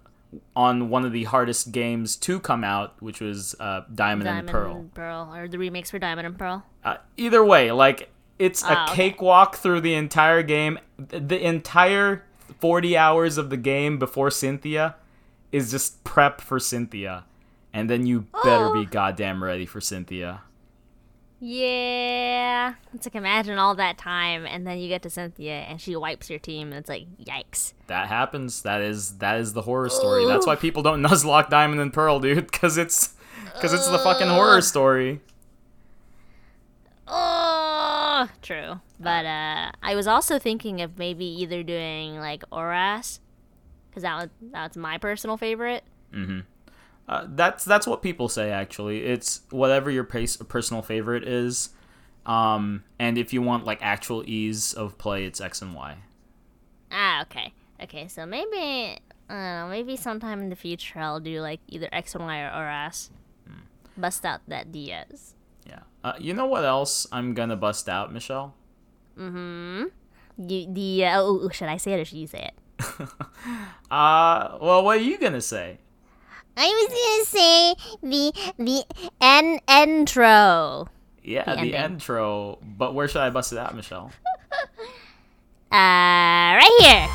on 0.56 0.90
one 0.90 1.06
of 1.06 1.12
the 1.12 1.26
hardest 1.26 1.72
games 1.72 2.16
to 2.16 2.40
come 2.40 2.64
out, 2.64 2.96
which 3.02 3.20
was 3.20 3.56
uh, 3.60 3.82
Diamond, 3.94 4.26
Diamond 4.26 4.40
and 4.40 4.50
Pearl. 4.50 4.76
and 4.78 4.94
Pearl, 4.94 5.34
or 5.36 5.48
the 5.48 5.58
remakes 5.60 5.92
for 5.92 6.00
Diamond 6.00 6.26
and 6.26 6.38
Pearl. 6.38 6.64
Uh, 6.84 6.98
either 7.18 7.44
way, 7.44 7.72
like 7.72 8.10
it's 8.40 8.64
a 8.64 8.68
Ah, 8.70 8.86
okay. 8.86 9.10
cakewalk 9.10 9.58
through 9.58 9.82
the 9.82 9.94
entire 9.94 10.42
game. 10.42 10.80
The 10.98 11.40
entire 11.46 12.24
40 12.60 12.98
hours 12.98 13.38
of 13.38 13.50
the 13.50 13.58
game 13.58 14.00
before 14.00 14.32
Cynthia 14.32 14.96
is 15.52 15.70
just 15.72 16.01
prep 16.12 16.42
for 16.42 16.60
Cynthia. 16.60 17.24
And 17.74 17.90
then 17.90 18.06
you 18.06 18.28
better 18.44 18.66
Oh. 18.66 18.74
be 18.74 18.86
goddamn 18.86 19.42
ready 19.42 19.66
for 19.66 19.80
Cynthia. 19.80 20.42
Yeah, 21.40 22.74
it's 22.94 23.08
like 23.08 23.16
imagine 23.16 23.58
all 23.58 23.74
that 23.76 23.98
time, 23.98 24.46
and 24.46 24.68
then 24.68 24.78
you 24.78 24.90
get 24.90 25.02
to 25.04 25.10
Cynthia, 25.10 25.62
and 25.62 25.80
she 25.80 25.96
wipes 25.96 26.30
your 26.30 26.38
team, 26.38 26.68
and 26.68 26.76
it's 26.76 26.90
like, 26.90 27.08
yikes. 27.18 27.74
That 27.88 28.08
happens. 28.10 28.62
That 28.64 28.82
is 28.82 29.18
that 29.20 29.40
is 29.40 29.54
the 29.54 29.62
horror 29.64 29.90
story. 29.90 30.26
That's 30.28 30.46
why 30.46 30.56
people 30.58 30.84
don't 30.84 31.02
nuzlocke 31.08 31.50
Diamond 31.50 31.80
and 31.82 31.94
Pearl, 31.94 32.20
dude, 32.20 32.52
cuz 32.52 32.78
it's 32.78 33.16
cuz 33.62 33.72
it's 33.74 33.88
the 33.90 34.00
fucking 34.00 34.28
horror 34.28 34.62
story. 34.62 35.22
Oh, 37.08 38.30
true. 38.42 38.80
But 39.00 39.26
uh, 39.26 39.72
I 39.82 39.96
was 39.96 40.08
also 40.08 40.38
thinking 40.40 40.82
of 40.82 40.98
maybe 41.00 41.26
either 41.26 41.64
doing 41.64 42.18
like 42.18 42.44
Oras, 42.52 43.20
because 43.90 44.04
that 44.04 44.16
was 44.22 44.30
that's 44.52 44.78
my 44.78 44.98
personal 44.98 45.38
favorite. 45.38 45.84
Uh, 47.08 47.28
that's 47.30 47.66
that's 47.66 47.86
what 47.86 48.02
people 48.02 48.30
say 48.30 48.52
actually. 48.52 49.04
It's 49.04 49.42
whatever 49.50 49.92
your 49.92 50.04
pace, 50.04 50.38
personal 50.38 50.82
favorite 50.82 51.28
is. 51.28 51.70
Um, 52.26 52.84
and 53.00 53.18
if 53.18 53.34
you 53.34 53.42
want 53.42 53.66
like 53.66 53.80
actual 53.82 54.24
ease 54.28 54.74
of 54.74 54.98
play, 54.98 55.26
it's 55.26 55.42
X 55.42 55.62
and 55.62 55.74
Y. 55.74 55.98
Ah, 56.92 57.22
okay, 57.24 57.54
okay. 57.82 58.08
So 58.08 58.26
maybe 58.26 58.98
I 59.30 59.34
don't 59.34 59.44
know. 59.44 59.68
Maybe 59.70 59.98
sometime 59.98 60.42
in 60.42 60.50
the 60.50 60.56
future 60.56 61.00
I'll 61.00 61.20
do 61.20 61.42
like 61.42 61.60
either 61.68 61.90
X 61.92 62.16
and 62.16 62.24
Y 62.24 62.40
or 62.40 62.50
Oras. 62.50 63.10
Bust 63.98 64.26
out 64.26 64.42
that 64.48 64.72
Diaz. 64.72 65.36
Yeah. 65.68 65.82
Uh, 66.04 66.14
you 66.18 66.34
know 66.34 66.46
what 66.46 66.64
else 66.64 67.08
I'm 67.12 67.34
gonna 67.34 67.58
bust 67.58 67.90
out, 67.90 68.14
Michelle? 68.14 68.56
Mm-hmm. 69.18 69.86
You, 70.38 70.74
the 70.74 71.06
uh, 71.06 71.22
oh, 71.22 71.50
should 71.50 71.68
I 71.68 71.78
say 71.78 71.94
it 71.94 72.00
or 72.00 72.06
should 72.06 72.18
you 72.18 72.28
say 72.28 72.50
it? 72.50 72.56
uh, 73.92 74.58
well, 74.62 74.84
what 74.84 74.98
are 74.98 75.04
you 75.04 75.18
gonna 75.18 75.42
say? 75.42 75.78
I 76.64 76.68
was 76.78 76.90
gonna 76.94 77.26
say 77.26 77.76
the 78.04 78.54
the 78.60 78.86
en 79.20 79.60
intro. 79.68 80.88
Yeah, 81.24 81.56
The 81.56 81.62
the, 81.62 81.74
intro. 81.86 82.60
But 82.62 82.94
where 82.94 83.08
should 83.08 83.22
I 83.22 83.30
bust 83.32 83.52
it 83.52 83.58
out, 83.58 83.76
Michelle? 83.76 84.12
Uh, 85.74 86.60
right 86.60 86.78
here. 86.82 87.08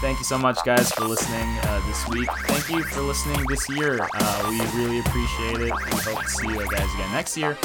Thank 0.00 0.18
you 0.18 0.24
so 0.24 0.38
much, 0.38 0.56
guys, 0.64 0.90
for 0.92 1.04
listening 1.04 1.46
uh, 1.64 1.86
this 1.86 2.08
week. 2.08 2.26
Thank 2.46 2.70
you 2.70 2.82
for 2.84 3.02
listening 3.02 3.44
this 3.50 3.68
year. 3.68 4.00
Uh, 4.14 4.46
we 4.48 4.58
really 4.80 4.98
appreciate 5.00 5.60
it. 5.60 5.72
We 5.74 5.98
hope 6.00 6.22
to 6.22 6.28
see 6.30 6.48
you 6.48 6.56
guys 6.70 6.88
again 6.94 7.12
next 7.12 7.36
year. 7.36 7.58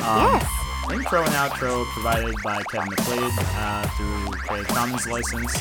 Um, 0.00 0.40
Yes. 0.40 0.48
Intro 0.90 1.20
and 1.22 1.32
outro 1.32 1.84
provided 1.92 2.34
by 2.42 2.62
Kevin 2.70 2.88
MacLeod 2.88 3.32
uh, 3.56 3.86
through 3.96 4.38
Creative 4.38 4.68
Commons 4.68 5.06
license. 5.06 5.54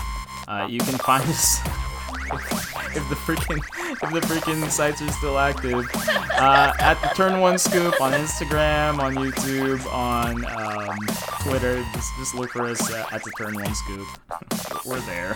Uh, 0.47 0.65
you 0.69 0.79
can 0.79 0.97
find 0.99 1.23
us 1.29 1.59
if 2.95 3.09
the 3.09 3.15
freaking 3.15 3.57
if 3.91 4.13
the 4.13 4.21
freaking 4.21 4.69
sites 4.69 5.01
are 5.01 5.11
still 5.11 5.37
active 5.37 5.85
uh, 6.33 6.73
at 6.79 7.01
the 7.01 7.07
Turn 7.15 7.39
One 7.39 7.57
Scoop 7.57 7.99
on 8.01 8.13
Instagram, 8.13 8.99
on 8.99 9.15
YouTube, 9.15 9.85
on 9.91 10.45
um, 10.45 10.97
Twitter. 11.41 11.83
Just 11.93 12.15
just 12.17 12.35
look 12.35 12.49
for 12.51 12.63
us 12.63 12.91
uh, 12.91 13.05
at 13.11 13.23
the 13.23 13.31
Turn 13.37 13.55
One 13.55 13.73
Scoop. 13.75 14.07
We're 14.85 14.99
there. 15.01 15.35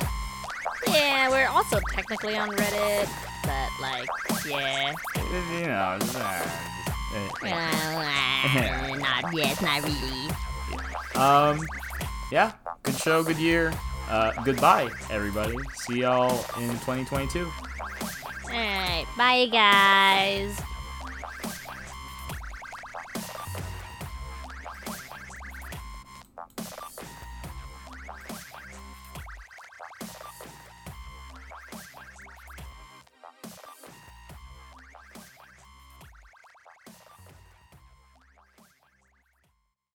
Yeah, 0.87 1.29
we're 1.29 1.47
also 1.47 1.79
technically 1.91 2.37
on 2.37 2.49
Reddit, 2.49 3.09
but 3.43 3.69
like, 3.81 4.07
yeah, 4.47 4.93
You 5.59 5.67
know. 5.67 5.97
just, 5.99 6.15
uh, 6.15 6.43
just, 7.13 7.43
uh, 7.43 8.95
not 8.95 9.33
yet, 9.33 9.61
not 9.61 9.83
really. 9.83 10.29
Um, 11.15 11.65
yeah, 12.31 12.53
good 12.83 12.95
show, 12.95 13.23
good 13.23 13.37
year. 13.37 13.73
Uh, 14.09 14.31
goodbye, 14.43 14.89
everybody. 15.09 15.57
See 15.75 16.01
y'all 16.01 16.31
in 16.59 16.69
2022. 16.79 17.45
All 17.45 18.51
right, 18.51 19.05
bye, 19.17 19.47
guys. 19.51 20.57